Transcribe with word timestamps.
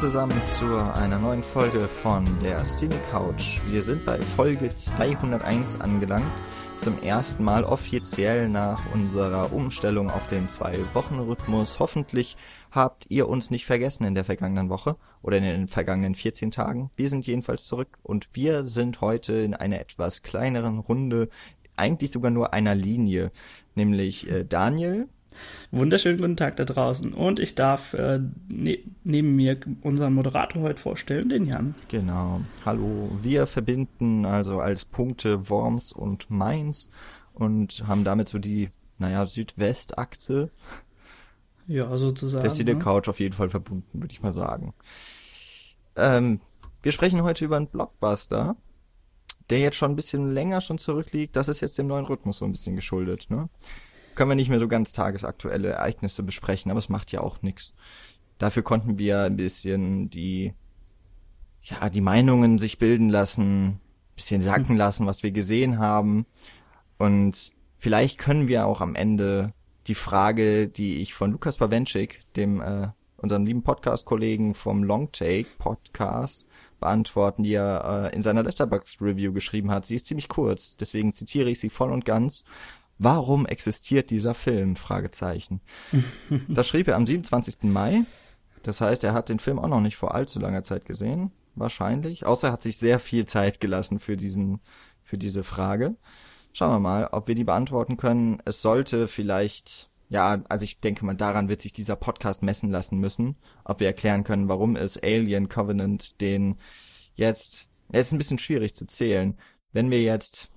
Zusammen 0.00 0.44
zu 0.44 0.66
einer 0.66 1.18
neuen 1.18 1.42
Folge 1.42 1.88
von 1.88 2.26
der 2.42 2.64
Cine 2.64 3.00
Couch. 3.10 3.62
Wir 3.70 3.82
sind 3.82 4.04
bei 4.04 4.20
Folge 4.20 4.74
201 4.74 5.80
angelangt. 5.80 6.30
Zum 6.76 7.00
ersten 7.00 7.42
Mal 7.42 7.64
offiziell 7.64 8.50
nach 8.50 8.92
unserer 8.92 9.54
Umstellung 9.54 10.10
auf 10.10 10.26
den 10.26 10.48
Zwei-Wochen-Rhythmus. 10.48 11.78
Hoffentlich 11.78 12.36
habt 12.70 13.06
ihr 13.08 13.26
uns 13.26 13.50
nicht 13.50 13.64
vergessen 13.64 14.04
in 14.04 14.14
der 14.14 14.26
vergangenen 14.26 14.68
Woche 14.68 14.96
oder 15.22 15.38
in 15.38 15.44
den 15.44 15.66
vergangenen 15.66 16.14
14 16.14 16.50
Tagen. 16.50 16.90
Wir 16.94 17.08
sind 17.08 17.26
jedenfalls 17.26 17.64
zurück 17.64 17.96
und 18.02 18.28
wir 18.34 18.66
sind 18.66 19.00
heute 19.00 19.32
in 19.32 19.54
einer 19.54 19.80
etwas 19.80 20.22
kleineren 20.22 20.78
Runde, 20.78 21.30
eigentlich 21.74 22.10
sogar 22.10 22.30
nur 22.30 22.52
einer 22.52 22.74
Linie, 22.74 23.30
nämlich 23.74 24.28
äh, 24.30 24.44
Daniel. 24.44 25.08
Wunderschönen 25.70 26.18
guten 26.18 26.36
Tag 26.36 26.56
da 26.56 26.64
draußen. 26.64 27.12
Und 27.12 27.40
ich 27.40 27.54
darf 27.54 27.94
äh, 27.94 28.20
ne 28.48 28.78
neben 29.04 29.36
mir 29.36 29.58
unseren 29.82 30.14
Moderator 30.14 30.62
heute 30.62 30.80
vorstellen, 30.80 31.28
den 31.28 31.46
Jan. 31.46 31.74
Genau. 31.88 32.40
Hallo. 32.64 33.10
Wir 33.22 33.46
verbinden 33.46 34.24
also 34.24 34.60
als 34.60 34.84
Punkte 34.84 35.48
Worms 35.48 35.92
und 35.92 36.30
Mainz 36.30 36.90
und 37.34 37.84
haben 37.86 38.04
damit 38.04 38.28
so 38.28 38.38
die, 38.38 38.70
naja, 38.98 39.26
Südwestachse. 39.26 40.50
Ja, 41.66 41.96
sozusagen. 41.96 42.42
Der 42.42 42.50
Cine 42.50 42.74
ne? 42.74 42.80
Couch 42.80 43.08
auf 43.08 43.20
jeden 43.20 43.34
Fall 43.34 43.50
verbunden, 43.50 44.00
würde 44.00 44.12
ich 44.12 44.22
mal 44.22 44.32
sagen. 44.32 44.74
Ähm, 45.96 46.40
wir 46.82 46.92
sprechen 46.92 47.22
heute 47.22 47.44
über 47.44 47.56
einen 47.56 47.66
Blockbuster, 47.66 48.56
der 49.50 49.58
jetzt 49.58 49.76
schon 49.76 49.92
ein 49.92 49.96
bisschen 49.96 50.32
länger 50.32 50.60
schon 50.60 50.78
zurückliegt. 50.78 51.36
Das 51.36 51.48
ist 51.48 51.60
jetzt 51.60 51.78
dem 51.78 51.88
neuen 51.88 52.06
Rhythmus 52.06 52.38
so 52.38 52.44
ein 52.44 52.52
bisschen 52.52 52.76
geschuldet, 52.76 53.26
ne? 53.28 53.48
Können 54.16 54.30
wir 54.30 54.34
nicht 54.34 54.48
mehr 54.48 54.58
so 54.58 54.68
ganz 54.68 54.92
tagesaktuelle 54.92 55.68
Ereignisse 55.68 56.22
besprechen, 56.22 56.70
aber 56.70 56.78
es 56.78 56.88
macht 56.88 57.12
ja 57.12 57.20
auch 57.20 57.42
nichts. 57.42 57.74
Dafür 58.38 58.62
konnten 58.62 58.98
wir 58.98 59.22
ein 59.22 59.36
bisschen 59.36 60.10
die, 60.10 60.52
ja, 61.62 61.88
die 61.88 62.00
Meinungen 62.00 62.58
sich 62.58 62.78
bilden 62.78 63.08
lassen, 63.08 63.80
bisschen 64.16 64.42
sacken 64.42 64.70
hm. 64.70 64.76
lassen, 64.76 65.06
was 65.06 65.22
wir 65.22 65.30
gesehen 65.30 65.78
haben. 65.78 66.26
Und 66.98 67.52
vielleicht 67.78 68.18
können 68.18 68.48
wir 68.48 68.66
auch 68.66 68.80
am 68.80 68.94
Ende 68.94 69.52
die 69.86 69.94
Frage, 69.94 70.68
die 70.68 70.96
ich 70.96 71.14
von 71.14 71.30
Lukas 71.30 71.58
Bawenschik, 71.58 72.22
dem 72.34 72.60
äh, 72.60 72.88
unserem 73.16 73.46
lieben 73.46 73.62
Podcast-Kollegen 73.62 74.54
vom 74.54 74.82
Longtake 74.82 75.46
Podcast, 75.58 76.46
beantworten, 76.80 77.42
die 77.42 77.54
er 77.54 78.10
äh, 78.12 78.14
in 78.14 78.22
seiner 78.22 78.42
Letterboxd 78.42 79.00
Review 79.00 79.32
geschrieben 79.32 79.70
hat. 79.70 79.86
Sie 79.86 79.94
ist 79.94 80.06
ziemlich 80.06 80.28
kurz, 80.28 80.76
deswegen 80.76 81.12
zitiere 81.12 81.50
ich 81.50 81.60
sie 81.60 81.70
voll 81.70 81.92
und 81.92 82.04
ganz. 82.04 82.44
Warum 82.98 83.46
existiert 83.46 84.10
dieser 84.10 84.34
Film? 84.34 84.76
Fragezeichen. 84.76 85.60
das 86.48 86.66
schrieb 86.66 86.88
er 86.88 86.96
am 86.96 87.06
27. 87.06 87.64
Mai. 87.64 88.04
Das 88.62 88.80
heißt, 88.80 89.04
er 89.04 89.12
hat 89.12 89.28
den 89.28 89.38
Film 89.38 89.58
auch 89.58 89.68
noch 89.68 89.80
nicht 89.80 89.96
vor 89.96 90.14
allzu 90.14 90.38
langer 90.38 90.62
Zeit 90.62 90.84
gesehen. 90.86 91.30
Wahrscheinlich. 91.54 92.26
Außer 92.26 92.48
er 92.48 92.52
hat 92.52 92.62
sich 92.62 92.78
sehr 92.78 92.98
viel 92.98 93.26
Zeit 93.26 93.60
gelassen 93.60 93.98
für 93.98 94.16
diesen, 94.16 94.60
für 95.02 95.18
diese 95.18 95.42
Frage. 95.42 95.96
Schauen 96.52 96.72
wir 96.72 96.80
mal, 96.80 97.08
ob 97.12 97.28
wir 97.28 97.34
die 97.34 97.44
beantworten 97.44 97.96
können. 97.96 98.42
Es 98.44 98.62
sollte 98.62 99.08
vielleicht, 99.08 99.90
ja, 100.08 100.42
also 100.48 100.64
ich 100.64 100.80
denke 100.80 101.04
mal, 101.04 101.14
daran 101.14 101.48
wird 101.48 101.62
sich 101.62 101.72
dieser 101.72 101.96
Podcast 101.96 102.42
messen 102.42 102.70
lassen 102.70 102.98
müssen, 102.98 103.36
ob 103.64 103.80
wir 103.80 103.86
erklären 103.86 104.24
können, 104.24 104.48
warum 104.48 104.74
es 104.74 105.02
Alien 105.02 105.48
Covenant 105.48 106.20
den 106.20 106.56
jetzt, 107.14 107.68
er 107.92 108.00
ist 108.00 108.12
ein 108.12 108.18
bisschen 108.18 108.38
schwierig 108.38 108.74
zu 108.74 108.86
zählen. 108.86 109.36
Wenn 109.72 109.90
wir 109.90 110.02
jetzt 110.02 110.48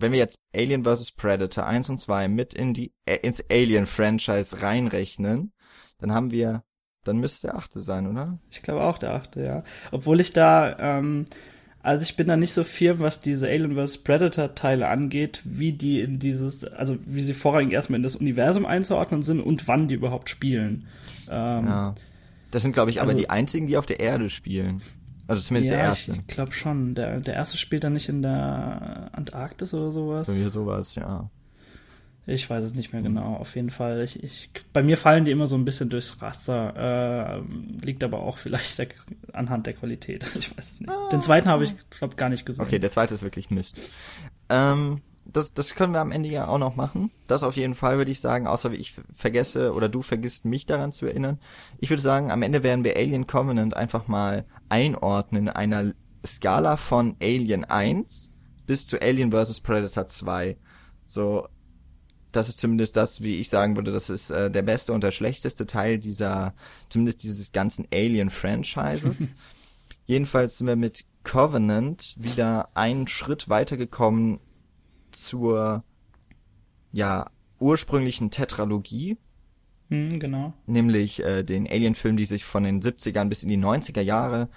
wenn 0.00 0.12
wir 0.12 0.18
jetzt 0.18 0.42
Alien 0.54 0.84
vs. 0.84 1.12
Predator 1.12 1.66
1 1.66 1.90
und 1.90 1.98
2 1.98 2.28
mit 2.28 2.54
in 2.54 2.74
die, 2.74 2.92
äh, 3.04 3.16
ins 3.16 3.44
Alien-Franchise 3.50 4.62
reinrechnen, 4.62 5.52
dann 5.98 6.12
haben 6.12 6.30
wir, 6.30 6.64
dann 7.04 7.18
müsste 7.18 7.48
der 7.48 7.56
achte 7.56 7.80
sein, 7.80 8.06
oder? 8.06 8.38
Ich 8.50 8.62
glaube 8.62 8.82
auch 8.82 8.98
der 8.98 9.14
achte, 9.14 9.42
ja. 9.42 9.64
Obwohl 9.90 10.20
ich 10.20 10.32
da, 10.32 10.78
ähm, 10.78 11.26
also 11.82 12.02
ich 12.02 12.16
bin 12.16 12.28
da 12.28 12.36
nicht 12.36 12.52
so 12.52 12.64
firm, 12.64 13.00
was 13.00 13.20
diese 13.20 13.46
Alien 13.46 13.74
vs. 13.76 13.98
Predator 13.98 14.54
Teile 14.54 14.88
angeht, 14.88 15.42
wie 15.44 15.72
die 15.72 16.00
in 16.00 16.18
dieses, 16.18 16.64
also 16.64 16.98
wie 17.04 17.22
sie 17.22 17.34
vorrangig 17.34 17.72
erstmal 17.72 17.98
in 17.98 18.02
das 18.02 18.16
Universum 18.16 18.66
einzuordnen 18.66 19.22
sind 19.22 19.40
und 19.40 19.68
wann 19.68 19.88
die 19.88 19.94
überhaupt 19.94 20.30
spielen. 20.30 20.86
Ähm, 21.30 21.66
ja. 21.66 21.94
Das 22.50 22.62
sind, 22.62 22.72
glaube 22.72 22.90
ich, 22.90 23.00
also, 23.00 23.12
aber 23.12 23.18
die 23.18 23.30
einzigen, 23.30 23.66
die 23.66 23.76
auf 23.76 23.86
der 23.86 24.00
Erde 24.00 24.28
spielen. 24.28 24.82
Also 25.30 25.42
zumindest 25.42 25.70
ja, 25.70 25.76
der 25.76 25.86
erste. 25.86 26.12
Ich 26.12 26.26
glaube 26.26 26.52
schon. 26.52 26.96
Der, 26.96 27.20
der 27.20 27.34
erste 27.34 27.56
spielt 27.56 27.84
dann 27.84 27.92
nicht 27.92 28.08
in 28.08 28.20
der 28.20 29.10
Antarktis 29.12 29.72
oder 29.72 29.92
sowas. 29.92 30.26
Bei 30.26 30.32
mir 30.32 30.50
sowas, 30.50 30.96
ja. 30.96 31.30
Ich 32.26 32.50
weiß 32.50 32.64
es 32.64 32.74
nicht 32.74 32.92
mehr 32.92 33.00
genau. 33.00 33.36
Auf 33.36 33.54
jeden 33.54 33.70
Fall. 33.70 34.02
Ich, 34.02 34.20
ich, 34.24 34.50
bei 34.72 34.82
mir 34.82 34.96
fallen 34.96 35.24
die 35.24 35.30
immer 35.30 35.46
so 35.46 35.54
ein 35.54 35.64
bisschen 35.64 35.88
durchs 35.88 36.20
Raster. 36.20 37.38
Äh, 37.38 37.84
liegt 37.86 38.02
aber 38.02 38.18
auch 38.18 38.38
vielleicht 38.38 38.78
der, 38.78 38.88
anhand 39.32 39.66
der 39.66 39.74
Qualität. 39.74 40.26
Ich 40.34 40.50
weiß 40.56 40.72
es 40.72 40.80
nicht. 40.80 40.92
Den 41.12 41.22
zweiten 41.22 41.48
habe 41.48 41.62
ich, 41.62 41.74
glaube 41.90 42.16
gar 42.16 42.28
nicht 42.28 42.44
gesehen. 42.44 42.64
Okay, 42.64 42.80
der 42.80 42.90
zweite 42.90 43.14
ist 43.14 43.22
wirklich 43.22 43.50
Mist. 43.50 43.92
Ähm, 44.48 45.00
das, 45.26 45.54
das 45.54 45.76
können 45.76 45.92
wir 45.92 46.00
am 46.00 46.10
Ende 46.10 46.28
ja 46.28 46.48
auch 46.48 46.58
noch 46.58 46.74
machen. 46.74 47.12
Das 47.28 47.44
auf 47.44 47.56
jeden 47.56 47.76
Fall 47.76 47.98
würde 47.98 48.10
ich 48.10 48.20
sagen, 48.20 48.48
außer 48.48 48.72
ich 48.72 48.94
vergesse 49.14 49.74
oder 49.74 49.88
du 49.88 50.02
vergisst 50.02 50.44
mich 50.44 50.66
daran 50.66 50.90
zu 50.90 51.06
erinnern. 51.06 51.38
Ich 51.78 51.90
würde 51.90 52.02
sagen, 52.02 52.32
am 52.32 52.42
Ende 52.42 52.64
werden 52.64 52.82
wir 52.82 52.96
Alien 52.96 53.28
Covenant 53.28 53.76
einfach 53.76 54.08
mal 54.08 54.44
einordnen 54.70 55.48
in 55.48 55.48
einer 55.48 55.92
Skala 56.24 56.76
von 56.76 57.16
Alien 57.20 57.64
1 57.64 58.30
bis 58.66 58.86
zu 58.86 59.00
Alien 59.00 59.32
vs. 59.32 59.60
Predator 59.60 60.06
2. 60.06 60.56
So, 61.06 61.48
das 62.32 62.48
ist 62.48 62.60
zumindest 62.60 62.96
das, 62.96 63.20
wie 63.20 63.40
ich 63.40 63.48
sagen 63.48 63.76
würde, 63.76 63.92
das 63.92 64.10
ist 64.10 64.30
äh, 64.30 64.50
der 64.50 64.62
beste 64.62 64.92
und 64.92 65.02
der 65.02 65.10
schlechteste 65.10 65.66
Teil 65.66 65.98
dieser, 65.98 66.54
zumindest 66.88 67.22
dieses 67.24 67.52
ganzen 67.52 67.86
Alien-Franchises. 67.92 69.26
Jedenfalls 70.06 70.58
sind 70.58 70.66
wir 70.66 70.76
mit 70.76 71.04
Covenant 71.24 72.14
wieder 72.18 72.70
einen 72.74 73.06
Schritt 73.06 73.48
weitergekommen 73.48 74.40
zur 75.12 75.84
ja 76.92 77.30
ursprünglichen 77.58 78.30
Tetralogie. 78.30 79.18
Hm, 79.90 80.18
genau. 80.20 80.54
Nämlich 80.66 81.22
äh, 81.24 81.42
den 81.42 81.68
Alien-Film, 81.68 82.16
die 82.16 82.24
sich 82.24 82.44
von 82.44 82.62
den 82.62 82.80
70ern 82.80 83.28
bis 83.28 83.42
in 83.42 83.48
die 83.48 83.58
90er 83.58 84.00
Jahre 84.00 84.48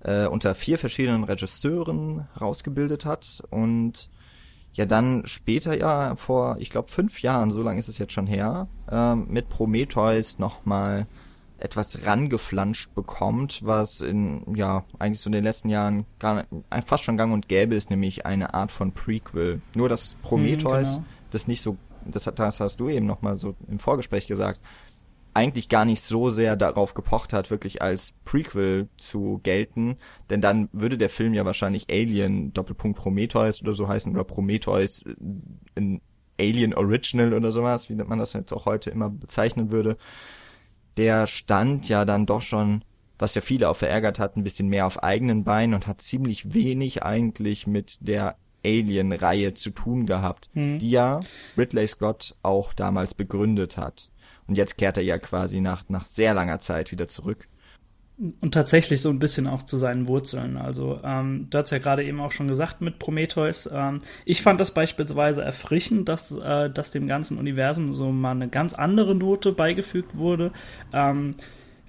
äh, 0.00 0.26
unter 0.26 0.54
vier 0.54 0.78
verschiedenen 0.78 1.24
Regisseuren 1.24 2.26
rausgebildet 2.40 3.06
hat 3.06 3.42
und 3.50 4.10
ja 4.74 4.86
dann 4.86 5.22
später 5.26 5.76
ja 5.78 6.16
vor, 6.16 6.56
ich 6.58 6.70
glaube 6.70 6.88
fünf 6.88 7.22
Jahren, 7.22 7.50
so 7.50 7.62
lange 7.62 7.78
ist 7.78 7.88
es 7.88 7.98
jetzt 7.98 8.12
schon 8.12 8.26
her, 8.26 8.68
äh, 8.90 9.14
mit 9.14 9.48
Prometheus 9.48 10.38
nochmal 10.38 11.06
etwas 11.58 12.04
rangeflanscht 12.04 12.92
bekommt, 12.94 13.60
was 13.64 14.00
in, 14.00 14.42
ja, 14.56 14.84
eigentlich 14.98 15.20
so 15.20 15.28
in 15.28 15.32
den 15.32 15.44
letzten 15.44 15.68
Jahren 15.68 16.06
gar, 16.18 16.44
fast 16.84 17.04
schon 17.04 17.16
gang 17.16 17.32
und 17.32 17.48
gäbe 17.48 17.76
ist, 17.76 17.88
nämlich 17.88 18.26
eine 18.26 18.54
Art 18.54 18.72
von 18.72 18.92
Prequel. 18.92 19.62
Nur, 19.74 19.88
dass 19.88 20.16
Prometheus 20.22 20.96
hm, 20.96 21.02
genau. 21.02 21.06
das 21.30 21.46
nicht 21.46 21.62
so, 21.62 21.76
das, 22.06 22.24
das 22.24 22.60
hast 22.60 22.80
du 22.80 22.88
eben 22.88 23.06
nochmal 23.06 23.36
so 23.36 23.54
im 23.68 23.78
Vorgespräch 23.78 24.26
gesagt, 24.26 24.60
eigentlich 25.34 25.68
gar 25.68 25.84
nicht 25.84 26.02
so 26.02 26.30
sehr 26.30 26.56
darauf 26.56 26.94
gepocht 26.94 27.32
hat, 27.32 27.50
wirklich 27.50 27.80
als 27.80 28.14
Prequel 28.24 28.88
zu 28.98 29.40
gelten, 29.42 29.96
denn 30.30 30.40
dann 30.40 30.68
würde 30.72 30.98
der 30.98 31.08
Film 31.08 31.32
ja 31.32 31.44
wahrscheinlich 31.44 31.86
Alien 31.90 32.52
Doppelpunkt 32.52 32.98
Prometheus 32.98 33.62
oder 33.62 33.72
so 33.72 33.88
heißen 33.88 34.12
oder 34.12 34.24
Prometheus 34.24 35.02
äh, 35.02 35.14
in 35.74 36.00
Alien 36.38 36.74
Original 36.74 37.34
oder 37.34 37.52
sowas, 37.52 37.88
wie 37.88 37.94
man 37.94 38.18
das 38.18 38.32
jetzt 38.32 38.52
auch 38.52 38.66
heute 38.66 38.90
immer 38.90 39.10
bezeichnen 39.10 39.70
würde. 39.70 39.96
Der 40.96 41.26
stand 41.26 41.88
ja 41.88 42.04
dann 42.04 42.26
doch 42.26 42.42
schon, 42.42 42.84
was 43.18 43.34
ja 43.34 43.40
viele 43.40 43.68
auch 43.68 43.76
verärgert 43.76 44.18
hat, 44.18 44.36
ein 44.36 44.44
bisschen 44.44 44.68
mehr 44.68 44.86
auf 44.86 45.02
eigenen 45.02 45.44
Beinen 45.44 45.74
und 45.74 45.86
hat 45.86 46.02
ziemlich 46.02 46.52
wenig 46.52 47.02
eigentlich 47.02 47.66
mit 47.66 48.06
der 48.06 48.36
Alien-Reihe 48.64 49.54
zu 49.54 49.70
tun 49.70 50.06
gehabt, 50.06 50.50
mhm. 50.54 50.78
die 50.78 50.90
ja 50.90 51.20
Ridley 51.58 51.86
Scott 51.86 52.34
auch 52.42 52.72
damals 52.72 53.14
begründet 53.14 53.76
hat. 53.76 54.10
Und 54.46 54.56
jetzt 54.56 54.76
kehrt 54.76 54.96
er 54.96 55.04
ja 55.04 55.18
quasi 55.18 55.60
nach, 55.60 55.84
nach 55.88 56.04
sehr 56.04 56.34
langer 56.34 56.58
Zeit 56.60 56.92
wieder 56.92 57.08
zurück 57.08 57.48
und 58.40 58.54
tatsächlich 58.54 59.00
so 59.00 59.08
ein 59.08 59.18
bisschen 59.18 59.46
auch 59.46 59.62
zu 59.62 59.78
seinen 59.78 60.06
Wurzeln. 60.06 60.56
Also 60.56 61.00
ähm, 61.02 61.48
du 61.50 61.58
hast 61.58 61.70
ja 61.70 61.78
gerade 61.78 62.04
eben 62.04 62.20
auch 62.20 62.30
schon 62.30 62.46
gesagt 62.46 62.80
mit 62.80 62.98
Prometheus. 62.98 63.68
Ähm, 63.72 64.00
ich 64.24 64.42
fand 64.42 64.60
das 64.60 64.72
beispielsweise 64.72 65.42
erfrischend, 65.42 66.08
dass, 66.08 66.30
äh, 66.30 66.70
dass 66.70 66.90
dem 66.90 67.08
ganzen 67.08 67.38
Universum 67.38 67.92
so 67.92 68.10
mal 68.12 68.32
eine 68.32 68.48
ganz 68.48 68.74
andere 68.74 69.14
Note 69.14 69.52
beigefügt 69.52 70.16
wurde. 70.16 70.52
Ähm, 70.92 71.32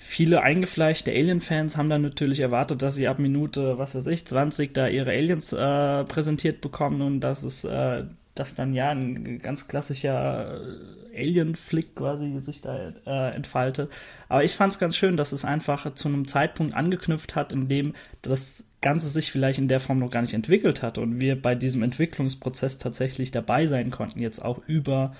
viele 0.04 0.42
eingefleischte 0.42 1.12
Alien-Fans 1.12 1.78
haben 1.78 1.90
dann 1.90 2.02
natürlich 2.02 2.42
erwartet, 2.42 2.82
dass 2.82 2.96
sie 2.96 3.08
ab 3.08 3.20
Minute, 3.20 3.78
was 3.78 3.96
weiß 3.96 4.08
ich, 4.08 4.26
20 4.26 4.74
da 4.74 4.88
ihre 4.88 5.12
Aliens 5.12 5.54
äh, 5.54 6.04
präsentiert 6.04 6.62
bekommen 6.62 7.02
und 7.02 7.22
dass 7.22 7.44
es 7.44 7.64
äh, 7.64 8.04
dass 8.36 8.56
dann 8.56 8.74
ja 8.74 8.90
ein 8.90 9.40
ganz 9.40 9.68
klassischer 9.68 10.60
äh, 10.60 11.22
Alien-Flick 11.22 11.96
quasi 11.96 12.40
sich 12.40 12.62
da 12.62 12.92
äh, 13.06 13.36
entfaltet. 13.36 13.92
Aber 14.28 14.44
ich 14.44 14.56
fand 14.56 14.74
es 14.74 14.80
ganz 14.80 14.98
schön, 14.98 15.18
dass 15.18 15.32
es 15.32 15.46
einfach 15.46 15.94
zu 15.94 16.08
einem 16.08 16.28
Zeitpunkt 16.28 16.74
angeknüpft 16.74 17.36
hat, 17.36 17.52
in 17.52 17.68
dem 17.68 17.94
das 18.24 18.64
Ganze 18.82 19.10
sich 19.10 19.32
vielleicht 19.32 19.60
in 19.60 19.68
der 19.68 19.80
Form 19.80 20.00
noch 20.00 20.10
gar 20.10 20.24
nicht 20.24 20.34
entwickelt 20.34 20.82
hat 20.82 20.98
und 20.98 21.22
wir 21.22 21.40
bei 21.42 21.56
diesem 21.56 21.84
Entwicklungsprozess 21.84 22.80
tatsächlich 22.80 23.32
dabei 23.32 23.68
sein 23.68 23.92
konnten, 23.92 24.20
jetzt 24.20 24.44
auch 24.44 24.62
über 24.68 25.16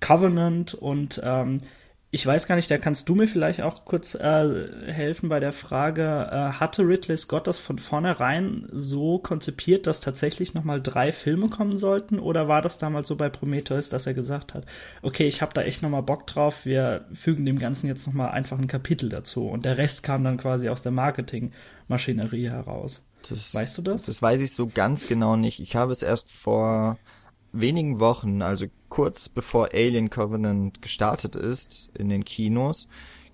Covenant 0.00 0.74
und 0.74 1.20
ähm, 1.24 1.58
ich 2.12 2.24
weiß 2.24 2.46
gar 2.46 2.54
nicht, 2.54 2.70
da 2.70 2.78
kannst 2.78 3.08
du 3.08 3.16
mir 3.16 3.26
vielleicht 3.26 3.60
auch 3.62 3.84
kurz 3.84 4.14
äh, 4.14 4.92
helfen 4.92 5.28
bei 5.28 5.40
der 5.40 5.52
Frage, 5.52 6.28
äh, 6.30 6.36
hatte 6.58 6.82
Ridley 6.82 7.16
Scott 7.16 7.48
das 7.48 7.58
von 7.58 7.78
vornherein 7.78 8.68
so 8.72 9.18
konzipiert, 9.18 9.86
dass 9.88 10.00
tatsächlich 10.00 10.54
nochmal 10.54 10.80
drei 10.80 11.12
Filme 11.12 11.48
kommen 11.48 11.76
sollten? 11.76 12.20
Oder 12.20 12.46
war 12.46 12.62
das 12.62 12.78
damals 12.78 13.08
so 13.08 13.16
bei 13.16 13.28
Prometheus, 13.28 13.88
dass 13.88 14.06
er 14.06 14.14
gesagt 14.14 14.54
hat, 14.54 14.64
okay, 15.02 15.26
ich 15.26 15.42
habe 15.42 15.52
da 15.52 15.62
echt 15.62 15.82
nochmal 15.82 16.04
Bock 16.04 16.26
drauf, 16.28 16.64
wir 16.64 17.06
fügen 17.12 17.44
dem 17.44 17.58
Ganzen 17.58 17.88
jetzt 17.88 18.06
nochmal 18.06 18.30
einfach 18.30 18.58
ein 18.58 18.68
Kapitel 18.68 19.08
dazu 19.08 19.48
und 19.48 19.64
der 19.64 19.76
Rest 19.76 20.04
kam 20.04 20.22
dann 20.22 20.38
quasi 20.38 20.68
aus 20.68 20.82
der 20.82 20.92
Marketingmaschinerie 20.92 22.50
heraus? 22.50 23.02
Das, 23.28 23.52
weißt 23.52 23.78
du 23.78 23.82
das? 23.82 24.04
Das 24.04 24.22
weiß 24.22 24.40
ich 24.40 24.54
so 24.54 24.68
ganz 24.68 25.08
genau 25.08 25.34
nicht. 25.34 25.58
Ich 25.58 25.74
habe 25.74 25.92
es 25.92 26.02
erst 26.02 26.30
vor 26.30 26.98
wenigen 27.52 27.98
Wochen, 27.98 28.42
also 28.42 28.66
kurz 28.88 29.28
bevor 29.28 29.70
Alien 29.72 30.10
Covenant 30.10 30.80
gestartet 30.82 31.36
ist 31.36 31.90
in 31.94 32.08
den 32.08 32.24
Kinos, 32.24 32.88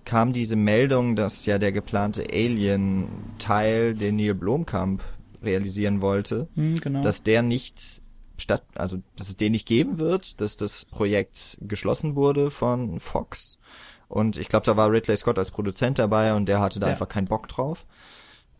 kam 0.05 0.33
diese 0.33 0.55
Meldung, 0.55 1.15
dass 1.15 1.45
ja 1.45 1.57
der 1.57 1.71
geplante 1.71 2.25
Alien-Teil, 2.31 3.93
den 3.93 4.15
Neil 4.17 4.33
Blomkamp 4.33 5.03
realisieren 5.41 6.01
wollte, 6.01 6.47
hm, 6.55 6.75
genau. 6.75 7.01
dass 7.01 7.23
der 7.23 7.41
nicht 7.41 8.01
statt, 8.37 8.63
also 8.75 8.97
dass 9.15 9.29
es 9.29 9.37
den 9.37 9.51
nicht 9.51 9.67
geben 9.67 9.99
wird, 9.99 10.41
dass 10.41 10.57
das 10.57 10.85
Projekt 10.85 11.57
geschlossen 11.61 12.15
wurde 12.15 12.51
von 12.51 12.99
Fox. 12.99 13.59
Und 14.07 14.37
ich 14.37 14.49
glaube, 14.49 14.65
da 14.65 14.77
war 14.77 14.91
Ridley 14.91 15.17
Scott 15.17 15.39
als 15.39 15.51
Produzent 15.51 15.99
dabei 15.99 16.33
und 16.33 16.47
der 16.47 16.59
hatte 16.59 16.79
da 16.79 16.87
Ja. 16.87 16.91
einfach 16.91 17.07
keinen 17.07 17.27
Bock 17.27 17.47
drauf. 17.47 17.85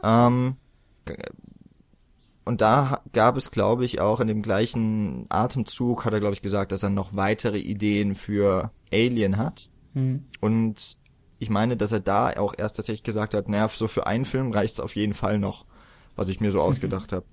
Ähm, 0.02 0.56
und 2.46 2.62
da 2.62 3.02
gab 3.14 3.38
es, 3.38 3.52
glaube 3.52 3.86
ich, 3.86 4.02
auch 4.02 4.20
in 4.20 4.28
dem 4.28 4.42
gleichen 4.42 5.26
Atemzug, 5.30 6.04
hat 6.04 6.14
er, 6.14 6.20
glaube 6.20 6.34
ich, 6.34 6.42
gesagt, 6.42 6.72
dass 6.72 6.84
er 6.84 6.90
noch 6.90 7.16
weitere 7.16 7.58
Ideen 7.58 8.16
für 8.16 8.72
Alien 8.92 9.38
hat. 9.38 9.70
Hm. 9.94 10.26
Und 10.42 10.98
ich 11.40 11.50
meine, 11.50 11.78
dass 11.78 11.92
er 11.92 12.02
da 12.02 12.32
auch 12.38 12.54
erst 12.58 12.76
tatsächlich 12.76 13.04
gesagt 13.04 13.34
hat, 13.34 13.48
naja, 13.48 13.70
so 13.70 13.88
für 13.88 14.08
einen 14.08 14.26
Film 14.26 14.52
reicht 14.52 14.74
es 14.74 14.80
auf 14.82 14.96
jeden 14.96 15.14
Fall 15.14 15.40
noch, 15.40 15.66
was 16.16 16.30
ich 16.30 16.42
mir 16.42 16.52
so 16.52 16.62
ausgedacht 16.62 17.14
habe. 17.14 17.26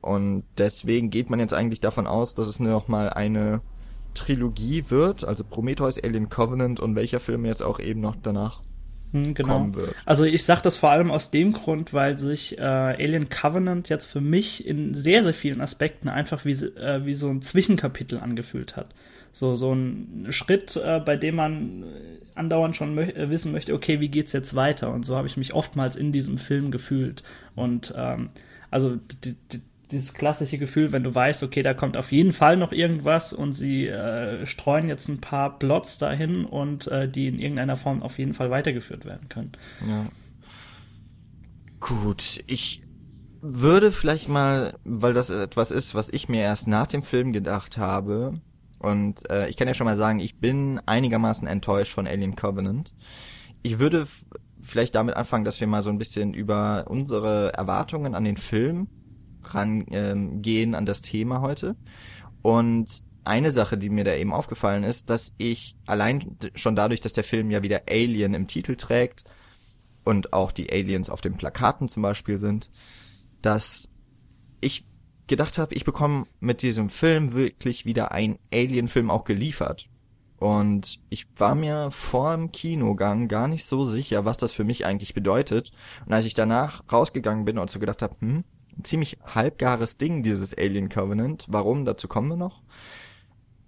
Und 0.00 0.44
deswegen 0.56 1.10
geht 1.10 1.28
man 1.28 1.40
jetzt 1.40 1.52
eigentlich 1.52 1.80
davon 1.80 2.06
aus, 2.06 2.34
dass 2.34 2.48
es 2.48 2.60
noch 2.60 2.88
mal 2.88 3.10
eine 3.10 3.60
Trilogie 4.14 4.84
wird, 4.88 5.24
also 5.24 5.44
Prometheus, 5.44 6.02
Alien 6.02 6.30
Covenant 6.30 6.80
und 6.80 6.96
welcher 6.96 7.20
Film 7.20 7.44
jetzt 7.44 7.62
auch 7.62 7.78
eben 7.78 8.00
noch 8.00 8.16
danach 8.20 8.62
genau. 9.12 9.54
kommen 9.54 9.74
wird. 9.74 9.94
Also 10.04 10.24
ich 10.24 10.44
sage 10.44 10.62
das 10.62 10.76
vor 10.76 10.90
allem 10.90 11.10
aus 11.10 11.30
dem 11.30 11.52
Grund, 11.52 11.92
weil 11.92 12.18
sich 12.18 12.58
äh, 12.58 12.62
Alien 12.62 13.28
Covenant 13.28 13.88
jetzt 13.88 14.06
für 14.06 14.20
mich 14.20 14.66
in 14.66 14.94
sehr, 14.94 15.22
sehr 15.22 15.34
vielen 15.34 15.60
Aspekten 15.60 16.08
einfach 16.08 16.44
wie, 16.44 16.52
äh, 16.52 17.04
wie 17.04 17.14
so 17.14 17.28
ein 17.28 17.42
Zwischenkapitel 17.42 18.18
angefühlt 18.18 18.76
hat. 18.76 18.90
So, 19.32 19.54
so 19.54 19.72
ein 19.72 20.26
Schritt, 20.30 20.76
äh, 20.76 21.00
bei 21.00 21.16
dem 21.16 21.36
man 21.36 21.82
äh, 21.82 21.86
andauernd 22.34 22.74
schon 22.74 22.94
mö 22.94 23.02
äh, 23.02 23.30
wissen 23.30 23.52
möchte, 23.52 23.74
okay, 23.74 24.00
wie 24.00 24.08
geht's 24.08 24.32
jetzt 24.32 24.56
weiter? 24.56 24.92
Und 24.92 25.04
so 25.04 25.16
habe 25.16 25.28
ich 25.28 25.36
mich 25.36 25.54
oftmals 25.54 25.94
in 25.94 26.10
diesem 26.10 26.38
Film 26.38 26.70
gefühlt. 26.70 27.22
Und 27.54 27.94
ähm, 27.96 28.30
also 28.70 28.96
die, 28.96 29.36
die, 29.52 29.60
dieses 29.90 30.14
klassische 30.14 30.58
Gefühl, 30.58 30.92
wenn 30.92 31.02
du 31.02 31.14
weißt, 31.14 31.42
okay, 31.42 31.62
da 31.62 31.74
kommt 31.74 31.96
auf 31.96 32.12
jeden 32.12 32.32
Fall 32.32 32.56
noch 32.56 32.72
irgendwas 32.72 33.32
und 33.32 33.52
sie 33.52 33.86
äh, 33.86 34.46
streuen 34.46 34.88
jetzt 34.88 35.08
ein 35.08 35.20
paar 35.20 35.58
Plots 35.58 35.98
dahin 35.98 36.44
und 36.44 36.86
äh, 36.88 37.08
die 37.08 37.26
in 37.28 37.38
irgendeiner 37.38 37.76
Form 37.76 38.02
auf 38.02 38.18
jeden 38.18 38.34
Fall 38.34 38.50
weitergeführt 38.50 39.04
werden 39.04 39.28
können. 39.28 39.52
Ja. 39.88 40.06
Gut, 41.80 42.44
ich 42.46 42.82
würde 43.40 43.90
vielleicht 43.90 44.28
mal, 44.28 44.74
weil 44.84 45.14
das 45.14 45.30
etwas 45.30 45.70
ist, 45.70 45.94
was 45.94 46.08
ich 46.10 46.28
mir 46.28 46.42
erst 46.42 46.68
nach 46.68 46.86
dem 46.86 47.02
Film 47.02 47.32
gedacht 47.32 47.78
habe, 47.78 48.40
und 48.80 49.28
äh, 49.30 49.48
ich 49.48 49.58
kann 49.58 49.68
ja 49.68 49.74
schon 49.74 49.84
mal 49.84 49.98
sagen, 49.98 50.20
ich 50.20 50.38
bin 50.38 50.80
einigermaßen 50.86 51.46
enttäuscht 51.46 51.92
von 51.92 52.06
Alien 52.06 52.34
Covenant. 52.34 52.94
Ich 53.62 53.78
würde 53.78 54.06
vielleicht 54.62 54.94
damit 54.94 55.16
anfangen, 55.16 55.44
dass 55.44 55.60
wir 55.60 55.66
mal 55.66 55.82
so 55.82 55.90
ein 55.90 55.98
bisschen 55.98 56.32
über 56.32 56.86
unsere 56.88 57.52
Erwartungen 57.52 58.14
an 58.14 58.24
den 58.24 58.38
Film 58.38 58.88
rangehen, 59.44 60.42
gehen 60.42 60.74
an 60.74 60.86
das 60.86 61.02
Thema 61.02 61.40
heute. 61.40 61.76
Und 62.42 63.02
eine 63.24 63.50
Sache, 63.50 63.76
die 63.76 63.90
mir 63.90 64.04
da 64.04 64.14
eben 64.14 64.32
aufgefallen 64.32 64.82
ist, 64.82 65.10
dass 65.10 65.34
ich 65.38 65.76
allein 65.86 66.36
schon 66.54 66.74
dadurch, 66.74 67.00
dass 67.00 67.12
der 67.12 67.24
Film 67.24 67.50
ja 67.50 67.62
wieder 67.62 67.82
Alien 67.88 68.34
im 68.34 68.46
Titel 68.46 68.76
trägt 68.76 69.24
und 70.04 70.32
auch 70.32 70.52
die 70.52 70.72
Aliens 70.72 71.10
auf 71.10 71.20
den 71.20 71.36
Plakaten 71.36 71.88
zum 71.88 72.02
Beispiel 72.02 72.38
sind, 72.38 72.70
dass 73.42 73.90
ich 74.60 74.86
gedacht 75.26 75.58
habe, 75.58 75.74
ich 75.74 75.84
bekomme 75.84 76.26
mit 76.40 76.62
diesem 76.62 76.88
Film 76.88 77.34
wirklich 77.34 77.84
wieder 77.84 78.12
einen 78.12 78.38
Alien-Film 78.52 79.10
auch 79.10 79.24
geliefert. 79.24 79.86
Und 80.38 81.00
ich 81.10 81.26
war 81.36 81.54
mir 81.54 81.90
vor 81.90 82.34
dem 82.34 82.50
Kinogang 82.50 83.28
gar 83.28 83.46
nicht 83.46 83.66
so 83.66 83.84
sicher, 83.84 84.24
was 84.24 84.38
das 84.38 84.54
für 84.54 84.64
mich 84.64 84.86
eigentlich 84.86 85.12
bedeutet. 85.12 85.70
Und 86.06 86.14
als 86.14 86.24
ich 86.24 86.32
danach 86.32 86.82
rausgegangen 86.90 87.44
bin 87.44 87.58
und 87.58 87.70
so 87.70 87.78
gedacht 87.78 88.00
habe, 88.00 88.16
hm, 88.20 88.44
ziemlich 88.82 89.18
halbgares 89.24 89.98
Ding, 89.98 90.22
dieses 90.22 90.56
Alien 90.56 90.88
Covenant, 90.88 91.46
warum, 91.48 91.84
dazu 91.84 92.08
kommen 92.08 92.28
wir 92.28 92.36
noch, 92.36 92.62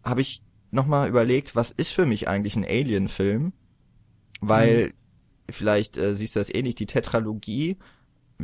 habe 0.05 0.21
ich 0.21 0.43
nochmal 0.71 1.09
überlegt, 1.09 1.55
was 1.55 1.71
ist 1.71 1.91
für 1.93 2.07
mich 2.07 2.29
eigentlich 2.29 2.57
ein 2.57 2.65
Alien-Film? 2.65 3.53
Weil, 4.41 4.93
vielleicht 5.51 5.97
äh, 5.97 6.15
siehst 6.15 6.35
du 6.35 6.41
das 6.41 6.53
ähnlich, 6.53 6.75
die 6.75 6.87
Tetralogie, 6.87 7.77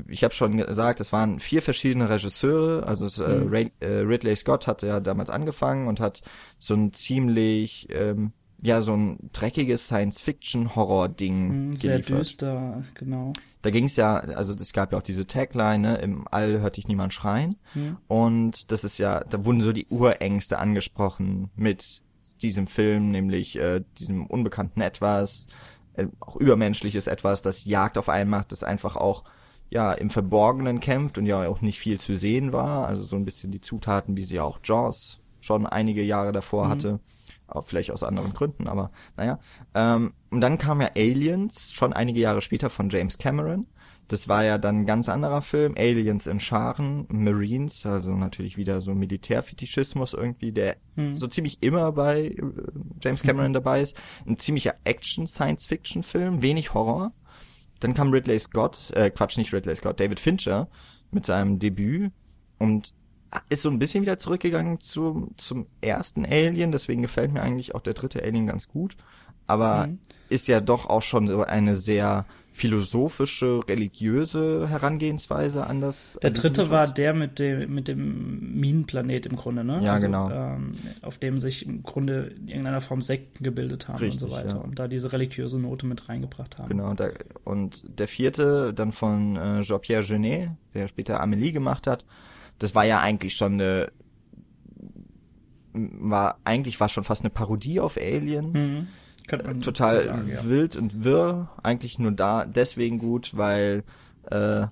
ich 0.06 0.22
habe 0.22 0.32
schon 0.34 0.56
gesagt, 0.58 1.00
es 1.00 1.12
waren 1.12 1.40
vier 1.40 1.60
verschiedene 1.62 2.08
Regisseure, 2.08 2.86
also 2.86 3.06
es, 3.06 3.18
äh, 3.18 3.40
Mhm. 3.40 3.48
Ray, 3.48 3.72
äh, 3.80 3.86
Ridley 4.00 4.36
Scott 4.36 4.66
hatte 4.68 4.86
ja 4.86 5.00
damals 5.00 5.28
angefangen 5.30 5.88
und 5.88 5.98
hat 5.98 6.22
so 6.58 6.74
ein 6.74 6.92
ziemlich, 6.92 7.88
ähm, 7.90 8.32
ja, 8.62 8.80
so 8.82 8.92
ein 8.94 9.18
dreckiges 9.32 9.86
Science-Fiction-Horror-Ding 9.86 11.48
Hm, 11.48 11.76
Sehr 11.76 11.92
geliefert. 11.92 12.20
düster, 12.20 12.84
genau. 12.94 13.32
Da 13.68 13.72
ging 13.72 13.84
es 13.84 13.96
ja, 13.96 14.16
also 14.16 14.54
es 14.54 14.72
gab 14.72 14.92
ja 14.92 14.98
auch 14.98 15.02
diese 15.02 15.26
Tagline, 15.26 15.78
ne, 15.78 15.96
im 15.96 16.26
All 16.30 16.60
hört 16.60 16.78
dich 16.78 16.88
niemand 16.88 17.12
schreien. 17.12 17.56
Hm. 17.74 17.98
Und 18.06 18.72
das 18.72 18.82
ist 18.82 18.96
ja, 18.96 19.22
da 19.24 19.44
wurden 19.44 19.60
so 19.60 19.74
die 19.74 19.86
Urängste 19.90 20.58
angesprochen 20.58 21.50
mit 21.54 22.00
diesem 22.40 22.66
Film, 22.66 23.10
nämlich 23.10 23.56
äh, 23.58 23.84
diesem 23.98 24.26
unbekannten 24.26 24.80
Etwas, 24.80 25.48
äh, 25.92 26.06
auch 26.18 26.36
übermenschliches 26.36 27.08
Etwas, 27.08 27.42
das 27.42 27.66
Jagd 27.66 27.98
auf 27.98 28.08
einen 28.08 28.30
macht, 28.30 28.52
das 28.52 28.64
einfach 28.64 28.96
auch 28.96 29.24
ja 29.68 29.92
im 29.92 30.08
Verborgenen 30.08 30.80
kämpft 30.80 31.18
und 31.18 31.26
ja 31.26 31.46
auch 31.46 31.60
nicht 31.60 31.78
viel 31.78 32.00
zu 32.00 32.14
sehen 32.16 32.54
war. 32.54 32.88
Also 32.88 33.02
so 33.02 33.16
ein 33.16 33.26
bisschen 33.26 33.52
die 33.52 33.60
Zutaten, 33.60 34.16
wie 34.16 34.24
sie 34.24 34.40
auch 34.40 34.60
Jaws 34.64 35.20
schon 35.40 35.66
einige 35.66 36.02
Jahre 36.02 36.32
davor 36.32 36.64
Mhm. 36.64 36.70
hatte. 36.70 37.00
Auch 37.48 37.66
vielleicht 37.66 37.90
aus 37.90 38.02
anderen 38.02 38.32
Gründen, 38.32 38.66
aber 38.66 38.90
naja. 39.18 39.38
Ähm, 39.74 40.14
und 40.30 40.40
dann 40.40 40.58
kam 40.58 40.80
ja 40.80 40.90
Aliens, 40.94 41.72
schon 41.72 41.92
einige 41.92 42.20
Jahre 42.20 42.42
später 42.42 42.70
von 42.70 42.90
James 42.90 43.18
Cameron. 43.18 43.66
Das 44.08 44.26
war 44.26 44.42
ja 44.42 44.56
dann 44.56 44.80
ein 44.80 44.86
ganz 44.86 45.08
anderer 45.10 45.42
Film, 45.42 45.74
Aliens 45.76 46.26
in 46.26 46.40
Scharen, 46.40 47.06
Marines, 47.08 47.84
also 47.84 48.12
natürlich 48.12 48.56
wieder 48.56 48.80
so 48.80 48.94
Militärfetischismus 48.94 50.14
irgendwie, 50.14 50.50
der 50.50 50.76
Hm. 50.96 51.14
so 51.14 51.26
ziemlich 51.26 51.62
immer 51.62 51.92
bei 51.92 52.28
äh, 52.28 52.42
James 53.02 53.22
Cameron 53.22 53.52
dabei 53.52 53.82
ist. 53.82 53.94
Ein 54.26 54.38
ziemlicher 54.38 54.74
Action-Science-Fiction-Film, 54.84 56.40
wenig 56.40 56.72
Horror. 56.72 57.12
Dann 57.80 57.92
kam 57.92 58.10
Ridley 58.10 58.38
Scott, 58.38 58.90
äh, 58.94 59.10
Quatsch, 59.10 59.36
nicht 59.36 59.52
Ridley 59.52 59.76
Scott, 59.76 60.00
David 60.00 60.20
Fincher 60.20 60.68
mit 61.10 61.26
seinem 61.26 61.58
Debüt 61.58 62.10
und 62.58 62.94
ist 63.50 63.62
so 63.62 63.70
ein 63.70 63.78
bisschen 63.78 64.02
wieder 64.02 64.18
zurückgegangen 64.18 64.80
zum, 64.80 65.34
zum 65.36 65.66
ersten 65.82 66.24
Alien, 66.24 66.72
deswegen 66.72 67.02
gefällt 67.02 67.32
mir 67.32 67.42
eigentlich 67.42 67.74
auch 67.74 67.82
der 67.82 67.94
dritte 67.94 68.22
Alien 68.22 68.46
ganz 68.46 68.68
gut. 68.68 68.96
Aber 69.48 69.88
Mhm. 69.88 69.98
ist 70.28 70.46
ja 70.46 70.60
doch 70.60 70.88
auch 70.88 71.02
schon 71.02 71.26
so 71.26 71.42
eine 71.42 71.74
sehr 71.74 72.24
philosophische, 72.52 73.60
religiöse 73.68 74.68
Herangehensweise 74.68 75.64
an 75.66 75.80
das. 75.80 76.18
Der 76.22 76.30
dritte 76.32 76.62
Mythos. 76.62 76.70
war 76.70 76.88
der 76.88 77.14
mit 77.14 77.38
dem, 77.38 77.72
mit 77.72 77.86
dem 77.86 78.58
Minenplanet 78.60 79.26
im 79.26 79.36
Grunde, 79.36 79.62
ne? 79.62 79.80
Ja, 79.82 79.98
genau. 79.98 80.28
Ähm, 80.30 80.72
auf 81.02 81.18
dem 81.18 81.38
sich 81.38 81.64
im 81.64 81.84
Grunde 81.84 82.32
in 82.36 82.48
irgendeiner 82.48 82.80
Form 82.80 83.00
Sekten 83.00 83.44
gebildet 83.44 83.86
haben 83.86 83.98
Richtig, 83.98 84.22
und 84.24 84.30
so 84.30 84.36
weiter. 84.36 84.48
ja. 84.48 84.56
Und 84.56 84.76
da 84.78 84.88
diese 84.88 85.12
religiöse 85.12 85.58
Note 85.58 85.86
mit 85.86 86.08
reingebracht 86.08 86.58
haben. 86.58 86.68
Genau, 86.68 86.94
da, 86.94 87.10
und 87.44 87.84
der 87.98 88.08
vierte 88.08 88.74
dann 88.74 88.90
von 88.92 89.36
äh, 89.36 89.60
Jean-Pierre 89.62 90.02
Genet, 90.04 90.50
der 90.74 90.88
später 90.88 91.22
Amélie 91.22 91.52
gemacht 91.52 91.86
hat, 91.86 92.04
das 92.58 92.74
war 92.74 92.84
ja 92.84 92.98
eigentlich 93.00 93.36
schon 93.36 93.52
eine, 93.52 93.92
war, 95.72 96.38
eigentlich 96.44 96.80
war 96.80 96.88
schon 96.88 97.04
fast 97.04 97.22
eine 97.22 97.30
Parodie 97.30 97.78
auf 97.80 97.96
Alien. 97.96 98.50
Mhm. 98.52 98.86
Total 99.60 100.04
sagen, 100.04 100.28
ja. 100.28 100.44
wild 100.44 100.76
und 100.76 101.04
wirr, 101.04 101.50
eigentlich 101.62 101.98
nur 101.98 102.12
da, 102.12 102.44
deswegen 102.44 102.98
gut, 102.98 103.36
weil 103.36 103.84
äh, 104.30 104.66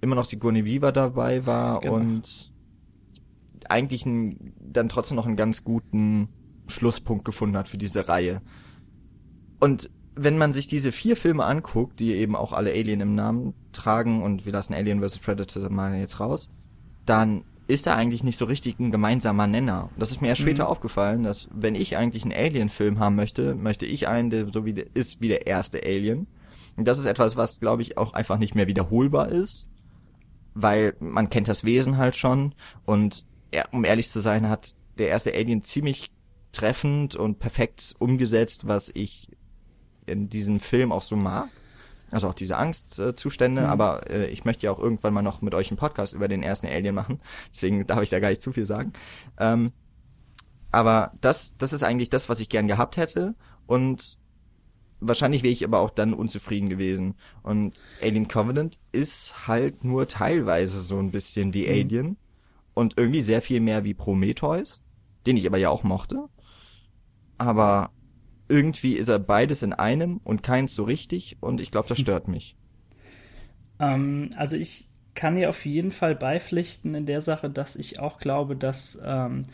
immer 0.00 0.14
noch 0.16 0.24
Sigourney 0.24 0.64
Weaver 0.64 0.92
dabei 0.92 1.46
war 1.46 1.80
Genau. 1.80 1.94
und 1.94 2.52
eigentlich 3.68 4.04
ein, 4.06 4.54
dann 4.60 4.88
trotzdem 4.88 5.16
noch 5.16 5.26
einen 5.26 5.36
ganz 5.36 5.64
guten 5.64 6.28
Schlusspunkt 6.66 7.24
gefunden 7.24 7.56
hat 7.56 7.68
für 7.68 7.78
diese 7.78 8.08
Reihe. 8.08 8.42
Und 9.60 9.90
wenn 10.14 10.36
man 10.36 10.52
sich 10.52 10.66
diese 10.66 10.92
vier 10.92 11.16
Filme 11.16 11.44
anguckt, 11.44 12.00
die 12.00 12.12
eben 12.12 12.36
auch 12.36 12.52
alle 12.52 12.70
Alien 12.70 13.00
im 13.00 13.14
Namen 13.14 13.54
tragen 13.72 14.22
und 14.22 14.44
wir 14.44 14.52
lassen 14.52 14.74
Alien 14.74 15.00
vs. 15.00 15.18
Predator 15.20 15.70
mal 15.70 15.94
jetzt 15.96 16.20
raus, 16.20 16.50
dann 17.06 17.44
ist 17.72 17.86
da 17.86 17.94
eigentlich 17.96 18.22
nicht 18.24 18.38
so 18.38 18.44
richtig 18.44 18.78
ein 18.78 18.90
gemeinsamer 18.90 19.46
Nenner. 19.46 19.90
Das 19.98 20.10
ist 20.10 20.20
mir 20.20 20.28
erst 20.28 20.42
später 20.42 20.64
Mhm. 20.64 20.70
aufgefallen, 20.70 21.22
dass 21.22 21.48
wenn 21.52 21.74
ich 21.74 21.96
eigentlich 21.96 22.22
einen 22.24 22.32
Alien-Film 22.32 22.98
haben 22.98 23.16
möchte, 23.16 23.54
möchte 23.54 23.86
ich 23.86 24.08
einen, 24.08 24.30
der 24.30 24.46
so 24.52 24.64
wie 24.64 24.72
der 24.74 24.86
ist 24.94 25.20
wie 25.20 25.28
der 25.28 25.46
erste 25.46 25.82
Alien. 25.82 26.26
Und 26.76 26.86
das 26.88 26.98
ist 26.98 27.06
etwas, 27.06 27.36
was 27.36 27.60
glaube 27.60 27.82
ich 27.82 27.98
auch 27.98 28.12
einfach 28.14 28.38
nicht 28.38 28.54
mehr 28.54 28.66
wiederholbar 28.66 29.28
ist, 29.28 29.66
weil 30.54 30.94
man 31.00 31.30
kennt 31.30 31.48
das 31.48 31.64
Wesen 31.64 31.96
halt 31.98 32.16
schon 32.16 32.54
und 32.84 33.24
um 33.70 33.84
ehrlich 33.84 34.08
zu 34.10 34.20
sein, 34.20 34.48
hat 34.48 34.74
der 34.98 35.08
erste 35.08 35.32
Alien 35.34 35.62
ziemlich 35.62 36.10
treffend 36.52 37.16
und 37.16 37.38
perfekt 37.38 37.94
umgesetzt, 37.98 38.66
was 38.66 38.90
ich 38.94 39.28
in 40.06 40.28
diesem 40.28 40.60
Film 40.60 40.90
auch 40.92 41.02
so 41.02 41.16
mag. 41.16 41.48
Also 42.12 42.28
auch 42.28 42.34
diese 42.34 42.56
Angstzustände, 42.58 43.62
Mhm. 43.62 43.66
aber 43.68 44.08
äh, 44.10 44.26
ich 44.28 44.44
möchte 44.44 44.66
ja 44.66 44.72
auch 44.72 44.78
irgendwann 44.78 45.14
mal 45.14 45.22
noch 45.22 45.42
mit 45.42 45.54
euch 45.54 45.70
einen 45.70 45.78
Podcast 45.78 46.14
über 46.14 46.28
den 46.28 46.42
ersten 46.44 46.66
Alien 46.66 46.94
machen. 46.94 47.20
Deswegen 47.52 47.86
darf 47.86 48.02
ich 48.02 48.10
da 48.10 48.20
gar 48.20 48.28
nicht 48.28 48.42
zu 48.42 48.52
viel 48.52 48.66
sagen. 48.66 48.92
Ähm, 49.38 49.72
aber 50.70 51.12
das, 51.20 51.56
das 51.58 51.72
ist 51.72 51.82
eigentlich 51.82 52.10
das, 52.10 52.28
was 52.28 52.38
ich 52.40 52.48
gern 52.48 52.68
gehabt 52.68 52.96
hätte. 52.98 53.34
Und 53.66 54.18
wahrscheinlich 55.00 55.42
wäre 55.42 55.52
ich 55.52 55.64
aber 55.64 55.80
auch 55.80 55.90
dann 55.90 56.14
unzufrieden 56.14 56.68
gewesen. 56.68 57.14
Und 57.42 57.82
Alien 58.00 58.28
Covenant 58.28 58.78
ist 58.92 59.48
halt 59.48 59.82
nur 59.84 60.06
teilweise 60.06 60.80
so 60.80 60.98
ein 60.98 61.10
bisschen 61.10 61.52
wie 61.54 61.64
Mhm. 61.66 61.72
Alien. 61.72 62.16
Und 62.74 62.96
irgendwie 62.96 63.20
sehr 63.22 63.42
viel 63.42 63.60
mehr 63.60 63.84
wie 63.84 63.94
Prometheus, 63.94 64.82
den 65.26 65.36
ich 65.36 65.46
aber 65.46 65.58
ja 65.58 65.68
auch 65.70 65.82
mochte. 65.82 66.28
Aber 67.38 67.90
irgendwie 68.48 68.94
ist 68.94 69.08
er 69.08 69.18
beides 69.18 69.62
in 69.62 69.72
einem 69.72 70.20
und 70.24 70.42
keins 70.42 70.74
so 70.74 70.84
richtig. 70.84 71.36
Und 71.40 71.60
ich 71.60 71.70
glaube, 71.70 71.88
das 71.88 71.98
stört 72.00 72.28
mich. 72.28 72.56
Ähm, 73.78 74.30
also 74.36 74.56
ich 74.56 74.86
kann 75.14 75.34
dir 75.34 75.50
auf 75.50 75.66
jeden 75.66 75.90
Fall 75.90 76.14
beipflichten 76.14 76.94
in 76.94 77.06
der 77.06 77.20
Sache, 77.20 77.50
dass 77.50 77.76
ich 77.76 78.00
auch 78.00 78.18
glaube, 78.18 78.56
dass 78.56 78.98
ähm, 79.04 79.44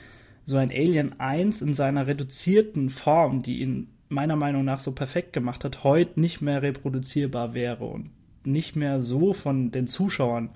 so 0.45 0.57
ein 0.57 0.71
Alien 0.71 1.19
1 1.21 1.63
in 1.63 1.75
seiner 1.75 2.07
reduzierten 2.07 2.91
Form, 2.91 3.43
die 3.43 3.61
ihn 3.61 3.89
meiner 4.09 4.37
Meinung 4.37 4.65
nach 4.65 4.81
so 4.81 4.93
perfekt 4.93 5.33
gemacht 5.33 5.65
hat, 5.65 5.85
heute 5.85 6.21
nicht 6.21 6.41
mehr 6.41 6.63
reproduzierbar 6.63 7.55
wäre 7.55 7.85
und 7.85 8.11
nicht 8.45 8.77
mehr 8.77 9.03
so 9.03 9.35
von 9.35 9.71
den 9.71 9.87
Zuschauern, 9.87 10.51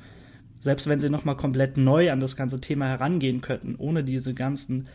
selbst 0.60 0.88
wenn 0.88 1.00
sie 1.00 1.10
nochmal 1.10 1.36
komplett 1.36 1.76
neu 1.76 2.10
an 2.10 2.20
das 2.20 2.36
ganze 2.36 2.60
Thema 2.60 2.86
herangehen 2.86 3.40
könnten, 3.40 3.74
ohne 3.76 4.04
diese 4.04 4.32
ganzen 4.32 4.88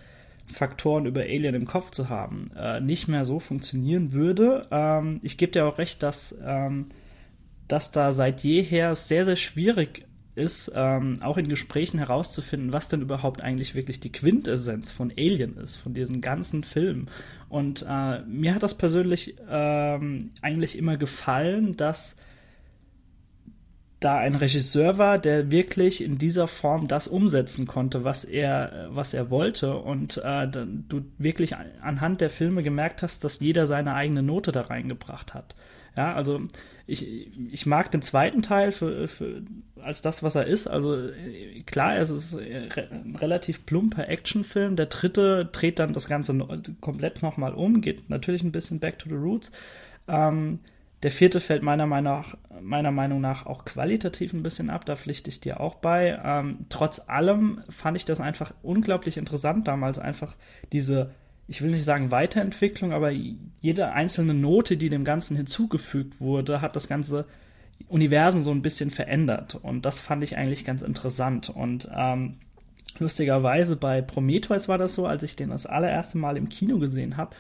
Faktoren 0.51 1.05
über 1.05 1.21
Alien 1.21 1.55
im 1.55 1.65
Kopf 1.65 1.91
zu 1.91 2.09
haben, 2.09 2.51
äh, 2.57 2.79
nicht 2.79 3.07
mehr 3.07 3.25
so 3.25 3.39
funktionieren 3.39 4.13
würde. 4.13 4.67
Ähm, 4.71 5.19
ich 5.23 5.37
gebe 5.37 5.51
dir 5.51 5.65
auch 5.65 5.77
recht, 5.77 6.01
dass 6.03 6.37
ähm, 6.43 6.87
dass 7.67 7.91
da 7.91 8.11
seit 8.11 8.41
jeher 8.41 8.95
sehr, 8.95 9.25
sehr 9.25 9.35
schwierig 9.35 10.05
ist, 10.35 10.71
ähm, 10.75 11.17
auch 11.21 11.37
in 11.37 11.49
Gesprächen 11.49 11.97
herauszufinden, 11.97 12.71
was 12.71 12.89
denn 12.89 13.01
überhaupt 13.01 13.41
eigentlich 13.41 13.73
wirklich 13.75 13.99
die 13.99 14.11
Quintessenz 14.11 14.91
von 14.91 15.11
Alien 15.17 15.57
ist, 15.57 15.75
von 15.75 15.93
diesen 15.93 16.21
ganzen 16.21 16.63
Filmen. 16.63 17.09
Und 17.49 17.85
äh, 17.89 18.21
mir 18.21 18.53
hat 18.53 18.63
das 18.63 18.75
persönlich 18.75 19.35
ähm, 19.49 20.29
eigentlich 20.41 20.77
immer 20.77 20.97
gefallen, 20.97 21.75
dass 21.75 22.17
da 23.99 24.17
ein 24.17 24.35
Regisseur 24.35 24.97
war, 24.97 25.17
der 25.17 25.49
wirklich 25.49 26.03
in 26.03 26.17
dieser 26.17 26.47
Form 26.47 26.87
das 26.87 27.07
umsetzen 27.07 27.65
konnte, 27.65 28.03
was 28.03 28.23
er, 28.23 28.89
was 28.91 29.13
er 29.13 29.31
wollte. 29.31 29.75
Und 29.77 30.21
äh, 30.23 30.47
du 30.47 31.01
wirklich 31.17 31.55
anhand 31.81 32.21
der 32.21 32.29
Filme 32.29 32.61
gemerkt 32.61 33.01
hast, 33.01 33.23
dass 33.23 33.39
jeder 33.39 33.65
seine 33.65 33.95
eigene 33.95 34.21
Note 34.21 34.51
da 34.51 34.61
reingebracht 34.61 35.33
hat. 35.33 35.55
Ja, 35.95 36.13
also 36.13 36.41
ich, 36.85 37.27
ich 37.51 37.65
mag 37.65 37.89
den 37.89 38.03
zweiten 38.03 38.43
Teil 38.43 38.71
für, 38.71 39.07
für, 39.07 39.41
als 39.81 40.03
das, 40.03 40.21
was 40.21 40.35
er 40.35 40.45
ist. 40.45 40.67
Also 40.67 41.09
äh, 41.09 41.63
klar, 41.65 41.97
es 41.97 42.11
ist 42.11 42.37
ein 42.37 43.15
relativ 43.19 43.65
plumper 43.65 44.07
Actionfilm. 44.07 44.75
Der 44.75 44.85
dritte 44.85 45.49
dreht 45.51 45.79
dann 45.79 45.93
das 45.93 46.07
Ganze 46.07 46.37
komplett 46.81 47.23
nochmal 47.23 47.55
um, 47.55 47.81
geht 47.81 48.11
natürlich 48.11 48.43
ein 48.43 48.51
bisschen 48.51 48.79
back 48.79 48.99
to 48.99 49.09
the 49.09 49.15
roots. 49.15 49.51
Ähm, 50.07 50.59
der 51.03 51.11
vierte 51.11 51.39
fällt 51.39 51.61
meiner 51.61 51.85
Meinung, 51.85 52.13
nach, 52.13 52.37
meiner 52.59 52.91
Meinung 52.91 53.21
nach 53.21 53.45
auch 53.45 53.65
qualitativ 53.65 54.33
ein 54.33 54.43
bisschen 54.43 54.69
ab, 54.69 54.85
da 54.85 54.95
pflichte 54.95 55.29
ich 55.29 55.39
dir 55.39 55.59
auch 55.59 55.75
bei. 55.75 56.19
Ähm, 56.23 56.65
trotz 56.69 57.07
allem 57.07 57.61
fand 57.69 57.97
ich 57.97 58.05
das 58.05 58.19
einfach 58.19 58.53
unglaublich 58.63 59.17
interessant 59.17 59.67
damals, 59.67 59.99
einfach 59.99 60.35
diese, 60.71 61.11
ich 61.47 61.61
will 61.61 61.69
nicht 61.69 61.83
sagen 61.83 62.09
Weiterentwicklung, 62.09 62.93
aber 62.93 63.11
jede 63.59 63.91
einzelne 63.91 64.33
Note, 64.33 64.75
die 64.75 64.89
dem 64.89 65.03
Ganzen 65.03 65.37
hinzugefügt 65.37 66.19
wurde, 66.19 66.61
hat 66.61 66.75
das 66.75 66.87
ganze 66.87 67.25
Universum 67.87 68.41
so 68.41 68.51
ein 68.51 68.63
bisschen 68.63 68.89
verändert. 68.89 69.55
Und 69.61 69.85
das 69.85 69.99
fand 69.99 70.23
ich 70.23 70.35
eigentlich 70.35 70.65
ganz 70.65 70.81
interessant. 70.81 71.49
Und 71.49 71.87
ähm, 71.95 72.37
lustigerweise 72.97 73.75
bei 73.75 74.01
Prometheus 74.01 74.67
war 74.67 74.79
das 74.79 74.95
so, 74.95 75.05
als 75.05 75.21
ich 75.21 75.35
den 75.35 75.51
das 75.51 75.67
allererste 75.67 76.17
Mal 76.17 76.37
im 76.37 76.49
Kino 76.49 76.79
gesehen 76.79 77.17
habe, 77.17 77.35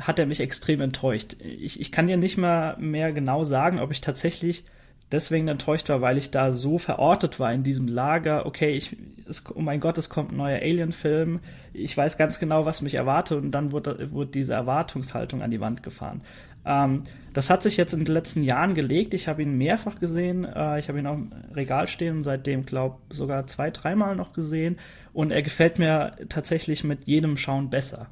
hat 0.00 0.18
er 0.18 0.26
mich 0.26 0.40
extrem 0.40 0.80
enttäuscht. 0.80 1.36
Ich, 1.40 1.80
ich 1.80 1.92
kann 1.92 2.06
dir 2.06 2.16
nicht 2.16 2.36
mal 2.36 2.76
mehr 2.78 3.12
genau 3.12 3.44
sagen, 3.44 3.78
ob 3.78 3.90
ich 3.90 4.00
tatsächlich 4.00 4.64
deswegen 5.12 5.48
enttäuscht 5.48 5.88
war, 5.88 6.00
weil 6.00 6.18
ich 6.18 6.30
da 6.30 6.52
so 6.52 6.78
verortet 6.78 7.40
war 7.40 7.52
in 7.52 7.62
diesem 7.62 7.88
Lager. 7.88 8.46
Okay, 8.46 8.70
ich, 8.70 8.96
es, 9.28 9.42
oh 9.54 9.60
mein 9.60 9.80
Gott, 9.80 9.98
es 9.98 10.08
kommt 10.08 10.32
ein 10.32 10.36
neuer 10.36 10.60
Alien-Film. 10.60 11.40
Ich 11.72 11.96
weiß 11.96 12.16
ganz 12.16 12.38
genau, 12.38 12.64
was 12.64 12.80
mich 12.80 12.94
erwartet 12.94 13.42
und 13.42 13.50
dann 13.50 13.72
wurde, 13.72 14.12
wurde 14.12 14.30
diese 14.30 14.54
Erwartungshaltung 14.54 15.42
an 15.42 15.50
die 15.50 15.60
Wand 15.60 15.82
gefahren. 15.82 16.22
Ähm, 16.64 17.04
das 17.32 17.50
hat 17.50 17.62
sich 17.62 17.76
jetzt 17.76 17.92
in 17.92 18.04
den 18.04 18.12
letzten 18.12 18.42
Jahren 18.42 18.74
gelegt. 18.74 19.14
Ich 19.14 19.28
habe 19.28 19.42
ihn 19.42 19.56
mehrfach 19.56 19.98
gesehen. 19.98 20.44
Äh, 20.44 20.78
ich 20.78 20.88
habe 20.88 20.98
ihn 20.98 21.06
auch 21.06 21.14
im 21.14 21.32
Regal 21.54 21.88
stehen 21.88 22.18
und 22.18 22.22
seitdem, 22.22 22.66
glaube 22.66 22.98
sogar 23.10 23.46
zwei, 23.46 23.70
dreimal 23.70 24.14
noch 24.14 24.32
gesehen. 24.32 24.78
Und 25.12 25.30
er 25.30 25.42
gefällt 25.42 25.78
mir 25.78 26.16
tatsächlich 26.28 26.84
mit 26.84 27.06
jedem 27.06 27.36
Schauen 27.36 27.70
besser. 27.70 28.08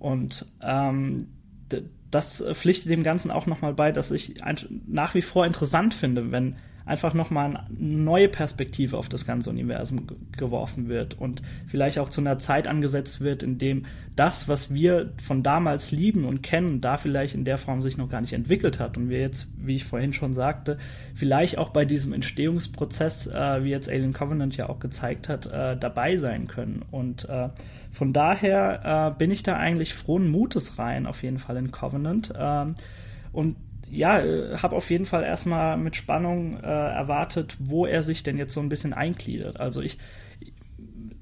Und 0.00 0.46
ähm, 0.60 1.28
das 2.10 2.44
pflichtet 2.54 2.90
dem 2.90 3.04
Ganzen 3.04 3.30
auch 3.30 3.46
nochmal 3.46 3.74
bei, 3.74 3.92
dass 3.92 4.10
ich 4.10 4.34
nach 4.86 5.14
wie 5.14 5.22
vor 5.22 5.46
interessant 5.46 5.94
finde, 5.94 6.32
wenn 6.32 6.56
einfach 6.90 7.14
nochmal 7.14 7.46
eine 7.56 7.66
neue 7.78 8.28
Perspektive 8.28 8.98
auf 8.98 9.08
das 9.08 9.24
ganze 9.24 9.48
Universum 9.48 10.08
geworfen 10.36 10.88
wird 10.88 11.14
und 11.14 11.40
vielleicht 11.68 12.00
auch 12.00 12.08
zu 12.08 12.20
einer 12.20 12.38
Zeit 12.38 12.66
angesetzt 12.66 13.20
wird, 13.20 13.44
in 13.44 13.58
dem 13.58 13.86
das, 14.16 14.48
was 14.48 14.74
wir 14.74 15.12
von 15.22 15.44
damals 15.44 15.92
lieben 15.92 16.24
und 16.24 16.42
kennen, 16.42 16.80
da 16.80 16.96
vielleicht 16.96 17.34
in 17.34 17.44
der 17.44 17.58
Form 17.58 17.80
sich 17.80 17.96
noch 17.96 18.08
gar 18.08 18.20
nicht 18.20 18.32
entwickelt 18.32 18.80
hat 18.80 18.96
und 18.96 19.08
wir 19.08 19.20
jetzt, 19.20 19.46
wie 19.56 19.76
ich 19.76 19.84
vorhin 19.84 20.12
schon 20.12 20.34
sagte, 20.34 20.78
vielleicht 21.14 21.58
auch 21.58 21.70
bei 21.70 21.84
diesem 21.84 22.12
Entstehungsprozess, 22.12 23.28
äh, 23.28 23.62
wie 23.62 23.70
jetzt 23.70 23.88
Alien 23.88 24.12
Covenant 24.12 24.56
ja 24.56 24.68
auch 24.68 24.80
gezeigt 24.80 25.28
hat, 25.28 25.46
äh, 25.46 25.76
dabei 25.76 26.16
sein 26.16 26.48
können. 26.48 26.84
Und 26.90 27.28
äh, 27.28 27.50
von 27.92 28.12
daher 28.12 29.12
äh, 29.12 29.16
bin 29.16 29.30
ich 29.30 29.44
da 29.44 29.56
eigentlich 29.56 29.94
frohen 29.94 30.28
Mutes 30.28 30.76
rein, 30.76 31.06
auf 31.06 31.22
jeden 31.22 31.38
Fall 31.38 31.56
in 31.56 31.70
Covenant. 31.70 32.32
Ähm, 32.36 32.74
und 33.32 33.54
ja, 33.90 34.22
habe 34.62 34.76
auf 34.76 34.90
jeden 34.90 35.06
Fall 35.06 35.24
erstmal 35.24 35.76
mit 35.76 35.96
Spannung 35.96 36.58
äh, 36.58 36.66
erwartet, 36.66 37.56
wo 37.58 37.86
er 37.86 38.02
sich 38.02 38.22
denn 38.22 38.38
jetzt 38.38 38.54
so 38.54 38.60
ein 38.60 38.68
bisschen 38.68 38.92
eingliedert. 38.92 39.58
Also 39.58 39.80
ich, 39.80 39.98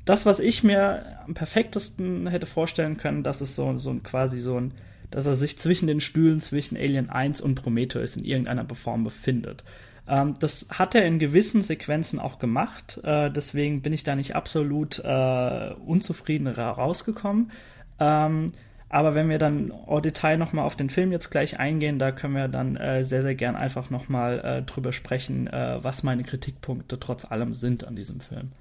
das, 0.05 0.27
was 0.27 0.39
ich 0.39 0.63
mir 0.63 1.19
am 1.27 1.35
perfektesten 1.35 2.27
hätte 2.27 2.47
vorstellen 2.47 2.97
können, 2.97 3.23
das 3.23 3.41
ist 3.41 3.57
so, 3.57 3.77
so 3.79 3.91
ein 3.91 4.03
quasi 4.03 4.41
so 4.41 4.61
ein, 4.61 4.73
dass 5.11 5.27
er 5.27 5.35
sich 5.35 5.59
zwischen 5.59 5.87
den 5.87 6.01
Stühlen 6.01 6.41
zwischen 6.41 6.77
Alien 6.77 7.11
1 7.11 7.41
und 7.41 7.55
Prometheus 7.55 8.17
in 8.17 8.25
irgendeiner 8.25 8.67
Form 8.75 9.05
befindet. 9.05 9.65
Ähm, 10.07 10.35
das 10.39 10.67
hat 10.71 10.95
er 10.95 11.07
in 11.07 11.19
gewissen 11.19 11.63
Sequenzen 11.63 12.19
auch 12.19 12.39
gemacht, 12.39 13.01
äh, 13.05 13.31
deswegen 13.31 13.83
bin 13.83 13.93
ich 13.93 14.05
da 14.05 14.15
nicht 14.15 14.37
absolut 14.37 14.99
äh, 14.99 15.71
unzufrieden 15.87 16.47
rausgekommen. 16.49 17.51
Ähm, 17.99 18.53
aber 18.89 19.15
wenn 19.15 19.29
wir 19.29 19.39
dann 19.39 19.71
au 19.71 20.01
Detail 20.01 20.39
nochmal 20.39 20.65
auf 20.65 20.77
den 20.77 20.89
Film 20.89 21.13
jetzt 21.13 21.31
gleich 21.31 21.59
eingehen, 21.59 21.99
da 21.99 22.11
können 22.11 22.35
wir 22.35 22.49
dann 22.49 22.77
äh, 22.77 23.05
sehr, 23.05 23.23
sehr 23.23 23.35
gern 23.35 23.55
einfach 23.55 23.91
nochmal 23.91 24.41
äh, 24.41 24.63
drüber 24.63 24.93
sprechen, 24.93 25.47
äh, 25.47 25.79
was 25.83 26.03
meine 26.03 26.25
Kritikpunkte 26.25 26.99
trotz 26.99 27.25
allem 27.25 27.55
sind 27.55 27.85
an 27.85 27.97
diesem 27.97 28.21
Film. 28.21 28.53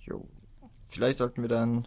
Jo. 0.00 0.26
Vielleicht 0.88 1.18
sollten 1.18 1.42
wir 1.42 1.48
dann 1.48 1.86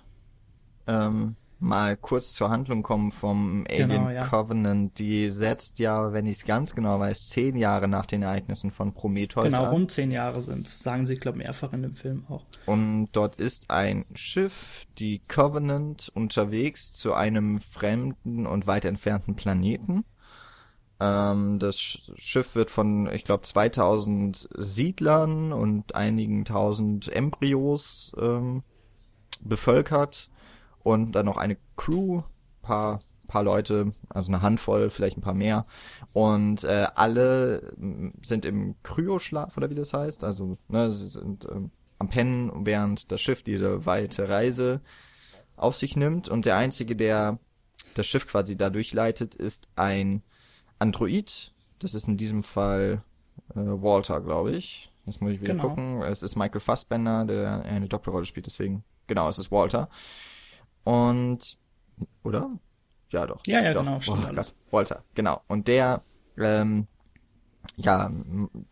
ähm, 0.88 1.36
mal 1.64 1.96
kurz 1.96 2.34
zur 2.34 2.50
Handlung 2.50 2.84
kommen 2.84 3.12
vom 3.12 3.64
Alien 3.70 3.88
Genau, 3.90 4.10
ja. 4.10 4.28
Covenant. 4.28 5.00
Die 5.00 5.30
setzt 5.30 5.80
ja, 5.80 6.12
wenn 6.12 6.26
ich 6.26 6.38
es 6.38 6.46
ganz 6.46 6.76
genau 6.76 7.00
weiß, 7.00 7.30
zehn 7.30 7.56
Jahre 7.56 7.88
nach 7.88 8.06
den 8.06 8.22
Ereignissen 8.22 8.70
von 8.70 8.94
Prometheus 8.94 9.46
Genau, 9.46 9.70
rund 9.70 9.90
zehn 9.90 10.12
Jahre 10.12 10.42
sind 10.42 10.68
sagen 10.68 11.06
sie, 11.06 11.16
glaube 11.16 11.38
mehrfach 11.38 11.72
in 11.74 11.82
dem 11.82 11.96
Film 11.96 12.26
auch. 12.30 12.46
Und 12.66 13.10
dort 13.14 13.38
ist 13.38 13.70
ein 13.72 14.06
Schiff, 14.14 14.86
die 15.00 15.20
Covenant, 15.28 16.12
unterwegs 16.14 16.94
zu 16.94 17.14
einem 17.14 17.60
fremden 17.60 18.46
und 18.46 18.68
weit 18.68 18.84
entfernten 18.86 19.36
Planeten. 19.36 20.04
Ähm, 21.00 21.60
das 21.60 21.78
Sch- 21.78 22.12
Schiff 22.18 22.56
wird 22.56 22.70
von, 22.72 23.10
ich 23.12 23.24
glaube, 23.24 23.42
2000 23.44 24.50
Siedlern 24.58 25.54
und 25.54 25.96
einigen 25.96 26.44
tausend 26.46 27.08
Embryos 27.12 28.12
ähm, 28.20 28.64
bevölkert 29.42 30.30
und 30.84 31.14
dann 31.14 31.26
noch 31.26 31.38
eine 31.38 31.58
Crew, 31.76 32.22
paar 32.62 33.00
paar 33.28 33.44
Leute, 33.44 33.94
also 34.10 34.32
eine 34.32 34.42
Handvoll, 34.42 34.90
vielleicht 34.90 35.18
ein 35.18 35.22
paar 35.22 35.34
mehr 35.34 35.66
und 36.12 36.64
äh, 36.66 36.88
alle 36.94 37.74
m, 37.78 38.14
sind 38.22 38.46
im 38.46 38.76
Kryoschlaf 38.84 39.58
oder 39.58 39.70
wie 39.70 39.76
das 39.76 39.94
heißt, 39.94 40.24
also 40.24 40.58
ne, 40.68 40.92
sie 40.92 41.08
sind 41.08 41.46
ähm, 41.46 41.72
am 42.04 42.10
Pennen, 42.10 42.66
während 42.66 43.12
das 43.12 43.22
Schiff 43.22 43.42
diese 43.42 43.86
weite 43.86 44.30
Reise 44.30 44.82
auf 45.56 45.76
sich 45.76 45.96
nimmt. 45.96 46.30
Und 46.30 46.46
der 46.46 46.58
Einzige, 46.58 46.96
der 46.96 47.40
das 47.96 48.06
Schiff 48.06 48.28
quasi 48.28 48.58
da 48.58 48.70
durchleitet, 48.70 49.36
ist 49.36 49.68
ein 49.76 50.22
Android. 50.80 51.54
Das 51.80 51.94
ist 51.94 52.08
in 52.08 52.18
diesem 52.18 52.44
Fall 52.44 53.02
äh, 53.52 53.60
Walter, 53.60 54.22
glaube 54.22 54.52
ich. 54.52 54.92
Jetzt 55.06 55.22
muss 55.22 55.32
ich 55.32 55.42
wieder 55.42 55.54
genau. 55.54 55.70
gucken. 55.70 56.02
Es 56.02 56.24
ist 56.24 56.36
Michael 56.36 56.62
Fassbender, 56.62 57.26
der 57.26 57.64
eine 57.64 57.88
Doppelrolle 57.88 58.26
spielt, 58.26 58.46
deswegen, 58.46 58.84
genau, 59.08 59.28
es 59.28 59.40
ist 59.40 59.52
Walter. 59.52 59.90
Und, 60.84 61.58
oder? 62.24 62.60
Ja, 63.10 63.28
doch. 63.28 63.42
Ja, 63.48 63.62
ja, 63.62 63.74
doch. 63.74 63.84
genau. 63.84 64.02
Stimmt 64.02 64.28
oh, 64.30 64.36
Gott. 64.36 64.54
Walter, 64.72 65.04
genau. 65.14 65.42
Und 65.48 65.68
der, 65.68 66.04
ähm, 66.38 66.88
ja, 67.78 68.12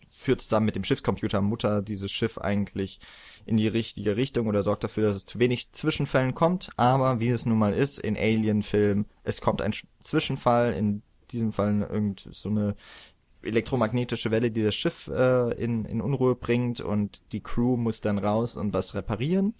führt 0.10 0.42
zusammen 0.42 0.66
mit 0.66 0.76
dem 0.76 0.84
Schiffscomputer 0.84 1.42
Mutter 1.42 1.82
dieses 1.82 2.12
Schiff 2.12 2.38
eigentlich 2.38 3.00
in 3.46 3.58
die 3.58 3.68
richtige 3.68 4.18
Richtung 4.18 4.48
oder 4.48 4.64
sorgt 4.64 4.84
dafür, 4.84 5.04
dass 5.04 5.16
es 5.16 5.26
zu 5.26 5.40
wenig 5.40 5.72
Zwischenfällen 5.72 6.36
kommt. 6.36 6.70
Aber 6.76 7.20
wie 7.20 7.30
es 7.30 7.46
nun 7.46 7.58
mal 7.58 7.74
ist 7.74 8.00
in 8.00 8.18
Alien-Filmen, 8.18 9.06
es 9.24 9.42
kommt 9.42 9.62
ein 9.62 9.74
Zwischenfall, 10.00 10.74
in 10.74 11.02
diesem 11.32 11.54
Fall 11.54 11.88
irgend 11.90 12.28
so 12.32 12.50
eine 12.50 12.76
elektromagnetische 13.44 14.32
Welle, 14.32 14.52
die 14.52 14.64
das 14.64 14.76
Schiff 14.76 15.08
äh, 15.08 15.54
in, 15.54 15.86
in 15.86 16.02
Unruhe 16.02 16.36
bringt 16.36 16.82
und 16.82 17.24
die 17.32 17.42
Crew 17.42 17.78
muss 17.78 18.02
dann 18.02 18.18
raus 18.20 18.58
und 18.58 18.74
was 18.74 18.94
reparieren. 18.94 19.56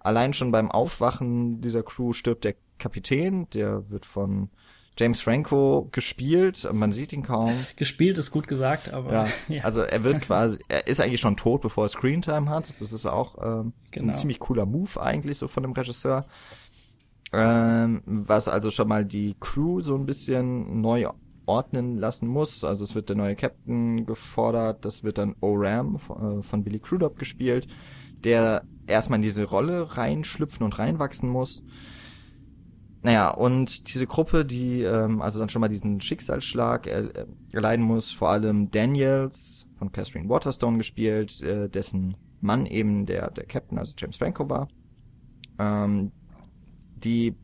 Allein 0.00 0.32
schon 0.32 0.50
beim 0.50 0.70
Aufwachen 0.70 1.60
dieser 1.60 1.82
Crew 1.82 2.12
stirbt 2.12 2.44
der 2.44 2.54
Kapitän, 2.78 3.48
der 3.50 3.90
wird 3.90 4.06
von 4.06 4.50
James 4.98 5.20
Franco 5.20 5.88
gespielt, 5.92 6.68
man 6.72 6.92
sieht 6.92 7.12
ihn 7.12 7.22
kaum. 7.22 7.54
Gespielt 7.76 8.18
ist 8.18 8.30
gut 8.30 8.48
gesagt, 8.48 8.92
aber. 8.92 9.12
Ja, 9.12 9.26
ja. 9.48 9.64
also 9.64 9.82
er 9.82 10.04
wird 10.04 10.20
quasi, 10.22 10.58
er 10.68 10.86
ist 10.86 11.00
eigentlich 11.00 11.20
schon 11.20 11.36
tot, 11.36 11.62
bevor 11.62 11.84
er 11.84 11.88
Screentime 11.88 12.50
hat. 12.50 12.80
Das 12.80 12.92
ist 12.92 13.06
auch 13.06 13.36
ähm, 13.42 13.72
genau. 13.90 14.08
ein 14.08 14.14
ziemlich 14.14 14.40
cooler 14.40 14.66
Move 14.66 15.00
eigentlich 15.00 15.38
so 15.38 15.48
von 15.48 15.62
dem 15.62 15.72
Regisseur. 15.72 16.26
Ähm, 17.32 18.02
was 18.04 18.48
also 18.48 18.70
schon 18.70 18.88
mal 18.88 19.04
die 19.04 19.36
Crew 19.38 19.80
so 19.80 19.94
ein 19.94 20.04
bisschen 20.04 20.80
neu 20.80 21.06
ordnen 21.46 21.96
lassen 21.98 22.28
muss. 22.28 22.64
Also 22.64 22.84
es 22.84 22.94
wird 22.94 23.08
der 23.08 23.16
neue 23.16 23.36
Captain 23.36 24.06
gefordert, 24.06 24.84
das 24.84 25.02
wird 25.02 25.18
dann 25.18 25.34
O-Ram 25.40 25.98
von, 25.98 26.40
äh, 26.40 26.42
von 26.42 26.62
Billy 26.62 26.78
Crudup 26.78 27.18
gespielt, 27.18 27.66
der 28.24 28.64
erstmal 28.86 29.18
in 29.18 29.22
diese 29.22 29.44
Rolle 29.44 29.96
reinschlüpfen 29.96 30.64
und 30.64 30.78
reinwachsen 30.78 31.28
muss. 31.28 31.62
Naja, 33.02 33.30
und 33.30 33.92
diese 33.92 34.06
Gruppe, 34.06 34.44
die 34.44 34.82
ähm, 34.82 35.22
also 35.22 35.38
dann 35.38 35.48
schon 35.48 35.60
mal 35.60 35.68
diesen 35.68 36.00
Schicksalsschlag 36.00 36.86
er, 36.86 37.26
erleiden 37.50 37.84
muss, 37.84 38.10
vor 38.10 38.28
allem 38.28 38.70
Daniels 38.70 39.66
von 39.78 39.90
Catherine 39.90 40.28
Waterstone 40.28 40.76
gespielt, 40.76 41.40
äh, 41.42 41.70
dessen 41.70 42.16
Mann 42.42 42.66
eben 42.66 43.06
der, 43.06 43.30
der 43.30 43.46
Captain, 43.46 43.78
also 43.78 43.94
James 43.96 44.18
Franco 44.18 44.48
war, 44.50 44.68
ähm, 45.58 46.12
die 46.96 47.34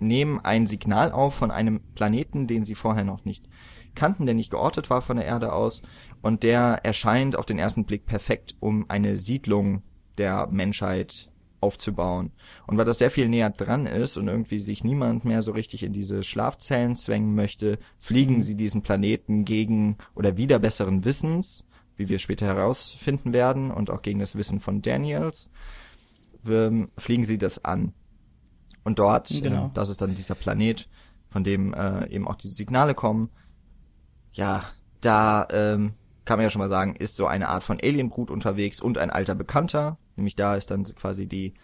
nehmen 0.00 0.40
ein 0.40 0.66
Signal 0.66 1.12
auf 1.12 1.34
von 1.34 1.50
einem 1.50 1.80
Planeten, 1.94 2.46
den 2.46 2.64
sie 2.64 2.74
vorher 2.74 3.04
noch 3.04 3.24
nicht 3.24 3.48
kannten, 3.94 4.26
der 4.26 4.34
nicht 4.34 4.50
geortet 4.50 4.90
war 4.90 5.02
von 5.02 5.16
der 5.16 5.26
Erde 5.26 5.52
aus 5.52 5.82
und 6.22 6.42
der 6.42 6.80
erscheint 6.84 7.36
auf 7.36 7.46
den 7.46 7.58
ersten 7.58 7.84
Blick 7.84 8.06
perfekt, 8.06 8.54
um 8.60 8.88
eine 8.88 9.16
Siedlung 9.16 9.82
der 10.20 10.46
Menschheit 10.50 11.30
aufzubauen. 11.60 12.32
Und 12.66 12.78
weil 12.78 12.84
das 12.84 12.98
sehr 12.98 13.10
viel 13.10 13.28
näher 13.28 13.50
dran 13.50 13.86
ist 13.86 14.16
und 14.16 14.28
irgendwie 14.28 14.58
sich 14.58 14.84
niemand 14.84 15.24
mehr 15.24 15.42
so 15.42 15.52
richtig 15.52 15.82
in 15.82 15.92
diese 15.92 16.22
Schlafzellen 16.22 16.96
zwängen 16.96 17.34
möchte, 17.34 17.78
fliegen 17.98 18.40
sie 18.40 18.56
diesen 18.56 18.82
Planeten 18.82 19.44
gegen 19.44 19.98
oder 20.14 20.36
wieder 20.36 20.58
besseren 20.58 21.04
Wissens, 21.04 21.66
wie 21.96 22.08
wir 22.08 22.18
später 22.18 22.46
herausfinden 22.46 23.32
werden 23.32 23.70
und 23.70 23.90
auch 23.90 24.02
gegen 24.02 24.20
das 24.20 24.36
Wissen 24.36 24.60
von 24.60 24.80
Daniels, 24.80 25.50
fliegen 26.42 27.24
sie 27.24 27.38
das 27.38 27.64
an. 27.64 27.92
Und 28.82 28.98
dort, 28.98 29.28
genau. 29.28 29.66
äh, 29.66 29.70
das 29.74 29.90
ist 29.90 30.00
dann 30.00 30.14
dieser 30.14 30.34
Planet, 30.34 30.88
von 31.28 31.44
dem 31.44 31.74
äh, 31.74 32.08
eben 32.08 32.26
auch 32.26 32.36
diese 32.36 32.54
Signale 32.54 32.94
kommen. 32.94 33.28
Ja, 34.32 34.64
da 35.02 35.46
ähm, 35.52 35.92
kann 36.24 36.38
man 36.38 36.44
ja 36.44 36.50
schon 36.50 36.60
mal 36.60 36.68
sagen, 36.68 36.96
ist 36.96 37.16
so 37.16 37.26
eine 37.26 37.48
Art 37.48 37.62
von 37.62 37.78
Alienbrut 37.80 38.30
unterwegs 38.30 38.80
und 38.80 38.96
ein 38.96 39.10
alter 39.10 39.34
Bekannter. 39.34 39.98
Nämlich 40.20 40.36
da 40.36 40.54
ist 40.54 40.70
dann 40.70 40.84
quasi 40.84 41.26
die 41.26 41.54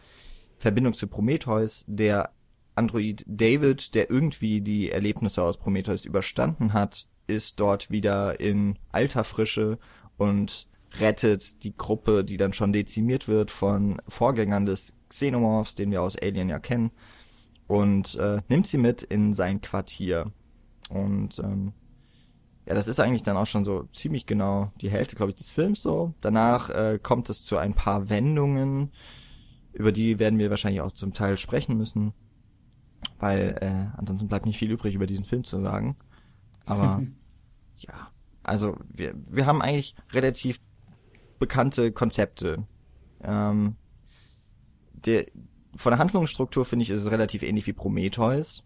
Verbindung 0.57 0.95
zu 0.95 1.09
Prometheus. 1.09 1.85
Der 1.87 2.31
Android 2.75 3.23
David, 3.27 3.95
der 3.95 4.11
irgendwie 4.11 4.63
die 4.63 4.91
Erlebnisse 4.91 5.43
aus 5.43 5.59
Prometheus 5.59 6.07
überstanden 6.07 6.73
hat, 6.73 7.07
ist 7.27 7.61
dort 7.61 7.91
wieder 7.91 8.41
in 8.41 8.79
alter 8.91 9.25
Frische 9.25 9.79
und 10.17 10.69
rettet 10.99 11.65
die 11.65 11.77
Gruppe, 11.77 12.25
die 12.25 12.39
dann 12.39 12.55
schon 12.55 12.73
dezimiert 12.73 13.29
wird 13.29 13.51
von 13.51 14.01
Vorgängern 14.09 14.65
des 14.65 14.95
Xenomorphs, 15.11 15.75
den 15.75 15.91
wir 15.91 16.01
aus 16.01 16.17
Alien 16.17 16.49
ja 16.49 16.59
kennen, 16.59 16.93
und 17.67 18.15
äh, 18.17 18.41
nimmt 18.49 18.67
sie 18.67 18.79
mit 18.79 19.03
in 19.03 19.35
sein 19.35 19.61
Quartier. 19.61 20.33
Und 20.89 21.41
ähm, 21.41 21.75
ja, 22.67 22.75
das 22.75 22.89
ist 22.89 22.99
eigentlich 22.99 23.23
dann 23.23 23.37
auch 23.37 23.47
schon 23.47 23.65
so 23.65 23.85
ziemlich 23.93 24.27
genau 24.27 24.73
die 24.81 24.91
Hälfte, 24.91 25.15
glaube 25.15 25.31
ich, 25.31 25.37
des 25.37 25.51
Films 25.51 25.83
so. 25.83 26.15
Danach 26.21 26.69
äh, 26.69 26.99
kommt 27.01 27.31
es 27.31 27.45
zu 27.45 27.57
ein 27.57 27.75
paar 27.75 28.09
Wendungen, 28.09 28.91
über 29.73 29.93
die 29.93 30.19
werden 30.19 30.39
wir 30.39 30.51
wahrscheinlich 30.51 30.81
auch 30.81 30.93
zum 30.93 31.13
Teil 31.13 31.39
sprechen 31.39 31.77
müssen, 31.77 32.13
weil 33.21 33.57
äh, 33.61 33.97
ansonsten 33.97 34.27
bleibt 34.27 34.47
nicht 34.47 34.59
viel 34.59 34.71
übrig 34.71 34.95
über 34.95 35.07
diesen 35.07 35.25
Film 35.25 35.45
zu 35.45 35.61
sagen. 35.61 35.97
Aber 36.65 37.03
ja, 37.77 38.11
also 38.43 38.77
wir, 38.89 39.15
wir 39.29 39.47
haben 39.47 39.63
eigentlich 39.63 39.95
relativ 40.13 40.61
bekannte 41.39 41.93
Konzepte. 41.93 42.67
Ähm, 43.23 43.77
der, 44.93 45.27
von 45.77 45.93
der 45.93 45.99
Handlungsstruktur 45.99 46.65
finde 46.65 46.83
ich, 46.83 46.91
ist 46.91 47.03
es 47.03 47.11
relativ 47.13 47.43
ähnlich 47.43 47.67
wie 47.69 47.73
Prometheus. 47.73 48.65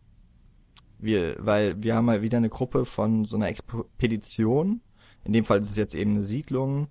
Wir, 1.01 1.37
weil 1.39 1.83
wir 1.83 1.95
haben 1.95 2.05
mal 2.05 2.23
wieder 2.23 2.39
eine 2.39 2.51
Gruppe 2.51 2.85
von 2.85 3.25
so 3.25 3.37
einer 3.37 3.49
Expedition. 3.49 4.83
In 5.25 5.33
dem 5.33 5.45
Fall 5.45 5.61
ist 5.63 5.71
es 5.71 5.77
jetzt 5.77 5.95
eben 5.95 6.13
eine 6.13 6.23
Siedlung. 6.23 6.89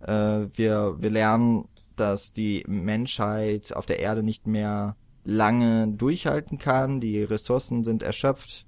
Äh, 0.00 0.46
wir, 0.54 0.96
wir 0.98 1.10
lernen, 1.10 1.68
dass 1.96 2.32
die 2.32 2.64
Menschheit 2.66 3.74
auf 3.74 3.86
der 3.86 4.00
Erde 4.00 4.22
nicht 4.22 4.46
mehr 4.46 4.96
lange 5.24 5.88
durchhalten 5.88 6.58
kann. 6.58 7.00
Die 7.00 7.22
Ressourcen 7.22 7.84
sind 7.84 8.02
erschöpft. 8.02 8.66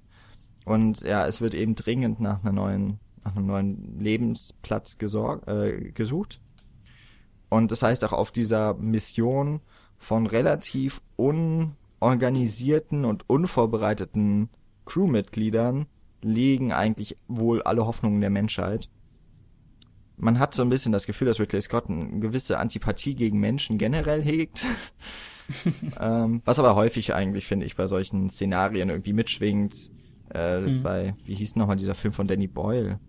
Und 0.65 1.01
ja, 1.01 1.27
es 1.27 1.41
wird 1.41 1.53
eben 1.53 1.75
dringend 1.75 2.19
nach 2.19 2.43
einer 2.43 2.53
neuen, 2.53 2.99
nach 3.23 3.35
einem 3.35 3.45
neuen 3.45 3.99
Lebensplatz 3.99 4.97
gesorgt, 4.97 5.47
äh, 5.47 5.91
gesucht. 5.91 6.39
Und 7.49 7.71
das 7.71 7.83
heißt 7.83 8.03
auch 8.03 8.13
auf 8.13 8.31
dieser 8.31 8.73
Mission 8.73 9.61
von 9.97 10.25
relativ 10.25 11.01
unorganisierten 11.15 13.05
und 13.05 13.29
unvorbereiteten 13.29 14.49
Crewmitgliedern 14.85 15.87
liegen 16.21 16.71
eigentlich 16.71 17.17
wohl 17.27 17.61
alle 17.61 17.85
Hoffnungen 17.85 18.21
der 18.21 18.29
Menschheit. 18.29 18.89
Man 20.17 20.39
hat 20.39 20.53
so 20.53 20.61
ein 20.61 20.69
bisschen 20.69 20.91
das 20.91 21.05
Gefühl, 21.05 21.27
dass 21.27 21.39
Ridley 21.39 21.61
Scott 21.61 21.89
eine 21.89 22.19
gewisse 22.19 22.57
Antipathie 22.57 23.15
gegen 23.15 23.39
Menschen 23.39 23.77
generell 23.77 24.23
hegt. 24.23 24.65
ähm, 25.99 26.41
was 26.45 26.57
aber 26.57 26.75
häufig 26.75 27.13
eigentlich, 27.13 27.45
finde 27.45 27.65
ich, 27.65 27.75
bei 27.75 27.87
solchen 27.87 28.29
Szenarien 28.29 28.89
irgendwie 28.89 29.13
mitschwingt. 29.13 29.91
Äh, 30.33 30.61
mhm. 30.61 30.83
Bei, 30.83 31.15
wie 31.25 31.35
hieß 31.35 31.55
nochmal 31.57 31.75
dieser 31.75 31.95
Film 31.95 32.13
von 32.13 32.27
Danny 32.27 32.47
Boyle? 32.47 32.99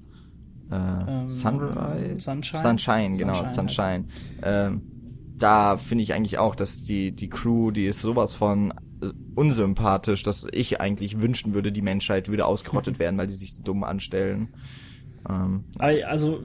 Äh, 0.70 0.74
ähm, 0.74 1.30
Sunrise? 1.30 2.20
Sunshine? 2.20 2.62
Sunshine, 2.62 3.16
genau, 3.16 3.44
Sunshine. 3.44 3.54
Sunshine. 3.54 4.04
Ähm, 4.42 4.82
da 5.38 5.76
finde 5.76 6.02
ich 6.02 6.14
eigentlich 6.14 6.38
auch, 6.38 6.54
dass 6.54 6.84
die, 6.84 7.12
die 7.12 7.28
Crew, 7.28 7.70
die 7.70 7.86
ist 7.86 8.00
sowas 8.00 8.34
von 8.34 8.72
unsympathisch, 9.34 10.22
dass 10.22 10.46
ich 10.52 10.80
eigentlich 10.80 11.20
wünschen 11.20 11.54
würde, 11.54 11.72
die 11.72 11.82
Menschheit 11.82 12.28
würde 12.28 12.46
ausgerottet 12.46 12.98
werden, 12.98 13.18
weil 13.18 13.26
die 13.26 13.34
sich 13.34 13.54
so 13.54 13.62
dumm 13.62 13.84
anstellen. 13.84 14.48
Ähm, 15.28 15.64
also, 15.78 16.42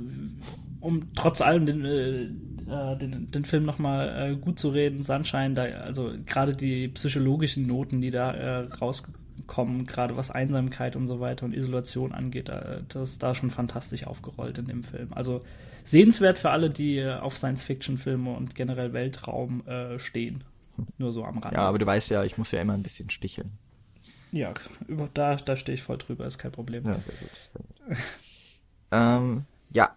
um 0.79 1.13
trotz 1.15 1.41
allem 1.41 1.65
den, 1.65 1.85
äh, 1.85 2.23
äh 2.23 2.97
den, 2.97 3.29
den 3.31 3.45
Film 3.45 3.65
nochmal 3.65 4.31
äh, 4.31 4.35
gut 4.35 4.59
zu 4.59 4.69
reden, 4.69 5.03
Sunshine, 5.03 5.53
da, 5.53 5.63
also 5.63 6.11
gerade 6.25 6.55
die 6.55 6.87
psychologischen 6.89 7.67
Noten, 7.67 8.01
die 8.01 8.11
da 8.11 8.31
äh, 8.33 8.67
rauskommen, 8.73 9.85
gerade 9.85 10.17
was 10.17 10.31
Einsamkeit 10.31 10.95
und 10.95 11.07
so 11.07 11.19
weiter 11.19 11.45
und 11.45 11.53
Isolation 11.53 12.11
angeht, 12.11 12.49
äh, 12.49 12.81
das 12.87 13.11
ist 13.11 13.23
da 13.23 13.35
schon 13.35 13.51
fantastisch 13.51 14.07
aufgerollt 14.07 14.57
in 14.57 14.65
dem 14.65 14.83
Film. 14.83 15.09
Also 15.11 15.41
sehenswert 15.83 16.39
für 16.39 16.49
alle, 16.49 16.69
die 16.69 16.97
äh, 16.97 17.17
auf 17.17 17.37
Science-Fiction-Filme 17.37 18.31
und 18.31 18.55
generell 18.55 18.93
Weltraum 18.93 19.65
äh, 19.67 19.99
stehen. 19.99 20.43
Nur 20.97 21.11
so 21.11 21.23
am 21.23 21.37
Rand. 21.39 21.53
Ja, 21.53 21.61
aber 21.61 21.79
du 21.79 21.85
weißt 21.85 22.09
ja, 22.09 22.23
ich 22.23 22.37
muss 22.37 22.51
ja 22.51 22.61
immer 22.61 22.73
ein 22.73 22.83
bisschen 22.83 23.09
sticheln. 23.09 23.51
Ja, 24.31 24.53
über, 24.87 25.09
da, 25.13 25.35
da 25.35 25.55
stehe 25.55 25.75
ich 25.75 25.83
voll 25.83 25.97
drüber, 25.97 26.25
ist 26.25 26.37
kein 26.37 26.51
Problem. 26.51 26.85
Ja, 26.85 26.99
sehr 26.99 27.15
gut. 27.15 27.29
Sehr 27.51 27.61
gut. 27.61 27.97
ähm, 28.91 29.45
ja, 29.71 29.95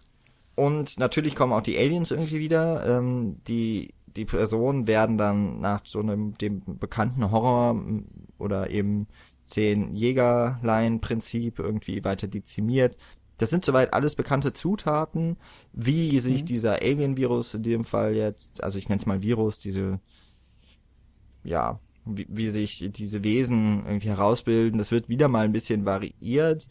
und 0.55 0.99
natürlich 0.99 1.35
kommen 1.35 1.53
auch 1.53 1.61
die 1.61 1.77
Aliens 1.77 2.11
irgendwie 2.11 2.39
wieder. 2.39 2.97
Ähm, 2.97 3.37
die, 3.47 3.93
die 4.07 4.25
Personen 4.25 4.87
werden 4.87 5.17
dann 5.17 5.59
nach 5.61 5.81
so 5.85 5.99
einem 5.99 6.37
dem 6.37 6.61
bekannten 6.77 7.31
Horror 7.31 7.81
oder 8.37 8.69
eben 8.69 9.07
zehn 9.45 9.95
Jägerlein-Prinzip 9.95 11.59
irgendwie 11.59 12.03
weiter 12.03 12.27
dezimiert 12.27 12.97
das 13.37 13.49
sind 13.49 13.65
soweit 13.65 13.93
alles 13.93 14.15
bekannte 14.15 14.53
Zutaten, 14.53 15.37
wie 15.73 16.19
sich 16.19 16.43
mhm. 16.43 16.45
dieser 16.45 16.81
Alien-Virus 16.81 17.53
in 17.53 17.63
dem 17.63 17.83
Fall 17.83 18.15
jetzt, 18.15 18.63
also 18.63 18.77
ich 18.77 18.87
nenne 18.87 18.99
es 18.99 19.05
mal 19.05 19.21
Virus, 19.21 19.59
diese, 19.59 19.99
ja, 21.45 21.79
wie, 22.05 22.27
wie 22.29 22.49
sich 22.49 22.89
diese 22.91 23.23
Wesen 23.23 23.85
irgendwie 23.85 24.09
herausbilden, 24.09 24.77
das 24.77 24.91
wird 24.91 25.09
wieder 25.09 25.27
mal 25.27 25.45
ein 25.45 25.53
bisschen 25.53 25.85
variiert 25.85 26.67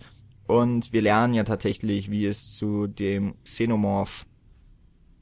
und 0.46 0.92
wir 0.92 1.02
lernen 1.02 1.34
ja 1.34 1.44
tatsächlich, 1.44 2.10
wie 2.10 2.26
es 2.26 2.56
zu 2.56 2.86
dem 2.86 3.34
Xenomorph, 3.42 4.26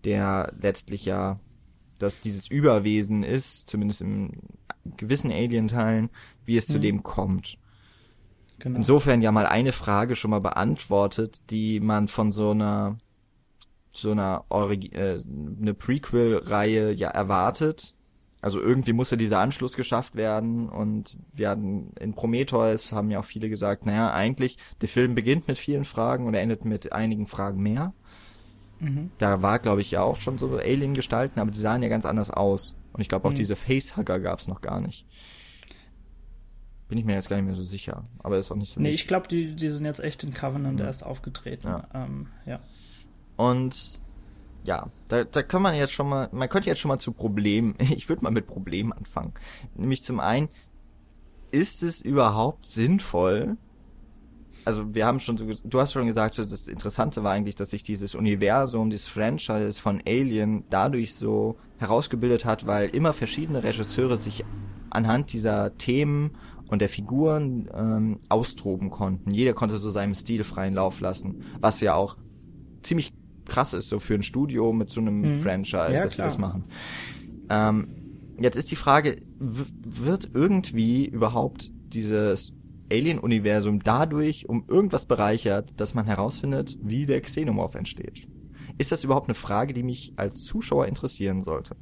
der 0.04 0.52
letztlich 0.60 1.04
ja 1.04 1.38
dass 2.02 2.20
dieses 2.20 2.48
Überwesen 2.48 3.22
ist, 3.22 3.70
zumindest 3.70 4.02
in 4.02 4.32
gewissen 4.96 5.30
Alien-Teilen, 5.30 6.10
wie 6.44 6.56
es 6.56 6.68
mhm. 6.68 6.72
zu 6.72 6.80
dem 6.80 7.02
kommt. 7.04 7.58
Genau. 8.58 8.78
Insofern 8.78 9.22
ja 9.22 9.30
mal 9.32 9.46
eine 9.46 9.72
Frage 9.72 10.16
schon 10.16 10.32
mal 10.32 10.40
beantwortet, 10.40 11.40
die 11.50 11.80
man 11.80 12.08
von 12.08 12.32
so 12.32 12.50
einer 12.50 12.98
so 13.94 14.10
einer 14.10 14.44
Origi 14.48 14.88
äh, 14.88 15.22
eine 15.60 15.74
Prequel-Reihe 15.74 16.92
ja 16.92 17.08
erwartet. 17.08 17.94
Also 18.42 18.60
irgendwie 18.60 18.92
muss 18.92 19.12
ja 19.12 19.16
dieser 19.16 19.38
Anschluss 19.38 19.74
geschafft 19.76 20.16
werden 20.16 20.68
und 20.68 21.16
wir 21.32 21.48
hatten 21.48 21.92
in 22.00 22.12
Prometheus 22.12 22.90
haben 22.90 23.08
ja 23.08 23.20
auch 23.20 23.24
viele 23.24 23.48
gesagt, 23.48 23.86
naja, 23.86 24.12
eigentlich, 24.12 24.58
der 24.80 24.88
Film 24.88 25.14
beginnt 25.14 25.46
mit 25.46 25.58
vielen 25.58 25.84
Fragen 25.84 26.26
und 26.26 26.34
er 26.34 26.42
endet 26.42 26.64
mit 26.64 26.92
einigen 26.92 27.28
Fragen 27.28 27.62
mehr. 27.62 27.94
Mhm. 28.80 29.12
Da 29.18 29.42
war, 29.42 29.60
glaube 29.60 29.80
ich, 29.80 29.92
ja 29.92 30.02
auch 30.02 30.16
schon 30.16 30.38
so 30.38 30.56
Alien-Gestalten, 30.56 31.38
aber 31.38 31.52
die 31.52 31.58
sahen 31.60 31.84
ja 31.84 31.88
ganz 31.88 32.04
anders 32.04 32.30
aus. 32.30 32.76
Und 32.92 33.00
ich 33.00 33.08
glaube 33.08 33.28
auch 33.28 33.30
mhm. 33.30 33.36
diese 33.36 33.54
Facehugger 33.54 34.18
gab 34.18 34.40
es 34.40 34.48
noch 34.48 34.60
gar 34.60 34.80
nicht. 34.80 35.06
Bin 36.88 36.98
ich 36.98 37.04
mir 37.04 37.14
jetzt 37.14 37.28
gar 37.28 37.36
nicht 37.36 37.46
mehr 37.46 37.54
so 37.54 37.62
sicher. 37.62 38.02
Aber 38.24 38.38
ist 38.38 38.50
auch 38.50 38.56
nicht 38.56 38.72
so. 38.72 38.80
Nee, 38.80 38.90
ich 38.90 39.06
glaube, 39.06 39.28
die, 39.28 39.54
die 39.54 39.70
sind 39.70 39.84
jetzt 39.84 40.00
echt 40.00 40.24
in 40.24 40.34
Covenant 40.34 40.80
ja. 40.80 40.86
erst 40.86 41.04
aufgetreten. 41.04 41.68
Ja. 41.68 41.86
Ähm, 41.94 42.26
ja. 42.44 42.58
Und 43.36 44.02
ja, 44.64 44.90
da, 45.08 45.24
da 45.24 45.42
kann 45.42 45.62
man 45.62 45.74
jetzt 45.74 45.92
schon 45.92 46.08
mal, 46.08 46.28
man 46.32 46.48
könnte 46.48 46.68
jetzt 46.68 46.80
schon 46.80 46.88
mal 46.88 46.98
zu 46.98 47.12
Problemen, 47.12 47.74
ich 47.78 48.08
würde 48.08 48.22
mal 48.22 48.30
mit 48.30 48.46
Problemen 48.46 48.92
anfangen. 48.92 49.32
Nämlich 49.74 50.02
zum 50.02 50.20
einen, 50.20 50.48
ist 51.50 51.82
es 51.82 52.00
überhaupt 52.00 52.66
sinnvoll, 52.66 53.56
also 54.64 54.94
wir 54.94 55.06
haben 55.06 55.20
schon 55.20 55.36
so, 55.36 55.46
du 55.64 55.80
hast 55.80 55.92
schon 55.92 56.06
gesagt, 56.06 56.38
das 56.38 56.68
Interessante 56.68 57.24
war 57.24 57.32
eigentlich, 57.32 57.56
dass 57.56 57.70
sich 57.70 57.82
dieses 57.82 58.14
Universum, 58.14 58.90
dieses 58.90 59.08
Franchise 59.08 59.80
von 59.80 60.00
Alien 60.06 60.64
dadurch 60.70 61.14
so 61.14 61.56
herausgebildet 61.78 62.44
hat, 62.44 62.66
weil 62.66 62.88
immer 62.90 63.12
verschiedene 63.12 63.62
Regisseure 63.62 64.18
sich 64.18 64.44
anhand 64.90 65.32
dieser 65.32 65.76
Themen 65.78 66.32
und 66.68 66.80
der 66.80 66.88
Figuren 66.88 67.68
ähm, 67.74 68.20
austoben 68.28 68.90
konnten. 68.90 69.32
Jeder 69.32 69.52
konnte 69.52 69.76
so 69.78 69.90
seinem 69.90 70.14
Stil 70.14 70.44
freien 70.44 70.74
Lauf 70.74 71.00
lassen, 71.00 71.42
was 71.60 71.80
ja 71.80 71.94
auch 71.94 72.16
ziemlich 72.82 73.12
krass 73.46 73.74
ist, 73.74 73.88
so 73.88 73.98
für 73.98 74.14
ein 74.14 74.22
Studio 74.22 74.72
mit 74.72 74.90
so 74.90 75.00
einem 75.00 75.20
mhm. 75.20 75.40
Franchise, 75.40 75.92
ja, 75.94 76.02
dass 76.02 76.12
klar. 76.12 76.30
sie 76.30 76.36
das 76.36 76.38
machen. 76.38 76.64
Ähm, 77.48 77.88
jetzt 78.40 78.56
ist 78.56 78.70
die 78.70 78.76
Frage, 78.76 79.16
wird 79.38 80.30
irgendwie 80.34 81.06
überhaupt 81.06 81.70
dieses 81.88 82.54
Alien-Universum 82.90 83.82
dadurch 83.82 84.48
um 84.48 84.64
irgendwas 84.68 85.06
bereichert, 85.06 85.72
dass 85.76 85.94
man 85.94 86.06
herausfindet, 86.06 86.78
wie 86.82 87.06
der 87.06 87.20
Xenomorph 87.20 87.74
entsteht? 87.74 88.26
Ist 88.78 88.92
das 88.92 89.04
überhaupt 89.04 89.28
eine 89.28 89.34
Frage, 89.34 89.74
die 89.74 89.82
mich 89.82 90.12
als 90.16 90.42
Zuschauer 90.42 90.86
interessieren 90.86 91.42
sollte? 91.42 91.76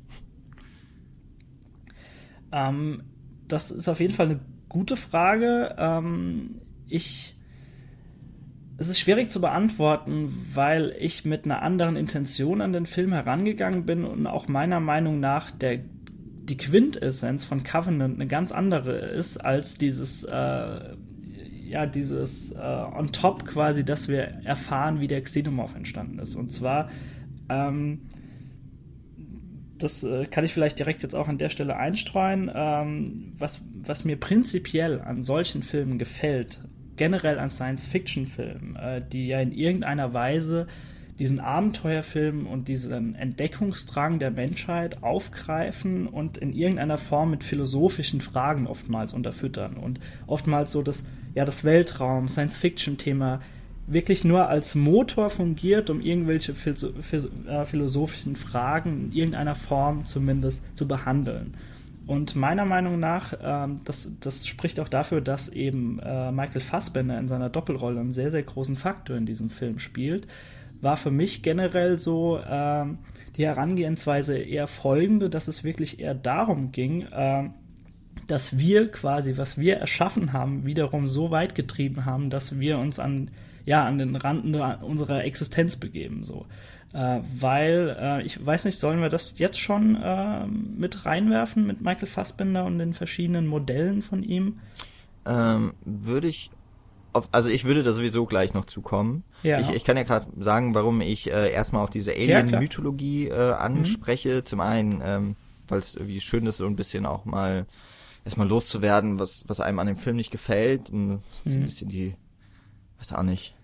Ähm, 2.53 3.03
das 3.49 3.71
ist 3.71 3.89
auf 3.89 4.01
jeden 4.01 4.15
Fall 4.15 4.27
eine 4.27 4.41
gute 4.69 4.97
Frage. 4.97 5.75
Ähm, 5.79 6.61
ich 6.89 7.37
es 8.81 8.89
ist 8.89 8.99
schwierig 8.99 9.31
zu 9.31 9.43
beantworten, 9.43 10.47
weil 10.55 10.97
ich 10.99 11.27
mit 11.27 11.45
einer 11.45 11.61
anderen 11.61 11.97
Intention 11.97 12.63
an 12.63 12.73
den 12.73 12.87
Film 12.87 13.13
herangegangen 13.13 13.85
bin 13.85 14.07
und 14.07 14.27
auch 14.27 14.49
meiner 14.49 14.81
Meinung 14.81 15.21
nach 15.21 15.51
der 15.51 15.81
die 16.45 16.57
Quintessenz 16.57 17.45
von 17.45 17.63
Covenant 17.63 18.15
eine 18.15 18.27
ganz 18.27 18.51
andere 18.51 18.97
ist 18.97 19.37
als 19.37 19.77
dieses 19.77 20.25
äh, 20.25 20.97
ja 21.69 21.85
dieses 21.85 22.53
äh, 22.53 22.59
on 22.59 23.13
top 23.13 23.45
quasi, 23.45 23.85
dass 23.85 24.09
wir 24.09 24.23
erfahren, 24.45 24.99
wie 24.99 25.07
der 25.09 25.21
Xenomorph 25.21 25.77
entstanden 25.77 26.19
ist. 26.19 26.35
Und 26.35 26.51
zwar 26.51 26.89
ähm, 27.51 28.01
das 29.77 30.03
äh, 30.05 30.25
kann 30.25 30.47
ich 30.47 30.55
vielleicht 30.55 30.79
direkt 30.79 31.03
jetzt 31.03 31.15
auch 31.15 31.29
an 31.29 31.37
der 31.37 31.51
Stelle 31.51 31.77
einstreuen. 31.77 32.51
Ähm, 32.55 33.35
was, 33.37 33.61
was 33.85 34.07
mir 34.07 34.17
prinzipiell 34.19 35.03
an 35.03 35.23
solchen 35.23 35.63
Filmen 35.63 35.99
gefällt, 35.99 36.61
generell 37.01 37.39
an 37.39 37.49
Science-Fiction-Filmen, 37.49 38.77
äh, 38.77 39.01
die 39.11 39.29
ja 39.29 39.41
in 39.41 39.53
irgendeiner 39.53 40.13
Weise 40.13 40.67
diesen 41.19 41.41
Abenteuerfilm 41.41 42.47
und 42.47 42.69
diesen 42.69 43.15
Entdeckungsdrang 43.15 44.19
der 44.19 44.31
Menschheit 44.31 45.03
aufgreifen 45.03 46.07
und 46.07 46.37
in 46.37 46.53
irgendeiner 46.53 46.99
Form 46.99 47.31
mit 47.31 47.43
philosophischen 47.43 48.21
Fragen 48.21 48.67
oftmals 48.67 49.15
unterfüttern 49.15 49.79
und 49.79 49.99
oftmals 50.27 50.73
so 50.73 50.83
das, 50.83 51.03
ja, 51.35 51.47
das 51.47 51.65
Weltraum, 51.65 52.29
Science-Fiction-Thema 52.29 53.41
wirklich 53.87 54.23
nur 54.23 54.49
als 54.49 54.75
Motor 54.75 55.31
fungiert, 55.31 55.89
um 55.89 56.03
irgendwelche 56.03 56.53
äh, 56.53 57.65
philosophischen 57.65 58.37
Fragen 58.37 59.07
in 59.07 59.13
irgendeiner 59.13 59.55
Form 59.55 60.05
zumindest 60.05 60.63
zu 60.77 60.87
behandeln. 60.87 61.55
Und 62.11 62.35
meiner 62.35 62.65
Meinung 62.65 62.99
nach, 62.99 63.35
ähm, 63.41 63.83
das, 63.85 64.11
das 64.19 64.47
spricht 64.47 64.81
auch 64.81 64.89
dafür, 64.89 65.21
dass 65.21 65.49
eben 65.49 66.01
äh, 66.01 66.33
Michael 66.33 66.61
Fassbender 66.61 67.17
in 67.19 67.29
seiner 67.29 67.51
Doppelrolle 67.51 68.01
einen 68.01 68.11
sehr, 68.11 68.31
sehr 68.31 68.43
großen 68.43 68.75
Faktor 68.75 69.17
in 69.17 69.27
diesem 69.27 69.49
Film 69.49 69.79
spielt 69.79 70.27
war 70.81 70.97
für 70.97 71.11
mich 71.11 71.43
generell 71.43 71.99
so 71.99 72.39
äh, 72.39 72.85
die 73.37 73.47
Herangehensweise 73.47 74.39
eher 74.39 74.67
folgende, 74.67 75.29
dass 75.31 75.49
es 75.49 75.65
wirklich 75.65 76.01
eher 76.01 76.15
darum 76.15 76.73
ging, 76.73 77.03
äh, 77.03 77.51
dass 78.27 78.59
wir 78.59 78.91
quasi, 78.91 79.37
was 79.37 79.59
wir 79.59 79.77
erschaffen 79.77 80.33
haben, 80.33 80.65
wiederum 80.65 81.07
so 81.07 81.31
weit 81.31 81.55
getrieben 81.55 82.05
haben, 82.05 82.31
dass 82.31 82.59
wir 82.59 82.79
uns 82.79 82.99
an, 82.99 83.31
ja, 83.65 83.85
an 83.85 83.99
den 83.99 84.17
Randen 84.17 84.55
unserer 84.55 85.25
Existenz 85.25 85.77
begeben, 85.77 86.25
so. 86.25 86.47
Äh, 86.93 87.21
weil, 87.39 87.97
äh, 88.01 88.23
ich 88.23 88.45
weiß 88.45 88.65
nicht, 88.65 88.79
sollen 88.79 89.01
wir 89.01 89.09
das 89.09 89.35
jetzt 89.37 89.61
schon 89.61 89.97
äh, 89.97 90.47
mit 90.47 91.07
reinwerfen 91.07 91.67
mit 91.67 91.81
Michael 91.81 92.09
Fassbender 92.09 92.65
und 92.65 92.79
den 92.79 92.95
verschiedenen 92.95 93.47
Modellen 93.47 94.03
von 94.03 94.23
ihm? 94.23 94.59
Ähm, 95.25 95.75
würde 95.85 96.29
ich 96.29 96.51
auf, 97.13 97.29
also 97.33 97.51
ich 97.51 97.65
würde 97.65 97.83
da 97.83 97.93
sowieso 97.93 98.27
gleich 98.27 98.55
noch 98.55 98.65
zukommen. 98.65 99.25
Ja. 99.43 99.61
Ich, 99.61 99.71
ich 99.71 99.85
kann 99.85 99.97
ja 99.97 100.05
gerade 100.05 100.27
sagen, 100.39 100.75
warum 100.75 101.01
ich 101.01 101.31
äh, 101.31 101.53
erstmal 101.53 101.85
auch 101.85 101.91
diese 101.91 102.13
Alien-Mythologie 102.13 103.29
äh, 103.29 103.53
anspreche. 103.53 104.37
Mhm. 104.37 104.47
Zum 104.47 104.61
einen, 104.61 105.01
ähm, 105.05 105.37
weil 105.69 105.79
es 105.79 105.95
irgendwie 105.95 106.21
schön 106.21 106.47
ist, 106.47 106.59
so 106.59 106.67
ein 106.67 106.77
bisschen 106.77 107.07
auch 107.07 107.25
mal 107.25 107.67
erstmal 108.25 108.49
loszuwerden, 108.49 109.19
was, 109.19 109.45
was 109.49 109.61
einem 109.61 109.79
an 109.79 109.87
dem 109.87 109.97
Film 109.97 110.17
nicht 110.17 110.31
gefällt. 110.31 110.91
Und 110.91 111.09
mhm. 111.09 111.21
ein 111.47 111.65
bisschen 111.65 111.89
die, 111.89 112.15
weiß 112.99 113.13
auch 113.13 113.23
nicht, 113.23 113.55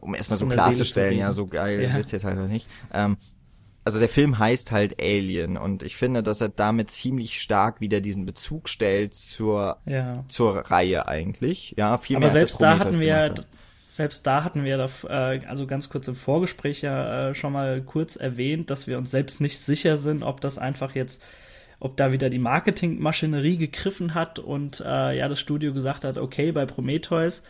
um 0.00 0.14
erstmal 0.14 0.38
so 0.38 0.46
klarzustellen, 0.46 1.18
ja, 1.18 1.32
so 1.32 1.46
geil 1.46 1.82
ja. 1.82 1.96
ist 1.96 2.12
jetzt 2.12 2.24
halt 2.24 2.38
nicht. 2.48 2.66
Ähm, 2.92 3.16
also 3.84 3.98
der 3.98 4.08
Film 4.10 4.38
heißt 4.38 4.70
halt 4.70 5.00
Alien 5.00 5.56
und 5.56 5.82
ich 5.82 5.96
finde, 5.96 6.22
dass 6.22 6.42
er 6.42 6.50
damit 6.50 6.90
ziemlich 6.90 7.40
stark 7.40 7.80
wieder 7.80 8.02
diesen 8.02 8.26
Bezug 8.26 8.68
stellt 8.68 9.14
zur 9.14 9.78
ja. 9.86 10.24
zur 10.28 10.58
Reihe 10.58 11.08
eigentlich. 11.08 11.74
Ja, 11.78 11.96
viel 11.96 12.16
Aber 12.16 12.26
mehr 12.26 12.32
selbst 12.32 12.62
als 12.62 12.78
da 12.78 12.84
hatten 12.84 13.00
wir 13.00 13.34
selbst 13.90 14.26
da 14.26 14.44
hatten 14.44 14.62
wir, 14.62 14.78
äh, 15.08 15.40
also 15.46 15.66
ganz 15.66 15.88
kurz 15.88 16.06
im 16.06 16.16
Vorgespräch 16.16 16.82
ja 16.82 17.30
äh, 17.30 17.34
schon 17.34 17.52
mal 17.52 17.80
kurz 17.80 18.16
erwähnt, 18.16 18.70
dass 18.70 18.86
wir 18.86 18.98
uns 18.98 19.10
selbst 19.10 19.40
nicht 19.40 19.58
sicher 19.58 19.96
sind, 19.96 20.22
ob 20.22 20.40
das 20.40 20.58
einfach 20.58 20.94
jetzt 20.94 21.22
ob 21.80 21.96
da 21.96 22.12
wieder 22.12 22.28
die 22.28 22.38
Marketingmaschinerie 22.38 23.56
gegriffen 23.56 24.14
hat 24.14 24.38
und 24.38 24.82
äh, 24.84 25.16
ja 25.16 25.28
das 25.28 25.40
Studio 25.40 25.72
gesagt 25.72 26.04
hat, 26.04 26.18
okay, 26.18 26.52
bei 26.52 26.66
Prometheus 26.66 27.42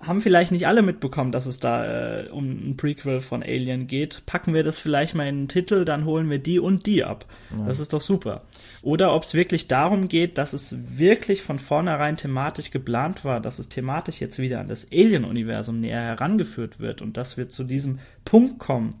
haben 0.00 0.20
vielleicht 0.20 0.52
nicht 0.52 0.66
alle 0.66 0.82
mitbekommen, 0.82 1.32
dass 1.32 1.46
es 1.46 1.58
da 1.58 2.20
äh, 2.20 2.28
um 2.28 2.70
ein 2.70 2.76
Prequel 2.76 3.20
von 3.20 3.42
Alien 3.42 3.88
geht. 3.88 4.22
Packen 4.26 4.54
wir 4.54 4.62
das 4.62 4.78
vielleicht 4.78 5.14
mal 5.14 5.26
in 5.26 5.42
den 5.42 5.48
Titel, 5.48 5.84
dann 5.84 6.04
holen 6.04 6.30
wir 6.30 6.38
die 6.38 6.60
und 6.60 6.86
die 6.86 7.04
ab. 7.04 7.26
Ja. 7.56 7.66
Das 7.66 7.80
ist 7.80 7.92
doch 7.92 8.00
super. 8.00 8.42
Oder 8.82 9.12
ob 9.14 9.24
es 9.24 9.34
wirklich 9.34 9.66
darum 9.66 10.08
geht, 10.08 10.38
dass 10.38 10.52
es 10.52 10.76
wirklich 10.98 11.42
von 11.42 11.58
vornherein 11.58 12.16
thematisch 12.16 12.70
geplant 12.70 13.24
war, 13.24 13.40
dass 13.40 13.58
es 13.58 13.68
thematisch 13.68 14.20
jetzt 14.20 14.38
wieder 14.38 14.60
an 14.60 14.68
das 14.68 14.86
Alien-Universum 14.92 15.80
näher 15.80 16.02
herangeführt 16.02 16.78
wird 16.78 17.02
und 17.02 17.16
dass 17.16 17.36
wir 17.36 17.48
zu 17.48 17.64
diesem 17.64 17.98
Punkt 18.24 18.58
kommen, 18.58 18.94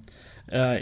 äh, 0.48 0.80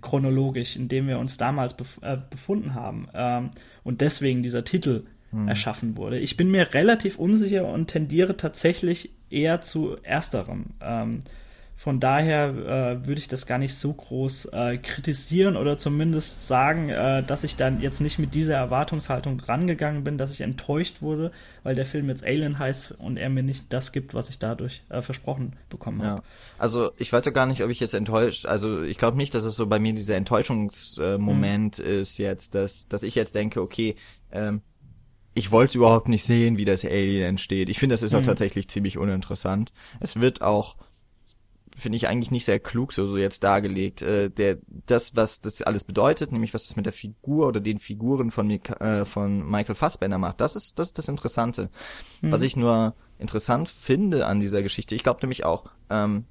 chronologisch, 0.00 0.76
in 0.76 0.88
dem 0.88 1.08
wir 1.08 1.18
uns 1.18 1.36
damals 1.36 1.74
bef 1.74 1.98
äh, 2.02 2.16
befunden 2.30 2.74
haben. 2.74 3.08
Ähm, 3.12 3.50
und 3.82 4.02
deswegen 4.02 4.42
dieser 4.42 4.64
Titel 4.64 5.04
hm. 5.30 5.48
erschaffen 5.48 5.96
wurde. 5.96 6.18
Ich 6.18 6.36
bin 6.36 6.50
mir 6.50 6.74
relativ 6.74 7.18
unsicher 7.18 7.66
und 7.66 7.88
tendiere 7.88 8.36
tatsächlich 8.36 9.10
eher 9.30 9.60
zu 9.60 9.96
ersterem. 10.02 10.66
Ähm, 10.80 11.22
Von 11.76 12.00
daher 12.00 12.48
äh, 12.48 13.06
würde 13.06 13.20
ich 13.20 13.28
das 13.28 13.46
gar 13.46 13.58
nicht 13.58 13.76
so 13.76 13.92
groß 13.92 14.46
äh, 14.46 14.78
kritisieren 14.78 15.56
oder 15.56 15.78
zumindest 15.78 16.44
sagen, 16.44 16.88
äh, 16.88 17.22
dass 17.22 17.44
ich 17.44 17.54
dann 17.54 17.80
jetzt 17.80 18.00
nicht 18.00 18.18
mit 18.18 18.34
dieser 18.34 18.56
Erwartungshaltung 18.56 19.38
rangegangen 19.38 20.02
bin, 20.02 20.18
dass 20.18 20.32
ich 20.32 20.40
enttäuscht 20.40 21.02
wurde, 21.02 21.30
weil 21.62 21.76
der 21.76 21.86
Film 21.86 22.08
jetzt 22.08 22.24
Alien 22.24 22.58
heißt 22.58 22.96
und 22.98 23.16
er 23.16 23.28
mir 23.30 23.44
nicht 23.44 23.72
das 23.72 23.92
gibt, 23.92 24.12
was 24.12 24.28
ich 24.28 24.40
dadurch 24.40 24.82
äh, 24.88 25.02
versprochen 25.02 25.52
bekommen 25.70 26.02
habe. 26.02 26.22
Ja. 26.22 26.24
Also 26.58 26.90
ich 26.96 27.12
weiß 27.12 27.24
ja 27.24 27.30
gar 27.30 27.46
nicht, 27.46 27.62
ob 27.62 27.70
ich 27.70 27.78
jetzt 27.78 27.94
enttäuscht, 27.94 28.46
also 28.46 28.82
ich 28.82 28.98
glaube 28.98 29.16
nicht, 29.16 29.32
dass 29.36 29.44
es 29.44 29.54
so 29.54 29.68
bei 29.68 29.78
mir 29.78 29.92
dieser 29.92 30.16
Enttäuschungsmoment 30.16 31.78
mhm. 31.78 31.84
ist 31.84 32.18
jetzt, 32.18 32.56
dass, 32.56 32.88
dass 32.88 33.04
ich 33.04 33.14
jetzt 33.14 33.36
denke, 33.36 33.62
okay, 33.62 33.94
ähm, 34.32 34.62
ich 35.38 35.52
wollte 35.52 35.78
überhaupt 35.78 36.08
nicht 36.08 36.24
sehen, 36.24 36.56
wie 36.56 36.64
das 36.64 36.84
Alien 36.84 37.24
entsteht. 37.24 37.68
Ich 37.68 37.78
finde, 37.78 37.94
das 37.94 38.02
ist 38.02 38.14
auch 38.14 38.20
mhm. 38.20 38.26
tatsächlich 38.26 38.68
ziemlich 38.68 38.98
uninteressant. 38.98 39.72
Es 40.00 40.20
wird 40.20 40.42
auch 40.42 40.76
finde 41.76 41.94
ich 41.94 42.08
eigentlich 42.08 42.32
nicht 42.32 42.44
sehr 42.44 42.58
klug 42.58 42.92
so, 42.92 43.06
so 43.06 43.16
jetzt 43.16 43.44
dargelegt. 43.44 44.02
Äh, 44.02 44.30
der, 44.30 44.58
das, 44.66 45.14
was 45.14 45.40
das 45.40 45.62
alles 45.62 45.84
bedeutet, 45.84 46.32
nämlich 46.32 46.52
was 46.52 46.66
das 46.66 46.74
mit 46.74 46.86
der 46.86 46.92
Figur 46.92 47.46
oder 47.46 47.60
den 47.60 47.78
Figuren 47.78 48.32
von, 48.32 48.50
äh, 48.50 49.04
von 49.04 49.48
Michael 49.48 49.76
Fassbender 49.76 50.18
macht, 50.18 50.40
das 50.40 50.56
ist, 50.56 50.80
das 50.80 50.88
ist 50.88 50.98
das 50.98 51.08
Interessante. 51.08 51.70
Mhm. 52.20 52.32
Was 52.32 52.42
ich 52.42 52.56
nur 52.56 52.96
interessant 53.16 53.68
finde 53.68 54.26
an 54.26 54.40
dieser 54.40 54.62
Geschichte, 54.62 54.96
ich 54.96 55.04
glaube 55.04 55.20
nämlich 55.22 55.44
auch, 55.44 55.66
ähm, 55.88 56.24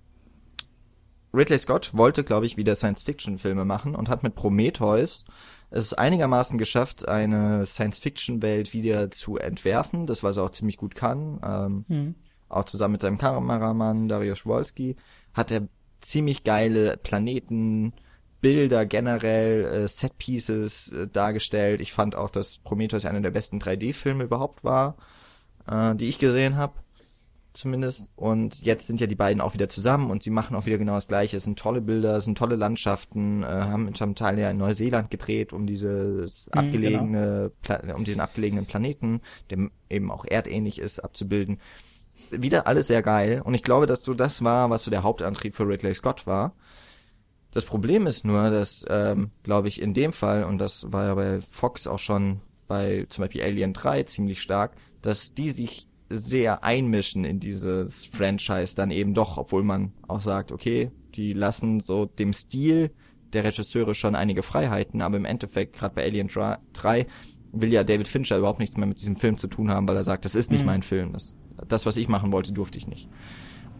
Ridley 1.34 1.60
Scott 1.60 1.91
wollte, 1.93 2.26
glaube 2.26 2.46
ich, 2.46 2.58
wieder 2.58 2.76
Science-Fiction-Filme 2.76 3.63
machen 3.63 3.96
und 3.96 4.10
hat 4.10 4.24
mit 4.24 4.36
Prometheus 4.36 5.24
es 5.70 5.94
einigermaßen 5.94 6.58
geschafft, 6.58 7.08
eine 7.08 7.66
Science-Fiction-Welt 7.66 8.74
wieder 8.74 9.12
zu 9.12 9.38
entwerfen, 9.38 10.06
das 10.06 10.24
was 10.24 10.38
er 10.38 10.44
auch 10.44 10.52
ziemlich 10.52 10.78
gut 10.78 10.96
kann. 10.96 11.40
Ähm, 11.44 11.86
mhm. 11.88 12.16
Auch 12.50 12.64
zusammen 12.66 12.94
mit 12.94 13.02
seinem 13.02 13.18
Kameramann 13.18 14.08
Darius 14.08 14.46
Wolski 14.46 14.96
hat 15.34 15.52
er 15.52 15.68
ziemlich 16.00 16.44
geile 16.44 16.98
Planeten, 16.98 17.94
Bilder 18.40 18.86
generell, 18.86 19.66
äh, 19.66 19.88
Setpieces 19.88 20.92
äh, 20.92 21.08
dargestellt. 21.08 21.82
Ich 21.82 21.92
fand 21.92 22.16
auch, 22.16 22.30
dass 22.30 22.60
Prometheus 22.60 23.06
einer 23.06 23.22
der 23.22 23.32
besten 23.32 23.60
3D-Filme 23.60 24.24
überhaupt 24.24 24.64
war, 24.64 24.96
äh, 25.68 25.96
die 25.96 26.08
ich 26.08 26.20
gesehen 26.20 26.56
habe. 26.56 26.74
Zumindest. 27.58 28.12
Und 28.15 28.62
jetzt 28.62 28.86
sind 28.86 29.00
ja 29.00 29.08
die 29.08 29.15
beiden 29.15 29.41
auch 29.41 29.56
wieder 29.56 29.67
zusammen 29.67 30.12
und 30.12 30.22
sie 30.22 30.30
machen 30.30 30.56
auch 30.56 30.67
wieder 30.67 30.78
genau 30.78 30.93
das 30.93 31.08
Gleiche. 31.08 31.38
Es 31.38 31.43
sind 31.43 31.58
tolle 31.58 31.82
Bilder, 31.82 32.17
es 32.17 32.26
sind 32.26 32.38
tolle 32.38 32.56
Landschaften, 32.56 33.41
äh, 33.41 33.48
haben 33.48 33.96
zum 33.96 34.13
Teil 34.13 34.38
ja 34.38 34.52
in 34.52 34.58
Neuseeland 34.58 35.10
gedreht, 35.10 35.54
um 35.54 35.65
dieses 35.65 36.52
mhm, 36.54 36.60
abgelegene, 36.60 37.52
genau. 37.63 37.96
um 37.96 38.04
diesen 38.04 38.22
abgelegenen 38.22 38.67
Planeten, 38.67 39.22
der 39.50 39.70
eben 39.89 40.12
auch 40.12 40.24
erdähnlich 40.24 40.78
ist, 40.78 41.00
abzubilden 41.00 41.60
wieder 42.30 42.67
alles 42.67 42.88
sehr 42.88 43.02
geil. 43.02 43.41
Und 43.43 43.56
ich 43.56 43.63
glaube, 43.63 43.88
dass 43.88 44.04
so 44.04 44.13
das 44.13 44.43
war, 44.43 44.70
was 44.70 44.84
so 44.84 44.91
der 44.91 45.04
Hauptantrieb 45.04 45.56
für 45.56 45.67
Ridley 45.67 45.93
Scott 45.93 46.26
war. 46.28 46.54
Das 47.52 47.65
Problem 47.65 48.06
ist 48.06 48.24
nur, 48.24 48.50
dass, 48.50 48.86
ähm, 48.89 49.32
glaube 49.41 49.67
ich, 49.67 49.82
in 49.82 49.93
dem 49.93 50.13
Fall, 50.13 50.43
und 50.43 50.58
das 50.58 50.91
war 50.91 51.06
ja 51.06 51.15
bei 51.15 51.41
Fox 51.41 51.88
auch 51.88 52.00
schon 52.00 52.39
bei 52.67 53.06
zum 53.10 53.24
Beispiel 53.24 53.43
Alien 53.43 53.74
3 53.74 54.04
ziemlich 54.04 54.41
stark, 54.41 54.74
dass 55.02 55.34
die 55.34 55.50
sich 55.50 55.88
sehr 56.10 56.63
einmischen 56.63 57.26
in 57.26 57.39
dieses 57.39 58.06
Franchise 58.06 58.76
dann 58.76 58.91
eben 58.91 59.13
doch, 59.13 59.38
obwohl 59.38 59.63
man 59.63 59.93
auch 60.08 60.22
sagt, 60.22 60.52
okay, 60.52 60.91
die 61.15 61.34
lassen 61.34 61.80
so 61.80 62.06
dem 62.06 62.34
Stil 62.34 62.91
der 63.34 63.43
Regisseure 63.43 63.93
schon 63.93 64.15
einige 64.15 64.43
Freiheiten, 64.43 65.02
aber 65.02 65.17
im 65.17 65.26
Endeffekt, 65.26 65.76
gerade 65.76 65.96
bei 65.96 66.06
Alien 66.06 66.30
3, 66.30 67.08
will 67.52 67.74
ja 67.74 67.84
David 67.84 68.08
Fincher 68.08 68.38
überhaupt 68.38 68.60
nichts 68.60 68.78
mehr 68.78 68.88
mit 68.88 69.00
diesem 69.00 69.17
Film 69.17 69.38
zu 69.38 69.48
tun 69.48 69.70
haben, 69.70 69.88
weil 69.88 69.98
er 69.98 70.04
sagt, 70.04 70.26
das 70.26 70.36
ist 70.36 70.52
nicht 70.52 70.62
mhm. 70.62 70.67
mein 70.67 70.82
Film, 70.82 71.13
das 71.13 71.36
das, 71.67 71.86
was 71.86 71.98
ich 71.98 72.08
machen 72.08 72.32
wollte, 72.32 72.54
durfte 72.54 72.78
ich 72.78 72.88
nicht. 72.88 73.10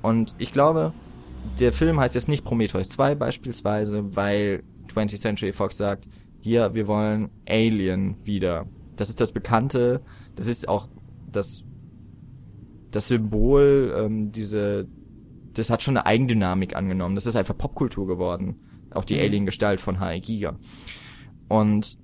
Und 0.01 0.35
ich 0.37 0.51
glaube, 0.51 0.93
der 1.59 1.73
Film 1.73 1.99
heißt 1.99 2.15
jetzt 2.15 2.27
nicht 2.27 2.43
Prometheus 2.43 2.89
2 2.89 3.15
beispielsweise, 3.15 4.15
weil 4.15 4.63
20th 4.93 5.21
Century 5.21 5.53
Fox 5.53 5.77
sagt, 5.77 6.07
hier, 6.39 6.73
wir 6.73 6.87
wollen 6.87 7.29
Alien 7.47 8.15
wieder. 8.23 8.67
Das 8.95 9.09
ist 9.09 9.21
das 9.21 9.31
Bekannte, 9.31 10.01
das 10.35 10.47
ist 10.47 10.67
auch 10.67 10.87
das, 11.31 11.63
das 12.97 13.10
Symbol, 13.10 13.93
ähm, 13.95 14.31
diese, 14.31 14.88
das 15.53 15.69
hat 15.69 15.83
schon 15.83 15.97
eine 15.97 16.07
Eigendynamik 16.07 16.75
angenommen. 16.75 17.13
Das 17.13 17.27
ist 17.27 17.36
einfach 17.36 17.55
Popkultur 17.55 18.07
geworden. 18.07 18.55
Auch 18.89 19.05
die 19.05 19.13
mhm. 19.13 19.21
Alien-Gestalt 19.21 19.79
von 19.79 19.99
H.E. 19.99 20.19
Giga. 20.19 20.57
Und 21.47 21.99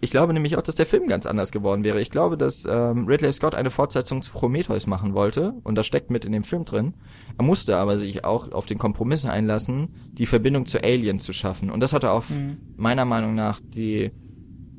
ich 0.00 0.12
glaube 0.12 0.32
nämlich 0.32 0.56
auch, 0.56 0.62
dass 0.62 0.76
der 0.76 0.86
Film 0.86 1.08
ganz 1.08 1.26
anders 1.26 1.50
geworden 1.50 1.82
wäre. 1.82 2.00
Ich 2.00 2.10
glaube, 2.10 2.38
dass 2.38 2.64
ähm, 2.70 3.06
Ridley 3.06 3.32
Scott 3.32 3.56
eine 3.56 3.70
Fortsetzung 3.70 4.22
zu 4.22 4.32
Prometheus 4.32 4.86
machen 4.86 5.12
wollte 5.12 5.54
und 5.64 5.74
das 5.74 5.88
steckt 5.88 6.10
mit 6.10 6.24
in 6.24 6.30
dem 6.30 6.44
Film 6.44 6.64
drin. 6.64 6.94
Er 7.36 7.44
musste 7.44 7.76
aber 7.76 7.98
sich 7.98 8.24
auch 8.24 8.52
auf 8.52 8.66
den 8.66 8.78
Kompromiss 8.78 9.26
einlassen, 9.26 9.88
die 10.12 10.26
Verbindung 10.26 10.66
zu 10.66 10.84
Alien 10.84 11.18
zu 11.18 11.32
schaffen. 11.32 11.68
Und 11.68 11.80
das 11.80 11.92
hat 11.92 12.04
er 12.04 12.12
auf 12.12 12.30
mhm. 12.30 12.58
meiner 12.76 13.04
Meinung 13.04 13.34
nach 13.34 13.58
die 13.62 14.12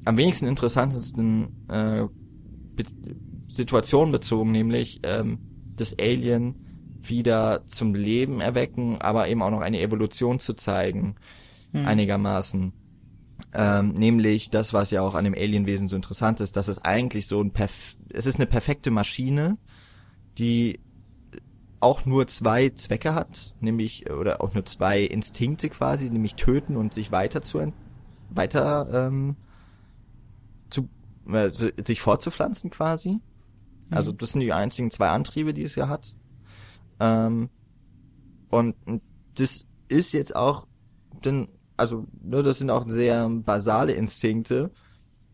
am 0.05 0.15
wenigsten 0.15 0.47
interessantesten 0.47 1.67
äh, 1.67 2.05
Be 2.75 2.85
Situationen 3.51 4.11
bezogen, 4.11 4.51
nämlich 4.51 5.01
ähm, 5.03 5.39
das 5.75 5.97
Alien 5.99 6.55
wieder 7.01 7.65
zum 7.65 7.95
Leben 7.95 8.41
erwecken, 8.41 9.01
aber 9.01 9.27
eben 9.27 9.41
auch 9.41 9.49
noch 9.49 9.61
eine 9.61 9.81
Evolution 9.81 10.39
zu 10.39 10.53
zeigen, 10.53 11.15
mhm. 11.73 11.85
einigermaßen. 11.85 12.73
Ähm, 13.53 13.93
nämlich 13.93 14.49
das, 14.49 14.73
was 14.73 14.91
ja 14.91 15.01
auch 15.01 15.15
an 15.15 15.25
dem 15.25 15.33
Alienwesen 15.33 15.89
so 15.89 15.95
interessant 15.95 16.39
ist, 16.39 16.55
dass 16.55 16.67
es 16.67 16.83
eigentlich 16.83 17.27
so 17.27 17.41
ein 17.41 17.51
Perf 17.51 17.97
es 18.09 18.25
ist 18.25 18.35
eine 18.35 18.45
perfekte 18.45 18.91
Maschine, 18.91 19.57
die 20.37 20.79
auch 21.81 22.05
nur 22.05 22.27
zwei 22.27 22.69
Zwecke 22.69 23.15
hat, 23.15 23.55
nämlich 23.59 24.09
oder 24.09 24.41
auch 24.41 24.53
nur 24.53 24.65
zwei 24.65 25.01
Instinkte 25.01 25.69
quasi, 25.69 26.09
nämlich 26.09 26.35
töten 26.35 26.77
und 26.77 26.93
sich 26.93 27.11
weiter 27.11 27.41
zu 27.41 27.73
weiter 28.29 28.87
ähm, 28.93 29.35
zu 30.69 30.87
äh, 31.27 31.49
sich 31.51 31.99
fortzupflanzen 31.99 32.69
quasi. 32.69 33.19
Mhm. 33.91 33.97
Also 33.97 34.11
das 34.11 34.31
sind 34.31 34.41
die 34.41 34.53
einzigen 34.53 34.89
zwei 34.89 35.09
Antriebe, 35.09 35.53
die 35.53 35.63
es 35.63 35.75
ja 35.75 35.87
hat. 35.87 36.17
Ähm, 36.99 37.49
und 38.49 38.75
das 39.35 39.65
ist 39.87 40.13
jetzt 40.13 40.35
auch 40.35 40.67
dann 41.21 41.47
also 41.77 42.05
ne, 42.21 42.43
das 42.43 42.59
sind 42.59 42.69
auch 42.69 42.87
sehr 42.87 43.27
basale 43.29 43.93
Instinkte. 43.93 44.71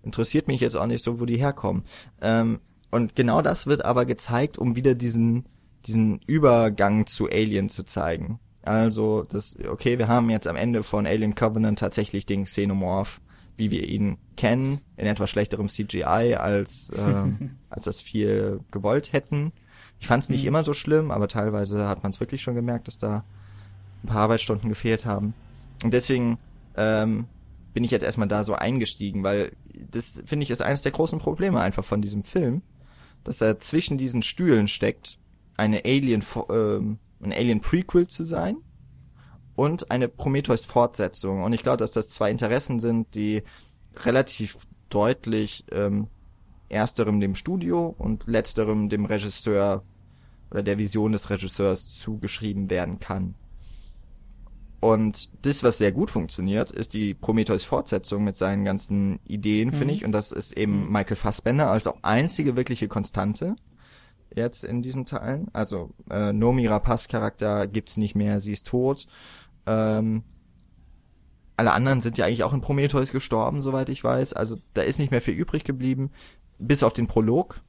Interessiert 0.04 0.48
mich 0.48 0.62
jetzt 0.62 0.78
auch 0.78 0.86
nicht 0.86 1.04
so, 1.04 1.20
wo 1.20 1.26
die 1.26 1.38
herkommen. 1.38 1.84
Ähm, 2.22 2.60
und 2.90 3.16
genau 3.16 3.42
das 3.42 3.68
wird 3.68 3.84
aber 3.84 4.06
gezeigt, 4.06 4.58
um 4.58 4.76
wieder 4.76 4.96
diesen 4.96 5.46
diesen 5.86 6.20
Übergang 6.26 7.06
zu 7.06 7.28
Alien 7.28 7.70
zu 7.70 7.84
zeigen. 7.84 8.40
Also, 8.62 9.24
das, 9.24 9.58
okay, 9.70 9.98
wir 9.98 10.08
haben 10.10 10.30
jetzt 10.30 10.48
am 10.48 10.58
Ende 10.58 10.84
von 10.84 11.06
Alien 11.06 11.36
Covenant 11.36 11.80
tatsächlich 11.80 12.26
den 12.26 12.44
Xenomorph, 12.44 13.22
wie 13.58 13.72
wir 13.72 13.88
ihn 13.88 14.18
kennen, 14.36 14.80
in 14.96 15.08
etwas 15.08 15.30
schlechterem 15.30 15.68
CGI, 15.68 16.36
als, 16.36 16.92
äh, 16.92 17.26
als 17.70 17.84
das 17.84 18.02
viel 18.02 18.62
gewollt 18.72 19.14
hätten. 19.14 19.52
Ich 20.00 20.08
fand 20.08 20.24
es 20.24 20.30
nicht 20.30 20.44
mhm. 20.44 20.50
immer 20.50 20.64
so 20.64 20.74
schlimm, 20.74 21.12
aber 21.12 21.28
teilweise 21.28 21.88
hat 21.88 22.04
man 22.04 22.12
es 22.12 22.20
wirklich 22.20 22.42
schon 22.42 22.56
gemerkt, 22.56 22.88
dass 22.88 22.98
da 22.98 23.26
ein 24.04 24.08
paar 24.08 24.22
Arbeitsstunden 24.22 24.70
gefehlt 24.70 25.06
haben. 25.06 25.34
Und 25.84 25.92
deswegen 25.92 26.38
ähm, 26.76 27.26
bin 27.74 27.84
ich 27.84 27.92
jetzt 27.92 28.04
erstmal 28.04 28.28
da 28.28 28.44
so 28.44 28.54
eingestiegen, 28.54 29.24
weil 29.24 29.52
das 29.92 30.22
finde 30.26 30.44
ich 30.44 30.52
ist 30.52 30.62
eines 30.62 30.82
der 30.82 30.92
großen 30.92 31.20
Probleme 31.20 31.60
einfach 31.60 31.84
von 31.84 32.02
diesem 32.02 32.24
Film, 32.24 32.62
dass 33.24 33.42
er 33.42 33.60
zwischen 33.60 33.98
diesen 33.98 34.22
Stühlen 34.22 34.68
steckt, 34.68 35.18
eine 35.58 35.84
Alien, 35.86 36.24
ähm, 36.50 37.00
ein 37.22 37.34
Alien 37.34 37.62
Prequel 37.62 38.08
zu 38.08 38.24
sein 38.24 38.58
und 39.58 39.90
eine 39.90 40.08
Prometheus 40.08 40.66
Fortsetzung. 40.66 41.44
Und 41.44 41.52
ich 41.52 41.64
glaube, 41.64 41.78
dass 41.78 41.92
das 41.92 42.08
zwei 42.10 42.30
Interessen 42.30 42.80
sind, 42.80 43.16
die 43.16 43.42
relativ 44.06 44.56
deutlich 44.90 45.66
ähm, 45.72 46.08
ersterem 46.70 47.20
dem 47.20 47.34
Studio 47.34 47.94
und 47.98 48.28
letzterem 48.28 48.88
dem 48.88 49.06
Regisseur 49.06 49.84
oder 50.52 50.62
der 50.62 50.78
Vision 50.78 51.12
des 51.12 51.32
Regisseurs 51.32 51.98
zugeschrieben 51.98 52.70
werden 52.70 53.00
kann. 53.00 53.34
Und 54.80 55.30
das, 55.44 55.64
was 55.64 55.80
sehr 55.80 55.92
gut 55.92 56.12
funktioniert, 56.12 56.72
ist 56.72 56.94
die 56.94 57.16
Prometheus-Fortsetzung 57.16 58.24
mit 58.24 58.38
seinen 58.38 58.64
ganzen 58.64 59.20
Ideen, 59.26 59.70
mhm. 59.70 59.74
finde 59.74 59.94
ich. 59.96 60.06
Und 60.06 60.12
das 60.12 60.32
ist 60.32 60.56
eben 60.56 60.86
mhm. 60.86 60.92
Michael 60.92 61.16
Fassbender 61.16 61.72
als 61.72 61.88
auch 61.88 61.98
einzige 62.04 62.56
wirkliche 62.56 62.88
Konstante 62.88 63.56
jetzt 64.36 64.64
in 64.64 64.82
diesen 64.82 65.06
Teilen. 65.06 65.48
Also 65.54 65.92
äh, 66.10 66.32
Nomi 66.32 66.68
Rapace 66.68 67.08
Charakter 67.08 67.68
gibt's 67.68 67.98
nicht 67.98 68.16
mehr, 68.16 68.40
sie 68.40 68.54
ist 68.54 68.68
tot. 68.68 69.08
Ähm, 69.68 70.24
alle 71.56 71.74
anderen 71.74 72.02
sind 72.02 72.18
ja 72.18 72.26
eigentlich 72.26 72.44
auch 72.44 72.54
in 72.54 72.62
Prometheus 72.62 73.12
gestorben, 73.12 73.62
soweit 73.62 73.90
ich 73.90 74.04
weiß. 74.04 74.34
Also 74.34 74.58
da 74.74 74.82
ist 74.82 75.00
nicht 75.00 75.12
mehr 75.12 75.22
viel 75.22 75.34
übrig 75.34 75.64
geblieben, 75.64 76.12
bis 76.60 76.84
auf 76.84 76.94
den 76.94 77.08
Prolog, 77.08 77.62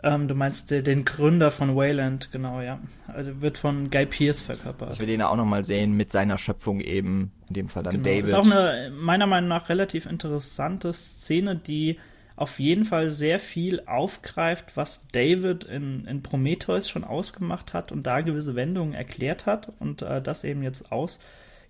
ähm, 0.00 0.28
du 0.28 0.34
meinst 0.34 0.70
den, 0.70 1.04
Gründer 1.04 1.50
von 1.50 1.74
Wayland, 1.74 2.30
genau, 2.30 2.60
ja. 2.60 2.78
Also 3.08 3.40
wird 3.40 3.58
von 3.58 3.90
Guy 3.90 4.06
Pierce 4.06 4.40
verkörpert. 4.40 4.92
Ich 4.92 5.00
will 5.00 5.08
den 5.08 5.20
ja 5.20 5.28
auch 5.28 5.36
nochmal 5.36 5.64
sehen 5.64 5.96
mit 5.96 6.12
seiner 6.12 6.38
Schöpfung 6.38 6.80
eben, 6.80 7.32
in 7.48 7.54
dem 7.54 7.68
Fall 7.68 7.82
dann 7.82 7.94
genau. 7.94 8.04
David. 8.04 8.24
Ist 8.26 8.34
auch 8.34 8.48
eine 8.48 8.92
meiner 8.94 9.26
Meinung 9.26 9.48
nach 9.48 9.68
relativ 9.68 10.06
interessante 10.06 10.92
Szene, 10.92 11.56
die 11.56 11.98
auf 12.38 12.60
jeden 12.60 12.84
Fall 12.84 13.10
sehr 13.10 13.40
viel 13.40 13.82
aufgreift, 13.86 14.76
was 14.76 15.06
David 15.08 15.64
in, 15.64 16.04
in 16.06 16.22
Prometheus 16.22 16.88
schon 16.88 17.02
ausgemacht 17.02 17.74
hat 17.74 17.90
und 17.90 18.06
da 18.06 18.20
gewisse 18.20 18.54
Wendungen 18.54 18.94
erklärt 18.94 19.44
hat 19.46 19.72
und 19.80 20.02
äh, 20.02 20.22
das 20.22 20.44
eben 20.44 20.62
jetzt 20.62 20.92
aus, 20.92 21.18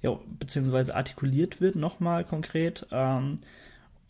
ja, 0.03 0.19
beziehungsweise 0.39 0.95
artikuliert 0.95 1.61
wird, 1.61 1.75
nochmal 1.75 2.25
konkret. 2.25 2.87
Ähm, 2.93 3.39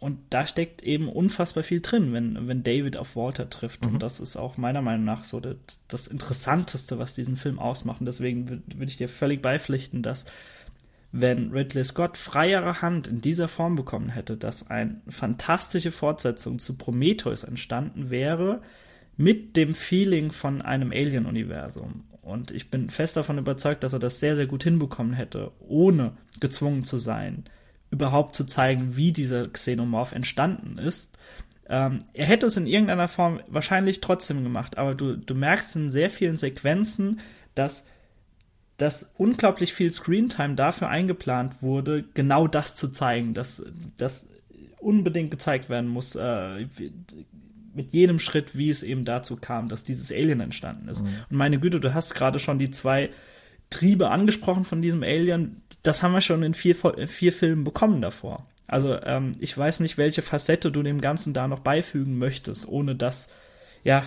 und 0.01 0.18
da 0.31 0.47
steckt 0.47 0.83
eben 0.83 1.09
unfassbar 1.09 1.62
viel 1.62 1.81
drin, 1.81 2.12
wenn, 2.12 2.47
wenn 2.47 2.62
David 2.62 2.99
auf 2.99 3.16
Walter 3.16 3.51
trifft. 3.51 3.85
Mhm. 3.85 3.94
Und 3.94 4.03
das 4.03 4.21
ist 4.21 4.37
auch 4.37 4.57
meiner 4.57 4.83
Meinung 4.83 5.05
nach 5.05 5.25
so 5.25 5.40
das, 5.40 5.57
das 5.88 6.07
Interessanteste, 6.09 6.99
was 6.99 7.14
diesen 7.14 7.37
Film 7.37 7.59
ausmacht. 7.59 8.01
Und 8.01 8.07
deswegen 8.07 8.49
würde 8.49 8.62
würd 8.75 8.90
ich 8.90 8.97
dir 8.97 9.09
völlig 9.09 9.42
beipflichten, 9.42 10.03
dass 10.03 10.25
wenn 11.12 11.53
Ridley 11.53 11.85
Scott 11.85 12.16
freiere 12.16 12.83
Hand 12.83 13.09
in 13.09 13.21
dieser 13.21 13.49
Form 13.49 13.77
bekommen 13.77 14.11
hätte, 14.11 14.37
dass 14.37 14.68
eine 14.68 15.01
fantastische 15.09 15.90
Fortsetzung 15.90 16.59
zu 16.59 16.77
Prometheus 16.77 17.44
entstanden 17.44 18.11
wäre, 18.11 18.61
mit 19.16 19.57
dem 19.57 19.75
Feeling 19.75 20.31
von 20.31 20.62
einem 20.62 20.92
Alien-Universum. 20.92 22.05
Und 22.23 22.51
ich 22.51 22.71
bin 22.71 22.90
fest 22.90 23.16
davon 23.16 23.38
überzeugt, 23.38 23.83
dass 23.83 23.94
er 23.94 23.99
das 23.99 24.21
sehr, 24.21 24.37
sehr 24.37 24.47
gut 24.47 24.64
hinbekommen 24.64 25.14
hätte, 25.14 25.51
ohne 25.61 26.12
gezwungen 26.40 26.85
zu 26.85 26.99
sein, 26.99 27.44
überhaupt 27.90 28.35
zu 28.35 28.44
zeigen, 28.44 28.97
wie 28.97 29.12
dieser 29.12 29.49
Xenomorph 29.49 30.12
entstanden 30.12 30.77
ist. 30.77 31.16
Ähm, 31.68 32.01
er 32.12 32.27
hätte 32.27 32.47
es 32.47 32.57
in 32.57 32.66
irgendeiner 32.66 33.09
Form 33.09 33.40
wahrscheinlich 33.49 34.01
trotzdem 34.01 34.42
gemacht, 34.44 34.77
aber 34.77 34.94
du, 34.94 35.16
du 35.16 35.35
merkst 35.35 35.75
in 35.77 35.90
sehr 35.90 36.11
vielen 36.11 36.37
Sequenzen, 36.37 37.21
dass 37.55 37.87
dass 38.78 39.12
unglaublich 39.18 39.74
viel 39.74 39.92
Screentime 39.92 40.54
dafür 40.54 40.88
eingeplant 40.88 41.62
wurde, 41.62 42.04
genau 42.14 42.46
das 42.46 42.74
zu 42.74 42.88
zeigen, 42.88 43.34
dass 43.34 43.62
das 43.96 44.28
unbedingt 44.80 45.30
gezeigt 45.30 45.68
werden 45.68 45.88
muss, 45.90 46.14
äh, 46.14 46.66
mit 47.74 47.92
jedem 47.92 48.18
Schritt, 48.18 48.56
wie 48.56 48.70
es 48.70 48.82
eben 48.82 49.04
dazu 49.04 49.36
kam, 49.36 49.68
dass 49.68 49.84
dieses 49.84 50.10
Alien 50.10 50.40
entstanden 50.40 50.88
ist. 50.88 51.02
Mhm. 51.02 51.08
Und 51.30 51.36
meine 51.36 51.58
Güte, 51.58 51.80
du 51.80 51.92
hast 51.92 52.14
gerade 52.14 52.38
schon 52.38 52.58
die 52.58 52.70
zwei 52.70 53.10
Triebe 53.70 54.10
angesprochen 54.10 54.64
von 54.64 54.80
diesem 54.80 55.02
Alien, 55.02 55.62
das 55.82 56.02
haben 56.02 56.12
wir 56.12 56.20
schon 56.20 56.42
in 56.42 56.54
vier, 56.54 56.74
vier 56.74 57.32
Filmen 57.32 57.64
bekommen 57.64 58.00
davor. 58.00 58.46
Also 58.66 59.00
ähm, 59.02 59.32
ich 59.40 59.56
weiß 59.56 59.80
nicht, 59.80 59.98
welche 59.98 60.22
Facette 60.22 60.70
du 60.70 60.82
dem 60.82 61.00
Ganzen 61.00 61.32
da 61.32 61.48
noch 61.48 61.60
beifügen 61.60 62.18
möchtest, 62.18 62.68
ohne 62.68 62.94
dass, 62.94 63.28
ja, 63.82 64.04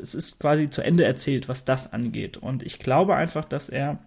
es 0.00 0.14
ist 0.14 0.38
quasi 0.38 0.70
zu 0.70 0.82
Ende 0.82 1.04
erzählt, 1.04 1.48
was 1.48 1.64
das 1.64 1.92
angeht. 1.92 2.36
Und 2.36 2.62
ich 2.62 2.78
glaube 2.78 3.16
einfach, 3.16 3.44
dass 3.44 3.68
er 3.68 3.98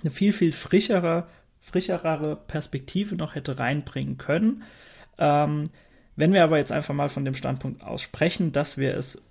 eine 0.00 0.10
viel, 0.10 0.32
viel 0.32 0.52
frischere, 0.52 1.26
frischerere 1.60 2.36
Perspektive 2.36 3.16
noch 3.16 3.34
hätte 3.34 3.58
reinbringen 3.58 4.18
können. 4.18 4.62
Ähm, 5.18 5.64
wenn 6.16 6.32
wir 6.32 6.44
aber 6.44 6.58
jetzt 6.58 6.72
einfach 6.72 6.94
mal 6.94 7.08
von 7.08 7.24
dem 7.24 7.34
Standpunkt 7.34 7.82
aus 7.82 8.02
sprechen, 8.02 8.52
dass 8.52 8.76
wir 8.76 8.96
es 8.96 9.22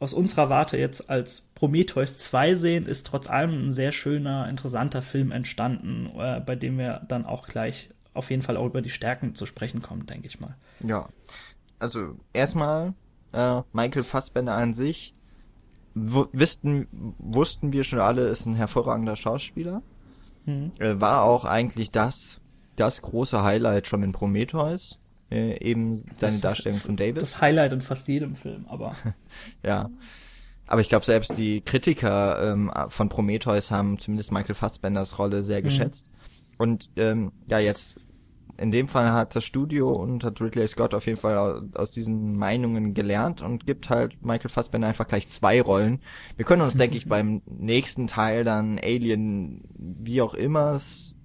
aus 0.00 0.12
unserer 0.12 0.50
Warte 0.50 0.76
jetzt 0.76 1.08
als 1.08 1.42
Prometheus 1.54 2.18
2 2.18 2.54
sehen, 2.56 2.86
ist 2.86 3.06
trotz 3.06 3.28
allem 3.28 3.68
ein 3.68 3.72
sehr 3.72 3.92
schöner, 3.92 4.48
interessanter 4.48 5.02
Film 5.02 5.30
entstanden, 5.30 6.10
äh, 6.18 6.40
bei 6.40 6.56
dem 6.56 6.78
wir 6.78 7.02
dann 7.08 7.24
auch 7.24 7.46
gleich 7.46 7.90
auf 8.12 8.30
jeden 8.30 8.42
Fall 8.42 8.56
auch 8.56 8.66
über 8.66 8.82
die 8.82 8.90
Stärken 8.90 9.34
zu 9.34 9.46
sprechen 9.46 9.82
kommen, 9.82 10.06
denke 10.06 10.26
ich 10.26 10.40
mal. 10.40 10.56
Ja, 10.80 11.08
also 11.78 12.16
erstmal 12.32 12.94
äh, 13.34 13.62
Michael 13.72 14.04
Fassbender 14.04 14.54
an 14.54 14.74
sich 14.74 15.14
wussten, 15.94 16.88
wussten 17.18 17.72
wir 17.72 17.84
schon 17.84 18.00
alle, 18.00 18.26
ist 18.28 18.46
ein 18.46 18.54
hervorragender 18.54 19.16
Schauspieler. 19.16 19.82
Mhm. 20.46 20.72
Äh, 20.78 21.00
war 21.00 21.22
auch 21.22 21.44
eigentlich 21.44 21.90
das, 21.90 22.40
das 22.76 23.02
große 23.02 23.42
Highlight 23.42 23.86
schon 23.86 24.02
in 24.02 24.12
Prometheus 24.12 25.00
äh, 25.30 25.58
eben 25.60 26.04
seine 26.16 26.34
das 26.34 26.40
Darstellung 26.40 26.78
von 26.78 26.96
David. 26.96 27.22
Das 27.22 27.40
Highlight 27.40 27.72
in 27.72 27.80
fast 27.80 28.08
jedem 28.08 28.36
Film, 28.36 28.66
aber. 28.68 28.94
ja. 29.62 29.90
Aber 30.66 30.80
ich 30.80 30.88
glaube, 30.88 31.04
selbst 31.04 31.36
die 31.36 31.60
Kritiker 31.60 32.52
ähm, 32.52 32.72
von 32.88 33.10
Prometheus 33.10 33.70
haben 33.70 33.98
zumindest 33.98 34.32
Michael 34.32 34.54
Fassbenders 34.54 35.18
Rolle 35.18 35.42
sehr 35.42 35.60
mhm. 35.60 35.64
geschätzt. 35.64 36.10
Und 36.56 36.88
ähm, 36.96 37.32
ja, 37.48 37.58
jetzt 37.58 38.00
in 38.56 38.70
dem 38.70 38.88
Fall 38.88 39.12
hat 39.12 39.34
das 39.34 39.44
Studio 39.44 39.90
und 39.90 40.22
hat 40.22 40.40
Ridley 40.40 40.68
Scott 40.68 40.94
auf 40.94 41.06
jeden 41.06 41.18
Fall 41.18 41.68
aus 41.74 41.90
diesen 41.90 42.36
Meinungen 42.36 42.94
gelernt 42.94 43.42
und 43.42 43.66
gibt 43.66 43.90
halt 43.90 44.24
Michael 44.24 44.50
Fassbender 44.50 44.88
einfach 44.88 45.06
gleich 45.06 45.28
zwei 45.28 45.60
Rollen. 45.60 46.00
Wir 46.36 46.44
können 46.44 46.62
uns, 46.62 46.76
denke 46.76 46.96
ich, 46.96 47.08
beim 47.08 47.42
nächsten 47.46 48.06
Teil 48.06 48.44
dann 48.44 48.78
Alien, 48.78 49.62
wie 49.76 50.22
auch 50.22 50.34
immer, 50.34 50.78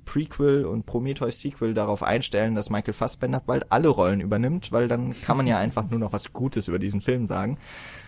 Prequel 0.06 0.66
und 0.66 0.88
Prometheus 0.88 1.40
Sequel 1.40 1.76
darauf 1.76 2.02
einstellen, 2.02 2.56
dass 2.56 2.72
Michael 2.72 2.96
Fassbender 2.96 3.40
bald 3.46 3.72
alle 3.72 3.90
Rollen 3.90 4.22
übernimmt, 4.22 4.72
weil 4.72 4.88
dann 4.88 5.14
kann 5.22 5.38
man 5.38 5.46
ja 5.46 5.60
einfach 5.60 5.88
nur 5.88 6.00
noch 6.00 6.14
was 6.14 6.34
Gutes 6.34 6.68
über 6.68 6.80
diesen 6.80 7.02
Film 7.02 7.28
sagen. 7.28 7.60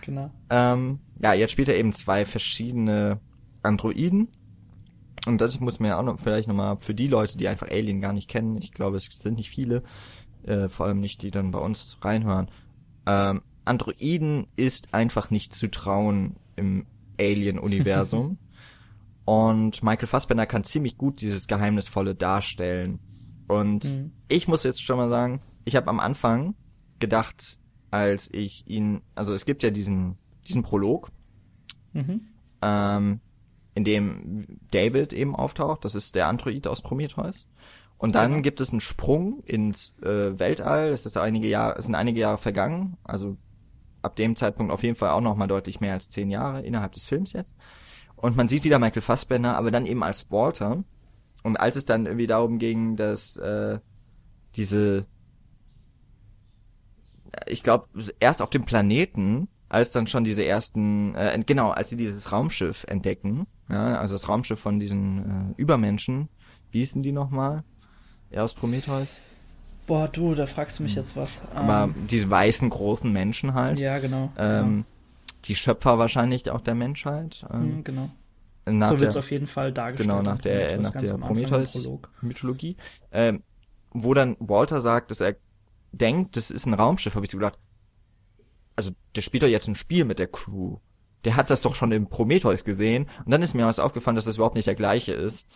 Genau. 0.03 0.31
Ähm, 0.49 0.99
ja, 1.21 1.33
jetzt 1.33 1.51
spielt 1.51 1.67
er 1.67 1.77
eben 1.77 1.93
zwei 1.93 2.25
verschiedene 2.25 3.19
Androiden. 3.61 4.29
Und 5.27 5.39
das 5.39 5.59
muss 5.59 5.79
man 5.79 5.89
ja 5.89 5.99
auch 5.99 6.03
noch 6.03 6.19
vielleicht 6.19 6.47
nochmal 6.47 6.77
für 6.77 6.95
die 6.95 7.07
Leute, 7.07 7.37
die 7.37 7.47
einfach 7.47 7.69
Alien 7.69 8.01
gar 8.01 8.13
nicht 8.13 8.27
kennen, 8.27 8.57
ich 8.57 8.71
glaube, 8.71 8.97
es 8.97 9.05
sind 9.05 9.37
nicht 9.37 9.49
viele, 9.49 9.83
äh, 10.43 10.67
vor 10.67 10.87
allem 10.87 10.99
nicht, 10.99 11.21
die 11.21 11.31
dann 11.31 11.51
bei 11.51 11.59
uns 11.59 11.97
reinhören. 12.01 12.49
Ähm, 13.05 13.41
Androiden 13.63 14.47
ist 14.55 14.93
einfach 14.93 15.29
nicht 15.29 15.53
zu 15.53 15.69
trauen 15.69 16.37
im 16.55 16.85
Alien-Universum. 17.19 18.37
Und 19.25 19.83
Michael 19.83 20.07
Fassbender 20.07 20.47
kann 20.47 20.63
ziemlich 20.63 20.97
gut 20.97 21.21
dieses 21.21 21.47
Geheimnisvolle 21.47 22.15
darstellen. 22.15 22.99
Und 23.47 23.85
mhm. 23.85 24.11
ich 24.27 24.47
muss 24.47 24.63
jetzt 24.63 24.81
schon 24.81 24.97
mal 24.97 25.09
sagen, 25.09 25.41
ich 25.63 25.75
habe 25.75 25.87
am 25.87 25.99
Anfang 25.99 26.55
gedacht, 26.99 27.59
als 27.91 28.33
ich 28.33 28.67
ihn, 28.67 29.01
also 29.13 29.33
es 29.33 29.45
gibt 29.45 29.61
ja 29.61 29.69
diesen, 29.69 30.17
diesen 30.47 30.63
Prolog, 30.63 31.11
mhm. 31.93 32.21
ähm, 32.61 33.19
in 33.73 33.83
dem 33.83 34.59
David 34.71 35.13
eben 35.13 35.35
auftaucht, 35.35 35.85
das 35.85 35.95
ist 35.95 36.15
der 36.15 36.27
Android 36.27 36.67
aus 36.67 36.81
Prometheus. 36.81 37.47
Und 37.97 38.15
dann 38.15 38.33
ja. 38.33 38.39
gibt 38.41 38.59
es 38.59 38.71
einen 38.71 38.81
Sprung 38.81 39.43
ins 39.45 39.95
äh, 40.01 40.37
Weltall, 40.39 40.89
es 40.89 41.05
ist 41.05 41.17
einige 41.17 41.47
Jahre, 41.47 41.77
es 41.77 41.85
sind 41.85 41.95
einige 41.95 42.19
Jahre 42.19 42.39
vergangen, 42.39 42.97
also 43.03 43.37
ab 44.01 44.15
dem 44.15 44.35
Zeitpunkt 44.35 44.73
auf 44.73 44.83
jeden 44.83 44.95
Fall 44.95 45.11
auch 45.11 45.21
noch 45.21 45.35
mal 45.35 45.47
deutlich 45.47 45.79
mehr 45.79 45.93
als 45.93 46.09
zehn 46.09 46.31
Jahre 46.31 46.61
innerhalb 46.61 46.93
des 46.93 47.05
Films 47.05 47.33
jetzt. 47.33 47.55
Und 48.15 48.35
man 48.35 48.47
sieht 48.47 48.63
wieder 48.63 48.79
Michael 48.79 49.01
Fassbender, 49.01 49.55
aber 49.55 49.71
dann 49.71 49.85
eben 49.85 50.03
als 50.03 50.31
Walter. 50.31 50.83
Und 51.43 51.57
als 51.57 51.75
es 51.75 51.85
dann 51.85 52.05
irgendwie 52.05 52.27
darum 52.27 52.59
ging, 52.59 52.95
dass 52.95 53.37
äh, 53.37 53.79
diese, 54.55 55.07
ich 57.47 57.63
glaube, 57.63 57.87
erst 58.19 58.41
auf 58.41 58.51
dem 58.51 58.65
Planeten, 58.65 59.47
als 59.69 59.91
dann 59.91 60.05
schon 60.05 60.23
diese 60.23 60.45
ersten, 60.45 61.15
äh, 61.15 61.41
genau, 61.45 61.71
als 61.71 61.89
sie 61.89 61.97
dieses 61.97 62.31
Raumschiff 62.31 62.83
entdecken, 62.87 63.47
ja, 63.71 63.99
also 63.99 64.15
das 64.15 64.27
Raumschiff 64.27 64.59
von 64.59 64.79
diesen 64.79 65.53
äh, 65.55 65.61
Übermenschen, 65.61 66.29
wie 66.71 66.79
hießen 66.79 67.03
die 67.03 67.11
nochmal? 67.11 67.63
Er 68.29 68.43
aus 68.43 68.53
Prometheus? 68.53 69.21
Boah, 69.87 70.07
du, 70.07 70.35
da 70.35 70.45
fragst 70.45 70.79
du 70.79 70.83
mich 70.83 70.95
hm. 70.95 71.01
jetzt 71.01 71.15
was. 71.15 71.41
Aber 71.53 71.83
ähm, 71.85 72.07
diese 72.07 72.29
weißen 72.29 72.69
großen 72.69 73.11
Menschen 73.11 73.53
halt. 73.53 73.79
Ja, 73.79 73.99
genau. 73.99 74.31
Ähm, 74.37 74.63
genau 74.63 74.85
die 75.45 75.55
Schöpfer 75.55 75.97
wahrscheinlich 75.97 76.49
auch 76.49 76.61
der 76.61 76.75
Menschheit. 76.75 77.45
Ähm, 77.51 77.77
mhm, 77.77 77.83
genau. 77.83 78.09
Nach 78.65 78.91
so 78.91 78.99
wird 78.99 79.09
es 79.09 79.17
auf 79.17 79.31
jeden 79.31 79.47
Fall 79.47 79.71
dargestellt. 79.71 80.09
Genau, 80.09 80.21
nach 80.21 80.39
der, 80.39 80.77
nach 80.79 80.91
der 80.91 81.17
Prometheus-Mythologie. 81.17 82.77
Ähm, 83.11 83.43
wo 83.91 84.13
dann 84.13 84.37
Walter 84.39 84.81
sagt, 84.81 85.11
dass 85.11 85.19
er 85.19 85.35
denkt, 85.91 86.37
das 86.37 86.51
ist 86.51 86.67
ein 86.67 86.73
Raumschiff, 86.73 87.15
habe 87.15 87.25
ich 87.25 87.31
so 87.31 87.37
gedacht. 87.37 87.57
Also, 88.75 88.91
der 89.15 89.21
spielt 89.21 89.43
doch 89.43 89.47
jetzt 89.47 89.67
ein 89.67 89.75
Spiel 89.75 90.05
mit 90.05 90.19
der 90.19 90.27
Crew 90.27 90.77
der 91.25 91.35
hat 91.35 91.49
das 91.49 91.61
doch 91.61 91.75
schon 91.75 91.91
im 91.91 92.07
Prometheus 92.07 92.63
gesehen. 92.63 93.09
Und 93.25 93.31
dann 93.31 93.41
ist 93.41 93.53
mir 93.53 93.65
was 93.65 93.79
aufgefallen, 93.79 94.15
dass 94.15 94.25
das 94.25 94.35
überhaupt 94.35 94.55
nicht 94.55 94.67
der 94.67 94.75
gleiche 94.75 95.13
ist. 95.13 95.47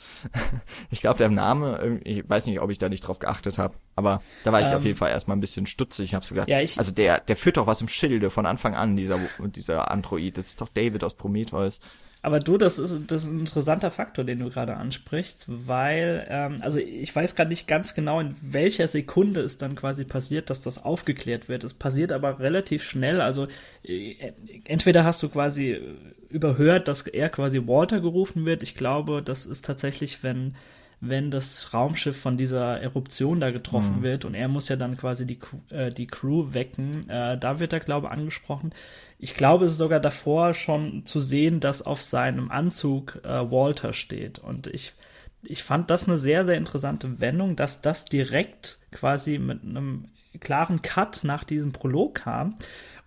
ich 0.91 1.01
glaube, 1.01 1.17
der 1.17 1.29
Name, 1.29 1.99
ich 2.03 2.27
weiß 2.27 2.45
nicht, 2.45 2.59
ob 2.59 2.69
ich 2.69 2.77
da 2.77 2.89
nicht 2.89 3.01
drauf 3.01 3.19
geachtet 3.19 3.57
habe, 3.57 3.75
aber 3.95 4.21
da 4.43 4.51
war 4.51 4.61
ich 4.61 4.67
ähm, 4.67 4.75
auf 4.75 4.85
jeden 4.85 4.97
Fall 4.97 5.09
erstmal 5.09 5.37
ein 5.37 5.41
bisschen 5.41 5.65
stutzig. 5.65 6.05
Ich 6.05 6.15
habe 6.15 6.25
so 6.25 6.35
gedacht, 6.35 6.49
ja, 6.49 6.61
ich, 6.61 6.77
also 6.77 6.91
der, 6.91 7.19
der 7.19 7.35
führt 7.35 7.57
doch 7.57 7.67
was 7.67 7.81
im 7.81 7.87
Schilde 7.87 8.29
von 8.29 8.45
Anfang 8.45 8.75
an, 8.75 8.95
dieser, 8.95 9.19
dieser 9.39 9.91
Android. 9.91 10.37
Das 10.37 10.47
ist 10.47 10.61
doch 10.61 10.69
David 10.69 11.03
aus 11.03 11.15
Prometheus. 11.15 11.79
Aber 12.25 12.39
du, 12.39 12.57
das 12.57 12.79
ist, 12.79 13.11
das 13.11 13.25
ist 13.25 13.29
ein 13.29 13.41
interessanter 13.41 13.91
Faktor, 13.91 14.25
den 14.25 14.39
du 14.39 14.49
gerade 14.49 14.77
ansprichst, 14.77 15.45
weil, 15.47 16.25
ähm, 16.27 16.57
also 16.61 16.79
ich 16.79 17.15
weiß 17.15 17.35
gerade 17.35 17.51
nicht 17.51 17.67
ganz 17.67 17.93
genau, 17.93 18.19
in 18.19 18.35
welcher 18.41 18.87
Sekunde 18.87 19.41
es 19.41 19.59
dann 19.59 19.75
quasi 19.75 20.05
passiert, 20.05 20.49
dass 20.49 20.59
das 20.59 20.83
aufgeklärt 20.83 21.49
wird. 21.49 21.63
Es 21.63 21.75
passiert 21.75 22.11
aber 22.11 22.39
relativ 22.39 22.83
schnell. 22.83 23.21
Also 23.21 23.45
äh, 23.83 24.31
entweder 24.63 25.03
hast 25.03 25.21
du 25.21 25.29
quasi 25.29 25.79
überhört, 26.29 26.87
dass 26.87 27.03
er 27.03 27.29
quasi 27.29 27.67
Walter 27.67 27.99
gerufen 27.99 28.43
wird. 28.43 28.63
Ich 28.63 28.73
glaube, 28.73 29.21
das 29.21 29.45
ist 29.45 29.63
tatsächlich, 29.63 30.23
wenn 30.23 30.55
wenn 31.01 31.31
das 31.31 31.73
Raumschiff 31.73 32.19
von 32.19 32.37
dieser 32.37 32.79
Eruption 32.81 33.39
da 33.39 33.51
getroffen 33.51 33.97
mhm. 33.97 34.03
wird 34.03 34.25
und 34.25 34.33
er 34.33 34.47
muss 34.47 34.69
ja 34.69 34.75
dann 34.75 34.97
quasi 34.97 35.25
die, 35.25 35.39
äh, 35.69 35.91
die 35.91 36.07
Crew 36.07 36.53
wecken. 36.53 37.09
Äh, 37.09 37.37
da 37.37 37.59
wird 37.59 37.73
er, 37.73 37.79
glaube 37.79 38.07
ich, 38.07 38.13
angesprochen. 38.13 38.71
Ich 39.19 39.35
glaube, 39.35 39.65
es 39.65 39.73
ist 39.73 39.77
sogar 39.77 39.99
davor 39.99 40.53
schon 40.53 41.05
zu 41.05 41.19
sehen, 41.19 41.59
dass 41.59 41.81
auf 41.81 42.01
seinem 42.01 42.51
Anzug 42.51 43.19
äh, 43.23 43.29
Walter 43.29 43.93
steht. 43.93 44.39
Und 44.39 44.67
ich, 44.67 44.93
ich 45.43 45.63
fand 45.63 45.89
das 45.89 46.07
eine 46.07 46.17
sehr, 46.17 46.45
sehr 46.45 46.57
interessante 46.57 47.19
Wendung, 47.19 47.55
dass 47.55 47.81
das 47.81 48.05
direkt 48.05 48.79
quasi 48.91 49.37
mit 49.37 49.63
einem 49.63 50.09
klaren 50.39 50.81
Cut 50.81 51.23
nach 51.23 51.43
diesem 51.43 51.71
Prolog 51.71 52.15
kam. 52.15 52.55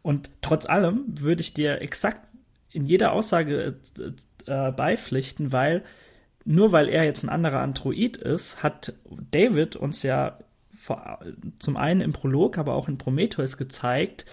Und 0.02 0.30
trotz 0.40 0.66
allem 0.66 1.04
würde 1.06 1.42
ich 1.42 1.54
dir 1.54 1.80
exakt 1.82 2.26
in 2.70 2.86
jeder 2.86 3.12
Aussage 3.12 3.76
äh, 4.46 4.72
beipflichten, 4.72 5.52
weil 5.52 5.82
nur 6.48 6.72
weil 6.72 6.88
er 6.88 7.04
jetzt 7.04 7.22
ein 7.24 7.28
anderer 7.28 7.60
Android 7.60 8.16
ist, 8.16 8.62
hat 8.62 8.94
David 9.32 9.76
uns 9.76 10.02
ja 10.02 10.38
vor, 10.78 11.18
zum 11.58 11.76
einen 11.76 12.00
im 12.00 12.14
Prolog, 12.14 12.56
aber 12.56 12.72
auch 12.72 12.88
in 12.88 12.96
Prometheus 12.96 13.58
gezeigt, 13.58 14.24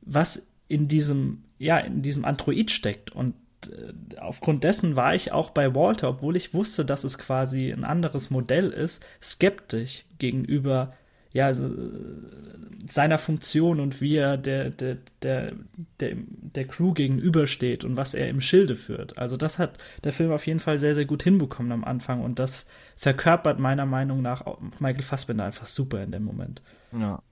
was 0.00 0.46
in 0.68 0.88
diesem, 0.88 1.44
ja, 1.58 1.76
in 1.76 2.00
diesem 2.00 2.24
Android 2.24 2.70
steckt. 2.70 3.10
Und 3.10 3.34
äh, 3.66 4.16
aufgrund 4.18 4.64
dessen 4.64 4.96
war 4.96 5.14
ich 5.14 5.32
auch 5.32 5.50
bei 5.50 5.74
Walter, 5.74 6.08
obwohl 6.08 6.36
ich 6.36 6.54
wusste, 6.54 6.86
dass 6.86 7.04
es 7.04 7.18
quasi 7.18 7.70
ein 7.70 7.84
anderes 7.84 8.30
Modell 8.30 8.70
ist, 8.70 9.04
skeptisch 9.22 10.06
gegenüber 10.18 10.94
ja, 11.32 11.52
seiner 12.88 13.18
Funktion 13.18 13.80
und 13.80 14.00
wie 14.00 14.16
er 14.16 14.36
der, 14.36 14.70
der, 14.70 14.98
der, 15.22 15.52
der, 16.00 16.16
der 16.16 16.66
Crew 16.66 16.92
gegenübersteht 16.92 17.84
und 17.84 17.96
was 17.96 18.14
er 18.14 18.28
im 18.28 18.40
Schilde 18.40 18.76
führt. 18.76 19.18
Also 19.18 19.36
das 19.36 19.58
hat 19.58 19.78
der 20.04 20.12
Film 20.12 20.32
auf 20.32 20.46
jeden 20.46 20.60
Fall 20.60 20.78
sehr, 20.78 20.94
sehr 20.94 21.04
gut 21.04 21.22
hinbekommen 21.22 21.72
am 21.72 21.84
Anfang 21.84 22.22
und 22.22 22.38
das 22.38 22.64
verkörpert 22.96 23.60
meiner 23.60 23.86
Meinung 23.86 24.22
nach 24.22 24.44
Michael 24.80 25.04
Fassbender 25.04 25.44
einfach 25.44 25.66
super 25.66 26.02
in 26.02 26.12
dem 26.12 26.24
Moment. 26.24 26.62
Ja. 26.92 27.22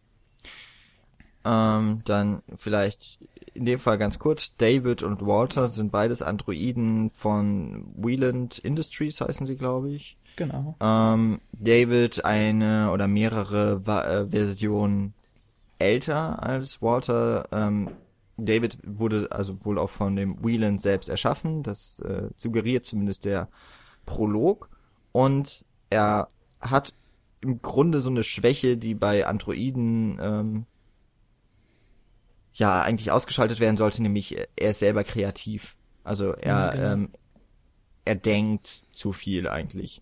Ähm, 1.42 2.03
dann 2.05 2.42
vielleicht 2.55 3.18
in 3.55 3.64
dem 3.64 3.78
Fall 3.78 3.98
ganz 3.98 4.18
kurz, 4.18 4.57
David 4.57 5.03
und 5.03 5.26
Walter 5.26 5.68
sind 5.68 5.90
beides 5.90 6.22
Androiden 6.22 7.11
von 7.11 7.86
Wieland 7.96 8.59
Industries 8.59 9.20
heißen 9.20 9.46
sie, 9.46 9.57
glaube 9.57 9.90
ich. 9.90 10.16
Genau. 10.41 10.74
Ähm, 10.80 11.43
David 11.53 12.24
eine 12.24 12.93
oder 12.93 13.07
mehrere 13.09 13.86
Va 13.86 14.05
äh, 14.05 14.26
Versionen 14.30 15.12
älter 15.78 16.43
als 16.43 16.80
Walter. 16.80 17.47
Ähm, 17.53 17.91
David 18.38 18.78
wurde 18.86 19.28
also 19.32 19.62
wohl 19.66 19.78
auch 19.78 19.91
von 19.91 20.16
dem 20.16 20.43
Wieland 20.43 20.80
selbst 20.80 21.11
erschaffen. 21.11 21.62
Das 21.62 21.99
äh, 21.99 22.30
suggeriert 22.38 22.86
zumindest 22.86 23.26
der 23.26 23.51
Prolog. 24.07 24.70
Und 25.12 25.66
er 25.91 26.28
hat 26.59 26.95
im 27.43 27.61
Grunde 27.61 28.01
so 28.01 28.09
eine 28.09 28.22
Schwäche, 28.22 28.78
die 28.78 28.95
bei 28.95 29.26
Androiden 29.26 30.18
ähm, 30.22 30.64
ja 32.55 32.80
eigentlich 32.80 33.11
ausgeschaltet 33.11 33.61
werden 33.61 33.76
sollte, 33.76 34.03
nämlich 34.03 34.38
er 34.57 34.70
ist 34.70 34.78
selber 34.78 35.05
kreativ. 35.05 35.76
Also 36.03 36.32
er 36.32 36.47
ja, 36.47 36.70
genau. 36.70 36.93
ähm, 36.93 37.09
er 38.07 38.14
denkt 38.14 38.84
zu 38.93 39.12
viel 39.12 39.47
eigentlich. 39.47 40.01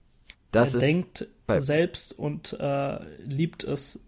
Das 0.50 0.74
er 0.74 0.80
ist 0.80 0.86
denkt 0.86 1.28
selbst 1.58 2.18
und 2.18 2.54
äh, 2.58 2.98
liebt 3.24 3.64
es, 3.64 4.00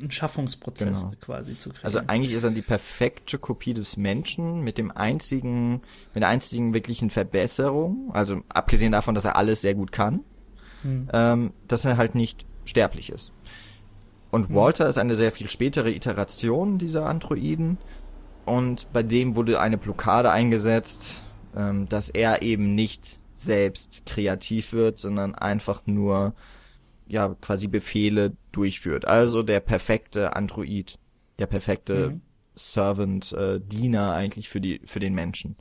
einen 0.00 0.10
Schaffungsprozess 0.10 1.02
genau. 1.02 1.12
quasi 1.20 1.56
zu 1.56 1.70
kriegen. 1.70 1.84
Also 1.84 2.00
eigentlich 2.06 2.32
ist 2.32 2.44
er 2.44 2.50
die 2.50 2.62
perfekte 2.62 3.38
Kopie 3.38 3.74
des 3.74 3.96
Menschen 3.96 4.62
mit 4.62 4.78
dem 4.78 4.90
einzigen, 4.90 5.82
mit 6.12 6.22
der 6.22 6.28
einzigen 6.28 6.74
wirklichen 6.74 7.10
Verbesserung, 7.10 8.10
also 8.12 8.42
abgesehen 8.48 8.92
davon, 8.92 9.14
dass 9.14 9.24
er 9.24 9.36
alles 9.36 9.60
sehr 9.60 9.74
gut 9.74 9.92
kann, 9.92 10.20
hm. 10.82 11.08
ähm, 11.12 11.52
dass 11.68 11.84
er 11.84 11.96
halt 11.96 12.14
nicht 12.14 12.46
sterblich 12.64 13.10
ist. 13.10 13.32
Und 14.30 14.48
hm. 14.48 14.54
Walter 14.54 14.88
ist 14.88 14.98
eine 14.98 15.16
sehr 15.16 15.32
viel 15.32 15.48
spätere 15.48 15.90
Iteration 15.90 16.78
dieser 16.78 17.06
Androiden 17.06 17.78
und 18.44 18.92
bei 18.92 19.02
dem 19.02 19.36
wurde 19.36 19.60
eine 19.60 19.78
Blockade 19.78 20.30
eingesetzt, 20.30 21.22
ähm, 21.56 21.88
dass 21.88 22.10
er 22.10 22.42
eben 22.42 22.74
nicht 22.74 23.20
selbst 23.34 24.06
kreativ 24.06 24.72
wird, 24.72 24.98
sondern 24.98 25.34
einfach 25.34 25.82
nur 25.86 26.34
ja 27.06 27.34
quasi 27.40 27.66
Befehle 27.66 28.36
durchführt. 28.52 29.06
Also 29.06 29.42
der 29.42 29.60
perfekte 29.60 30.36
Android, 30.36 30.98
der 31.38 31.46
perfekte 31.46 32.10
mhm. 32.10 32.20
Servant, 32.54 33.32
äh, 33.32 33.60
Diener 33.60 34.14
eigentlich 34.14 34.48
für 34.48 34.60
die 34.60 34.80
für 34.84 35.00
den 35.00 35.14
Menschen. 35.14 35.56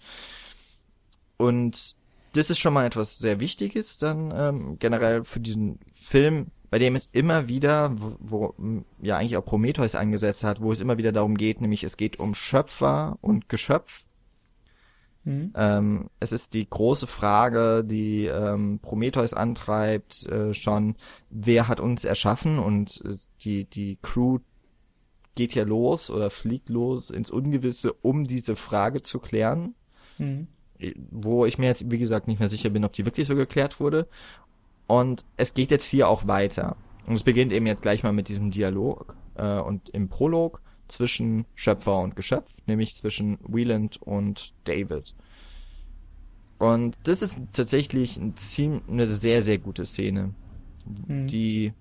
Und 1.38 1.96
das 2.34 2.50
ist 2.50 2.60
schon 2.60 2.74
mal 2.74 2.86
etwas 2.86 3.18
sehr 3.18 3.40
Wichtiges 3.40 3.98
dann 3.98 4.34
ähm, 4.36 4.80
generell 4.80 5.24
für 5.24 5.40
diesen 5.40 5.80
Film, 5.94 6.48
bei 6.70 6.80
dem 6.80 6.96
es 6.96 7.10
immer 7.12 7.48
wieder, 7.48 7.92
wo, 7.96 8.18
wo 8.58 8.84
ja 9.02 9.18
eigentlich 9.18 9.38
auch 9.38 9.46
Prometheus 9.46 9.96
eingesetzt 9.96 10.44
hat, 10.44 10.62
wo 10.62 10.72
es 10.72 10.80
immer 10.80 10.98
wieder 10.98 11.12
darum 11.12 11.38
geht, 11.38 11.62
nämlich 11.62 11.84
es 11.84 11.98
geht 11.98 12.20
um 12.20 12.34
Schöpfer 12.34 13.18
und 13.22 13.50
Geschöpf 13.50 14.06
Mhm. 15.26 15.54
Ähm, 15.56 16.10
es 16.20 16.32
ist 16.32 16.54
die 16.54 16.70
große 16.70 17.08
Frage, 17.08 17.84
die 17.86 18.26
ähm, 18.26 18.80
Prometheus 18.82 19.34
antreibt, 19.34 20.26
äh, 20.26 20.54
schon, 20.54 20.96
wer 21.30 21.68
hat 21.68 21.80
uns 21.80 22.04
erschaffen 22.04 22.60
und 22.60 23.02
äh, 23.06 23.16
die, 23.42 23.66
die 23.66 23.98
Crew 24.02 24.40
geht 25.36 25.56
ja 25.56 25.64
los 25.64 26.12
oder 26.12 26.30
fliegt 26.30 26.70
los 26.70 27.10
ins 27.10 27.32
Ungewisse, 27.32 27.94
um 27.94 28.26
diese 28.26 28.56
Frage 28.56 29.02
zu 29.02 29.20
klären. 29.20 29.76
Mhm. 30.18 30.48
Wo 31.12 31.46
ich 31.46 31.58
mir 31.58 31.68
jetzt, 31.68 31.90
wie 31.90 31.98
gesagt, 31.98 32.28
nicht 32.28 32.40
mehr 32.40 32.50
sicher 32.50 32.70
bin, 32.70 32.84
ob 32.84 32.94
die 32.94 33.06
wirklich 33.06 33.28
so 33.28 33.36
geklärt 33.36 33.80
wurde. 33.80 34.08
Und 34.86 35.26
es 35.38 35.54
geht 35.54 35.72
jetzt 35.72 35.86
hier 35.86 36.10
auch 36.10 36.28
weiter. 36.28 36.76
Und 37.08 37.16
es 37.16 37.24
beginnt 37.24 37.54
eben 37.54 37.66
jetzt 37.66 37.82
gleich 37.82 38.04
mal 38.04 38.14
mit 38.14 38.28
diesem 38.28 38.52
Dialog 38.52 39.16
äh, 39.36 39.60
und 39.60 39.90
im 39.90 40.10
Prolog 40.10 40.62
zwischen 40.88 41.46
Schöpfer 41.56 42.00
und 42.00 42.16
Geschöpf, 42.16 42.52
nämlich 42.66 42.96
zwischen 42.96 43.38
Wieland 43.48 44.02
und 44.02 44.54
David. 44.66 45.16
Und 46.60 46.96
das 47.04 47.22
ist 47.22 47.40
tatsächlich 47.52 48.18
ein 48.18 48.38
ziemlich, 48.38 48.88
eine 48.88 49.08
sehr, 49.08 49.42
sehr 49.42 49.58
gute 49.58 49.86
Szene, 49.86 50.34
mhm. 51.08 51.28
die 51.28 51.74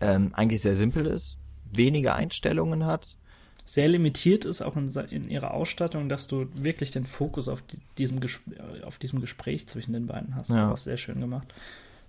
ähm, 0.00 0.30
eigentlich 0.34 0.60
sehr 0.60 0.76
simpel 0.76 1.06
ist, 1.06 1.38
wenige 1.72 2.14
Einstellungen 2.14 2.84
hat. 2.84 3.16
Sehr 3.64 3.88
limitiert 3.88 4.44
ist 4.44 4.60
auch 4.60 4.76
in, 4.76 4.90
in 5.10 5.30
ihrer 5.30 5.54
Ausstattung, 5.54 6.10
dass 6.10 6.26
du 6.26 6.46
wirklich 6.54 6.90
den 6.90 7.06
Fokus 7.06 7.48
auf, 7.48 7.62
die, 7.62 7.78
diesem, 7.96 8.20
auf 8.84 8.98
diesem 8.98 9.20
Gespräch 9.20 9.66
zwischen 9.66 9.94
den 9.94 10.06
beiden 10.06 10.34
hast. 10.34 10.50
Ja. 10.50 10.70
Das 10.70 10.80
ist 10.80 10.84
sehr 10.84 10.98
schön 10.98 11.20
gemacht. 11.20 11.54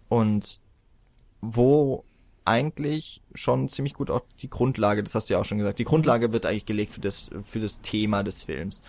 Und 0.09 0.59
wo 1.39 2.03
eigentlich 2.45 3.21
schon 3.33 3.69
ziemlich 3.69 3.93
gut 3.93 4.11
auch 4.11 4.21
die 4.39 4.49
Grundlage, 4.49 5.03
das 5.03 5.15
hast 5.15 5.29
du 5.29 5.33
ja 5.33 5.39
auch 5.39 5.45
schon 5.45 5.57
gesagt, 5.57 5.79
die 5.79 5.83
Grundlage 5.83 6.31
wird 6.31 6.45
eigentlich 6.45 6.65
gelegt 6.65 6.93
für 6.93 7.01
das, 7.01 7.29
für 7.43 7.59
das 7.59 7.81
Thema 7.81 8.23
des 8.23 8.43
Films. 8.43 8.81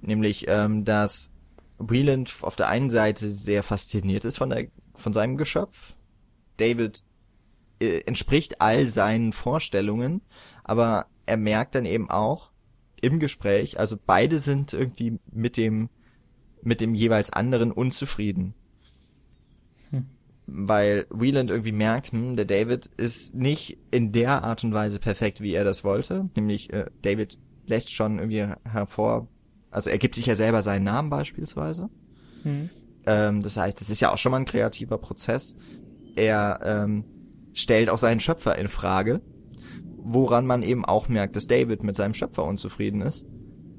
Nämlich, 0.00 0.46
ähm, 0.48 0.84
dass 0.84 1.32
Wieland 1.78 2.34
auf 2.40 2.56
der 2.56 2.68
einen 2.68 2.90
Seite 2.90 3.30
sehr 3.30 3.62
fasziniert 3.62 4.24
ist 4.24 4.38
von, 4.38 4.50
der, 4.50 4.68
von 4.94 5.12
seinem 5.12 5.36
Geschöpf. 5.36 5.94
David 6.56 7.02
äh, 7.80 8.00
entspricht 8.00 8.60
all 8.60 8.88
seinen 8.88 9.32
Vorstellungen, 9.32 10.22
aber 10.64 11.06
er 11.26 11.36
merkt 11.36 11.74
dann 11.74 11.84
eben 11.84 12.10
auch 12.10 12.50
im 13.00 13.20
Gespräch, 13.20 13.78
also 13.78 13.96
beide 14.04 14.38
sind 14.38 14.72
irgendwie 14.72 15.20
mit 15.30 15.56
dem, 15.56 15.88
mit 16.62 16.80
dem 16.80 16.94
jeweils 16.94 17.30
anderen 17.30 17.70
unzufrieden 17.70 18.54
weil 20.50 21.06
Wieland 21.10 21.50
irgendwie 21.50 21.72
merkt, 21.72 22.12
hm, 22.12 22.34
der 22.36 22.46
David 22.46 22.86
ist 22.96 23.34
nicht 23.34 23.78
in 23.90 24.12
der 24.12 24.42
Art 24.42 24.64
und 24.64 24.72
Weise 24.72 24.98
perfekt, 24.98 25.40
wie 25.40 25.52
er 25.52 25.64
das 25.64 25.84
wollte. 25.84 26.30
Nämlich 26.34 26.72
äh, 26.72 26.86
David 27.02 27.38
lässt 27.66 27.92
schon 27.92 28.18
irgendwie 28.18 28.46
hervor, 28.64 29.28
also 29.70 29.90
er 29.90 29.98
gibt 29.98 30.14
sich 30.14 30.26
ja 30.26 30.34
selber 30.34 30.62
seinen 30.62 30.84
Namen 30.84 31.10
beispielsweise. 31.10 31.90
Mhm. 32.44 32.70
Ähm, 33.06 33.42
das 33.42 33.58
heißt, 33.58 33.78
das 33.80 33.90
ist 33.90 34.00
ja 34.00 34.10
auch 34.10 34.18
schon 34.18 34.32
mal 34.32 34.38
ein 34.38 34.46
kreativer 34.46 34.96
Prozess. 34.96 35.54
Er 36.16 36.60
ähm, 36.64 37.04
stellt 37.52 37.90
auch 37.90 37.98
seinen 37.98 38.20
Schöpfer 38.20 38.56
in 38.56 38.68
Frage, 38.68 39.20
woran 39.96 40.46
man 40.46 40.62
eben 40.62 40.86
auch 40.86 41.08
merkt, 41.08 41.36
dass 41.36 41.46
David 41.46 41.82
mit 41.82 41.94
seinem 41.94 42.14
Schöpfer 42.14 42.44
unzufrieden 42.44 43.02
ist. 43.02 43.26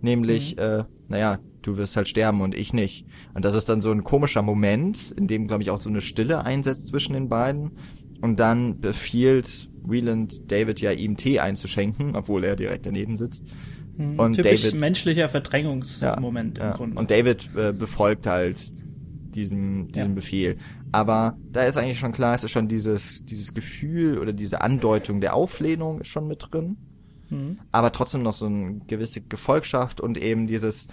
Nämlich, 0.02 0.56
mhm. 0.56 0.62
äh, 0.62 0.84
naja, 1.08 1.40
du 1.62 1.78
wirst 1.78 1.96
halt 1.96 2.08
sterben 2.08 2.42
und 2.42 2.56
ich 2.56 2.74
nicht. 2.74 3.06
Und 3.34 3.46
das 3.46 3.56
ist 3.56 3.70
dann 3.70 3.82
so 3.82 3.92
ein 3.92 4.04
komischer 4.04 4.42
Moment, 4.42 5.12
in 5.12 5.28
dem, 5.28 5.48
glaube 5.48 5.64
ich, 5.64 5.70
auch 5.72 5.80
so 5.80 5.90
eine 5.90 6.02
Stille 6.02 6.46
einsetzt 6.46 6.88
zwischen 6.88 7.14
den 7.14 7.30
beiden. 7.30 7.72
Und 8.22 8.40
dann 8.40 8.80
befiehlt 8.80 9.70
Wieland 9.84 10.52
David 10.52 10.82
ja 10.82 10.92
ihm 10.92 11.18
Tee 11.18 11.40
einzuschenken, 11.40 12.16
obwohl 12.16 12.44
er 12.44 12.56
direkt 12.56 12.86
daneben 12.86 13.18
sitzt. 13.18 13.44
Mhm, 13.98 14.20
und 14.20 14.34
Typisch 14.36 14.62
David, 14.64 14.80
menschlicher 14.80 15.30
Verdrängungsmoment 15.30 16.58
ja, 16.58 16.64
im 16.64 16.70
ja. 16.70 16.76
Grunde. 16.76 17.00
Und 17.00 17.12
David 17.12 17.50
äh, 17.56 17.74
befolgt 17.74 18.26
halt 18.28 18.72
diesen, 19.36 19.90
diesen 19.90 20.10
ja. 20.10 20.16
Befehl. 20.16 20.58
Aber 20.92 21.38
da 21.52 21.64
ist 21.64 21.78
eigentlich 21.78 22.00
schon 22.00 22.12
klar, 22.12 22.34
es 22.34 22.44
ist 22.44 22.52
schon 22.52 22.68
dieses, 22.68 23.26
dieses 23.26 23.54
Gefühl 23.54 24.18
oder 24.18 24.34
diese 24.34 24.62
Andeutung 24.62 25.22
der 25.22 25.36
Auflehnung 25.36 26.02
ist 26.02 26.08
schon 26.08 26.28
mit 26.28 26.48
drin. 26.50 26.78
Mhm. 27.30 27.60
Aber 27.72 27.92
trotzdem 27.92 28.24
noch 28.24 28.34
so 28.34 28.46
eine 28.46 28.80
gewisse 28.88 29.22
Gefolgschaft 29.22 30.02
und 30.02 30.18
eben 30.18 30.48
dieses, 30.48 30.88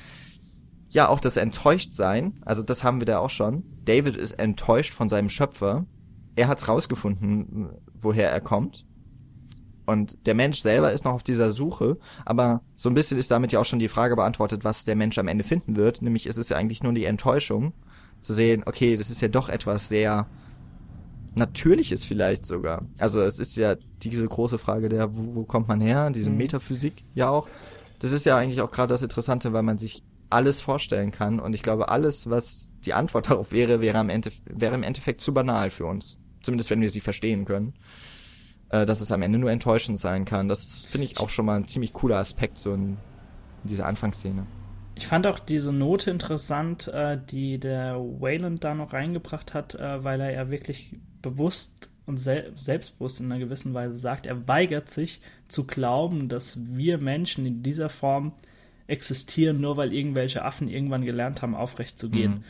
ja, 0.89 1.09
auch 1.09 1.20
das 1.20 1.37
Enttäuschtsein, 1.37 2.41
also 2.45 2.62
das 2.62 2.84
haben 2.84 3.01
wir 3.01 3.07
da 3.07 3.18
auch 3.18 3.30
schon. 3.30 3.64
David 3.84 4.16
ist 4.16 4.32
enttäuscht 4.32 4.93
von 4.93 5.09
seinem 5.09 5.30
Schöpfer. 5.30 5.87
Er 6.34 6.49
hat's 6.49 6.68
rausgefunden, 6.68 7.70
woher 7.95 8.30
er 8.30 8.41
kommt. 8.41 8.84
Und 9.87 10.26
der 10.26 10.34
Mensch 10.34 10.61
selber 10.61 10.93
ist 10.93 11.05
noch 11.05 11.12
auf 11.12 11.22
dieser 11.22 11.53
Suche, 11.53 11.99
aber 12.24 12.62
so 12.74 12.91
ein 12.91 12.95
bisschen 12.95 13.18
ist 13.18 13.30
damit 13.30 13.53
ja 13.53 13.61
auch 13.61 13.64
schon 13.64 13.78
die 13.78 13.89
Frage 13.89 14.16
beantwortet, 14.16 14.64
was 14.64 14.84
der 14.84 14.97
Mensch 14.97 15.16
am 15.16 15.28
Ende 15.28 15.45
finden 15.45 15.76
wird. 15.76 16.03
Nämlich 16.03 16.26
ist 16.26 16.39
es 16.39 16.49
ja 16.49 16.57
eigentlich 16.57 16.82
nur 16.82 16.93
die 16.93 17.05
Enttäuschung, 17.05 17.72
zu 18.20 18.34
sehen, 18.34 18.64
okay, 18.66 18.97
das 18.97 19.11
ist 19.11 19.20
ja 19.20 19.28
doch 19.28 19.49
etwas 19.49 19.89
sehr 19.89 20.26
natürlich 21.37 21.93
ist 21.93 22.07
vielleicht 22.07 22.47
sogar. 22.47 22.87
Also 22.99 23.20
es 23.20 23.39
ist 23.39 23.57
ja 23.57 23.76
diese 24.03 24.26
große 24.26 24.59
Frage 24.59 24.89
der, 24.89 25.16
wo, 25.16 25.37
wo 25.37 25.45
kommt 25.45 25.68
man 25.68 25.80
her, 25.80 26.11
diese 26.11 26.30
mhm. 26.30 26.39
Metaphysik 26.39 27.05
ja 27.14 27.30
auch. 27.30 27.49
Das 27.99 28.12
ist 28.12 28.26
ja 28.26 28.37
eigentlich 28.37 28.61
auch 28.61 28.70
gerade 28.70 28.93
das 28.93 29.03
Interessante, 29.03 29.53
weil 29.53 29.62
man 29.62 29.78
sich 29.78 30.03
alles 30.28 30.61
vorstellen 30.61 31.12
kann. 31.12 31.39
Und 31.39 31.55
ich 31.55 31.62
glaube, 31.62 31.89
alles, 31.89 32.28
was 32.28 32.72
die 32.84 32.93
Antwort 32.93 33.30
darauf 33.30 33.53
wäre, 33.53 33.80
wäre, 33.80 33.99
am 33.99 34.09
Ende, 34.09 34.30
wäre 34.45 34.74
im 34.74 34.82
Endeffekt 34.82 35.20
zu 35.20 35.32
banal 35.32 35.70
für 35.70 35.87
uns. 35.87 36.18
Zumindest 36.43 36.70
wenn 36.70 36.80
wir 36.80 36.91
sie 36.91 37.01
verstehen 37.01 37.45
können. 37.45 37.74
Äh, 38.68 38.84
dass 38.84 39.01
es 39.01 39.12
am 39.12 39.22
Ende 39.22 39.39
nur 39.39 39.51
enttäuschend 39.51 39.99
sein 39.99 40.24
kann. 40.24 40.49
Das 40.49 40.87
finde 40.91 41.07
ich 41.07 41.20
auch 41.20 41.28
schon 41.28 41.47
mal 41.47 41.57
ein 41.57 41.68
ziemlich 41.68 41.93
cooler 41.93 42.16
Aspekt, 42.16 42.59
so 42.59 42.74
in, 42.74 42.97
in 43.62 43.68
dieser 43.68 43.87
Anfangsszene. 43.87 44.45
Ich 44.97 45.07
fand 45.07 45.26
auch 45.26 45.39
diese 45.39 45.72
Note 45.72 46.11
interessant, 46.11 46.89
äh, 46.89 47.16
die 47.30 47.61
der 47.61 47.97
Wayland 47.97 48.64
da 48.64 48.74
noch 48.74 48.93
reingebracht 48.93 49.55
hat, 49.55 49.76
äh, 49.76 50.03
weil 50.03 50.20
er 50.20 50.32
ja 50.32 50.51
wirklich 50.51 50.97
bewusst 51.31 51.91
und 52.07 52.18
sel 52.18 52.53
selbstbewusst 52.57 53.20
in 53.20 53.27
einer 53.27 53.41
gewissen 53.41 53.74
Weise 53.74 53.97
sagt, 53.97 54.27
er 54.27 54.47
weigert 54.47 54.91
sich 54.91 55.20
zu 55.49 55.64
glauben, 55.64 56.29
dass 56.29 56.59
wir 56.59 56.99
Menschen 56.99 57.45
in 57.47 57.62
dieser 57.62 57.89
Form 57.89 58.33
existieren, 58.87 59.61
nur 59.61 59.77
weil 59.77 59.93
irgendwelche 59.93 60.45
Affen 60.45 60.68
irgendwann 60.68 61.05
gelernt 61.05 61.43
haben, 61.43 61.57
aufrecht 61.57 61.99
zu 61.99 62.09
gehen. 62.09 62.33
Mhm. 62.33 62.45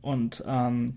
Und 0.00 0.44
ähm, 0.46 0.94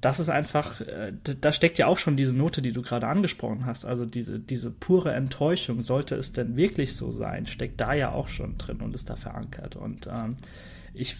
das 0.00 0.18
ist 0.18 0.30
einfach, 0.30 0.80
äh, 0.80 1.12
da 1.40 1.52
steckt 1.52 1.78
ja 1.78 1.86
auch 1.86 1.98
schon 1.98 2.16
diese 2.16 2.34
Note, 2.34 2.62
die 2.62 2.72
du 2.72 2.80
gerade 2.80 3.06
angesprochen 3.06 3.66
hast. 3.66 3.84
Also 3.84 4.06
diese, 4.06 4.38
diese 4.38 4.70
pure 4.70 5.12
Enttäuschung, 5.12 5.82
sollte 5.82 6.14
es 6.14 6.32
denn 6.32 6.56
wirklich 6.56 6.96
so 6.96 7.12
sein, 7.12 7.46
steckt 7.46 7.80
da 7.80 7.92
ja 7.92 8.12
auch 8.12 8.28
schon 8.28 8.56
drin 8.56 8.80
und 8.80 8.94
ist 8.94 9.10
da 9.10 9.16
verankert. 9.16 9.76
Und 9.76 10.06
ähm, 10.06 10.36
ich, 10.94 11.16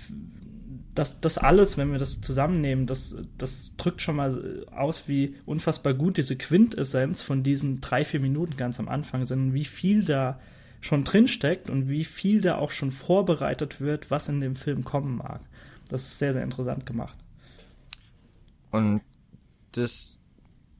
das, 0.95 1.21
das 1.21 1.39
alles, 1.39 1.77
wenn 1.77 1.91
wir 1.91 1.99
das 1.99 2.21
zusammennehmen, 2.21 2.87
das, 2.87 3.17
das 3.37 3.73
drückt 3.77 4.01
schon 4.01 4.17
mal 4.17 4.65
aus, 4.71 5.09
wie 5.09 5.37
unfassbar 5.45 5.93
gut 5.93 6.17
diese 6.17 6.37
Quintessenz 6.37 7.21
von 7.23 7.43
diesen 7.43 7.81
drei, 7.81 8.05
vier 8.05 8.21
Minuten 8.21 8.57
ganz 8.57 8.79
am 8.79 8.89
Anfang 8.89 9.25
sind, 9.25 9.55
wie 9.55 9.65
viel 9.65 10.05
da 10.05 10.39
schon 10.81 11.03
drinsteckt 11.03 11.69
und 11.69 11.89
wie 11.89 12.05
viel 12.05 12.41
da 12.41 12.59
auch 12.59 12.71
schon 12.71 12.93
vorbereitet 12.93 13.81
wird, 13.81 14.11
was 14.11 14.29
in 14.29 14.41
dem 14.41 14.55
Film 14.55 14.85
kommen 14.85 15.17
mag. 15.17 15.41
Das 15.89 16.07
ist 16.07 16.19
sehr, 16.19 16.33
sehr 16.33 16.43
interessant 16.43 16.87
gemacht. 16.87 17.17
Und 18.71 19.01
das, 19.73 20.21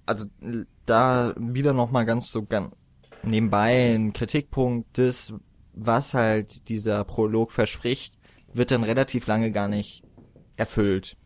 also 0.07 0.29
da 0.87 1.35
wieder 1.37 1.73
nochmal 1.73 2.05
ganz 2.05 2.31
so 2.31 2.45
ganz 2.45 2.73
nebenbei 3.23 3.95
ein 3.95 4.13
Kritikpunkt, 4.13 4.99
das, 4.99 5.35
was 5.73 6.15
halt 6.15 6.69
dieser 6.69 7.03
Prolog 7.05 7.51
verspricht, 7.51 8.15
wird 8.53 8.71
dann 8.71 8.85
relativ 8.85 9.27
lange 9.27 9.51
gar 9.51 9.69
nicht 9.69 10.04
erfüllt, 10.57 11.17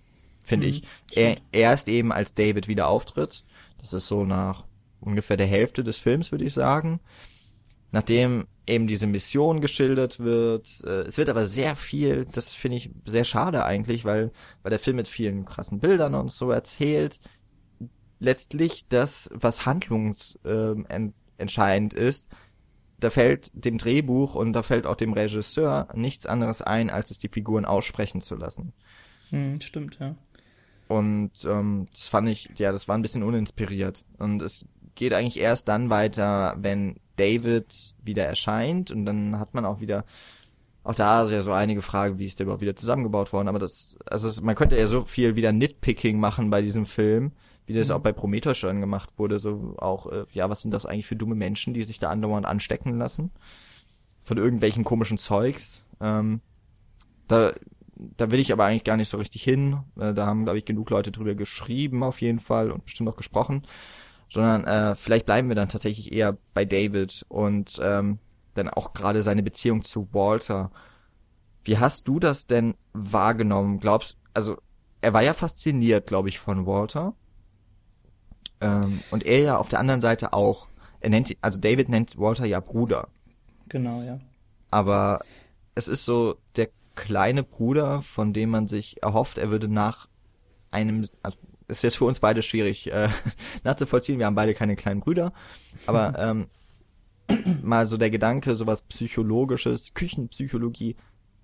finde 0.42 0.66
mhm, 0.66 0.72
ich. 0.72 0.82
Er, 1.12 1.36
erst 1.52 1.88
eben 1.88 2.12
als 2.12 2.34
David 2.34 2.68
wieder 2.68 2.88
auftritt, 2.88 3.44
das 3.78 3.92
ist 3.92 4.08
so 4.08 4.24
nach 4.24 4.64
ungefähr 5.00 5.36
der 5.36 5.46
Hälfte 5.46 5.84
des 5.84 5.98
Films, 5.98 6.32
würde 6.32 6.44
ich 6.44 6.54
sagen. 6.54 7.00
Nachdem 7.90 8.46
eben 8.68 8.86
diese 8.86 9.06
Mission 9.06 9.60
geschildert 9.60 10.20
wird. 10.20 10.82
Äh, 10.84 11.02
es 11.02 11.18
wird 11.18 11.28
aber 11.28 11.44
sehr 11.44 11.76
viel, 11.76 12.26
das 12.30 12.52
finde 12.52 12.76
ich 12.76 12.90
sehr 13.06 13.24
schade 13.24 13.64
eigentlich, 13.64 14.04
weil, 14.04 14.30
weil 14.62 14.70
der 14.70 14.78
Film 14.78 14.96
mit 14.96 15.08
vielen 15.08 15.44
krassen 15.44 15.80
Bildern 15.80 16.14
und 16.14 16.32
so 16.32 16.50
erzählt, 16.50 17.20
letztlich 18.20 18.86
das, 18.88 19.30
was 19.34 19.66
handlungsentscheidend 19.66 21.94
ähm, 21.94 22.00
ist, 22.00 22.28
da 23.00 23.10
fällt 23.10 23.52
dem 23.54 23.78
Drehbuch 23.78 24.34
und 24.34 24.52
da 24.52 24.64
fällt 24.64 24.84
auch 24.86 24.96
dem 24.96 25.12
Regisseur 25.12 25.86
nichts 25.94 26.26
anderes 26.26 26.62
ein, 26.62 26.90
als 26.90 27.12
es 27.12 27.20
die 27.20 27.28
Figuren 27.28 27.64
aussprechen 27.64 28.20
zu 28.20 28.34
lassen. 28.34 28.72
Hm, 29.30 29.60
stimmt, 29.60 29.98
ja. 30.00 30.14
Und 30.88 31.44
ähm, 31.44 31.86
das 31.92 32.08
fand 32.08 32.28
ich, 32.28 32.50
ja, 32.56 32.72
das 32.72 32.88
war 32.88 32.96
ein 32.96 33.02
bisschen 33.02 33.22
uninspiriert. 33.22 34.04
Und 34.18 34.40
es 34.40 34.68
geht 34.94 35.12
eigentlich 35.12 35.38
erst 35.38 35.68
dann 35.68 35.90
weiter, 35.90 36.56
wenn 36.58 36.96
David 37.16 37.94
wieder 38.02 38.24
erscheint 38.24 38.90
und 38.90 39.04
dann 39.04 39.38
hat 39.38 39.54
man 39.54 39.64
auch 39.64 39.80
wieder 39.80 40.04
auch 40.88 40.94
da 40.94 41.24
ist 41.24 41.30
ja 41.32 41.42
so 41.42 41.52
einige 41.52 41.82
Fragen, 41.82 42.18
wie 42.18 42.24
ist 42.24 42.38
der 42.38 42.44
überhaupt 42.44 42.62
wieder 42.62 42.74
zusammengebaut 42.74 43.34
worden, 43.34 43.48
aber 43.48 43.58
das, 43.58 43.98
also 44.06 44.26
es, 44.26 44.40
man 44.40 44.54
könnte 44.54 44.78
ja 44.78 44.86
so 44.86 45.02
viel 45.02 45.36
wieder 45.36 45.52
Nitpicking 45.52 46.18
machen 46.18 46.48
bei 46.48 46.62
diesem 46.62 46.86
Film, 46.86 47.32
wie 47.66 47.74
das 47.74 47.88
mhm. 47.88 47.96
auch 47.96 48.00
bei 48.00 48.12
Prometheus 48.12 48.56
schon 48.56 48.80
gemacht 48.80 49.10
wurde, 49.18 49.38
so 49.38 49.74
auch, 49.76 50.10
äh, 50.10 50.24
ja, 50.32 50.48
was 50.48 50.62
sind 50.62 50.72
das 50.72 50.86
eigentlich 50.86 51.06
für 51.06 51.14
dumme 51.14 51.34
Menschen, 51.34 51.74
die 51.74 51.84
sich 51.84 51.98
da 51.98 52.08
andauernd 52.08 52.46
anstecken 52.46 52.96
lassen? 52.96 53.32
Von 54.24 54.38
irgendwelchen 54.38 54.82
komischen 54.82 55.18
Zeugs. 55.18 55.84
Ähm, 56.00 56.40
da, 57.26 57.52
da 58.16 58.30
will 58.30 58.40
ich 58.40 58.52
aber 58.52 58.64
eigentlich 58.64 58.84
gar 58.84 58.96
nicht 58.96 59.08
so 59.08 59.18
richtig 59.18 59.42
hin. 59.42 59.78
Äh, 59.98 60.14
da 60.14 60.26
haben, 60.26 60.44
glaube 60.44 60.58
ich, 60.58 60.64
genug 60.64 60.90
Leute 60.90 61.10
drüber 61.12 61.34
geschrieben 61.34 62.02
auf 62.02 62.20
jeden 62.20 62.40
Fall 62.40 62.70
und 62.70 62.84
bestimmt 62.84 63.08
auch 63.08 63.16
gesprochen 63.16 63.62
sondern 64.30 64.64
äh, 64.64 64.94
vielleicht 64.94 65.26
bleiben 65.26 65.48
wir 65.48 65.56
dann 65.56 65.68
tatsächlich 65.68 66.12
eher 66.12 66.36
bei 66.54 66.64
David 66.64 67.24
und 67.28 67.80
ähm, 67.82 68.18
dann 68.54 68.68
auch 68.68 68.92
gerade 68.92 69.22
seine 69.22 69.42
Beziehung 69.42 69.82
zu 69.82 70.08
Walter. 70.12 70.70
Wie 71.64 71.78
hast 71.78 72.08
du 72.08 72.18
das 72.18 72.46
denn 72.46 72.74
wahrgenommen? 72.92 73.78
Glaubst, 73.78 74.18
also 74.34 74.58
er 75.00 75.12
war 75.12 75.22
ja 75.22 75.34
fasziniert, 75.34 76.06
glaube 76.06 76.28
ich, 76.28 76.38
von 76.38 76.66
Walter. 76.66 77.14
Ähm, 78.60 79.00
und 79.10 79.24
er 79.24 79.40
ja 79.40 79.56
auf 79.56 79.68
der 79.68 79.80
anderen 79.80 80.00
Seite 80.00 80.32
auch. 80.32 80.68
Er 81.00 81.10
nennt, 81.10 81.36
also 81.40 81.60
David 81.60 81.88
nennt 81.88 82.18
Walter 82.18 82.44
ja 82.44 82.60
Bruder. 82.60 83.08
Genau, 83.68 84.02
ja. 84.02 84.18
Aber 84.70 85.20
es 85.74 85.88
ist 85.88 86.04
so 86.04 86.36
der 86.56 86.68
kleine 86.98 87.44
Bruder, 87.44 88.02
von 88.02 88.32
dem 88.32 88.50
man 88.50 88.66
sich 88.66 89.02
erhofft, 89.02 89.38
er 89.38 89.50
würde 89.50 89.68
nach 89.68 90.08
einem, 90.70 91.06
also 91.22 91.38
ist 91.68 91.82
jetzt 91.82 91.96
für 91.96 92.06
uns 92.06 92.18
beide 92.18 92.42
schwierig 92.42 92.90
äh, 92.92 93.08
nachzuvollziehen. 93.64 94.18
Wir 94.18 94.26
haben 94.26 94.34
beide 94.34 94.54
keine 94.54 94.74
kleinen 94.74 95.00
Brüder. 95.00 95.32
Aber 95.86 96.18
ähm, 96.18 96.48
mal 97.62 97.86
so 97.86 97.96
der 97.96 98.10
Gedanke, 98.10 98.56
sowas 98.56 98.82
Psychologisches, 98.82 99.94
Küchenpsychologie, 99.94 100.96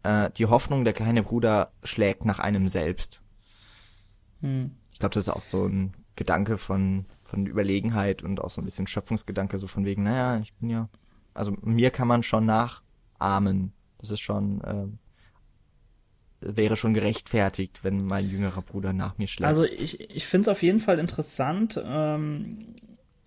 äh, 0.02 0.30
die 0.32 0.46
Hoffnung, 0.46 0.84
der 0.84 0.92
kleine 0.92 1.22
Bruder 1.22 1.72
schlägt 1.84 2.24
nach 2.24 2.40
einem 2.40 2.68
selbst. 2.68 3.20
Hm. 4.40 4.72
Ich 4.92 4.98
glaube, 4.98 5.14
das 5.14 5.24
ist 5.24 5.32
auch 5.32 5.42
so 5.42 5.66
ein 5.66 5.94
Gedanke 6.16 6.58
von, 6.58 7.06
von 7.24 7.46
Überlegenheit 7.46 8.22
und 8.22 8.40
auch 8.40 8.50
so 8.50 8.60
ein 8.60 8.64
bisschen 8.64 8.86
Schöpfungsgedanke, 8.86 9.58
so 9.58 9.68
von 9.68 9.84
wegen, 9.84 10.02
naja, 10.02 10.40
ich 10.40 10.52
bin 10.54 10.70
ja, 10.70 10.88
also 11.32 11.52
mir 11.62 11.90
kann 11.90 12.08
man 12.08 12.22
schon 12.22 12.46
nachahmen. 12.46 13.72
Das 13.98 14.10
ist 14.10 14.20
schon, 14.20 14.60
äh, 14.62 14.86
wäre 16.44 16.76
schon 16.76 16.94
gerechtfertigt, 16.94 17.80
wenn 17.82 17.98
mein 17.98 18.28
jüngerer 18.28 18.62
Bruder 18.62 18.92
nach 18.92 19.18
mir 19.18 19.26
schlägt. 19.26 19.46
Also 19.46 19.64
ich, 19.64 20.00
ich 20.10 20.26
finde 20.26 20.50
es 20.50 20.56
auf 20.56 20.62
jeden 20.62 20.80
Fall 20.80 20.98
interessant. 20.98 21.80
Ähm, 21.84 22.76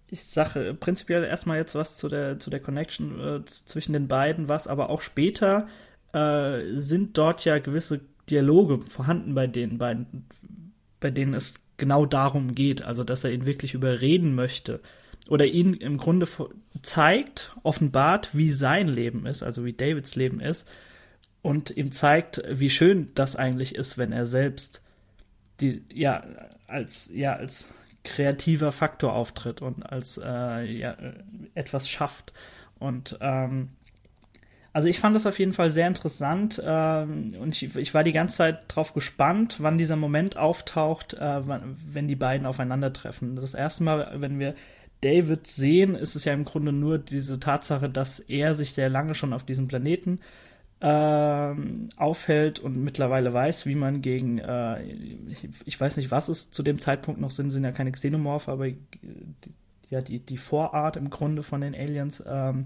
ich 0.09 0.23
sage 0.23 0.75
prinzipiell 0.79 1.23
erstmal 1.23 1.57
jetzt 1.57 1.75
was 1.75 1.97
zu 1.97 2.07
der, 2.07 2.39
zu 2.39 2.49
der 2.49 2.59
Connection 2.59 3.19
äh, 3.19 3.45
zwischen 3.45 3.93
den 3.93 4.07
beiden, 4.07 4.47
was 4.47 4.67
aber 4.67 4.89
auch 4.89 5.01
später 5.01 5.67
äh, 6.13 6.59
sind 6.75 7.17
dort 7.17 7.43
ja 7.45 7.59
gewisse 7.59 8.01
Dialoge 8.29 8.79
vorhanden 8.81 9.33
bei 9.33 9.47
den 9.47 9.77
beiden, 9.77 10.25
bei 10.99 11.11
denen 11.11 11.33
es 11.33 11.55
genau 11.77 12.05
darum 12.05 12.55
geht, 12.55 12.81
also 12.81 13.03
dass 13.03 13.23
er 13.23 13.31
ihn 13.31 13.45
wirklich 13.45 13.73
überreden 13.73 14.35
möchte 14.35 14.81
oder 15.29 15.45
ihn 15.45 15.73
im 15.73 15.97
Grunde 15.97 16.27
zeigt, 16.81 17.55
offenbart, 17.63 18.29
wie 18.33 18.51
sein 18.51 18.87
Leben 18.87 19.25
ist, 19.25 19.43
also 19.43 19.65
wie 19.65 19.73
Davids 19.73 20.15
Leben 20.15 20.39
ist 20.39 20.67
und 21.47 21.71
ihm 21.77 21.93
zeigt, 21.93 22.43
wie 22.49 22.69
schön 22.69 23.11
das 23.15 23.37
eigentlich 23.37 23.73
ist, 23.73 23.97
wenn 23.97 24.11
er 24.11 24.25
selbst 24.25 24.81
die, 25.61 25.81
ja, 25.93 26.25
als, 26.67 27.09
ja, 27.13 27.37
als 27.37 27.73
kreativer 28.03 28.73
Faktor 28.73 29.13
auftritt 29.13 29.61
und 29.61 29.81
als 29.89 30.19
äh, 30.21 30.65
ja, 30.65 30.97
etwas 31.55 31.89
schafft. 31.89 32.33
Und 32.79 33.17
ähm, 33.21 33.69
also 34.73 34.89
ich 34.89 34.99
fand 34.99 35.15
das 35.15 35.25
auf 35.25 35.39
jeden 35.39 35.53
Fall 35.53 35.71
sehr 35.71 35.87
interessant 35.87 36.61
ähm, 36.61 37.33
und 37.39 37.55
ich, 37.55 37.77
ich, 37.77 37.93
war 37.93 38.03
die 38.03 38.11
ganze 38.11 38.35
Zeit 38.35 38.63
drauf 38.67 38.93
gespannt, 38.93 39.55
wann 39.59 39.77
dieser 39.77 39.95
Moment 39.95 40.35
auftaucht, 40.35 41.13
äh, 41.13 41.41
wenn 41.45 42.09
die 42.09 42.17
beiden 42.17 42.45
aufeinandertreffen. 42.45 43.37
Das 43.37 43.53
erste 43.53 43.85
Mal, 43.85 44.11
wenn 44.15 44.37
wir 44.37 44.53
David 44.99 45.47
sehen, 45.47 45.95
ist 45.95 46.15
es 46.15 46.25
ja 46.25 46.33
im 46.33 46.43
Grunde 46.43 46.73
nur 46.73 46.97
diese 46.97 47.39
Tatsache, 47.39 47.89
dass 47.89 48.19
er 48.19 48.53
sich 48.53 48.73
sehr 48.73 48.89
lange 48.89 49.15
schon 49.15 49.31
auf 49.31 49.45
diesem 49.45 49.69
Planeten 49.69 50.19
ähm, 50.79 51.89
aufhält 51.97 52.59
und 52.59 52.77
mittlerweile 52.77 53.33
weiß, 53.33 53.65
wie 53.65 53.75
man 53.75 54.01
gegen, 54.01 54.37
äh, 54.37 54.83
ich, 54.83 55.49
ich, 55.65 55.79
weiß 55.79 55.97
nicht, 55.97 56.11
was 56.11 56.29
es 56.29 56.51
zu 56.51 56.61
dem 56.61 56.79
Zeitpunkt 56.79 57.19
noch 57.19 57.31
sind, 57.31 57.51
sind 57.51 57.63
ja 57.63 57.71
keine 57.71 57.91
Xenomorph, 57.91 58.47
aber 58.47 58.67
die, 58.67 58.77
ja, 59.89 60.01
die, 60.01 60.19
die 60.19 60.37
Vorart 60.37 60.95
im 60.95 61.09
Grunde 61.09 61.41
von 61.41 61.61
den 61.61 61.73
Aliens, 61.73 62.23
ähm, 62.27 62.65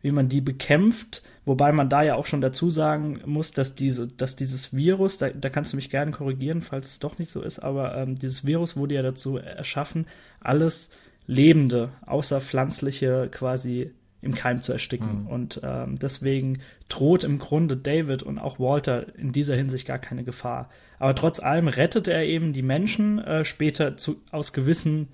wie 0.00 0.12
man 0.12 0.30
die 0.30 0.40
bekämpft, 0.40 1.22
wobei 1.44 1.72
man 1.72 1.90
da 1.90 2.02
ja 2.02 2.14
auch 2.14 2.24
schon 2.24 2.40
dazu 2.40 2.70
sagen 2.70 3.20
muss, 3.26 3.52
dass 3.52 3.74
diese, 3.74 4.08
dass 4.08 4.36
dieses 4.36 4.72
Virus, 4.74 5.18
da, 5.18 5.28
da 5.28 5.50
kannst 5.50 5.72
du 5.72 5.76
mich 5.76 5.90
gerne 5.90 6.12
korrigieren, 6.12 6.62
falls 6.62 6.88
es 6.88 6.98
doch 6.98 7.18
nicht 7.18 7.30
so 7.30 7.42
ist, 7.42 7.58
aber 7.58 7.94
ähm, 7.96 8.14
dieses 8.14 8.46
Virus 8.46 8.76
wurde 8.76 8.94
ja 8.94 9.02
dazu 9.02 9.36
erschaffen, 9.36 10.06
alles 10.40 10.88
Lebende, 11.26 11.90
außer 12.06 12.40
pflanzliche 12.40 13.28
quasi 13.30 13.92
im 14.22 14.34
Keim 14.34 14.60
zu 14.60 14.72
ersticken. 14.72 15.22
Mhm. 15.22 15.26
Und 15.28 15.60
ähm, 15.62 15.96
deswegen 15.96 16.60
droht 16.88 17.24
im 17.24 17.38
Grunde 17.38 17.76
David 17.76 18.22
und 18.22 18.38
auch 18.38 18.58
Walter 18.58 19.14
in 19.16 19.32
dieser 19.32 19.56
Hinsicht 19.56 19.86
gar 19.86 19.98
keine 19.98 20.24
Gefahr. 20.24 20.68
Aber 20.98 21.14
trotz 21.14 21.40
allem 21.40 21.68
rettet 21.68 22.08
er 22.08 22.24
eben 22.24 22.52
die 22.52 22.62
Menschen 22.62 23.18
äh, 23.18 23.44
später 23.44 23.96
zu, 23.96 24.20
aus 24.30 24.52
gewissen 24.52 25.08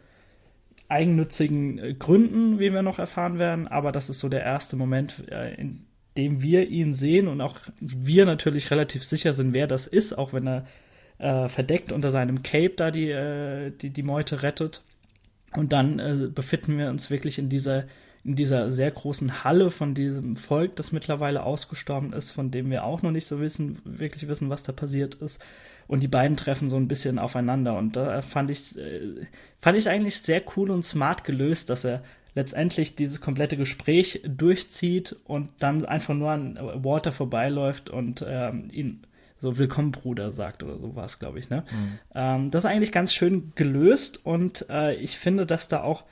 eigennützigen 0.89 1.79
äh, 1.79 1.95
Gründen, 1.95 2.59
wie 2.59 2.73
wir 2.73 2.83
noch 2.83 2.99
erfahren 2.99 3.39
werden. 3.39 3.69
Aber 3.69 3.93
das 3.93 4.11
ist 4.11 4.19
so 4.19 4.29
der 4.29 4.43
erste 4.43 4.77
Moment, 4.77 5.25
äh, 5.31 5.55
in 5.55 5.87
dem 6.17 6.43
wir 6.43 6.69
ihn 6.69 6.95
sehen 6.95 7.29
und 7.29 7.41
auch 7.41 7.59
wir 7.79 8.25
natürlich 8.25 8.71
relativ 8.71 9.05
sicher 9.05 9.35
sind, 9.35 9.53
wer 9.53 9.67
das 9.67 9.87
ist, 9.87 10.17
auch 10.17 10.33
wenn 10.33 10.47
er 10.47 10.67
äh, 11.19 11.49
verdeckt 11.49 11.93
unter 11.93 12.11
seinem 12.11 12.43
Cape 12.43 12.75
da 12.77 12.91
die, 12.91 13.11
äh, 13.11 13.71
die, 13.71 13.91
die 13.91 14.03
Meute 14.03 14.43
rettet. 14.43 14.83
Und 15.55 15.73
dann 15.73 15.99
äh, 15.99 16.29
befinden 16.33 16.79
wir 16.79 16.89
uns 16.89 17.11
wirklich 17.11 17.39
in 17.39 17.49
dieser 17.49 17.85
in 18.27 18.35
dieser 18.35 18.73
sehr 18.73 18.91
großen 18.91 19.45
Halle 19.45 19.71
von 19.71 19.95
diesem 19.95 20.35
Volk, 20.37 20.75
das 20.77 20.91
mittlerweile 20.91 21.45
ausgestorben 21.45 22.13
ist, 22.13 22.31
von 22.31 22.51
dem 22.51 22.71
wir 22.71 22.85
auch 22.85 23.03
noch 23.03 23.13
nicht 23.13 23.27
so 23.27 23.41
wissen, 23.41 23.79
wirklich 23.85 24.27
wissen, 24.27 24.51
was 24.51 24.65
da 24.65 24.73
passiert 24.73 25.15
ist. 25.17 25.41
Und 25.87 26.03
die 26.03 26.09
beiden 26.09 26.37
treffen 26.37 26.69
so 26.69 26.77
ein 26.77 26.89
bisschen 26.89 27.21
aufeinander. 27.21 27.79
Und 27.79 27.95
da 27.95 28.21
fand 28.23 28.51
ich, 28.51 28.77
äh, 28.77 29.27
fand 29.61 29.79
ich 29.79 29.89
eigentlich 29.89 30.17
sehr 30.23 30.43
cool 30.57 30.73
und 30.73 30.83
smart 30.83 31.23
gelöst, 31.23 31.71
dass 31.71 31.85
er 31.85 32.03
letztendlich 32.35 32.97
dieses 32.97 33.21
komplette 33.21 33.57
Gespräch 33.57 34.23
durchzieht 34.27 35.15
und 35.25 35.51
dann 35.61 35.87
einfach 35.87 36.15
nur 36.15 36.31
an 36.33 36.59
Walter 36.61 37.13
vorbeiläuft 37.13 37.91
und 37.91 38.25
ähm, 38.27 38.69
ihn 38.73 39.07
so 39.41 39.57
Willkommen 39.57 39.93
Bruder 39.93 40.33
sagt 40.33 40.63
oder 40.63 40.79
so 40.79 40.97
war 40.97 41.05
es, 41.05 41.19
glaube 41.19 41.39
ich. 41.39 41.49
Ne? 41.49 41.63
Mhm. 41.71 41.99
Ähm, 42.15 42.51
das 42.51 42.65
ist 42.65 42.71
eigentlich 42.71 42.93
ganz 42.93 43.15
schön 43.15 43.53
gelöst 43.55 44.21
und 44.25 44.67
äh, 44.69 44.97
ich 44.97 45.19
finde, 45.19 45.47
dass 45.47 45.69
da 45.69 45.83
auch 45.83 46.05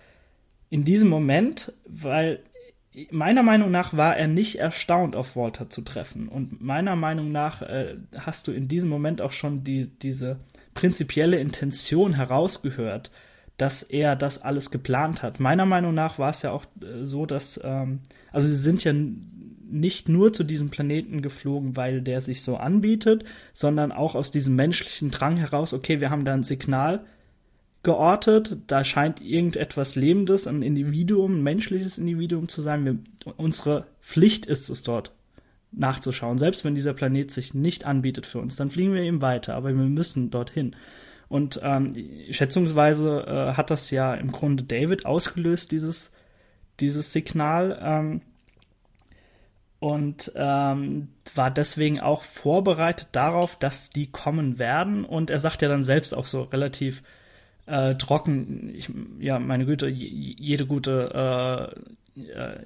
in 0.75 0.83
diesem 0.83 1.09
Moment, 1.09 1.73
weil 1.87 2.41
meiner 3.13 3.45
Meinung 3.45 3.71
nach 3.71 3.97
war 3.97 4.17
er 4.17 4.27
nicht 4.27 4.59
erstaunt, 4.59 5.15
auf 5.15 5.37
Walter 5.37 5.71
zu 5.71 5.83
treffen. 5.83 6.27
Und 6.27 6.61
meiner 6.63 6.97
Meinung 6.97 7.31
nach 7.31 7.63
äh, 7.63 7.95
hast 8.19 8.49
du 8.49 8.51
in 8.51 8.67
diesem 8.67 8.89
Moment 8.89 9.21
auch 9.21 9.31
schon 9.31 9.63
die, 9.63 9.87
diese 9.87 10.41
prinzipielle 10.75 11.39
Intention 11.39 12.15
herausgehört, 12.15 13.13
dass 13.57 13.85
er 13.85 14.17
das 14.17 14.43
alles 14.43 14.73
geplant 14.73 15.23
hat. 15.23 15.39
Meiner 15.39 15.65
Meinung 15.65 15.95
nach 15.95 16.19
war 16.19 16.31
es 16.31 16.43
ja 16.43 16.51
auch 16.51 16.65
äh, 16.83 17.05
so, 17.05 17.25
dass, 17.25 17.61
ähm, 17.63 18.01
also 18.33 18.49
sie 18.49 18.55
sind 18.55 18.83
ja 18.83 18.93
nicht 18.93 20.09
nur 20.09 20.33
zu 20.33 20.43
diesem 20.43 20.71
Planeten 20.71 21.23
geflogen, 21.23 21.77
weil 21.77 22.03
der 22.03 22.21
sich 22.21 22.43
so 22.43 22.57
anbietet, 22.57 23.23
sondern 23.53 23.93
auch 23.93 24.17
aus 24.17 24.33
diesem 24.33 24.57
menschlichen 24.57 25.13
Drang 25.13 25.37
heraus, 25.37 25.73
okay, 25.73 26.01
wir 26.01 26.11
haben 26.11 26.25
da 26.25 26.35
ein 26.35 26.43
Signal, 26.43 27.05
geortet. 27.85 28.57
Da 28.67 28.83
scheint 28.83 29.21
irgendetwas 29.21 29.95
Lebendes, 29.95 30.47
ein 30.47 30.63
Individuum, 30.63 31.37
ein 31.37 31.43
menschliches 31.43 31.99
Individuum 31.99 32.49
zu 32.49 32.61
sein. 32.61 32.85
Wir, 32.85 32.99
unsere 33.37 33.87
Pflicht 34.03 34.47
ist 34.47 34.69
es 34.69 34.83
dort 34.83 35.13
nachzuschauen. 35.73 36.39
Selbst 36.39 36.65
wenn 36.65 36.75
dieser 36.75 36.95
Planet 36.95 37.31
sich 37.31 37.55
nicht 37.55 37.85
anbietet 37.85 38.27
für 38.27 38.39
uns, 38.41 38.57
dann 38.57 38.71
fliegen 38.71 38.95
wir 38.95 39.03
eben 39.03 39.23
weiter, 39.23 39.55
aber 39.55 39.69
wir 39.69 39.75
müssen 39.75 40.31
dorthin. 40.31 40.75
Und 41.29 41.61
ähm, 41.63 41.95
schätzungsweise 42.31 43.25
äh, 43.27 43.57
hat 43.57 43.71
das 43.71 43.91
ja 43.91 44.15
im 44.15 44.31
Grunde 44.31 44.65
David 44.65 45.07
ausgelöst, 45.07 45.73
dieses, 45.73 46.13
dieses 46.81 47.13
Signal. 47.13 47.79
Ähm, 47.83 48.21
und 49.81 50.33
ähm, 50.35 51.09
war 51.35 51.51
deswegen 51.51 52.01
auch 52.01 52.23
vorbereitet 52.23 53.09
darauf, 53.13 53.57
dass 53.57 53.91
die 53.91 54.11
kommen 54.11 54.59
werden. 54.59 55.05
Und 55.05 55.29
er 55.29 55.39
sagt 55.39 55.61
ja 55.61 55.69
dann 55.69 55.83
selbst 55.83 56.15
auch 56.15 56.25
so 56.25 56.43
relativ 56.43 57.03
äh, 57.67 57.95
trocken. 57.95 58.73
Ich, 58.75 58.91
ja, 59.21 59.39
meine 59.39 59.67
Güte, 59.67 59.89
jede 59.89 60.67
gute, 60.67 61.75
äh, 62.17 62.21
äh, 62.21 62.59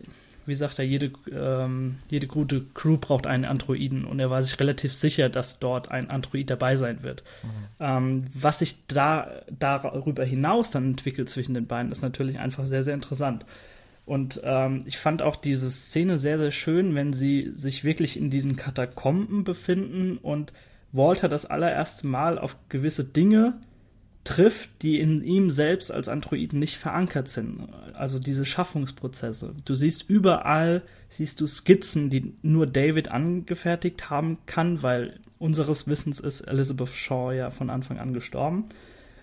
wie 0.47 0.55
sagt 0.55 0.79
er, 0.79 0.85
jede, 0.85 1.13
ähm, 1.31 1.97
jede 2.09 2.27
gute 2.27 2.65
Crew 2.75 2.97
braucht 2.97 3.27
einen 3.27 3.45
Androiden 3.45 4.05
und 4.05 4.19
er 4.19 4.31
war 4.31 4.43
sich 4.43 4.59
relativ 4.59 4.93
sicher, 4.93 5.29
dass 5.29 5.59
dort 5.59 5.91
ein 5.91 6.11
Android 6.11 6.49
dabei 6.49 6.77
sein 6.77 7.03
wird. 7.03 7.23
Mhm. 7.43 7.49
Ähm, 7.81 8.27
was 8.35 8.61
sich 8.61 8.77
da 8.87 9.43
darüber 9.59 10.25
hinaus 10.25 10.71
dann 10.71 10.87
entwickelt 10.87 11.29
zwischen 11.29 11.55
den 11.55 11.67
beiden, 11.67 11.93
ist 11.93 12.03
natürlich 12.03 12.39
einfach 12.39 12.65
sehr, 12.65 12.83
sehr 12.83 12.95
interessant. 12.95 13.45
Und 14.07 14.41
ähm, 14.43 14.85
ich 14.87 14.97
fand 14.97 15.21
auch 15.21 15.37
diese 15.37 15.71
Szene 15.71 16.17
sehr, 16.17 16.39
sehr 16.39 16.51
schön, 16.51 16.95
wenn 16.95 17.13
sie 17.13 17.53
sich 17.55 17.85
wirklich 17.85 18.17
in 18.17 18.31
diesen 18.31 18.57
Katakomben 18.57 19.45
befinden 19.45 20.17
und 20.17 20.55
Walter 20.93 21.29
das 21.29 21.45
allererste 21.45 22.07
Mal 22.07 22.39
auf 22.39 22.57
gewisse 22.71 23.05
Dinge 23.05 23.59
trifft, 24.29 24.83
die 24.83 25.01
in 25.01 25.25
ihm 25.25 25.51
selbst 25.51 25.91
als 25.91 26.07
Androiden 26.07 26.59
nicht 26.59 26.77
verankert 26.77 27.29
sind. 27.29 27.67
Also 27.95 28.19
diese 28.19 28.45
Schaffungsprozesse. 28.45 29.55
Du 29.65 29.75
siehst 29.75 30.05
überall, 30.07 30.83
siehst 31.09 31.41
du 31.41 31.47
Skizzen, 31.47 32.11
die 32.11 32.35
nur 32.43 32.67
David 32.67 33.11
angefertigt 33.11 34.11
haben 34.11 34.37
kann, 34.45 34.83
weil 34.83 35.19
unseres 35.39 35.87
Wissens 35.87 36.21
ist 36.21 36.43
Elizabeth 36.43 36.91
Shaw 36.91 37.33
ja 37.33 37.51
von 37.51 37.71
Anfang 37.71 37.99
an 37.99 38.13
gestorben. 38.13 38.67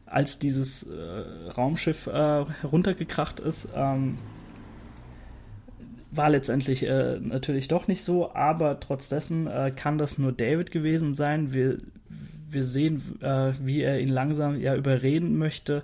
Als 0.07 0.39
dieses 0.39 0.81
äh, 0.81 1.49
Raumschiff 1.55 2.07
äh, 2.07 2.11
heruntergekracht 2.61 3.39
ist, 3.39 3.67
ähm, 3.75 4.17
war 6.09 6.31
letztendlich 6.31 6.81
äh, 6.81 7.19
natürlich 7.19 7.67
doch 7.67 7.87
nicht 7.87 8.03
so, 8.03 8.33
aber 8.33 8.79
trotz 8.79 9.07
dessen 9.07 9.45
äh, 9.45 9.71
kann 9.75 9.99
das 9.99 10.17
nur 10.17 10.31
David 10.31 10.71
gewesen 10.71 11.13
sein. 11.13 11.53
Wir 11.53 11.77
wir 12.55 12.63
sehen, 12.63 13.21
äh, 13.21 13.53
wie 13.61 13.81
er 13.81 13.99
ihn 13.99 14.09
langsam 14.09 14.59
ja 14.59 14.75
überreden 14.75 15.37
möchte, 15.37 15.83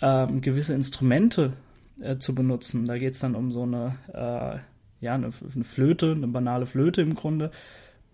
ähm, 0.00 0.40
gewisse 0.40 0.74
Instrumente 0.74 1.54
äh, 2.00 2.16
zu 2.18 2.34
benutzen. 2.34 2.86
Da 2.86 2.98
geht 2.98 3.14
es 3.14 3.20
dann 3.20 3.34
um 3.34 3.50
so 3.50 3.62
eine, 3.62 3.96
äh, 4.12 5.04
ja, 5.04 5.14
eine, 5.14 5.30
eine, 5.54 5.64
Flöte, 5.64 6.12
eine 6.12 6.28
banale 6.28 6.66
Flöte 6.66 7.02
im 7.02 7.16
Grunde. 7.16 7.50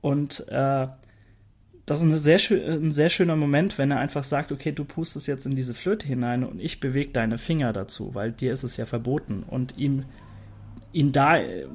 Und 0.01 0.49
äh, 0.49 0.87
das 1.87 2.03
ist 2.03 2.23
sehr 2.23 2.39
ein 2.61 2.93
sehr 2.93 3.09
schöner 3.09 3.37
Moment, 3.37 3.77
wenn 3.77 3.91
er 3.91 3.99
einfach 3.99 4.23
sagt, 4.23 4.53
okay, 4.53 4.73
du 4.73 4.85
pustest 4.85 5.27
jetzt 5.27 5.45
in 5.45 5.57
diese 5.57 5.75
Flöte 5.75 6.07
hinein 6.07 6.45
und 6.45 6.61
ich 6.61 6.79
bewege 6.79 7.11
deine 7.11 7.37
Finger 7.37 7.73
dazu, 7.73 8.15
weil 8.15 8.33
dir 8.33 8.53
ist 8.53 8.63
es 8.63 8.77
ja 8.77 8.87
verboten. 8.87 9.43
Und 9.43 9.77
ihm 9.77 10.05
ihn 10.93 11.13
da 11.13 11.39
äh, 11.39 11.67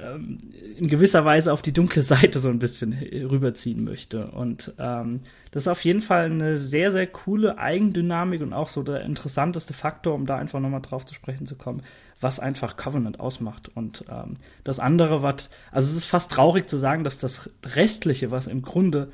ähm, 0.00 0.38
in 0.76 0.88
gewisser 0.88 1.24
Weise 1.24 1.52
auf 1.52 1.62
die 1.62 1.72
dunkle 1.72 2.02
Seite 2.04 2.40
so 2.40 2.48
ein 2.48 2.58
bisschen 2.58 2.92
rüberziehen 2.92 3.84
möchte. 3.84 4.28
Und 4.28 4.72
ähm, 4.78 5.20
das 5.50 5.64
ist 5.64 5.68
auf 5.68 5.84
jeden 5.84 6.00
Fall 6.00 6.26
eine 6.26 6.56
sehr, 6.56 6.92
sehr 6.92 7.06
coole 7.06 7.58
Eigendynamik 7.58 8.42
und 8.42 8.52
auch 8.52 8.68
so 8.68 8.82
der 8.82 9.02
interessanteste 9.02 9.74
Faktor, 9.74 10.14
um 10.14 10.26
da 10.26 10.36
einfach 10.36 10.60
nochmal 10.60 10.82
drauf 10.82 11.06
zu 11.06 11.14
sprechen 11.14 11.46
zu 11.46 11.54
kommen, 11.54 11.82
was 12.20 12.40
einfach 12.40 12.76
Covenant 12.76 13.20
ausmacht. 13.20 13.70
Und 13.74 14.04
ähm, 14.10 14.34
das 14.64 14.78
andere, 14.78 15.22
was, 15.22 15.50
also 15.70 15.88
es 15.88 15.96
ist 15.96 16.06
fast 16.06 16.32
traurig 16.32 16.68
zu 16.68 16.78
sagen, 16.78 17.04
dass 17.04 17.18
das 17.18 17.50
Restliche, 17.64 18.30
was 18.30 18.46
im 18.46 18.62
Grunde 18.62 19.08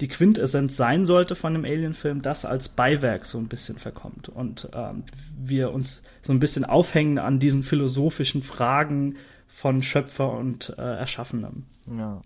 die 0.00 0.08
Quintessenz 0.08 0.76
sein 0.76 1.04
sollte 1.04 1.36
von 1.36 1.52
dem 1.52 1.64
Alien-Film, 1.64 2.22
das 2.22 2.44
als 2.44 2.68
Beiwerk 2.68 3.24
so 3.24 3.38
ein 3.38 3.46
bisschen 3.46 3.78
verkommt. 3.78 4.28
Und 4.28 4.68
ähm, 4.74 5.04
wir 5.38 5.72
uns 5.72 6.02
so 6.22 6.32
ein 6.32 6.40
bisschen 6.40 6.64
aufhängen 6.64 7.18
an 7.18 7.38
diesen 7.38 7.62
philosophischen 7.62 8.42
Fragen, 8.42 9.16
von 9.54 9.82
Schöpfer 9.82 10.32
und 10.32 10.74
äh, 10.78 10.82
Erschaffenem. 10.82 11.66
Ja. 11.86 12.22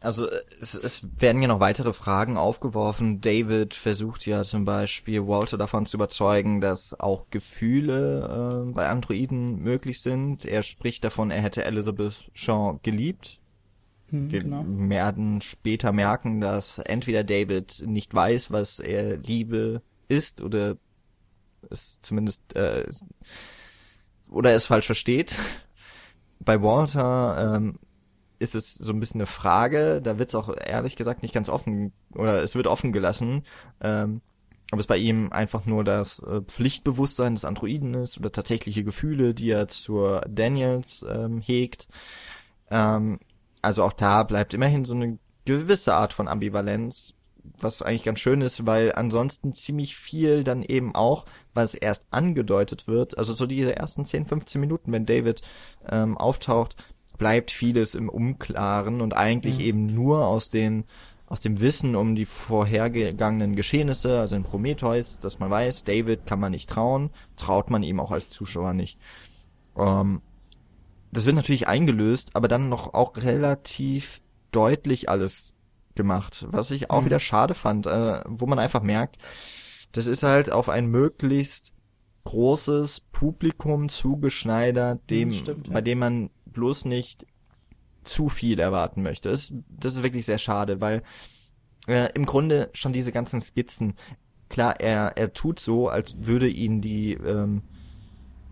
Also 0.00 0.28
es, 0.60 0.74
es 0.74 1.08
werden 1.20 1.42
ja 1.42 1.48
noch 1.48 1.58
weitere 1.58 1.92
Fragen 1.92 2.36
aufgeworfen. 2.36 3.20
David 3.20 3.74
versucht 3.74 4.26
ja 4.26 4.44
zum 4.44 4.64
Beispiel 4.64 5.26
Walter 5.26 5.58
davon 5.58 5.86
zu 5.86 5.96
überzeugen, 5.96 6.60
dass 6.60 6.98
auch 6.98 7.26
Gefühle 7.30 8.66
äh, 8.68 8.72
bei 8.72 8.88
Androiden 8.88 9.60
möglich 9.60 10.00
sind. 10.00 10.44
Er 10.44 10.62
spricht 10.62 11.02
davon, 11.02 11.32
er 11.32 11.42
hätte 11.42 11.64
Elizabeth 11.64 12.30
Shaw 12.32 12.78
geliebt. 12.82 13.40
Hm, 14.10 14.30
Wir 14.30 14.42
genau. 14.42 14.64
werden 14.66 15.40
später 15.40 15.92
merken, 15.92 16.40
dass 16.40 16.78
entweder 16.78 17.24
David 17.24 17.82
nicht 17.84 18.14
weiß, 18.14 18.52
was 18.52 18.78
er 18.78 19.16
Liebe 19.16 19.82
ist, 20.06 20.42
oder 20.42 20.76
es 21.70 22.00
zumindest 22.00 22.54
äh, 22.54 22.86
oder 24.30 24.52
es 24.52 24.66
falsch 24.66 24.86
versteht 24.86 25.34
bei 26.40 26.62
Walter 26.62 27.56
ähm, 27.56 27.78
ist 28.38 28.54
es 28.54 28.74
so 28.74 28.92
ein 28.92 29.00
bisschen 29.00 29.20
eine 29.20 29.26
Frage, 29.26 30.00
da 30.02 30.18
wird 30.18 30.28
es 30.28 30.34
auch 30.34 30.54
ehrlich 30.56 30.96
gesagt 30.96 31.22
nicht 31.22 31.34
ganz 31.34 31.48
offen, 31.48 31.92
oder 32.14 32.42
es 32.42 32.54
wird 32.54 32.66
offen 32.66 32.92
gelassen, 32.92 33.44
ähm, 33.80 34.20
ob 34.70 34.78
es 34.78 34.86
bei 34.86 34.98
ihm 34.98 35.32
einfach 35.32 35.66
nur 35.66 35.82
das 35.82 36.20
äh, 36.20 36.42
Pflichtbewusstsein 36.42 37.34
des 37.34 37.44
Androiden 37.44 37.94
ist 37.94 38.18
oder 38.18 38.30
tatsächliche 38.30 38.84
Gefühle, 38.84 39.34
die 39.34 39.50
er 39.50 39.68
zur 39.68 40.20
Daniels 40.28 41.04
ähm, 41.08 41.40
hegt. 41.40 41.88
Ähm, 42.70 43.18
also 43.62 43.82
auch 43.82 43.94
da 43.94 44.22
bleibt 44.22 44.54
immerhin 44.54 44.84
so 44.84 44.94
eine 44.94 45.18
gewisse 45.44 45.94
Art 45.94 46.12
von 46.12 46.28
Ambivalenz, 46.28 47.14
was 47.58 47.82
eigentlich 47.82 48.04
ganz 48.04 48.20
schön 48.20 48.42
ist, 48.42 48.66
weil 48.66 48.92
ansonsten 48.94 49.54
ziemlich 49.54 49.96
viel 49.96 50.44
dann 50.44 50.62
eben 50.62 50.94
auch, 50.94 51.24
was 51.58 51.74
erst 51.74 52.06
angedeutet 52.10 52.86
wird, 52.86 53.18
also 53.18 53.34
so 53.34 53.44
diese 53.46 53.76
ersten 53.76 54.04
10, 54.04 54.26
15 54.26 54.60
Minuten, 54.60 54.92
wenn 54.92 55.04
David 55.04 55.42
ähm, 55.90 56.16
auftaucht, 56.16 56.76
bleibt 57.18 57.50
vieles 57.50 57.94
im 57.94 58.08
Unklaren 58.08 59.00
und 59.00 59.14
eigentlich 59.14 59.58
mhm. 59.58 59.64
eben 59.64 59.86
nur 59.86 60.26
aus 60.26 60.48
den 60.48 60.84
aus 61.26 61.42
dem 61.42 61.60
Wissen 61.60 61.94
um 61.94 62.14
die 62.14 62.24
vorhergegangenen 62.24 63.54
Geschehnisse, 63.54 64.18
also 64.18 64.34
in 64.34 64.44
Prometheus, 64.44 65.20
dass 65.20 65.38
man 65.38 65.50
weiß, 65.50 65.84
David 65.84 66.24
kann 66.24 66.40
man 66.40 66.52
nicht 66.52 66.70
trauen, 66.70 67.10
traut 67.36 67.68
man 67.68 67.82
ihm 67.82 68.00
auch 68.00 68.12
als 68.12 68.30
Zuschauer 68.30 68.72
nicht. 68.72 68.98
Ähm, 69.76 70.22
das 71.12 71.26
wird 71.26 71.36
natürlich 71.36 71.68
eingelöst, 71.68 72.30
aber 72.32 72.48
dann 72.48 72.70
noch 72.70 72.94
auch 72.94 73.18
relativ 73.18 74.22
deutlich 74.52 75.10
alles 75.10 75.54
gemacht, 75.94 76.46
was 76.48 76.70
ich 76.70 76.90
auch 76.90 77.02
mhm. 77.02 77.06
wieder 77.06 77.20
schade 77.20 77.52
fand, 77.52 77.86
äh, 77.86 78.22
wo 78.26 78.46
man 78.46 78.58
einfach 78.58 78.82
merkt, 78.82 79.18
das 79.92 80.06
ist 80.06 80.22
halt 80.22 80.52
auf 80.52 80.68
ein 80.68 80.86
möglichst 80.86 81.72
großes 82.24 83.00
Publikum 83.12 83.88
zugeschneidert, 83.88 85.08
dem, 85.10 85.32
stimmt, 85.32 85.68
ja. 85.68 85.72
bei 85.72 85.80
dem 85.80 85.98
man 85.98 86.30
bloß 86.46 86.84
nicht 86.84 87.26
zu 88.04 88.28
viel 88.28 88.58
erwarten 88.60 89.02
möchte. 89.02 89.30
Das, 89.30 89.52
das 89.68 89.94
ist 89.94 90.02
wirklich 90.02 90.26
sehr 90.26 90.38
schade, 90.38 90.80
weil 90.80 91.02
äh, 91.86 92.10
im 92.14 92.26
Grunde 92.26 92.68
schon 92.74 92.92
diese 92.92 93.12
ganzen 93.12 93.40
Skizzen, 93.40 93.94
klar, 94.48 94.80
er, 94.80 95.16
er 95.16 95.32
tut 95.32 95.58
so, 95.60 95.88
als 95.88 96.26
würde 96.26 96.48
ihn 96.48 96.80
die, 96.80 97.14
ähm, 97.14 97.62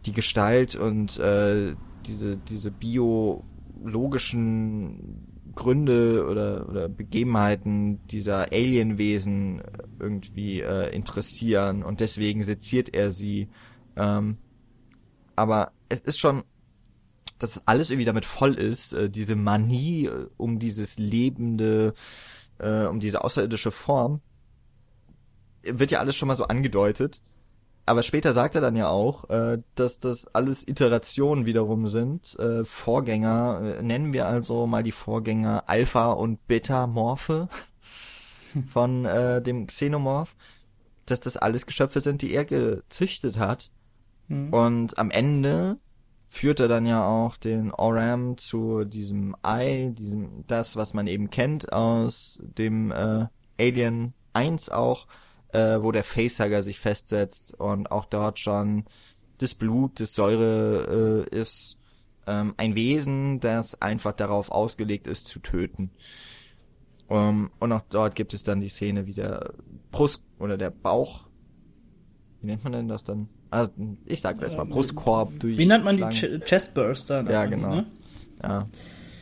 die 0.07 0.13
Gestalt 0.13 0.75
und 0.75 1.19
äh, 1.19 1.75
diese, 2.07 2.37
diese 2.37 2.71
biologischen 2.71 3.43
Gründe 5.57 6.27
oder, 6.31 6.69
oder 6.69 6.89
Begebenheiten 6.89 8.07
dieser 8.07 8.53
Alienwesen 8.53 9.63
irgendwie 9.99 10.61
äh, 10.61 10.95
interessieren 10.95 11.83
und 11.83 11.99
deswegen 11.99 12.45
seziert 12.45 12.95
er 12.95 13.11
sie. 13.11 13.49
Ähm, 13.97 14.37
aber 15.35 15.73
es 15.89 16.01
ist 16.01 16.19
schon, 16.19 16.45
dass 17.39 17.67
alles 17.67 17.91
irgendwie 17.91 18.07
damit 18.07 18.25
voll 18.25 18.55
ist, 18.55 18.93
äh, 18.93 19.11
diese 19.11 19.35
Manie 19.35 20.07
äh, 20.07 20.29
um 20.37 20.59
dieses 20.59 20.99
lebende, 20.99 21.95
äh, 22.59 22.85
um 22.85 23.01
diese 23.01 23.25
außerirdische 23.25 23.73
Form, 23.73 24.21
wird 25.63 25.91
ja 25.91 25.99
alles 25.99 26.15
schon 26.15 26.29
mal 26.29 26.37
so 26.37 26.45
angedeutet. 26.45 27.23
Aber 27.89 28.03
später 28.03 28.35
sagt 28.35 28.57
er 28.57 28.61
dann 28.61 28.75
ja 28.75 28.89
auch, 28.89 29.31
äh, 29.31 29.63
dass 29.77 30.01
das 30.01 30.27
alles 30.35 30.67
Iterationen 30.67 31.47
wiederum 31.47 31.87
sind. 31.87 32.37
Äh, 32.39 32.65
Vorgänger, 32.65 33.79
äh, 33.79 33.83
nennen 33.83 34.13
wir 34.13 34.27
also 34.27 34.67
mal 34.67 34.83
die 34.83 34.93
Vorgänger 34.93 35.65
Alpha 35.69 36.11
und 36.13 36.45
Beta 36.49 36.89
Morphe 36.89 37.49
von 38.73 39.05
äh, 39.05 39.41
dem 39.41 39.69
Xenomorph, 39.69 40.35
dass 41.07 41.21
das 41.21 41.37
alles 41.37 41.65
Geschöpfe 41.65 42.01
sind, 42.01 42.23
die 42.23 42.33
er 42.33 42.45
gezüchtet 42.45 43.39
hat. 43.39 43.71
Mhm. 44.27 44.53
Und 44.53 44.99
am 44.99 45.13
Ende 45.13 45.79
führt 46.29 46.59
er 46.59 46.67
dann 46.67 46.87
ja 46.87 47.07
auch 47.07 47.37
den 47.37 47.73
Oram 47.73 48.37
zu 48.37 48.85
diesem 48.85 49.37
Ei, 49.43 49.93
diesem, 49.97 50.45
das, 50.49 50.75
was 50.75 50.93
man 50.93 51.07
eben 51.07 51.31
kennt 51.31 51.73
aus 51.73 52.43
dem 52.59 52.91
äh, 52.91 53.27
Alien 53.61 54.13
1 54.33 54.71
auch, 54.71 55.07
äh, 55.57 55.83
wo 55.83 55.91
der 55.91 56.05
Facehugger 56.05 56.63
sich 56.63 56.79
festsetzt 56.79 57.59
und 57.59 57.91
auch 57.91 58.05
dort 58.05 58.39
schon 58.39 58.85
das 59.39 59.55
Blut, 59.55 60.01
das 60.01 60.15
Säure 60.15 61.27
äh, 61.31 61.37
ist, 61.37 61.79
ähm, 62.27 62.55
ein 62.59 62.75
Wesen, 62.75 63.41
das 63.41 63.81
einfach 63.81 64.13
darauf 64.13 64.51
ausgelegt 64.51 65.07
ist 65.07 65.29
zu 65.29 65.39
töten. 65.41 65.91
Um, 67.09 67.17
ähm, 67.17 67.51
und 67.61 67.73
auch 67.73 67.83
dort 67.89 68.17
gibt 68.17 68.35
es 68.35 68.43
dann 68.43 68.61
die 68.61 68.69
Szene, 68.69 69.07
wie 69.07 69.15
der 69.15 69.55
Brust 69.93 70.25
oder 70.39 70.59
der 70.59 70.71
Bauch, 70.71 71.25
wie 72.41 72.47
nennt 72.47 72.65
man 72.65 72.73
denn 72.73 72.89
das 72.89 73.05
dann? 73.05 73.29
Also, 73.49 73.73
ich 74.05 74.21
sag 74.21 74.43
erstmal 74.43 74.67
ähm, 74.67 74.73
Brustkorb 74.73 75.39
durch. 75.39 75.57
Wie 75.57 75.67
nennt 75.67 75.85
man 75.85 75.97
die 75.97 76.03
Ch 76.11 76.45
Chestburster? 76.45 77.31
Ja, 77.31 77.47
genau. 77.47 77.77
Ne? 77.77 77.87
Ja. 78.43 78.69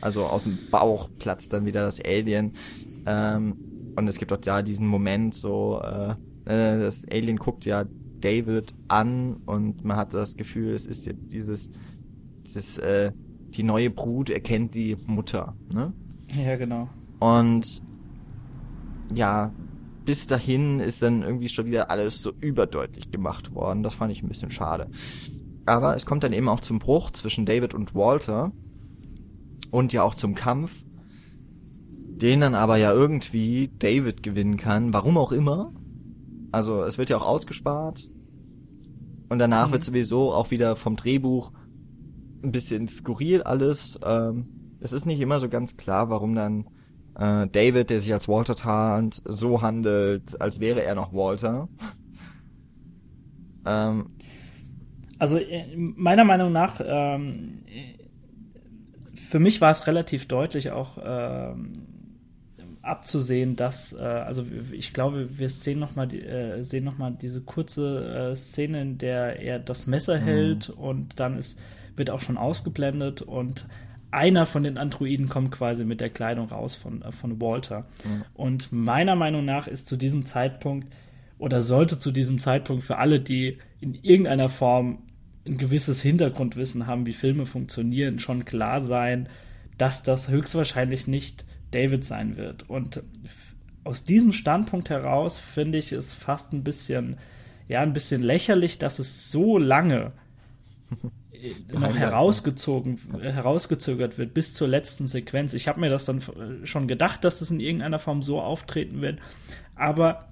Also 0.01 0.25
aus 0.25 0.43
dem 0.43 0.57
Bauch 0.71 1.09
platzt 1.19 1.53
dann 1.53 1.65
wieder 1.65 1.83
das 1.83 2.03
Alien. 2.03 2.53
Ähm, 3.05 3.55
und 3.95 4.07
es 4.07 4.17
gibt 4.17 4.33
auch 4.33 4.39
ja 4.43 4.61
diesen 4.61 4.87
Moment 4.87 5.35
so, 5.35 5.81
äh, 5.81 6.15
äh, 6.45 6.79
das 6.79 7.05
Alien 7.09 7.37
guckt 7.37 7.65
ja 7.65 7.85
David 8.21 8.73
an 8.87 9.37
und 9.45 9.83
man 9.83 9.97
hat 9.97 10.13
das 10.13 10.37
Gefühl, 10.37 10.69
es 10.73 10.85
ist 10.85 11.05
jetzt 11.05 11.31
dieses, 11.31 11.71
dieses 12.45 12.77
äh, 12.77 13.11
die 13.49 13.63
neue 13.63 13.89
Brut 13.89 14.29
erkennt 14.29 14.73
die 14.75 14.97
Mutter, 15.05 15.55
ne? 15.71 15.93
Ja, 16.35 16.55
genau. 16.57 16.89
Und 17.19 17.81
ja, 19.13 19.53
bis 20.03 20.27
dahin 20.27 20.79
ist 20.79 21.01
dann 21.01 21.21
irgendwie 21.21 21.49
schon 21.49 21.65
wieder 21.65 21.89
alles 21.89 22.21
so 22.21 22.31
überdeutlich 22.41 23.11
gemacht 23.11 23.53
worden. 23.53 23.83
Das 23.83 23.95
fand 23.95 24.11
ich 24.11 24.23
ein 24.23 24.27
bisschen 24.27 24.51
schade. 24.51 24.89
Aber 25.65 25.95
es 25.95 26.05
kommt 26.05 26.23
dann 26.23 26.33
eben 26.33 26.49
auch 26.49 26.59
zum 26.59 26.79
Bruch 26.79 27.11
zwischen 27.11 27.45
David 27.45 27.73
und 27.73 27.95
Walter 27.95 28.51
und 29.71 29.93
ja 29.93 30.03
auch 30.03 30.15
zum 30.15 30.35
Kampf 30.35 30.85
den 32.15 32.41
dann 32.41 32.55
aber 32.55 32.77
ja 32.77 32.93
irgendwie 32.93 33.69
David 33.79 34.23
gewinnen 34.23 34.57
kann, 34.57 34.93
warum 34.93 35.17
auch 35.17 35.31
immer. 35.31 35.73
Also 36.51 36.83
es 36.83 36.97
wird 36.97 37.09
ja 37.09 37.17
auch 37.17 37.25
ausgespart. 37.25 38.09
Und 39.29 39.39
danach 39.39 39.69
mhm. 39.69 39.73
wird 39.73 39.83
sowieso 39.83 40.33
auch 40.33 40.51
wieder 40.51 40.75
vom 40.75 40.95
Drehbuch 40.95 41.51
ein 42.43 42.51
bisschen 42.51 42.87
skurril 42.87 43.43
alles. 43.43 43.99
Ähm, 44.03 44.77
es 44.79 44.93
ist 44.93 45.05
nicht 45.05 45.19
immer 45.19 45.39
so 45.39 45.49
ganz 45.49 45.77
klar, 45.77 46.09
warum 46.09 46.35
dann 46.35 46.65
äh, 47.15 47.47
David, 47.47 47.89
der 47.89 47.99
sich 47.99 48.13
als 48.13 48.27
Walter 48.27 48.55
tarnt, 48.55 49.21
so 49.25 49.61
handelt, 49.61 50.39
als 50.39 50.59
wäre 50.59 50.83
er 50.83 50.95
noch 50.95 51.13
Walter. 51.13 51.67
ähm, 53.65 54.07
also 55.17 55.37
äh, 55.37 55.75
meiner 55.75 56.23
Meinung 56.23 56.51
nach, 56.51 56.81
ähm, 56.85 57.63
für 59.15 59.39
mich 59.39 59.61
war 59.61 59.71
es 59.71 59.87
relativ 59.87 60.27
deutlich 60.27 60.71
auch 60.71 60.97
ähm, 61.03 61.73
abzusehen, 62.85 63.55
dass, 63.55 63.93
äh, 63.93 63.99
also 63.99 64.45
ich 64.71 64.93
glaube, 64.93 65.37
wir 65.37 65.49
sehen 65.49 65.79
nochmal 65.79 66.13
äh, 66.13 66.63
sehen 66.63 66.83
noch 66.83 66.97
mal 66.97 67.11
diese 67.11 67.41
kurze 67.41 68.31
äh, 68.31 68.35
Szene, 68.35 68.81
in 68.81 68.97
der 68.97 69.39
er 69.41 69.59
das 69.59 69.87
Messer 69.87 70.19
mhm. 70.19 70.23
hält 70.23 70.69
und 70.69 71.19
dann 71.19 71.37
ist, 71.37 71.59
wird 71.95 72.09
auch 72.09 72.21
schon 72.21 72.37
ausgeblendet 72.37 73.21
und 73.21 73.67
einer 74.11 74.45
von 74.45 74.63
den 74.63 74.77
Androiden 74.77 75.27
kommt 75.27 75.51
quasi 75.51 75.83
mit 75.83 75.99
der 75.99 76.09
Kleidung 76.09 76.47
raus 76.47 76.75
von, 76.75 77.01
äh, 77.01 77.11
von 77.11 77.41
Walter. 77.41 77.87
Mhm. 78.03 78.23
Und 78.33 78.71
meiner 78.71 79.15
Meinung 79.15 79.43
nach 79.43 79.67
ist 79.67 79.87
zu 79.87 79.97
diesem 79.97 80.25
Zeitpunkt 80.25 80.87
oder 81.37 81.61
sollte 81.61 81.99
zu 81.99 82.11
diesem 82.11 82.39
Zeitpunkt 82.39 82.83
für 82.83 82.97
alle, 82.97 83.19
die 83.19 83.57
in 83.81 83.93
irgendeiner 83.95 84.49
Form 84.49 84.99
ein 85.47 85.57
gewisses 85.57 86.01
Hintergrundwissen 86.01 86.87
haben, 86.87 87.05
wie 87.05 87.13
Filme 87.13 87.45
funktionieren, 87.45 88.19
schon 88.19 88.45
klar 88.45 88.81
sein, 88.81 89.27
dass 89.77 90.01
das 90.01 90.29
höchstwahrscheinlich 90.29 91.07
nicht 91.07 91.45
David 91.71 92.03
sein 92.05 92.37
wird. 92.37 92.69
Und 92.69 93.03
aus 93.83 94.03
diesem 94.03 94.31
Standpunkt 94.31 94.89
heraus 94.89 95.39
finde 95.39 95.77
ich 95.77 95.91
es 95.91 96.13
fast 96.13 96.53
ein 96.53 96.63
bisschen, 96.63 97.17
ja, 97.67 97.81
ein 97.81 97.93
bisschen 97.93 98.23
lächerlich, 98.23 98.77
dass 98.77 98.99
es 98.99 99.31
so 99.31 99.57
lange 99.57 100.11
noch 101.71 101.95
herausgezogen, 101.95 102.99
herausgezögert 103.21 104.17
wird 104.17 104.33
bis 104.33 104.53
zur 104.53 104.67
letzten 104.67 105.07
Sequenz. 105.07 105.53
Ich 105.53 105.67
habe 105.67 105.79
mir 105.79 105.89
das 105.89 106.05
dann 106.05 106.21
schon 106.63 106.87
gedacht, 106.87 107.23
dass 107.23 107.41
es 107.41 107.51
in 107.51 107.59
irgendeiner 107.59 107.99
Form 107.99 108.21
so 108.21 108.41
auftreten 108.41 109.01
wird, 109.01 109.19
aber 109.75 110.29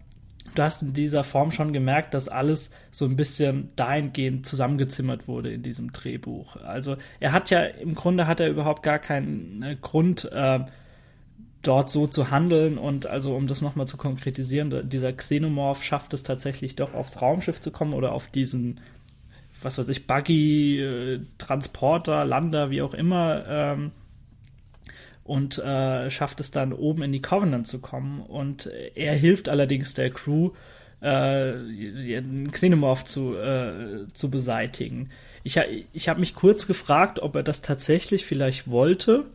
du 0.56 0.64
hast 0.64 0.82
in 0.82 0.94
dieser 0.94 1.24
Form 1.24 1.52
schon 1.52 1.74
gemerkt, 1.74 2.14
dass 2.14 2.28
alles 2.28 2.72
so 2.92 3.06
ein 3.06 3.16
bisschen 3.16 3.70
dahingehend 3.76 4.46
zusammengezimmert 4.46 5.28
wurde 5.28 5.52
in 5.52 5.64
diesem 5.64 5.92
Drehbuch. 5.92 6.58
Also 6.58 6.98
er 7.20 7.32
hat 7.32 7.50
ja 7.50 7.64
im 7.64 7.96
Grunde 7.96 8.28
hat 8.28 8.40
er 8.40 8.50
überhaupt 8.50 8.84
gar 8.84 9.00
keinen 9.00 9.62
äh, 9.64 9.78
Grund, 9.80 10.30
äh, 10.32 10.60
dort 11.64 11.89
so 11.89 12.07
zu 12.07 12.30
handeln 12.30 12.78
und 12.78 13.05
also 13.07 13.36
um 13.36 13.47
das 13.47 13.61
nochmal 13.61 13.88
zu 13.88 13.97
konkretisieren, 13.97 14.89
dieser 14.89 15.14
Xenomorph 15.14 15.84
schafft 15.84 16.14
es 16.14 16.22
tatsächlich 16.24 16.76
doch 16.76 16.93
aufs 16.93 17.22
Raumschiff 17.22 17.61
zu 17.61 17.72
kommen 17.72 17.93
oder 17.93 18.11
auf 18.11 18.28
diesen, 18.28 18.80
was 19.61 19.78
weiß 19.78 19.88
ich, 19.89 20.05
Buggy, 20.05 20.80
äh, 20.80 21.22
Transporter, 21.38 22.26
Lander, 22.26 22.70
wie 22.70 22.82
auch 22.82 22.93
immer, 22.93 23.45
ähm, 23.47 23.91
und 25.24 25.57
äh, 25.57 26.09
schafft 26.09 26.41
es 26.41 26.51
dann 26.51 26.74
oben 26.74 27.01
in 27.01 27.14
die 27.14 27.22
Covenant 27.22 27.66
zu 27.66 27.80
kommen 27.80 28.20
und 28.22 28.70
er 28.95 29.16
hilft 29.16 29.47
allerdings 29.47 29.93
der 29.93 30.09
Crew, 30.09 30.51
äh, 30.99 31.53
Xenomorph 32.51 33.05
zu, 33.05 33.36
äh, 33.36 34.07
zu 34.14 34.30
beseitigen. 34.30 35.09
Ich, 35.43 35.59
ich 35.93 36.09
habe 36.09 36.20
mich 36.20 36.36
kurz 36.36 36.68
gefragt, 36.68 37.20
ob 37.20 37.36
er 37.36 37.43
das 37.43 37.61
tatsächlich 37.61 38.26
vielleicht 38.26 38.70
wollte, 38.70 39.26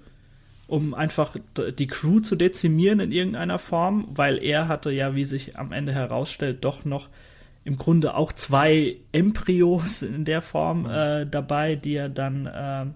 um 0.68 0.92
einfach 0.92 1.34
die 1.78 1.86
Crew 1.86 2.20
zu 2.20 2.36
dezimieren 2.36 3.00
in 3.00 3.10
irgendeiner 3.10 3.58
Form, 3.58 4.06
weil 4.10 4.36
er 4.36 4.68
hatte 4.68 4.90
ja, 4.90 5.14
wie 5.14 5.24
sich 5.24 5.58
am 5.58 5.72
Ende 5.72 5.92
herausstellt, 5.92 6.62
doch 6.62 6.84
noch 6.84 7.08
im 7.64 7.78
Grunde 7.78 8.14
auch 8.14 8.32
zwei 8.32 8.96
Embryos 9.12 10.02
in 10.02 10.26
der 10.26 10.42
Form 10.42 10.82
mhm. 10.82 10.90
äh, 10.90 11.26
dabei, 11.26 11.74
die 11.74 11.94
er 11.94 12.10
dann, 12.10 12.46
äh, 12.46 12.86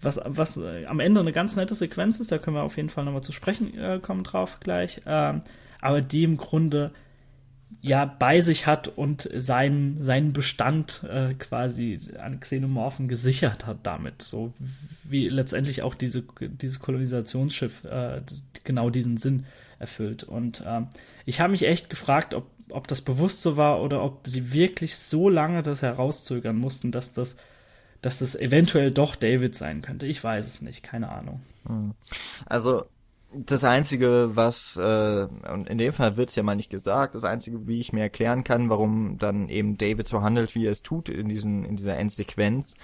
was, 0.00 0.20
was 0.24 0.56
äh, 0.56 0.86
am 0.86 1.00
Ende 1.00 1.20
eine 1.20 1.32
ganz 1.32 1.56
nette 1.56 1.74
Sequenz 1.74 2.20
ist, 2.20 2.30
da 2.30 2.38
können 2.38 2.56
wir 2.56 2.62
auf 2.62 2.76
jeden 2.76 2.88
Fall 2.88 3.04
nochmal 3.04 3.22
zu 3.22 3.32
sprechen 3.32 3.76
äh, 3.76 3.98
kommen 4.00 4.22
drauf 4.22 4.58
gleich, 4.60 5.02
ähm, 5.04 5.42
aber 5.80 6.00
die 6.02 6.22
im 6.22 6.36
Grunde 6.36 6.92
ja 7.80 8.04
bei 8.04 8.40
sich 8.40 8.66
hat 8.66 8.88
und 8.88 9.28
seinen, 9.34 10.04
seinen 10.04 10.32
Bestand 10.32 11.02
äh, 11.04 11.34
quasi 11.34 11.98
an 12.18 12.40
Xenomorphen 12.40 13.08
gesichert 13.08 13.66
hat 13.66 13.78
damit. 13.84 14.22
So 14.22 14.52
wie 15.04 15.28
letztendlich 15.28 15.82
auch 15.82 15.94
diese, 15.94 16.22
dieses 16.40 16.80
Kolonisationsschiff 16.80 17.84
äh, 17.84 18.22
genau 18.64 18.90
diesen 18.90 19.16
Sinn 19.16 19.46
erfüllt. 19.78 20.24
Und 20.24 20.60
äh, 20.60 20.82
ich 21.24 21.40
habe 21.40 21.52
mich 21.52 21.66
echt 21.66 21.88
gefragt, 21.88 22.34
ob, 22.34 22.46
ob 22.68 22.86
das 22.86 23.00
bewusst 23.00 23.40
so 23.42 23.56
war 23.56 23.82
oder 23.82 24.02
ob 24.02 24.26
sie 24.28 24.52
wirklich 24.52 24.96
so 24.96 25.28
lange 25.28 25.62
das 25.62 25.82
herauszögern 25.82 26.56
mussten, 26.56 26.92
dass 26.92 27.12
das 27.12 27.36
dass 28.02 28.20
es 28.20 28.34
eventuell 28.34 28.90
doch 28.90 29.14
David 29.16 29.54
sein 29.54 29.82
könnte. 29.82 30.06
Ich 30.06 30.22
weiß 30.22 30.46
es 30.46 30.62
nicht, 30.62 30.82
keine 30.82 31.10
Ahnung. 31.10 31.42
Hm. 31.66 31.92
Also 32.46 32.86
das 33.32 33.64
Einzige, 33.64 34.30
was, 34.34 34.76
äh, 34.76 35.26
und 35.52 35.68
in 35.68 35.78
dem 35.78 35.92
Fall 35.92 36.16
wird's 36.16 36.34
ja 36.34 36.42
mal 36.42 36.56
nicht 36.56 36.70
gesagt, 36.70 37.14
das 37.14 37.24
Einzige, 37.24 37.66
wie 37.66 37.80
ich 37.80 37.92
mir 37.92 38.02
erklären 38.02 38.44
kann, 38.44 38.70
warum 38.70 39.18
dann 39.18 39.48
eben 39.48 39.78
David 39.78 40.08
so 40.08 40.22
handelt, 40.22 40.54
wie 40.54 40.66
er 40.66 40.72
es 40.72 40.82
tut 40.82 41.08
in, 41.08 41.28
diesen, 41.28 41.64
in 41.64 41.76
dieser 41.76 41.96
Endsequenz, 41.96 42.74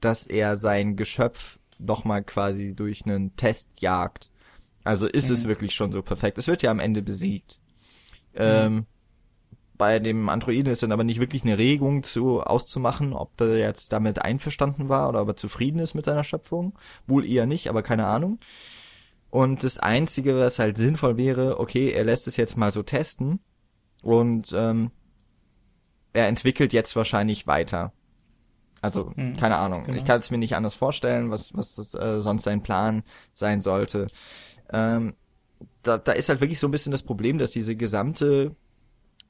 dass 0.00 0.26
er 0.26 0.56
sein 0.56 0.96
Geschöpf 0.96 1.58
doch 1.78 2.04
mal 2.04 2.24
quasi 2.24 2.74
durch 2.74 3.04
einen 3.06 3.36
Test 3.36 3.80
jagt. 3.80 4.30
Also 4.82 5.06
ist 5.06 5.28
mhm. 5.28 5.34
es 5.34 5.46
wirklich 5.46 5.74
schon 5.74 5.92
so 5.92 6.02
perfekt. 6.02 6.38
Es 6.38 6.48
wird 6.48 6.62
ja 6.62 6.70
am 6.70 6.80
Ende 6.80 7.02
besiegt. 7.02 7.60
Mhm. 8.32 8.40
Ähm, 8.40 8.86
bei 9.76 10.00
dem 10.00 10.28
Androiden 10.28 10.72
ist 10.72 10.82
dann 10.82 10.92
aber 10.92 11.04
nicht 11.04 11.20
wirklich 11.20 11.44
eine 11.44 11.56
Regung 11.56 12.02
zu 12.02 12.42
auszumachen, 12.42 13.12
ob 13.12 13.36
der 13.36 13.58
jetzt 13.58 13.92
damit 13.92 14.20
einverstanden 14.22 14.88
war 14.88 15.08
oder 15.08 15.22
ob 15.22 15.28
er 15.28 15.36
zufrieden 15.36 15.78
ist 15.78 15.94
mit 15.94 16.04
seiner 16.04 16.24
Schöpfung. 16.24 16.76
Wohl 17.06 17.24
eher 17.24 17.46
nicht, 17.46 17.68
aber 17.68 17.84
keine 17.84 18.06
Ahnung. 18.06 18.40
Und 19.30 19.62
das 19.62 19.78
Einzige, 19.78 20.38
was 20.38 20.58
halt 20.58 20.76
sinnvoll 20.76 21.16
wäre, 21.16 21.60
okay, 21.60 21.90
er 21.90 22.04
lässt 22.04 22.26
es 22.28 22.36
jetzt 22.36 22.56
mal 22.56 22.72
so 22.72 22.82
testen 22.82 23.40
und 24.02 24.52
ähm, 24.56 24.90
er 26.12 26.28
entwickelt 26.28 26.72
jetzt 26.72 26.96
wahrscheinlich 26.96 27.46
weiter. 27.46 27.92
Also, 28.80 29.12
hm, 29.14 29.36
keine 29.36 29.56
Ahnung. 29.56 29.84
Genau. 29.84 29.98
Ich 29.98 30.04
kann 30.04 30.20
es 30.20 30.30
mir 30.30 30.38
nicht 30.38 30.56
anders 30.56 30.74
vorstellen, 30.74 31.30
was, 31.30 31.54
was 31.54 31.74
das, 31.74 31.94
äh, 31.94 32.20
sonst 32.20 32.44
sein 32.44 32.62
Plan 32.62 33.02
sein 33.34 33.60
sollte. 33.60 34.06
Ähm, 34.70 35.14
da, 35.82 35.98
da 35.98 36.12
ist 36.12 36.28
halt 36.28 36.40
wirklich 36.40 36.60
so 36.60 36.68
ein 36.68 36.72
bisschen 36.72 36.92
das 36.92 37.02
Problem, 37.02 37.38
dass 37.38 37.50
diese 37.50 37.76
gesamte 37.76 38.54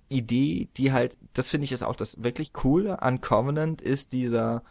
Idee, 0.09 0.69
die 0.77 0.93
halt, 0.93 1.17
das 1.33 1.49
finde 1.49 1.65
ich 1.65 1.73
ist 1.73 1.83
auch 1.83 1.97
das 1.97 2.23
wirklich 2.23 2.53
Coole 2.53 3.03
an 3.03 3.21
Covenant, 3.21 3.81
ist 3.81 4.13
dieser, 4.13 4.63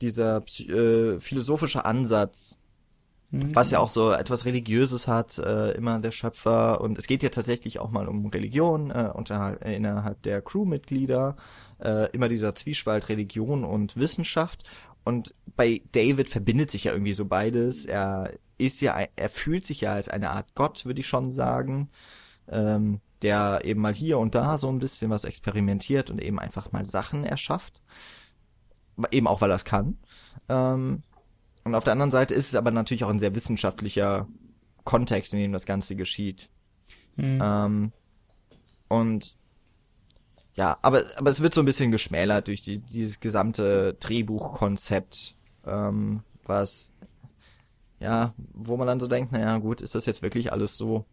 dieser 0.00 0.44
äh, 0.60 1.18
philosophische 1.18 1.84
Ansatz, 1.84 2.58
Mhm. 3.30 3.54
Was 3.54 3.70
ja 3.70 3.78
auch 3.78 3.90
so 3.90 4.12
etwas 4.12 4.46
Religiöses 4.46 5.06
hat, 5.06 5.38
äh, 5.38 5.72
immer 5.72 5.98
der 5.98 6.10
Schöpfer. 6.10 6.80
Und 6.80 6.96
es 6.96 7.06
geht 7.06 7.22
ja 7.22 7.28
tatsächlich 7.28 7.78
auch 7.78 7.90
mal 7.90 8.08
um 8.08 8.26
Religion 8.26 8.90
äh, 8.90 9.10
unterhalb, 9.12 9.64
innerhalb 9.64 10.22
der 10.22 10.40
Crewmitglieder. 10.40 11.36
Äh, 11.78 12.10
immer 12.12 12.28
dieser 12.28 12.54
Zwiespalt 12.54 13.08
Religion 13.08 13.64
und 13.64 13.96
Wissenschaft. 13.96 14.64
Und 15.04 15.34
bei 15.56 15.82
David 15.92 16.28
verbindet 16.28 16.70
sich 16.70 16.84
ja 16.84 16.92
irgendwie 16.92 17.14
so 17.14 17.26
beides. 17.26 17.86
Er 17.86 18.32
ist 18.56 18.80
ja, 18.80 18.98
er 19.14 19.28
fühlt 19.28 19.66
sich 19.66 19.82
ja 19.82 19.92
als 19.92 20.08
eine 20.08 20.30
Art 20.30 20.54
Gott, 20.54 20.86
würde 20.86 21.00
ich 21.00 21.06
schon 21.06 21.30
sagen. 21.30 21.90
Ähm, 22.50 23.00
der 23.22 23.64
eben 23.64 23.80
mal 23.80 23.94
hier 23.94 24.18
und 24.18 24.34
da 24.34 24.58
so 24.58 24.68
ein 24.68 24.78
bisschen 24.78 25.10
was 25.10 25.24
experimentiert 25.24 26.08
und 26.08 26.20
eben 26.22 26.38
einfach 26.38 26.72
mal 26.72 26.86
Sachen 26.86 27.24
erschafft. 27.24 27.82
Eben 29.10 29.26
auch, 29.26 29.40
weil 29.40 29.50
er 29.50 29.56
es 29.56 29.64
kann. 29.64 29.98
Ähm, 30.48 31.02
und 31.68 31.74
auf 31.74 31.84
der 31.84 31.92
anderen 31.92 32.10
Seite 32.10 32.34
ist 32.34 32.48
es 32.48 32.54
aber 32.54 32.70
natürlich 32.70 33.04
auch 33.04 33.10
ein 33.10 33.18
sehr 33.18 33.34
wissenschaftlicher 33.34 34.26
Kontext, 34.84 35.34
in 35.34 35.40
dem 35.40 35.52
das 35.52 35.66
Ganze 35.66 35.96
geschieht. 35.96 36.48
Mhm. 37.16 37.40
Ähm, 37.42 37.92
und 38.88 39.36
ja, 40.54 40.78
aber, 40.82 41.04
aber 41.16 41.30
es 41.30 41.42
wird 41.42 41.54
so 41.54 41.60
ein 41.62 41.66
bisschen 41.66 41.90
geschmälert 41.90 42.48
durch 42.48 42.62
die, 42.62 42.78
dieses 42.78 43.20
gesamte 43.20 43.94
Drehbuchkonzept, 44.00 45.36
ähm, 45.66 46.22
was, 46.44 46.94
ja, 48.00 48.34
wo 48.54 48.76
man 48.76 48.86
dann 48.86 48.98
so 48.98 49.06
denkt, 49.06 49.30
naja, 49.30 49.58
gut, 49.58 49.80
ist 49.82 49.94
das 49.94 50.06
jetzt 50.06 50.22
wirklich 50.22 50.50
alles 50.52 50.76
so 50.76 51.04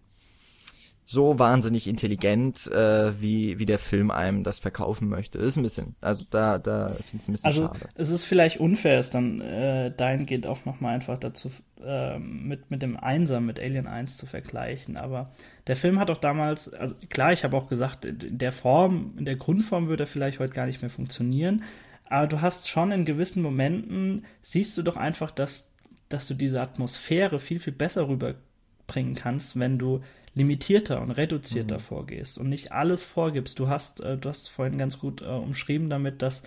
so 1.08 1.38
wahnsinnig 1.38 1.88
intelligent, 1.88 2.66
äh, 2.72 3.22
wie, 3.22 3.60
wie 3.60 3.68
der 3.68 3.78
Film 3.78 4.10
einem 4.10 4.44
das 4.44 4.58
verkaufen 4.58 5.08
möchte. 5.08 5.38
Das 5.38 5.48
ist 5.48 5.58
ein 5.58 5.64
bisschen, 5.64 5.96
also 6.02 6.26
da, 6.30 6.58
da 6.58 6.90
finde 6.90 7.04
ich 7.04 7.14
es 7.14 7.28
ein 7.28 7.32
bisschen 7.34 7.46
also, 7.46 7.62
schade. 7.68 7.90
Es 7.94 8.10
ist 8.10 8.26
vielleicht 8.26 8.60
unfair, 8.60 8.98
es 8.98 9.12
dann 9.12 9.40
äh, 9.40 9.92
dahingehend 9.96 10.48
auch 10.48 10.66
nochmal 10.66 10.96
einfach 10.96 11.20
dazu 11.20 11.52
äh, 11.84 12.18
mit, 12.18 12.72
mit 12.72 12.82
dem 12.82 12.98
Einsam, 12.98 13.46
mit 13.46 13.60
Alien 13.60 13.86
1 13.86 14.18
zu 14.18 14.26
vergleichen. 14.26 14.98
Aber 14.98 15.32
der 15.68 15.76
Film 15.76 16.00
hat 16.00 16.10
auch 16.10 16.18
damals, 16.18 16.74
also 16.74 16.96
klar, 17.10 17.32
ich 17.32 17.44
habe 17.44 17.56
auch 17.56 17.68
gesagt, 17.68 18.06
in 18.06 18.40
der 18.40 18.52
Form, 18.52 19.14
in 19.18 19.26
der 19.26 19.36
Grundform 19.36 19.88
würde 19.88 20.04
er 20.04 20.08
vielleicht 20.08 20.40
heute 20.40 20.54
gar 20.54 20.66
nicht 20.66 20.82
mehr 20.82 20.90
funktionieren. 20.90 21.64
Aber 22.10 22.26
du 22.26 22.42
hast 22.42 22.68
schon 22.68 22.92
in 22.92 23.06
gewissen 23.06 23.44
Momenten, 23.44 24.26
siehst 24.42 24.76
du 24.76 24.82
doch 24.82 24.98
einfach, 24.98 25.30
dass, 25.30 25.68
dass 26.10 26.28
du 26.28 26.34
diese 26.34 26.62
Atmosphäre 26.62 27.40
viel, 27.40 27.60
viel 27.60 27.74
besser 27.74 28.08
rüberbringen 28.08 29.14
kannst, 29.14 29.60
wenn 29.60 29.78
du 29.78 30.02
limitierter 30.36 31.02
und 31.02 31.12
reduzierter 31.12 31.76
mhm. 31.76 31.82
vorgehst 31.82 32.38
und 32.38 32.50
nicht 32.50 32.72
alles 32.72 33.04
vorgibst. 33.04 33.58
Du 33.58 33.70
hast, 33.70 34.02
äh, 34.02 34.18
du 34.18 34.30
hast 34.30 34.50
vorhin 34.50 34.78
ganz 34.78 35.00
gut 35.00 35.22
äh, 35.22 35.26
umschrieben 35.26 35.90
damit, 35.90 36.22
dass 36.22 36.44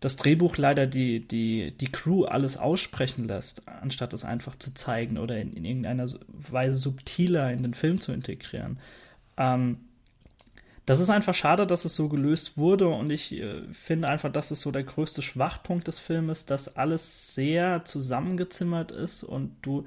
das 0.00 0.16
Drehbuch 0.16 0.56
leider 0.56 0.86
die, 0.86 1.20
die, 1.20 1.72
die 1.78 1.92
Crew 1.92 2.24
alles 2.24 2.56
aussprechen 2.56 3.28
lässt, 3.28 3.68
anstatt 3.68 4.12
es 4.14 4.24
einfach 4.24 4.56
zu 4.56 4.74
zeigen 4.74 5.16
oder 5.16 5.38
in, 5.38 5.52
in 5.52 5.64
irgendeiner 5.64 6.08
Weise 6.26 6.76
subtiler 6.76 7.52
in 7.52 7.62
den 7.62 7.74
Film 7.74 8.00
zu 8.00 8.12
integrieren. 8.12 8.80
Ähm, 9.36 9.78
das 10.86 10.98
ist 10.98 11.10
einfach 11.10 11.34
schade, 11.34 11.66
dass 11.66 11.84
es 11.84 11.94
so 11.94 12.08
gelöst 12.08 12.58
wurde 12.58 12.88
und 12.88 13.12
ich 13.12 13.32
äh, 13.32 13.62
finde 13.72 14.08
einfach, 14.08 14.32
das 14.32 14.50
ist 14.50 14.62
so 14.62 14.72
der 14.72 14.82
größte 14.82 15.22
Schwachpunkt 15.22 15.86
des 15.86 16.00
Filmes, 16.00 16.44
dass 16.46 16.76
alles 16.76 17.34
sehr 17.34 17.84
zusammengezimmert 17.84 18.90
ist 18.90 19.22
und 19.22 19.54
du 19.62 19.86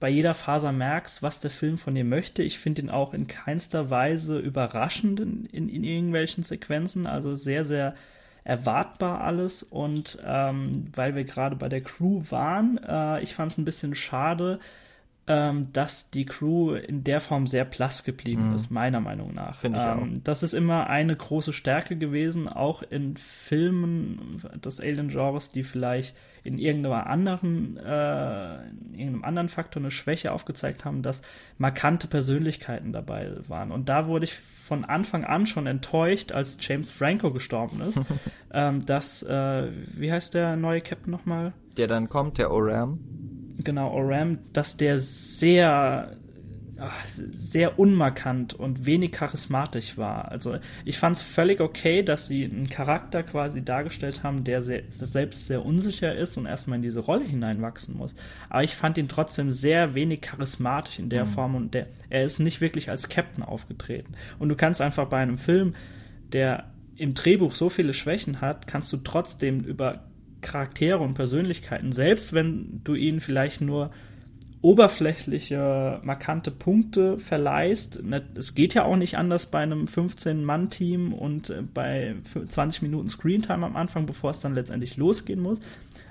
bei 0.00 0.08
jeder 0.08 0.34
Faser 0.34 0.72
merkst, 0.72 1.22
was 1.22 1.40
der 1.40 1.50
Film 1.50 1.78
von 1.78 1.94
dir 1.94 2.04
möchte. 2.04 2.42
Ich 2.42 2.58
finde 2.58 2.82
ihn 2.82 2.90
auch 2.90 3.14
in 3.14 3.26
keinster 3.26 3.90
Weise 3.90 4.38
überraschend 4.38 5.20
in, 5.20 5.46
in, 5.46 5.68
in, 5.68 5.84
irgendwelchen 5.84 6.42
Sequenzen, 6.42 7.06
also 7.06 7.34
sehr, 7.34 7.64
sehr 7.64 7.94
erwartbar 8.44 9.20
alles. 9.20 9.62
Und 9.62 10.18
ähm, 10.24 10.86
weil 10.94 11.14
wir 11.14 11.24
gerade 11.24 11.56
bei 11.56 11.68
der 11.68 11.80
Crew 11.80 12.22
waren, 12.30 12.78
äh, 12.86 13.22
ich 13.22 13.34
fand 13.34 13.52
es 13.52 13.58
ein 13.58 13.64
bisschen 13.64 13.94
schade, 13.94 14.58
dass 15.26 16.10
die 16.10 16.24
Crew 16.24 16.74
in 16.74 17.04
der 17.04 17.20
Form 17.20 17.46
sehr 17.46 17.64
blass 17.64 18.02
geblieben 18.02 18.50
mhm. 18.50 18.56
ist, 18.56 18.70
meiner 18.70 19.00
Meinung 19.00 19.32
nach. 19.32 19.56
Finde 19.56 19.78
ich 19.78 19.84
ähm, 19.84 20.16
auch. 20.16 20.22
Das 20.24 20.42
ist 20.42 20.52
immer 20.52 20.88
eine 20.88 21.14
große 21.14 21.52
Stärke 21.52 21.96
gewesen, 21.96 22.48
auch 22.48 22.82
in 22.82 23.16
Filmen 23.16 24.42
des 24.64 24.80
Alien-Genres, 24.80 25.50
die 25.50 25.62
vielleicht 25.62 26.16
in 26.42 26.58
irgendeinem 26.58 27.06
anderen, 27.06 27.76
äh, 27.76 28.66
in 28.66 28.94
irgendeinem 28.94 29.24
anderen 29.24 29.48
Faktor 29.48 29.80
eine 29.80 29.92
Schwäche 29.92 30.32
aufgezeigt 30.32 30.84
haben, 30.84 31.02
dass 31.02 31.22
markante 31.56 32.08
Persönlichkeiten 32.08 32.92
dabei 32.92 33.30
waren. 33.46 33.70
Und 33.70 33.88
da 33.88 34.08
wurde 34.08 34.24
ich 34.24 34.34
von 34.34 34.84
Anfang 34.84 35.24
an 35.24 35.46
schon 35.46 35.68
enttäuscht, 35.68 36.32
als 36.32 36.58
James 36.60 36.90
Franco 36.90 37.30
gestorben 37.30 37.80
ist, 37.80 38.00
ähm, 38.52 38.84
dass, 38.84 39.22
äh, 39.22 39.70
wie 39.94 40.10
heißt 40.10 40.34
der 40.34 40.56
neue 40.56 40.80
Captain 40.80 41.12
nochmal? 41.12 41.52
Der 41.76 41.86
dann 41.86 42.08
kommt, 42.08 42.38
der 42.38 42.50
Oram 42.50 42.98
genau, 43.64 43.92
Oram, 43.92 44.38
dass 44.52 44.76
der 44.76 44.98
sehr 44.98 46.16
ach, 46.82 47.06
sehr 47.06 47.78
unmarkant 47.78 48.54
und 48.54 48.86
wenig 48.86 49.12
charismatisch 49.12 49.96
war. 49.96 50.30
Also 50.30 50.58
ich 50.84 50.98
fand 50.98 51.16
es 51.16 51.22
völlig 51.22 51.60
okay, 51.60 52.02
dass 52.02 52.26
sie 52.26 52.44
einen 52.44 52.68
Charakter 52.68 53.22
quasi 53.22 53.64
dargestellt 53.64 54.22
haben, 54.22 54.44
der 54.44 54.62
sehr, 54.62 54.82
selbst 54.90 55.46
sehr 55.46 55.64
unsicher 55.64 56.14
ist 56.14 56.36
und 56.36 56.46
erstmal 56.46 56.76
in 56.76 56.82
diese 56.82 57.00
Rolle 57.00 57.24
hineinwachsen 57.24 57.96
muss. 57.96 58.14
Aber 58.48 58.64
ich 58.64 58.74
fand 58.74 58.98
ihn 58.98 59.08
trotzdem 59.08 59.52
sehr 59.52 59.94
wenig 59.94 60.22
charismatisch 60.22 60.98
in 60.98 61.08
der 61.08 61.24
mhm. 61.24 61.30
Form 61.30 61.54
und 61.54 61.74
der, 61.74 61.86
er 62.10 62.24
ist 62.24 62.40
nicht 62.40 62.60
wirklich 62.60 62.90
als 62.90 63.08
Captain 63.08 63.44
aufgetreten. 63.44 64.14
Und 64.38 64.48
du 64.48 64.56
kannst 64.56 64.80
einfach 64.80 65.08
bei 65.08 65.18
einem 65.18 65.38
Film, 65.38 65.74
der 66.32 66.72
im 66.96 67.14
Drehbuch 67.14 67.54
so 67.54 67.68
viele 67.68 67.94
Schwächen 67.94 68.40
hat, 68.40 68.66
kannst 68.66 68.92
du 68.92 68.98
trotzdem 68.98 69.60
über 69.60 70.04
Charaktere 70.42 70.98
und 70.98 71.14
Persönlichkeiten, 71.14 71.92
selbst 71.92 72.32
wenn 72.32 72.80
du 72.84 72.94
ihnen 72.94 73.20
vielleicht 73.20 73.60
nur 73.60 73.90
oberflächliche, 74.62 76.00
markante 76.04 76.52
Punkte 76.52 77.18
verleihst. 77.18 78.00
Es 78.36 78.54
geht 78.54 78.74
ja 78.74 78.84
auch 78.84 78.96
nicht 78.96 79.18
anders 79.18 79.46
bei 79.46 79.58
einem 79.58 79.86
15-Mann-Team 79.86 81.12
und 81.12 81.50
äh, 81.50 81.62
bei 81.62 82.14
20 82.48 82.82
Minuten 82.82 83.08
Screentime 83.08 83.66
am 83.66 83.76
Anfang, 83.76 84.06
bevor 84.06 84.30
es 84.30 84.38
dann 84.38 84.54
letztendlich 84.54 84.96
losgehen 84.96 85.40
muss. 85.40 85.60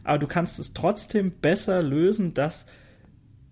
Aber 0.03 0.19
du 0.19 0.27
kannst 0.27 0.59
es 0.59 0.73
trotzdem 0.73 1.31
besser 1.31 1.81
lösen, 1.81 2.33
dass 2.33 2.65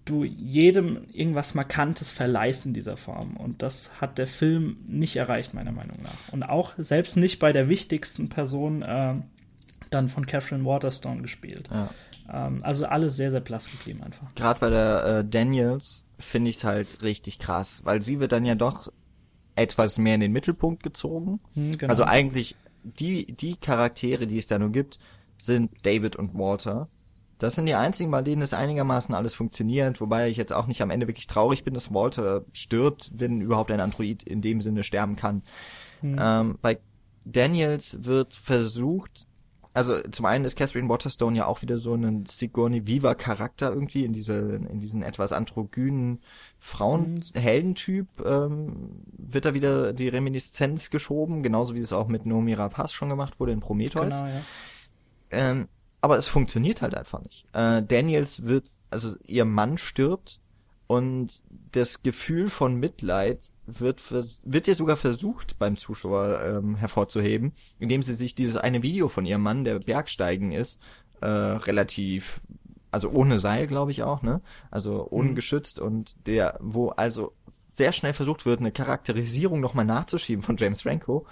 du 0.04 0.26
jedem 0.26 1.06
irgendwas 1.14 1.54
Markantes 1.54 2.12
verleihst 2.12 2.66
in 2.66 2.74
dieser 2.74 2.98
Form. 2.98 3.38
Und 3.38 3.62
das 3.62 4.02
hat 4.02 4.18
der 4.18 4.28
Film 4.28 4.78
nicht 4.88 5.16
erreicht, 5.16 5.54
meiner 5.54 5.72
Meinung 5.72 6.02
nach. 6.04 6.34
Und 6.34 6.44
auch 6.44 6.74
selbst 6.78 7.16
nicht 7.16 7.40
bei 7.40 7.54
der 7.54 7.70
wichtigsten 7.70 8.28
Person, 8.28 8.82
äh, 8.82 9.16
dann 9.90 10.08
von 10.08 10.26
Catherine 10.26 10.66
Waterstone 10.66 11.22
gespielt. 11.22 11.70
Ja. 11.72 11.90
Ähm, 12.32 12.60
also 12.64 12.86
alles 12.86 13.16
sehr, 13.16 13.32
sehr 13.32 13.42
blass 13.42 13.70
geblieben 13.70 14.04
einfach. 14.04 14.34
Gerade 14.36 14.60
bei 14.60 14.70
der 14.70 15.06
äh, 15.06 15.26
Daniels 15.26 16.06
finde 16.20 16.50
ich 16.50 16.58
es 16.58 16.64
halt 16.64 17.02
richtig 17.02 17.40
krass, 17.40 17.82
weil 17.86 18.02
sie 18.02 18.20
wird 18.20 18.32
dann 18.32 18.46
ja 18.46 18.56
doch 18.56 18.92
etwas 19.56 19.98
mehr 19.98 20.16
in 20.16 20.22
den 20.22 20.32
Mittelpunkt 20.32 20.84
gezogen. 20.84 21.40
Hm, 21.54 21.78
genau. 21.78 21.90
Also 21.92 22.04
eigentlich 22.04 22.56
die, 22.84 23.26
die 23.26 23.56
Charaktere, 23.56 24.28
die 24.28 24.38
es 24.38 24.48
da 24.48 24.60
nur 24.60 24.72
gibt, 24.72 25.00
sind 25.42 25.72
David 25.84 26.16
und 26.16 26.34
Walter. 26.34 26.90
Das 27.40 27.56
sind 27.56 27.66
die 27.66 27.76
einzigen, 27.76 28.12
bei 28.12 28.22
denen 28.22 28.42
es 28.42 28.54
einigermaßen 28.54 29.16
alles 29.16 29.34
funktioniert, 29.34 30.02
wobei 30.02 30.30
ich 30.30 30.36
jetzt 30.36 30.52
auch 30.52 30.68
nicht 30.68 30.82
am 30.82 30.90
Ende 30.90 31.08
wirklich 31.08 31.28
traurig 31.28 31.64
bin, 31.64 31.74
dass 31.74 31.94
Walter 31.94 32.44
stirbt, 32.52 33.12
wenn 33.16 33.40
überhaupt 33.40 33.72
ein 33.72 33.80
Android 33.80 34.24
in 34.24 34.42
dem 34.42 34.60
Sinne 34.60 34.84
sterben 34.84 35.16
kann. 35.16 35.44
Hm. 36.02 36.18
Ähm, 36.22 36.58
bei 36.62 36.80
Daniels 37.26 38.00
wird 38.04 38.34
versucht, 38.34 39.26
also 39.80 40.02
zum 40.12 40.26
einen 40.26 40.44
ist 40.44 40.58
Catherine 40.58 40.90
Waterstone 40.90 41.38
ja 41.38 41.46
auch 41.46 41.62
wieder 41.62 41.78
so 41.78 41.94
ein 41.94 42.26
Sigourney 42.26 42.86
Viva 42.86 43.16
Charakter 43.16 43.72
irgendwie 43.72 44.04
in 44.04 44.12
diese 44.12 44.36
in 44.36 44.82
diesen 44.82 45.04
etwas 45.04 45.32
androgynen 45.32 46.20
Frauenheldentyp 46.60 48.08
ähm, 48.26 49.04
wird 49.18 49.46
da 49.46 49.54
wieder 49.54 49.94
die 49.94 50.10
Reminiszenz 50.10 50.90
geschoben, 50.90 51.44
genauso 51.44 51.76
wie 51.76 51.80
es 51.80 51.94
auch 51.94 52.10
mit 52.10 52.26
Nomi 52.26 52.56
Rapaz 52.56 52.92
schon 52.92 53.08
gemacht 53.08 53.40
wurde 53.40 53.54
in 53.54 53.62
Prometheus. 53.62 54.16
Genau, 54.16 54.28
ja. 54.28 54.42
Ähm, 55.32 55.70
aber 56.02 56.18
es 56.18 56.28
funktioniert 56.28 56.82
halt 56.82 56.94
einfach 56.94 57.22
nicht. 57.22 57.46
Äh, 57.54 57.82
Daniels 57.82 58.44
wird, 58.44 58.66
also 58.90 59.16
ihr 59.28 59.46
Mann 59.46 59.78
stirbt 59.78 60.42
und 60.88 61.42
das 61.72 62.04
Gefühl 62.04 62.50
von 62.50 62.76
Mitleid 62.76 63.40
wird, 63.66 64.02
wird 64.44 64.68
ja 64.68 64.76
sogar 64.76 64.98
versucht 64.98 65.60
beim 65.60 65.78
Zuschauer 65.78 66.42
ähm, 66.44 66.76
hervorzuheben, 66.76 67.54
indem 67.80 68.02
sie 68.02 68.16
sich 68.16 68.36
dieses 68.36 68.58
eine 68.58 68.84
Video 68.84 69.10
von 69.10 69.26
ihrem 69.26 69.42
Mann, 69.42 69.64
der 69.64 69.80
Bergsteigen 69.80 70.52
ist, 70.52 70.80
äh, 71.22 71.28
relativ, 71.28 72.42
also 72.92 73.10
ohne 73.10 73.40
Seil, 73.40 73.68
glaube 73.68 73.92
ich 73.92 74.04
auch, 74.04 74.22
ne? 74.22 74.42
Also 74.72 75.02
ungeschützt 75.02 75.80
mhm. 75.80 75.88
und 75.88 76.28
der, 76.28 76.58
wo 76.62 76.90
also 76.90 77.34
sehr 77.74 77.92
schnell 77.94 78.14
versucht 78.14 78.46
wird, 78.46 78.60
eine 78.60 78.72
Charakterisierung 78.72 79.60
nochmal 79.60 79.86
nachzuschieben 79.86 80.44
von 80.44 80.58
James 80.58 80.82
Franco. 80.82 81.26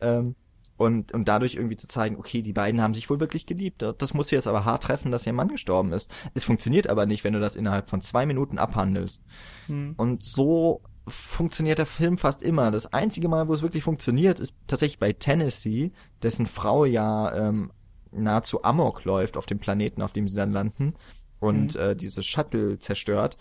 Ähm, 0.00 0.34
und, 0.76 1.12
und 1.12 1.28
dadurch 1.28 1.54
irgendwie 1.54 1.76
zu 1.76 1.88
zeigen, 1.88 2.16
okay, 2.16 2.42
die 2.42 2.52
beiden 2.52 2.80
haben 2.80 2.94
sich 2.94 3.08
wohl 3.08 3.20
wirklich 3.20 3.46
geliebt. 3.46 3.84
Das 3.98 4.14
muss 4.14 4.30
jetzt 4.30 4.46
aber 4.46 4.64
hart 4.64 4.82
treffen, 4.82 5.12
dass 5.12 5.26
ihr 5.26 5.32
Mann 5.32 5.48
gestorben 5.48 5.92
ist. 5.92 6.12
Es 6.34 6.44
funktioniert 6.44 6.88
aber 6.88 7.06
nicht, 7.06 7.24
wenn 7.24 7.32
du 7.32 7.40
das 7.40 7.56
innerhalb 7.56 7.88
von 7.88 8.00
zwei 8.00 8.26
Minuten 8.26 8.58
abhandelst. 8.58 9.24
Hm. 9.66 9.94
Und 9.96 10.24
so 10.24 10.82
funktioniert 11.06 11.78
der 11.78 11.86
Film 11.86 12.18
fast 12.18 12.42
immer. 12.42 12.70
Das 12.70 12.92
einzige 12.92 13.28
Mal, 13.28 13.46
wo 13.48 13.54
es 13.54 13.62
wirklich 13.62 13.84
funktioniert, 13.84 14.40
ist 14.40 14.54
tatsächlich 14.66 14.98
bei 14.98 15.12
Tennessee, 15.12 15.92
dessen 16.22 16.46
Frau 16.46 16.84
ja 16.84 17.34
ähm, 17.34 17.70
nahezu 18.10 18.64
Amok 18.64 19.04
läuft 19.04 19.36
auf 19.36 19.46
dem 19.46 19.58
Planeten, 19.58 20.02
auf 20.02 20.12
dem 20.12 20.28
sie 20.28 20.36
dann 20.36 20.52
landen 20.52 20.94
und 21.40 21.74
mhm. 21.74 21.80
äh, 21.80 21.96
dieses 21.96 22.24
Shuttle 22.24 22.78
zerstört. 22.78 23.36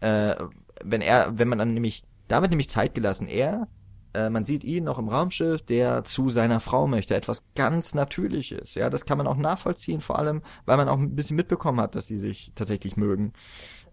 Äh, 0.00 0.36
wenn 0.82 1.00
er, 1.00 1.38
wenn 1.38 1.48
man 1.48 1.58
dann 1.58 1.74
nämlich, 1.74 2.04
da 2.28 2.40
wird 2.40 2.50
nämlich 2.50 2.70
Zeit 2.70 2.94
gelassen. 2.94 3.26
Er 3.26 3.68
äh, 4.14 4.30
man 4.30 4.44
sieht 4.44 4.64
ihn 4.64 4.84
noch 4.84 4.98
im 4.98 5.08
Raumschiff, 5.08 5.62
der 5.62 6.04
zu 6.04 6.28
seiner 6.28 6.60
Frau 6.60 6.86
möchte. 6.86 7.14
Etwas 7.14 7.44
ganz 7.54 7.94
Natürliches. 7.94 8.74
Ja, 8.74 8.90
das 8.90 9.06
kann 9.06 9.18
man 9.18 9.26
auch 9.26 9.36
nachvollziehen, 9.36 10.00
vor 10.00 10.18
allem, 10.18 10.42
weil 10.64 10.76
man 10.76 10.88
auch 10.88 10.98
ein 10.98 11.14
bisschen 11.14 11.36
mitbekommen 11.36 11.80
hat, 11.80 11.94
dass 11.94 12.06
sie 12.06 12.16
sich 12.16 12.52
tatsächlich 12.54 12.96
mögen. 12.96 13.32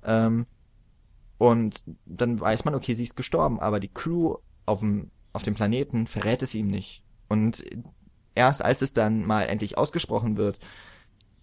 Ähm, 0.03 0.45
und 1.37 1.83
dann 2.05 2.39
weiß 2.39 2.65
man, 2.65 2.75
okay, 2.75 2.93
sie 2.93 3.03
ist 3.03 3.17
gestorben, 3.17 3.59
aber 3.59 3.79
die 3.79 3.93
Crew 3.93 4.37
auf 4.65 4.79
dem, 4.79 5.11
auf 5.33 5.43
dem 5.43 5.55
Planeten 5.55 6.07
verrät 6.07 6.41
es 6.41 6.55
ihm 6.55 6.67
nicht. 6.67 7.03
Und 7.27 7.63
erst 8.35 8.63
als 8.63 8.81
es 8.81 8.93
dann 8.93 9.25
mal 9.25 9.43
endlich 9.43 9.77
ausgesprochen 9.77 10.37
wird, 10.37 10.59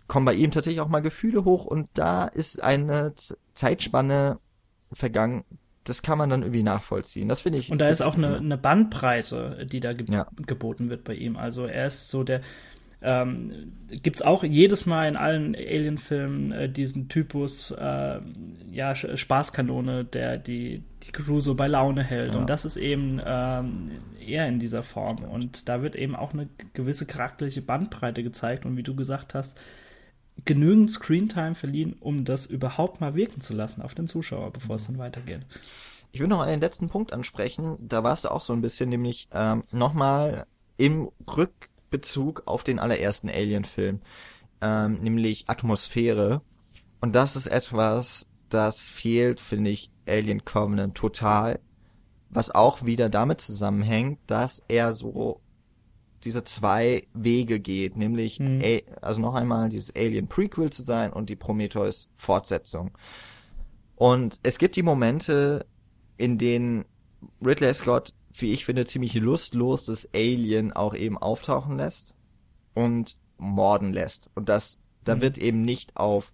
kommen 0.08 0.26
bei 0.26 0.34
ihm 0.34 0.50
tatsächlich 0.50 0.80
auch 0.80 0.88
mal 0.88 1.00
Gefühle 1.00 1.44
hoch 1.44 1.64
und 1.64 1.88
da 1.94 2.26
ist 2.26 2.62
eine 2.62 3.14
Zeitspanne 3.54 4.38
vergangen, 4.92 5.44
das 5.84 6.02
kann 6.02 6.18
man 6.18 6.30
dann 6.30 6.42
irgendwie 6.42 6.62
nachvollziehen. 6.62 7.28
Das 7.28 7.40
finde 7.40 7.58
ich. 7.58 7.70
Und 7.70 7.80
da 7.80 7.88
ist 7.88 8.02
auch 8.02 8.16
eine, 8.16 8.36
eine 8.36 8.56
Bandbreite, 8.56 9.66
die 9.70 9.80
da 9.80 9.92
ge 9.92 10.06
ja. 10.10 10.26
geboten 10.46 10.90
wird 10.90 11.04
bei 11.04 11.14
ihm. 11.14 11.36
Also 11.36 11.66
er 11.66 11.86
ist 11.86 12.08
so 12.08 12.24
der. 12.24 12.40
Ähm, 13.04 13.72
Gibt 13.90 14.24
auch 14.24 14.44
jedes 14.44 14.86
Mal 14.86 15.08
in 15.08 15.16
allen 15.16 15.56
Alien-Filmen 15.56 16.52
äh, 16.52 16.68
diesen 16.68 17.08
Typus, 17.08 17.72
äh, 17.72 18.20
ja, 18.70 18.94
Spaßkanone, 18.94 20.04
der 20.04 20.38
die, 20.38 20.84
die 21.04 21.10
Crew 21.10 21.40
so 21.40 21.56
bei 21.56 21.66
Laune 21.66 22.04
hält. 22.04 22.34
Ja. 22.34 22.38
Und 22.38 22.48
das 22.48 22.64
ist 22.64 22.76
eben 22.76 23.20
ähm, 23.24 23.90
eher 24.24 24.46
in 24.46 24.60
dieser 24.60 24.84
Form. 24.84 25.24
Und 25.24 25.68
da 25.68 25.82
wird 25.82 25.96
eben 25.96 26.14
auch 26.14 26.32
eine 26.32 26.48
gewisse 26.74 27.04
charakterliche 27.04 27.60
Bandbreite 27.60 28.22
gezeigt. 28.22 28.66
Und 28.66 28.76
wie 28.76 28.84
du 28.84 28.94
gesagt 28.94 29.34
hast, 29.34 29.58
genügend 30.44 30.90
Screentime 30.90 31.54
verliehen, 31.54 31.96
um 32.00 32.24
das 32.24 32.46
überhaupt 32.46 33.00
mal 33.00 33.14
wirken 33.14 33.40
zu 33.40 33.52
lassen 33.52 33.82
auf 33.82 33.94
den 33.94 34.08
Zuschauer, 34.08 34.52
bevor 34.52 34.76
es 34.76 34.86
dann 34.86 34.98
weitergeht. 34.98 35.46
Ich 36.10 36.20
will 36.20 36.28
noch 36.28 36.40
einen 36.40 36.60
letzten 36.60 36.88
Punkt 36.88 37.12
ansprechen. 37.12 37.76
Da 37.80 38.04
warst 38.04 38.24
du 38.24 38.30
auch 38.30 38.40
so 38.40 38.52
ein 38.52 38.60
bisschen, 38.60 38.90
nämlich 38.90 39.28
ähm, 39.32 39.64
nochmal 39.70 40.46
im 40.76 41.10
Rückbezug 41.26 42.42
auf 42.46 42.64
den 42.64 42.78
allerersten 42.78 43.30
Alien-Film, 43.30 44.00
ähm, 44.60 45.00
nämlich 45.00 45.48
Atmosphäre. 45.48 46.42
Und 47.00 47.14
das 47.14 47.36
ist 47.36 47.46
etwas, 47.46 48.30
das 48.48 48.88
fehlt, 48.88 49.40
finde 49.40 49.70
ich, 49.70 49.90
Alien 50.06 50.44
Covenant 50.44 50.94
total. 50.96 51.60
Was 52.28 52.50
auch 52.50 52.84
wieder 52.84 53.08
damit 53.08 53.40
zusammenhängt, 53.40 54.18
dass 54.26 54.64
er 54.68 54.94
so 54.94 55.41
diese 56.24 56.44
zwei 56.44 57.06
Wege 57.14 57.60
geht, 57.60 57.96
nämlich 57.96 58.40
mhm. 58.40 58.62
also 59.00 59.20
noch 59.20 59.34
einmal 59.34 59.68
dieses 59.68 59.94
Alien 59.94 60.28
Prequel 60.28 60.70
zu 60.70 60.82
sein 60.82 61.12
und 61.12 61.28
die 61.28 61.36
Prometheus 61.36 62.08
Fortsetzung. 62.14 62.92
Und 63.96 64.40
es 64.42 64.58
gibt 64.58 64.76
die 64.76 64.82
Momente, 64.82 65.66
in 66.16 66.38
denen 66.38 66.84
Ridley 67.44 67.74
Scott, 67.74 68.14
wie 68.34 68.52
ich 68.52 68.64
finde, 68.64 68.86
ziemlich 68.86 69.14
lustlos 69.14 69.84
das 69.84 70.08
Alien 70.14 70.72
auch 70.72 70.94
eben 70.94 71.18
auftauchen 71.18 71.76
lässt 71.76 72.14
und 72.74 73.16
morden 73.38 73.92
lässt. 73.92 74.30
Und 74.34 74.48
das, 74.48 74.80
da 75.04 75.16
mhm. 75.16 75.20
wird 75.20 75.38
eben 75.38 75.64
nicht 75.64 75.96
auf 75.96 76.32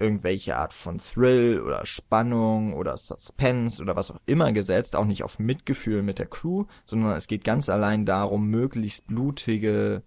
irgendwelche 0.00 0.56
Art 0.56 0.72
von 0.72 0.98
Thrill 0.98 1.60
oder 1.60 1.84
Spannung 1.86 2.74
oder 2.74 2.96
Suspense 2.96 3.82
oder 3.82 3.96
was 3.96 4.10
auch 4.10 4.20
immer 4.26 4.52
gesetzt, 4.52 4.96
auch 4.96 5.04
nicht 5.04 5.22
auf 5.22 5.38
Mitgefühl 5.38 6.02
mit 6.02 6.18
der 6.18 6.26
Crew, 6.26 6.64
sondern 6.86 7.12
es 7.16 7.26
geht 7.26 7.44
ganz 7.44 7.68
allein 7.68 8.06
darum, 8.06 8.46
möglichst 8.46 9.06
blutige 9.06 10.02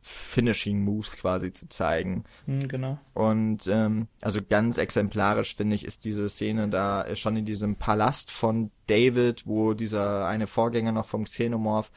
Finishing 0.00 0.82
Moves 0.82 1.16
quasi 1.16 1.52
zu 1.52 1.68
zeigen. 1.68 2.24
Mhm, 2.46 2.68
genau. 2.68 2.98
Und 3.12 3.66
ähm, 3.66 4.06
also 4.20 4.40
ganz 4.40 4.78
exemplarisch 4.78 5.56
finde 5.56 5.74
ich 5.74 5.84
ist 5.84 6.04
diese 6.04 6.28
Szene 6.28 6.68
da 6.68 7.16
schon 7.16 7.36
in 7.36 7.44
diesem 7.44 7.74
Palast 7.74 8.30
von 8.30 8.70
David, 8.86 9.46
wo 9.46 9.74
dieser 9.74 10.26
eine 10.28 10.46
Vorgänger 10.46 10.92
noch 10.92 11.06
vom 11.06 11.24
Xenomorph 11.24 11.90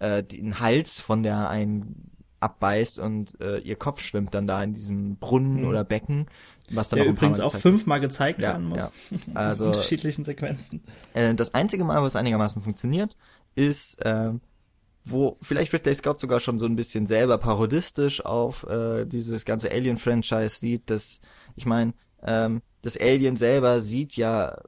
äh, 0.00 0.24
den 0.24 0.58
Hals 0.58 1.00
von 1.00 1.22
der 1.22 1.48
einen 1.48 2.10
abbeißt 2.40 2.98
und 2.98 3.40
äh, 3.40 3.58
ihr 3.58 3.76
Kopf 3.76 4.02
schwimmt 4.02 4.34
dann 4.34 4.48
da 4.48 4.62
in 4.62 4.74
diesem 4.74 5.16
Brunnen 5.16 5.60
mhm. 5.60 5.68
oder 5.68 5.84
Becken 5.84 6.26
was 6.72 6.88
dann 6.88 6.98
Der 6.98 7.08
übrigens 7.08 7.40
auch 7.40 7.54
fünfmal 7.54 8.00
gezeigt 8.00 8.40
ja, 8.40 8.50
werden 8.50 8.66
muss. 8.66 8.78
Ja. 8.78 8.90
Also, 9.34 9.66
in 9.66 9.70
unterschiedlichen 9.70 10.24
Sequenzen. 10.24 10.82
Äh, 11.14 11.34
das 11.34 11.54
einzige 11.54 11.84
Mal, 11.84 12.02
wo 12.02 12.06
es 12.06 12.16
einigermaßen 12.16 12.62
funktioniert, 12.62 13.16
ist, 13.54 14.04
äh, 14.04 14.32
wo 15.04 15.36
vielleicht 15.42 15.72
Ridley 15.72 15.94
Scott 15.94 16.20
sogar 16.20 16.40
schon 16.40 16.58
so 16.58 16.66
ein 16.66 16.76
bisschen 16.76 17.06
selber 17.06 17.38
parodistisch 17.38 18.24
auf 18.24 18.64
äh, 18.68 19.04
dieses 19.04 19.44
ganze 19.44 19.70
Alien-Franchise 19.70 20.56
sieht, 20.60 20.90
dass, 20.90 21.20
ich 21.56 21.66
meine, 21.66 21.94
ähm, 22.22 22.62
das 22.82 22.96
Alien 22.96 23.36
selber 23.36 23.80
sieht 23.80 24.16
ja, 24.16 24.58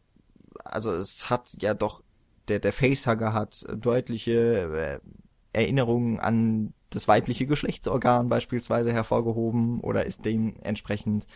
also 0.64 0.92
es 0.92 1.30
hat 1.30 1.54
ja 1.60 1.74
doch, 1.74 2.02
der, 2.48 2.58
der 2.58 2.72
Facehugger 2.72 3.32
hat 3.32 3.64
deutliche 3.76 5.00
äh, 5.02 5.08
Erinnerungen 5.54 6.20
an 6.20 6.74
das 6.90 7.08
weibliche 7.08 7.46
Geschlechtsorgan 7.46 8.28
beispielsweise 8.28 8.92
hervorgehoben 8.92 9.80
oder 9.80 10.06
ist 10.06 10.24
dementsprechend 10.24 11.26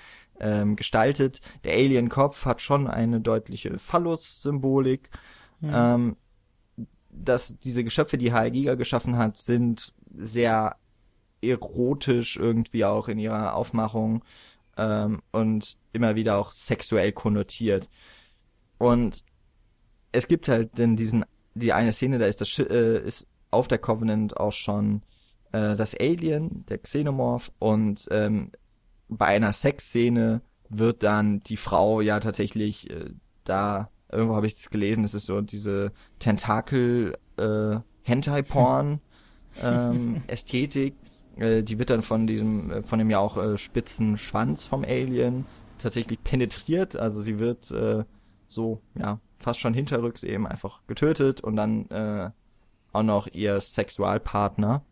ähm, 0.40 0.76
gestaltet. 0.76 1.40
Der 1.64 1.74
Alien-Kopf 1.74 2.44
hat 2.44 2.60
schon 2.60 2.86
eine 2.86 3.20
deutliche 3.20 3.78
Phallus-Symbolik. 3.78 5.10
Mhm. 5.60 5.70
Ähm, 5.72 6.16
dass 7.10 7.58
diese 7.58 7.82
Geschöpfe, 7.84 8.18
die 8.18 8.32
H.R. 8.32 8.50
Giga 8.50 8.74
geschaffen 8.76 9.16
hat, 9.16 9.36
sind 9.36 9.92
sehr 10.16 10.76
erotisch 11.40 12.36
irgendwie 12.36 12.84
auch 12.84 13.08
in 13.08 13.18
ihrer 13.18 13.54
Aufmachung 13.54 14.24
ähm, 14.76 15.22
und 15.32 15.78
immer 15.92 16.14
wieder 16.14 16.36
auch 16.36 16.52
sexuell 16.52 17.12
konnotiert. 17.12 17.88
Und 18.78 19.24
es 20.12 20.28
gibt 20.28 20.48
halt 20.48 20.78
denn 20.78 20.96
diesen, 20.96 21.24
die 21.54 21.72
eine 21.72 21.92
Szene, 21.92 22.18
da 22.18 22.26
ist 22.26 22.40
das 22.40 22.58
äh, 22.58 23.04
ist 23.04 23.26
auf 23.50 23.68
der 23.68 23.78
Covenant 23.78 24.36
auch 24.36 24.52
schon 24.52 25.02
äh, 25.52 25.76
das 25.76 25.94
Alien, 25.94 26.64
der 26.66 26.78
Xenomorph 26.78 27.50
und 27.58 28.06
ähm, 28.10 28.52
bei 29.08 29.26
einer 29.26 29.52
Sexszene 29.52 30.42
wird 30.68 31.02
dann 31.02 31.40
die 31.40 31.56
Frau 31.56 32.00
ja 32.00 32.20
tatsächlich 32.20 32.90
äh, 32.90 33.10
da 33.44 33.90
irgendwo 34.10 34.36
habe 34.36 34.46
ich 34.46 34.54
das 34.54 34.70
gelesen, 34.70 35.02
das 35.02 35.14
ist 35.14 35.26
so 35.26 35.40
diese 35.40 35.92
Tentakel 36.18 37.16
äh, 37.36 37.78
Hentai 38.02 38.42
Porn 38.42 39.00
ähm, 39.62 40.22
Ästhetik, 40.26 40.94
äh, 41.36 41.62
die 41.62 41.78
wird 41.78 41.90
dann 41.90 42.02
von 42.02 42.26
diesem 42.26 42.70
äh, 42.70 42.82
von 42.82 42.98
dem 42.98 43.10
ja 43.10 43.18
auch 43.18 43.36
äh, 43.36 43.58
spitzen 43.58 44.18
Schwanz 44.18 44.64
vom 44.64 44.84
Alien 44.84 45.46
tatsächlich 45.78 46.22
penetriert, 46.22 46.96
also 46.96 47.20
sie 47.22 47.38
wird 47.38 47.70
äh, 47.70 48.04
so 48.46 48.80
ja 48.98 49.20
fast 49.38 49.60
schon 49.60 49.74
hinterrücks 49.74 50.22
eben 50.22 50.46
einfach 50.46 50.80
getötet 50.86 51.40
und 51.40 51.56
dann 51.56 51.88
äh, 51.90 52.30
auch 52.92 53.02
noch 53.02 53.26
ihr 53.28 53.60
Sexualpartner, 53.60 54.82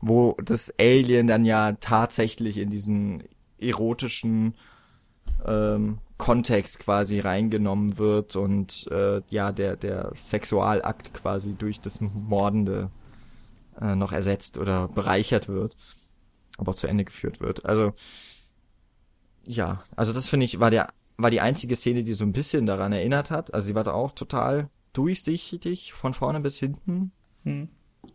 wo 0.00 0.36
das 0.42 0.72
Alien 0.78 1.26
dann 1.26 1.44
ja 1.44 1.72
tatsächlich 1.72 2.58
in 2.58 2.70
diesen 2.70 3.24
erotischen 3.58 4.54
ähm, 5.46 5.98
Kontext 6.18 6.78
quasi 6.78 7.20
reingenommen 7.20 7.98
wird 7.98 8.36
und 8.36 8.88
äh, 8.90 9.20
ja 9.28 9.52
der 9.52 9.76
der 9.76 10.12
Sexualakt 10.14 11.12
quasi 11.14 11.54
durch 11.54 11.80
das 11.80 12.00
Mordende 12.00 12.90
äh, 13.80 13.94
noch 13.94 14.12
ersetzt 14.12 14.58
oder 14.58 14.88
bereichert 14.88 15.48
wird. 15.48 15.76
aber 16.58 16.72
auch 16.72 16.76
zu 16.76 16.86
Ende 16.86 17.04
geführt 17.04 17.40
wird. 17.40 17.66
Also 17.66 17.92
ja, 19.44 19.84
also 19.94 20.12
das 20.12 20.26
finde 20.26 20.46
ich 20.46 20.58
war 20.60 20.70
der 20.70 20.88
war 21.18 21.30
die 21.30 21.40
einzige 21.40 21.76
Szene, 21.76 22.02
die 22.04 22.12
so 22.12 22.24
ein 22.24 22.32
bisschen 22.32 22.66
daran 22.66 22.92
erinnert 22.92 23.30
hat. 23.30 23.54
Also 23.54 23.68
sie 23.68 23.74
war 23.74 23.84
da 23.84 23.92
auch 23.92 24.12
total 24.12 24.68
durchsichtig 24.92 25.92
von 25.92 26.14
vorne 26.14 26.40
bis 26.40 26.58
hinten. 26.58 27.12
Hm. 27.46 27.68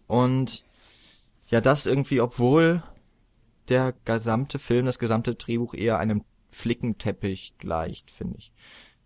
Und 0.07 0.63
ja, 1.47 1.61
das 1.61 1.85
irgendwie, 1.85 2.21
obwohl 2.21 2.83
der 3.69 3.93
gesamte 4.05 4.59
Film, 4.59 4.85
das 4.85 4.99
gesamte 4.99 5.35
Drehbuch 5.35 5.73
eher 5.73 5.99
einem 5.99 6.23
Flickenteppich 6.49 7.55
gleicht, 7.57 8.11
finde 8.11 8.37
ich. 8.37 8.51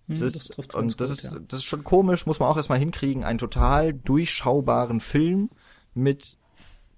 Das 0.07 0.19
hm, 0.19 0.28
ist, 0.28 0.57
das 0.57 0.76
und 0.76 0.99
das 0.99 1.09
gut, 1.09 1.17
ist, 1.17 1.23
ja. 1.26 1.39
das 1.47 1.59
ist 1.59 1.65
schon 1.65 1.84
komisch, 1.84 2.26
muss 2.26 2.39
man 2.39 2.49
auch 2.49 2.57
erstmal 2.57 2.80
hinkriegen, 2.80 3.23
einen 3.23 3.39
total 3.39 3.93
durchschaubaren 3.93 4.99
Film 4.99 5.49
mit 5.93 6.38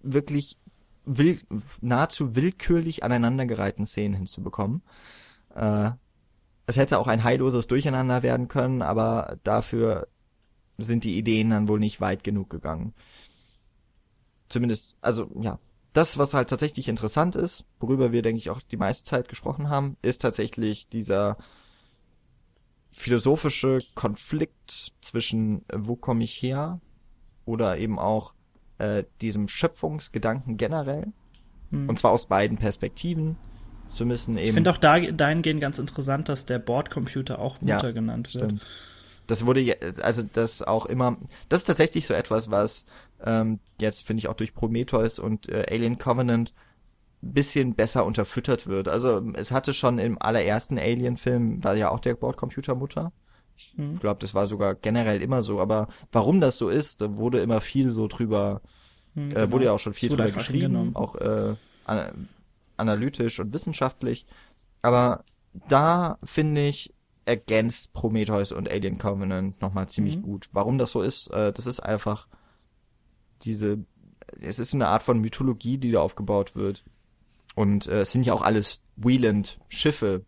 wirklich 0.01 0.57
will, 1.05 1.39
nahezu 1.81 2.35
willkürlich 2.35 3.03
aneinandergereihten 3.03 3.85
Szenen 3.85 4.15
hinzubekommen. 4.15 4.81
Äh, 5.55 5.91
es 6.65 6.75
hätte 6.75 6.99
auch 6.99 7.07
ein 7.07 7.23
heilloses 7.23 7.67
Durcheinander 7.67 8.23
werden 8.23 8.49
können, 8.49 8.81
aber 8.81 9.37
dafür 9.43 10.07
sind 10.77 11.05
die 11.05 11.17
Ideen 11.17 11.49
dann 11.49 11.67
wohl 11.69 11.79
nicht 11.79 12.01
weit 12.01 12.23
genug 12.23 12.49
gegangen. 12.49 12.93
Zumindest, 14.49 14.95
also 15.01 15.29
ja, 15.41 15.59
das, 15.93 16.17
was 16.17 16.33
halt 16.33 16.49
tatsächlich 16.49 16.87
interessant 16.87 17.35
ist, 17.35 17.65
worüber 17.79 18.11
wir, 18.11 18.21
denke 18.21 18.37
ich, 18.37 18.49
auch 18.49 18.61
die 18.61 18.77
meiste 18.77 19.03
Zeit 19.03 19.29
gesprochen 19.29 19.69
haben, 19.69 19.97
ist 20.01 20.21
tatsächlich 20.21 20.87
dieser 20.89 21.37
philosophische 22.91 23.79
Konflikt 23.95 24.93
zwischen 25.01 25.67
äh, 25.69 25.77
wo 25.77 25.95
komme 25.95 26.23
ich 26.23 26.41
her 26.41 26.79
oder 27.45 27.77
eben 27.77 27.99
auch 27.99 28.33
äh, 28.77 29.03
diesem 29.21 29.47
Schöpfungsgedanken 29.47 30.57
generell. 30.57 31.13
Hm. 31.71 31.89
Und 31.89 31.99
zwar 31.99 32.11
aus 32.11 32.27
beiden 32.27 32.57
Perspektiven. 32.57 33.37
Zu 33.87 34.05
müssen 34.05 34.37
eben. 34.37 34.47
Ich 34.47 34.53
finde 34.53 34.69
auch 34.69 34.77
da, 34.77 34.99
dahingehend 34.99 35.61
ganz 35.61 35.79
interessant, 35.79 36.27
dass 36.27 36.45
der 36.45 36.59
Bordcomputer 36.59 37.39
auch 37.39 37.61
Mutter 37.61 37.87
ja, 37.87 37.91
genannt 37.91 38.33
wird. 38.33 38.43
Stimmt. 38.43 38.65
Das 39.27 39.45
wurde, 39.45 39.77
also 40.01 40.23
das 40.23 40.61
auch 40.61 40.85
immer, 40.85 41.17
das 41.47 41.61
ist 41.61 41.65
tatsächlich 41.65 42.05
so 42.05 42.13
etwas, 42.13 42.51
was 42.51 42.85
ähm, 43.23 43.59
jetzt 43.79 44.05
finde 44.05 44.19
ich 44.19 44.27
auch 44.27 44.35
durch 44.35 44.53
Prometheus 44.53 45.19
und 45.19 45.49
äh, 45.49 45.65
Alien 45.69 45.97
Covenant 45.97 46.53
bisschen 47.21 47.73
besser 47.73 48.05
unterfüttert 48.05 48.67
wird. 48.67 48.87
Also 48.87 49.21
es 49.33 49.51
hatte 49.51 49.73
schon 49.73 49.97
im 49.97 50.21
allerersten 50.21 50.77
Alien-Film, 50.77 51.63
war 51.63 51.75
ja 51.75 51.89
auch 51.89 51.99
der 51.99 52.15
Bordcomputer 52.15 52.75
Mutter. 52.75 53.11
Ich 53.55 53.73
hm. 53.75 53.99
glaube, 53.99 54.19
das 54.21 54.35
war 54.35 54.45
sogar 54.45 54.75
generell 54.75 55.21
immer 55.21 55.41
so, 55.41 55.59
aber 55.59 55.87
warum 56.11 56.39
das 56.39 56.57
so 56.57 56.69
ist, 56.69 57.01
da 57.01 57.15
wurde 57.15 57.39
immer 57.39 57.59
viel 57.59 57.89
so 57.89 58.07
drüber, 58.07 58.61
hm, 59.15 59.29
genau. 59.29 59.41
äh, 59.41 59.51
wurde 59.51 59.65
ja 59.65 59.71
auch 59.71 59.79
schon 59.79 59.93
viel 59.93 60.09
drüber 60.09 60.29
geschrieben, 60.29 60.73
genommen. 60.73 60.95
auch 60.95 61.15
äh, 61.15 61.55
an, 61.85 62.29
analytisch 62.77 63.39
und 63.39 63.51
wissenschaftlich. 63.51 64.27
Aber 64.83 65.23
da 65.67 66.19
finde 66.23 66.67
ich, 66.67 66.93
ergänzt 67.25 67.93
Prometheus 67.93 68.51
und 68.51 68.69
Alien 68.69 68.99
Covenant 68.99 69.59
nochmal 69.61 69.89
ziemlich 69.89 70.17
mhm. 70.17 70.21
gut. 70.21 70.49
Warum 70.53 70.77
das 70.77 70.91
so 70.91 71.01
ist, 71.01 71.27
äh, 71.31 71.51
das 71.51 71.65
ist 71.65 71.79
einfach 71.79 72.27
diese, 73.43 73.79
es 74.39 74.59
ist 74.59 74.73
eine 74.73 74.87
Art 74.87 75.03
von 75.03 75.19
Mythologie, 75.19 75.77
die 75.77 75.91
da 75.91 76.01
aufgebaut 76.01 76.55
wird. 76.55 76.83
Und 77.55 77.87
äh, 77.87 78.01
es 78.01 78.11
sind 78.11 78.25
ja 78.25 78.33
auch 78.33 78.41
alles 78.41 78.83
Wieland-Schiffe. 78.95 80.25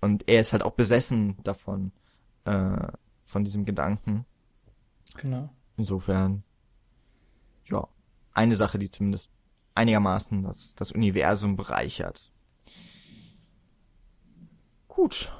Und 0.00 0.28
er 0.28 0.40
ist 0.40 0.52
halt 0.52 0.62
auch 0.62 0.72
besessen 0.72 1.36
davon, 1.42 1.92
äh, 2.44 2.88
von 3.24 3.44
diesem 3.44 3.64
Gedanken. 3.64 4.24
Genau. 5.16 5.50
Insofern, 5.76 6.42
ja, 7.66 7.88
eine 8.32 8.56
Sache, 8.56 8.78
die 8.78 8.90
zumindest 8.90 9.30
einigermaßen 9.74 10.42
das, 10.42 10.74
das 10.74 10.92
Universum 10.92 11.56
bereichert. 11.56 12.30
Gut, 14.88 15.32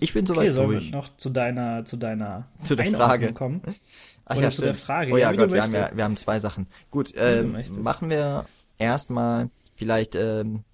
ich 0.00 0.12
bin 0.12 0.26
soweit 0.26 0.46
okay, 0.46 0.50
sollen 0.50 0.80
wir 0.80 0.90
noch 0.90 1.16
zu 1.16 1.30
deiner, 1.30 1.84
zu 1.84 1.96
deiner 1.96 2.46
zu 2.62 2.76
der 2.76 2.90
Frage 2.90 3.32
kommen? 3.32 3.62
Ach 4.24 4.36
Oder 4.36 4.46
ja, 4.46 4.50
zu 4.50 4.56
stimmt. 4.56 4.66
der 4.66 4.74
Frage. 4.74 5.12
Oh 5.12 5.16
ja, 5.16 5.30
ja 5.30 5.36
Gott, 5.36 5.52
wir 5.52 5.62
haben 5.62 5.74
ja, 5.74 5.90
wir 5.94 6.04
haben 6.04 6.16
zwei 6.16 6.38
Sachen. 6.38 6.66
Gut, 6.90 7.12
ähm, 7.16 7.56
machen 7.78 8.10
wir 8.10 8.46
erstmal 8.78 9.50
vielleicht, 9.74 10.14
ähm, 10.16 10.64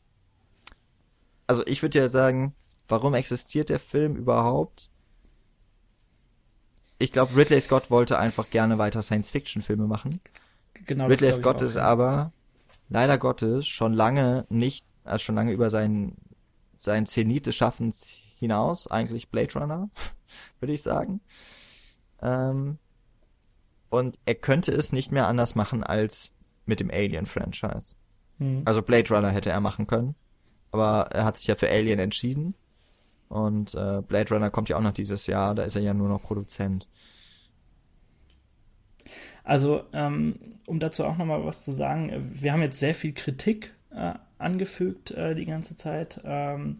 also 1.46 1.66
ich 1.66 1.82
würde 1.82 1.98
ja 1.98 2.08
sagen, 2.08 2.54
warum 2.88 3.14
existiert 3.14 3.68
der 3.68 3.78
Film 3.78 4.16
überhaupt? 4.16 4.90
Ich 6.98 7.12
glaube, 7.12 7.36
Ridley 7.36 7.60
Scott 7.60 7.90
wollte 7.90 8.18
einfach 8.18 8.48
gerne 8.50 8.78
weiter 8.78 9.02
Science-Fiction-Filme 9.02 9.86
machen. 9.86 10.20
Genau. 10.86 11.06
Ridley 11.06 11.32
Scott 11.32 11.56
auch, 11.56 11.62
ist 11.62 11.76
ja. 11.76 11.82
aber 11.82 12.32
leider 12.88 13.18
Gottes 13.18 13.66
schon 13.66 13.92
lange 13.92 14.46
nicht, 14.48 14.84
also 15.04 15.18
schon 15.24 15.34
lange 15.34 15.52
über 15.52 15.68
seinen 15.70 16.16
sein 16.78 17.06
Zenit 17.06 17.46
des 17.46 17.56
Schaffens 17.56 18.22
hinaus, 18.42 18.86
eigentlich 18.88 19.30
Blade 19.30 19.58
Runner, 19.58 19.88
würde 20.60 20.72
ich 20.72 20.82
sagen. 20.82 21.20
Ähm, 22.20 22.78
und 23.88 24.18
er 24.24 24.34
könnte 24.34 24.72
es 24.72 24.92
nicht 24.92 25.12
mehr 25.12 25.28
anders 25.28 25.54
machen 25.54 25.84
als 25.84 26.32
mit 26.66 26.80
dem 26.80 26.90
Alien-Franchise. 26.90 27.94
Hm. 28.38 28.62
Also 28.64 28.82
Blade 28.82 29.14
Runner 29.14 29.30
hätte 29.30 29.50
er 29.50 29.60
machen 29.60 29.86
können, 29.86 30.14
aber 30.70 31.08
er 31.12 31.24
hat 31.24 31.36
sich 31.36 31.46
ja 31.46 31.54
für 31.54 31.70
Alien 31.70 31.98
entschieden. 31.98 32.54
Und 33.28 33.74
äh, 33.74 34.02
Blade 34.02 34.34
Runner 34.34 34.50
kommt 34.50 34.68
ja 34.68 34.76
auch 34.76 34.82
noch 34.82 34.92
dieses 34.92 35.26
Jahr, 35.26 35.54
da 35.54 35.62
ist 35.62 35.76
er 35.76 35.82
ja 35.82 35.94
nur 35.94 36.08
noch 36.08 36.22
Produzent. 36.22 36.88
Also, 39.44 39.84
ähm, 39.92 40.36
um 40.66 40.78
dazu 40.80 41.04
auch 41.04 41.16
nochmal 41.16 41.44
was 41.44 41.62
zu 41.62 41.72
sagen, 41.72 42.12
wir 42.34 42.52
haben 42.52 42.62
jetzt 42.62 42.78
sehr 42.78 42.94
viel 42.94 43.12
Kritik 43.12 43.74
äh, 43.90 44.14
angefügt 44.38 45.12
äh, 45.12 45.34
die 45.34 45.46
ganze 45.46 45.76
Zeit. 45.76 46.20
Ähm, 46.24 46.78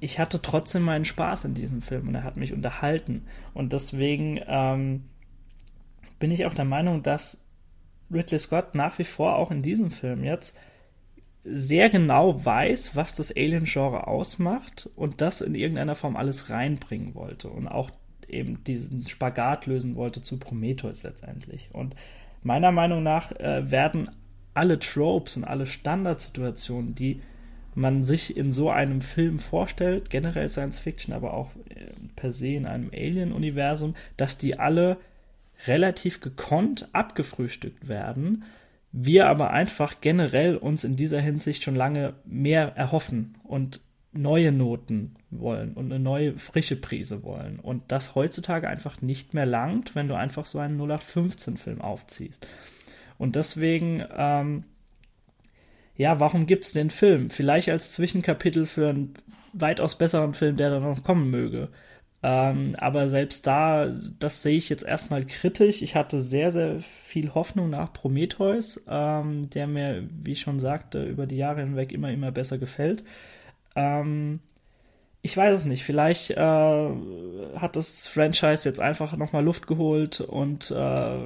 ich 0.00 0.18
hatte 0.18 0.42
trotzdem 0.42 0.82
meinen 0.82 1.04
Spaß 1.04 1.44
in 1.44 1.54
diesem 1.54 1.82
Film 1.82 2.08
und 2.08 2.14
er 2.14 2.24
hat 2.24 2.36
mich 2.36 2.52
unterhalten. 2.52 3.24
Und 3.54 3.72
deswegen 3.72 4.40
ähm, 4.46 5.04
bin 6.18 6.30
ich 6.30 6.44
auch 6.44 6.54
der 6.54 6.64
Meinung, 6.64 7.02
dass 7.02 7.40
Ridley 8.12 8.38
Scott 8.38 8.74
nach 8.74 8.98
wie 8.98 9.04
vor 9.04 9.36
auch 9.36 9.50
in 9.50 9.62
diesem 9.62 9.90
Film 9.90 10.22
jetzt 10.22 10.56
sehr 11.44 11.90
genau 11.90 12.44
weiß, 12.44 12.96
was 12.96 13.14
das 13.14 13.34
Alien-Genre 13.34 14.06
ausmacht 14.06 14.90
und 14.96 15.20
das 15.20 15.40
in 15.40 15.54
irgendeiner 15.54 15.94
Form 15.94 16.16
alles 16.16 16.50
reinbringen 16.50 17.14
wollte 17.14 17.48
und 17.48 17.68
auch 17.68 17.90
eben 18.28 18.64
diesen 18.64 19.06
Spagat 19.06 19.66
lösen 19.66 19.94
wollte 19.94 20.22
zu 20.22 20.38
Prometheus 20.38 21.04
letztendlich. 21.04 21.68
Und 21.72 21.94
meiner 22.42 22.72
Meinung 22.72 23.02
nach 23.02 23.32
äh, 23.32 23.70
werden 23.70 24.10
alle 24.54 24.78
Tropes 24.78 25.36
und 25.36 25.44
alle 25.44 25.66
Standardsituationen, 25.66 26.94
die 26.94 27.20
man 27.76 28.04
sich 28.04 28.36
in 28.36 28.52
so 28.52 28.70
einem 28.70 29.02
Film 29.02 29.38
vorstellt, 29.38 30.10
generell 30.10 30.48
Science 30.48 30.80
Fiction, 30.80 31.14
aber 31.14 31.34
auch 31.34 31.50
äh, 31.68 31.90
per 32.16 32.32
se 32.32 32.48
in 32.48 32.66
einem 32.66 32.90
Alien-Universum, 32.92 33.94
dass 34.16 34.38
die 34.38 34.58
alle 34.58 34.96
relativ 35.66 36.20
gekonnt 36.20 36.88
abgefrühstückt 36.92 37.86
werden, 37.86 38.44
wir 38.92 39.28
aber 39.28 39.50
einfach 39.50 40.00
generell 40.00 40.56
uns 40.56 40.84
in 40.84 40.96
dieser 40.96 41.20
Hinsicht 41.20 41.62
schon 41.62 41.76
lange 41.76 42.14
mehr 42.24 42.74
erhoffen 42.76 43.34
und 43.44 43.80
neue 44.12 44.52
Noten 44.52 45.14
wollen 45.30 45.74
und 45.74 45.92
eine 45.92 46.02
neue 46.02 46.38
frische 46.38 46.76
Prise 46.76 47.22
wollen 47.22 47.58
und 47.60 47.82
das 47.88 48.14
heutzutage 48.14 48.68
einfach 48.68 49.02
nicht 49.02 49.34
mehr 49.34 49.44
langt, 49.44 49.94
wenn 49.94 50.08
du 50.08 50.14
einfach 50.14 50.46
so 50.46 50.58
einen 50.58 50.80
0815-Film 50.80 51.82
aufziehst. 51.82 52.46
Und 53.18 53.36
deswegen 53.36 54.02
ähm, 54.16 54.64
ja, 55.96 56.20
warum 56.20 56.46
gibt's 56.46 56.72
den 56.72 56.90
Film? 56.90 57.30
Vielleicht 57.30 57.68
als 57.70 57.92
Zwischenkapitel 57.92 58.66
für 58.66 58.90
einen 58.90 59.14
weitaus 59.52 59.96
besseren 59.96 60.34
Film, 60.34 60.56
der 60.56 60.70
da 60.70 60.80
noch 60.80 61.04
kommen 61.04 61.30
möge. 61.30 61.68
Ähm, 62.22 62.74
aber 62.78 63.08
selbst 63.08 63.46
da, 63.46 63.86
das 64.18 64.42
sehe 64.42 64.56
ich 64.56 64.68
jetzt 64.68 64.84
erstmal 64.84 65.24
kritisch. 65.24 65.82
Ich 65.82 65.94
hatte 65.94 66.20
sehr, 66.20 66.50
sehr 66.50 66.80
viel 66.80 67.34
Hoffnung 67.34 67.70
nach 67.70 67.92
Prometheus, 67.92 68.80
ähm, 68.88 69.48
der 69.50 69.66
mir, 69.66 70.08
wie 70.24 70.32
ich 70.32 70.40
schon 70.40 70.58
sagte, 70.58 71.04
über 71.04 71.26
die 71.26 71.36
Jahre 71.36 71.60
hinweg 71.60 71.92
immer, 71.92 72.10
immer 72.10 72.32
besser 72.32 72.58
gefällt. 72.58 73.04
Ähm, 73.76 74.40
ich 75.22 75.36
weiß 75.36 75.58
es 75.58 75.64
nicht. 75.66 75.84
Vielleicht 75.84 76.30
äh, 76.30 76.36
hat 77.56 77.76
das 77.76 78.08
Franchise 78.08 78.68
jetzt 78.68 78.80
einfach 78.80 79.16
nochmal 79.16 79.44
Luft 79.44 79.66
geholt 79.66 80.20
und 80.20 80.70
äh, 80.70 81.18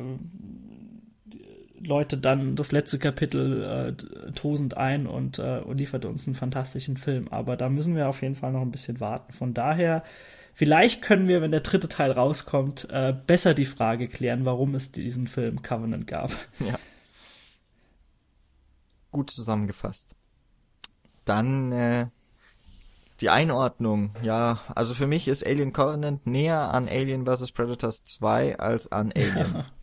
Leute 1.82 2.19
dann 2.19 2.57
das 2.57 2.73
letzte 2.73 2.98
Kapitel 2.98 3.97
äh, 3.97 4.32
tosend 4.32 4.77
ein 4.77 5.07
und, 5.07 5.39
äh, 5.39 5.61
und 5.61 5.78
liefert 5.78 6.05
uns 6.05 6.27
einen 6.27 6.36
fantastischen 6.36 6.97
Film. 6.97 7.28
Aber 7.28 7.57
da 7.57 7.69
müssen 7.69 7.97
wir 7.97 8.09
auf 8.09 8.23
jeden 8.23 8.35
Fall 8.36 8.52
noch 8.52 8.61
ein 8.61 8.70
bisschen 8.70 9.01
warten. 9.01 9.32
Von 9.32 9.55
daher, 9.55 10.05
vielleicht 10.52 11.02
können 11.02 11.27
wir, 11.27 11.40
wenn 11.40 11.51
der 11.51 11.61
dritte 11.61 11.89
Teil 11.89 12.12
rauskommt, 12.12 12.89
äh, 12.90 13.15
besser 13.27 13.55
die 13.55 13.65
Frage 13.65 14.09
klären, 14.09 14.44
warum 14.44 14.74
es 14.74 14.93
diesen 14.93 15.27
Film 15.27 15.62
Covenant 15.62 16.07
gab. 16.07 16.32
Ja. 16.61 16.78
Gut 19.12 19.31
zusammengefasst. 19.31 20.15
Dann 21.24 21.73
äh, 21.73 22.07
die 23.20 23.31
Einordnung. 23.31 24.15
Ja, 24.23 24.61
also 24.74 24.94
für 24.94 25.09
mich 25.09 25.27
ist 25.27 25.44
Alien 25.44 25.73
Covenant 25.73 26.27
näher 26.27 26.73
an 26.73 26.89
Alien 26.89 27.27
vs. 27.27 27.51
Predators 27.52 28.05
2 28.05 28.59
als 28.59 28.93
an 28.93 29.12
Alien. 29.12 29.65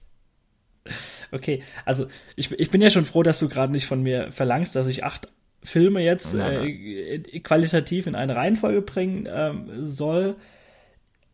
Okay, 1.32 1.64
also 1.86 2.08
ich, 2.36 2.52
ich 2.52 2.70
bin 2.72 2.82
ja 2.82 2.90
schon 2.90 3.06
froh, 3.06 3.24
dass 3.24 3.40
du 3.40 3.50
gerade 3.50 3.72
nicht 3.72 3.86
von 3.86 4.02
mir 4.02 4.32
verlangst, 4.32 4.76
dass 4.76 4.88
ich 4.88 5.04
acht 5.04 5.28
Filme 5.64 6.02
jetzt 6.02 6.34
äh, 6.34 7.40
qualitativ 7.40 8.08
in 8.08 8.16
eine 8.16 8.36
Reihenfolge 8.36 8.82
bringen 8.82 9.28
ähm, 9.30 9.86
soll. 9.86 10.36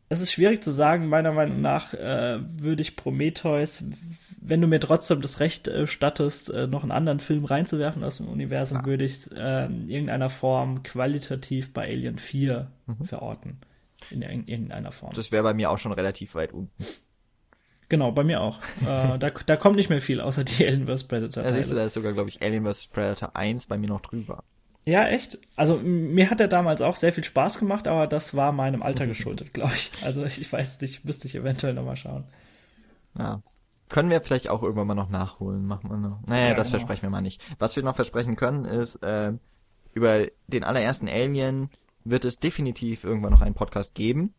Es 0.10 0.22
ist 0.22 0.32
schwierig 0.32 0.64
zu 0.64 0.72
sagen, 0.72 1.08
meiner 1.08 1.32
Meinung 1.32 1.62
nach 1.62 1.94
äh, 1.94 2.40
würde 2.58 2.82
ich 2.82 2.96
Prometheus, 2.96 3.84
wenn 4.40 4.62
du 4.62 4.68
mir 4.68 4.80
trotzdem 4.80 5.22
das 5.22 5.40
Recht 5.40 5.68
äh, 5.68 5.88
stattest, 5.88 6.50
äh, 6.50 6.68
noch 6.68 6.84
einen 6.84 6.92
anderen 6.92 7.20
Film 7.20 7.46
reinzuwerfen 7.46 8.04
aus 8.04 8.18
dem 8.18 8.28
Universum, 8.28 8.80
ja. 8.80 8.86
würde 8.86 9.06
ich 9.06 9.32
äh, 9.32 9.66
in 9.66 9.90
irgendeiner 9.90 10.30
Form 10.30 10.84
qualitativ 10.84 11.74
bei 11.74 11.88
Alien 11.88 12.18
4 12.18 12.72
mhm. 12.86 13.06
verorten. 13.06 13.58
In, 14.10 14.22
in 14.22 14.48
irgendeiner 14.48 14.92
Form. 14.92 15.14
Das 15.14 15.32
wäre 15.32 15.44
bei 15.44 15.54
mir 15.54 15.72
auch 15.72 15.80
schon 15.80 15.94
relativ 15.94 16.36
weit 16.36 16.52
unten. 16.52 16.86
Genau, 17.94 18.12
bei 18.12 18.24
mir 18.24 18.42
auch. 18.42 18.60
äh, 18.82 19.20
da, 19.20 19.30
da 19.46 19.56
kommt 19.56 19.76
nicht 19.76 19.92
mehr 19.92 20.02
viel, 20.02 20.20
außer 20.20 20.44
die 20.44 20.66
Alien 20.68 20.88
vs. 20.88 21.04
Predator. 21.04 21.44
Ja, 21.44 21.52
siehst 21.52 21.70
du, 21.70 21.76
da 21.76 21.86
ist 21.86 21.94
sogar, 21.94 22.12
glaube 22.14 22.28
ich, 22.28 22.42
Alien 22.42 22.66
vs. 22.66 22.88
Predator 22.88 23.36
1 23.36 23.68
bei 23.68 23.78
mir 23.78 23.88
noch 23.88 24.02
drüber. 24.02 24.44
Ja, 24.84 25.06
echt. 25.06 25.38
Also 25.56 25.78
mir 25.78 26.32
hat 26.32 26.42
er 26.42 26.48
damals 26.48 26.82
auch 26.82 26.96
sehr 26.96 27.14
viel 27.14 27.24
Spaß 27.24 27.60
gemacht, 27.60 27.88
aber 27.88 28.08
das 28.08 28.34
war 28.34 28.52
meinem 28.52 28.82
Alter 28.82 29.06
geschuldet, 29.06 29.54
glaube 29.54 29.74
ich. 29.76 29.92
Also 30.04 30.26
ich 30.26 30.52
weiß 30.52 30.82
nicht, 30.82 31.06
müsste 31.06 31.28
ich 31.28 31.36
eventuell 31.36 31.76
nochmal 31.76 31.96
schauen. 31.96 32.24
Ja. 33.16 33.44
Können 33.90 34.10
wir 34.10 34.22
vielleicht 34.22 34.50
auch 34.50 34.64
irgendwann 34.64 34.88
mal 34.88 34.96
noch 34.96 35.12
nachholen. 35.12 35.68
Machen 35.68 35.92
wir 35.92 35.98
noch. 35.98 36.26
Naja, 36.26 36.48
ja, 36.48 36.54
das 36.56 36.70
genau. 36.70 36.80
versprechen 36.80 37.04
wir 37.04 37.12
mal 37.12 37.22
nicht. 37.22 37.44
Was 37.60 37.76
wir 37.76 37.84
noch 37.84 37.96
versprechen 37.96 38.36
können, 38.38 38.66
ist, 38.66 38.96
äh, 39.04 39.34
über 39.94 40.26
den 40.48 40.64
allerersten 40.64 41.08
Alien 41.08 41.70
wird 42.06 42.26
es 42.26 42.40
definitiv 42.40 43.04
irgendwann 43.04 43.34
noch 43.34 43.42
einen 43.42 43.54
Podcast 43.54 43.94
geben. 43.94 44.34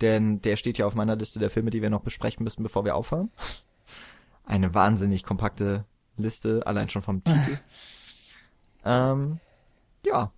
Denn 0.00 0.40
der 0.42 0.56
steht 0.56 0.78
ja 0.78 0.86
auf 0.86 0.94
meiner 0.94 1.16
Liste 1.16 1.38
der 1.38 1.50
Filme, 1.50 1.70
die 1.70 1.82
wir 1.82 1.90
noch 1.90 2.02
besprechen 2.02 2.44
müssen, 2.44 2.62
bevor 2.62 2.84
wir 2.84 2.94
aufhören. 2.96 3.30
Eine 4.44 4.74
wahnsinnig 4.74 5.24
kompakte 5.24 5.84
Liste, 6.16 6.66
allein 6.66 6.88
schon 6.88 7.02
vom 7.02 7.22
Titel. 7.22 7.58
ähm, 8.84 9.38
ja. 10.04 10.32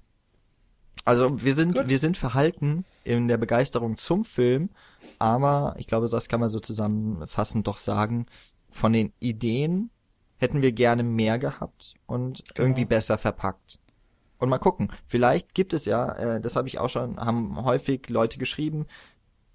Also 1.04 1.42
wir 1.42 1.54
sind, 1.54 1.74
Gut. 1.74 1.88
wir 1.88 1.98
sind 1.98 2.16
verhalten 2.16 2.84
in 3.04 3.26
der 3.26 3.36
Begeisterung 3.36 3.96
zum 3.96 4.24
Film, 4.24 4.70
aber 5.18 5.74
ich 5.78 5.88
glaube, 5.88 6.08
das 6.08 6.28
kann 6.28 6.40
man 6.40 6.50
so 6.50 6.60
zusammenfassend 6.60 7.66
doch 7.66 7.76
sagen. 7.76 8.26
Von 8.70 8.92
den 8.92 9.12
Ideen 9.18 9.90
hätten 10.38 10.62
wir 10.62 10.72
gerne 10.72 11.02
mehr 11.02 11.38
gehabt 11.38 11.94
und 12.06 12.44
genau. 12.54 12.68
irgendwie 12.68 12.84
besser 12.84 13.18
verpackt. 13.18 13.78
Und 14.38 14.48
mal 14.48 14.58
gucken, 14.58 14.92
vielleicht 15.06 15.54
gibt 15.54 15.72
es 15.72 15.84
ja, 15.84 16.12
äh, 16.14 16.40
das 16.40 16.56
habe 16.56 16.66
ich 16.66 16.80
auch 16.80 16.90
schon, 16.90 17.18
haben 17.18 17.64
häufig 17.64 18.08
Leute 18.08 18.38
geschrieben, 18.38 18.86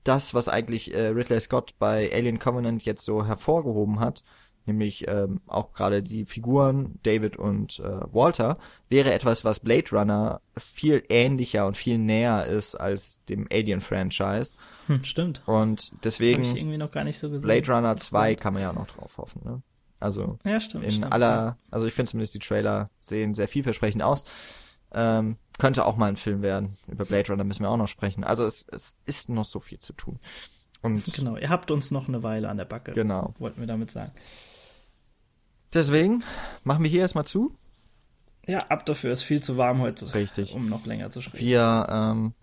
das, 0.08 0.34
was 0.34 0.48
eigentlich 0.48 0.94
äh, 0.94 1.08
Ridley 1.08 1.40
Scott 1.40 1.76
bei 1.80 2.12
Alien 2.14 2.40
Covenant 2.40 2.84
jetzt 2.84 3.04
so 3.04 3.26
hervorgehoben 3.26 4.00
hat, 4.00 4.24
nämlich 4.66 5.08
ähm, 5.08 5.42
auch 5.48 5.74
gerade 5.74 6.04
die 6.04 6.26
Figuren 6.26 7.00
David 7.04 7.38
und 7.38 7.80
äh, 7.80 8.14
Walter, 8.14 8.58
wäre 8.90 9.14
etwas, 9.14 9.46
was 9.46 9.60
Blade 9.60 9.90
Runner 9.92 10.42
viel 10.58 11.04
ähnlicher 11.10 11.66
und 11.66 11.78
viel 11.78 11.98
näher 11.98 12.46
ist 12.46 12.76
als 12.76 13.24
dem 13.26 13.48
Alien-Franchise. 13.52 14.54
Hm, 14.88 15.04
stimmt. 15.04 15.42
Und 15.46 15.92
deswegen 16.04 16.44
so. 17.40 17.48
Blade 17.48 17.72
Runner 17.72 17.98
2 17.98 18.36
kann 18.36 18.54
man 18.54 18.62
ja 18.62 18.72
auch 18.72 18.76
noch 18.76 18.88
drauf 18.88 19.18
hoffen. 19.18 19.42
Ne? 19.44 19.62
Also 20.00 20.38
ja, 20.46 20.60
stimmt, 20.60 20.84
in 20.84 20.92
stimmt, 20.92 21.12
aller, 21.12 21.28
ja. 21.28 21.58
also 21.72 21.88
ich 21.88 21.94
finde 21.94 22.12
zumindest 22.12 22.36
die 22.36 22.40
Trailer 22.40 22.90
sehen 23.00 23.34
sehr 23.34 23.48
vielversprechend 23.48 24.04
aus. 24.04 24.26
Ähm, 24.94 25.38
könnte 25.58 25.86
auch 25.86 25.98
mal 25.98 26.08
ein 26.08 26.18
Film 26.18 26.42
werden. 26.42 26.78
Über 26.88 27.06
Blade 27.06 27.30
Runner 27.30 27.44
müssen 27.44 27.64
wir 27.64 27.70
auch 27.70 27.78
noch 27.78 27.88
sprechen. 27.88 28.24
Also 28.24 28.46
es, 28.46 28.68
es 28.70 28.98
ist 29.06 29.30
noch 29.30 29.46
so 29.46 29.60
viel 29.60 29.80
zu 29.80 29.94
tun. 29.94 30.20
Und 30.82 31.06
genau, 31.16 31.38
ihr 31.38 31.50
habt 31.50 31.72
uns 31.72 31.92
noch 31.92 32.08
eine 32.08 32.24
Weile 32.24 32.50
an 32.50 32.58
der 32.58 32.66
Backe. 32.66 32.94
Genau. 32.94 33.34
Wollten 33.40 33.60
wir 33.60 33.68
damit 33.68 33.92
sagen. 33.92 34.12
Deswegen 35.74 36.24
machen 36.64 36.84
wir 36.84 36.90
hier 36.90 37.02
erstmal 37.02 37.26
zu. 37.26 37.56
Ja, 38.46 38.60
ab 38.70 38.86
dafür 38.86 39.12
ist 39.12 39.24
viel 39.24 39.44
zu 39.44 39.58
warm 39.58 39.82
heute. 39.82 40.14
Richtig. 40.14 40.54
Um 40.54 40.70
noch 40.70 40.86
länger 40.86 41.10
zu 41.10 41.22
schreiben. 41.22 41.40
Wir 41.40 41.88
ähm, 41.90 42.34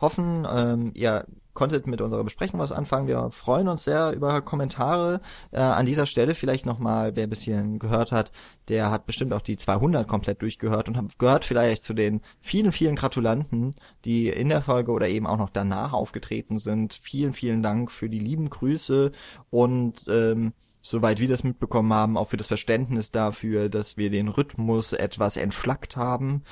hoffen, 0.00 0.46
ähm, 0.48 0.92
ihr 0.94 1.26
konntet 1.56 1.88
mit 1.88 2.00
unserer 2.00 2.22
Besprechung 2.22 2.60
was 2.60 2.70
anfangen. 2.70 3.08
Wir 3.08 3.30
freuen 3.32 3.66
uns 3.66 3.82
sehr 3.82 4.12
über 4.12 4.40
Kommentare. 4.42 5.20
Äh, 5.50 5.60
an 5.60 5.86
dieser 5.86 6.06
Stelle 6.06 6.36
vielleicht 6.36 6.66
nochmal, 6.66 7.16
wer 7.16 7.26
bis 7.26 7.42
hierhin 7.42 7.80
gehört 7.80 8.12
hat, 8.12 8.30
der 8.68 8.92
hat 8.92 9.06
bestimmt 9.06 9.32
auch 9.32 9.40
die 9.40 9.56
200 9.56 10.06
komplett 10.06 10.42
durchgehört 10.42 10.88
und 10.88 10.96
hat 10.96 11.18
gehört 11.18 11.44
vielleicht 11.44 11.82
zu 11.82 11.94
den 11.94 12.20
vielen, 12.40 12.70
vielen 12.70 12.94
Gratulanten, 12.94 13.74
die 14.04 14.28
in 14.28 14.50
der 14.50 14.62
Folge 14.62 14.92
oder 14.92 15.08
eben 15.08 15.26
auch 15.26 15.38
noch 15.38 15.50
danach 15.50 15.92
aufgetreten 15.92 16.60
sind. 16.60 16.94
Vielen, 16.94 17.32
vielen 17.32 17.62
Dank 17.62 17.90
für 17.90 18.08
die 18.08 18.20
lieben 18.20 18.50
Grüße 18.50 19.10
und 19.50 20.04
ähm, 20.08 20.52
soweit 20.82 21.18
wir 21.18 21.28
das 21.28 21.42
mitbekommen 21.42 21.92
haben, 21.92 22.16
auch 22.16 22.28
für 22.28 22.36
das 22.36 22.46
Verständnis 22.46 23.10
dafür, 23.10 23.68
dass 23.68 23.96
wir 23.96 24.10
den 24.10 24.28
Rhythmus 24.28 24.92
etwas 24.92 25.36
entschlackt 25.36 25.96
haben. 25.96 26.44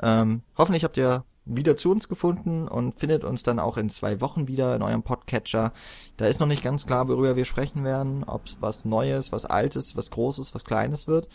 Ähm, 0.00 0.42
hoffentlich 0.56 0.84
habt 0.84 0.96
ihr 0.96 1.24
wieder 1.46 1.76
zu 1.76 1.92
uns 1.92 2.08
gefunden 2.08 2.68
und 2.68 2.98
findet 2.98 3.24
uns 3.24 3.44
dann 3.44 3.58
auch 3.58 3.76
in 3.76 3.88
zwei 3.88 4.20
Wochen 4.20 4.48
wieder 4.48 4.74
in 4.74 4.82
eurem 4.82 5.02
Podcatcher. 5.02 5.72
Da 6.16 6.26
ist 6.26 6.40
noch 6.40 6.48
nicht 6.48 6.62
ganz 6.62 6.86
klar, 6.86 7.08
worüber 7.08 7.36
wir 7.36 7.44
sprechen 7.44 7.84
werden, 7.84 8.24
ob 8.24 8.46
es 8.46 8.58
was 8.60 8.84
Neues, 8.84 9.32
was 9.32 9.44
Altes, 9.44 9.96
was 9.96 10.10
Großes, 10.10 10.54
was 10.54 10.64
Kleines 10.64 11.06
wird. 11.06 11.28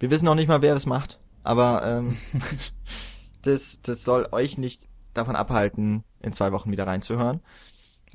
Wir 0.00 0.10
wissen 0.10 0.24
noch 0.24 0.34
nicht 0.34 0.48
mal, 0.48 0.62
wer 0.62 0.74
es 0.74 0.86
macht, 0.86 1.20
aber 1.44 1.82
ähm, 1.84 2.16
das, 3.42 3.82
das 3.82 4.04
soll 4.04 4.28
euch 4.32 4.56
nicht 4.56 4.88
davon 5.12 5.36
abhalten, 5.36 6.04
in 6.20 6.32
zwei 6.32 6.52
Wochen 6.52 6.70
wieder 6.70 6.86
reinzuhören. 6.86 7.40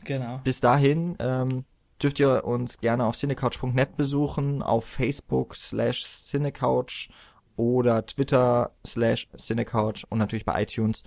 Genau. 0.04 0.40
Bis 0.44 0.60
dahin 0.60 1.16
ähm, 1.20 1.66
dürft 2.02 2.20
ihr 2.20 2.46
uns 2.46 2.80
gerne 2.80 3.06
auf 3.06 3.16
cinecouch.net 3.16 3.96
besuchen, 3.96 4.64
auf 4.64 4.86
Facebook 4.86 5.56
slash 5.56 6.06
cinecouch 6.06 7.10
oder 7.56 8.06
Twitter 8.06 8.72
slash 8.86 9.28
Cinecouch 9.38 10.06
und 10.10 10.18
natürlich 10.18 10.46
bei 10.46 10.64
iTunes 10.64 11.04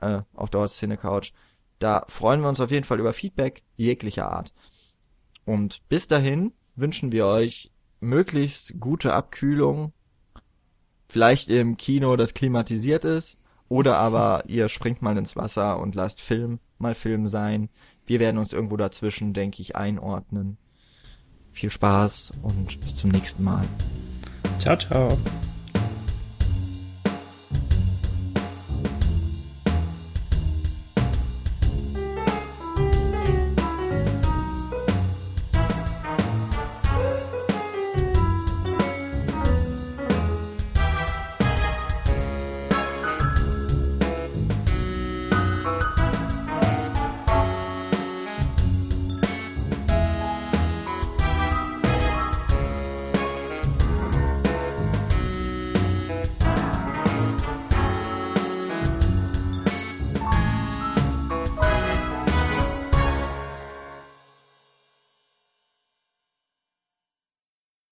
äh, 0.00 0.22
auf 0.34 0.50
dort 0.50 0.70
Cinecouch. 0.70 1.32
Da 1.78 2.04
freuen 2.08 2.40
wir 2.40 2.48
uns 2.48 2.60
auf 2.60 2.70
jeden 2.70 2.84
Fall 2.84 3.00
über 3.00 3.12
Feedback 3.12 3.62
jeglicher 3.76 4.30
Art. 4.30 4.52
Und 5.44 5.86
bis 5.88 6.08
dahin 6.08 6.52
wünschen 6.76 7.12
wir 7.12 7.26
euch 7.26 7.70
möglichst 8.00 8.80
gute 8.80 9.12
Abkühlung. 9.12 9.92
Vielleicht 11.08 11.48
im 11.48 11.76
Kino, 11.76 12.16
das 12.16 12.34
klimatisiert 12.34 13.04
ist. 13.04 13.38
Oder 13.68 13.96
aber 13.96 14.44
ihr 14.48 14.68
springt 14.68 15.02
mal 15.02 15.16
ins 15.16 15.36
Wasser 15.36 15.78
und 15.78 15.94
lasst 15.94 16.20
Film 16.20 16.60
mal 16.78 16.94
Film 16.94 17.26
sein. 17.26 17.68
Wir 18.06 18.20
werden 18.20 18.38
uns 18.38 18.52
irgendwo 18.52 18.76
dazwischen, 18.76 19.32
denke 19.32 19.62
ich, 19.62 19.76
einordnen. 19.76 20.58
Viel 21.52 21.70
Spaß 21.70 22.32
und 22.42 22.80
bis 22.80 22.96
zum 22.96 23.10
nächsten 23.10 23.44
Mal. 23.44 23.64
Ciao, 24.58 24.76
ciao. 24.76 25.18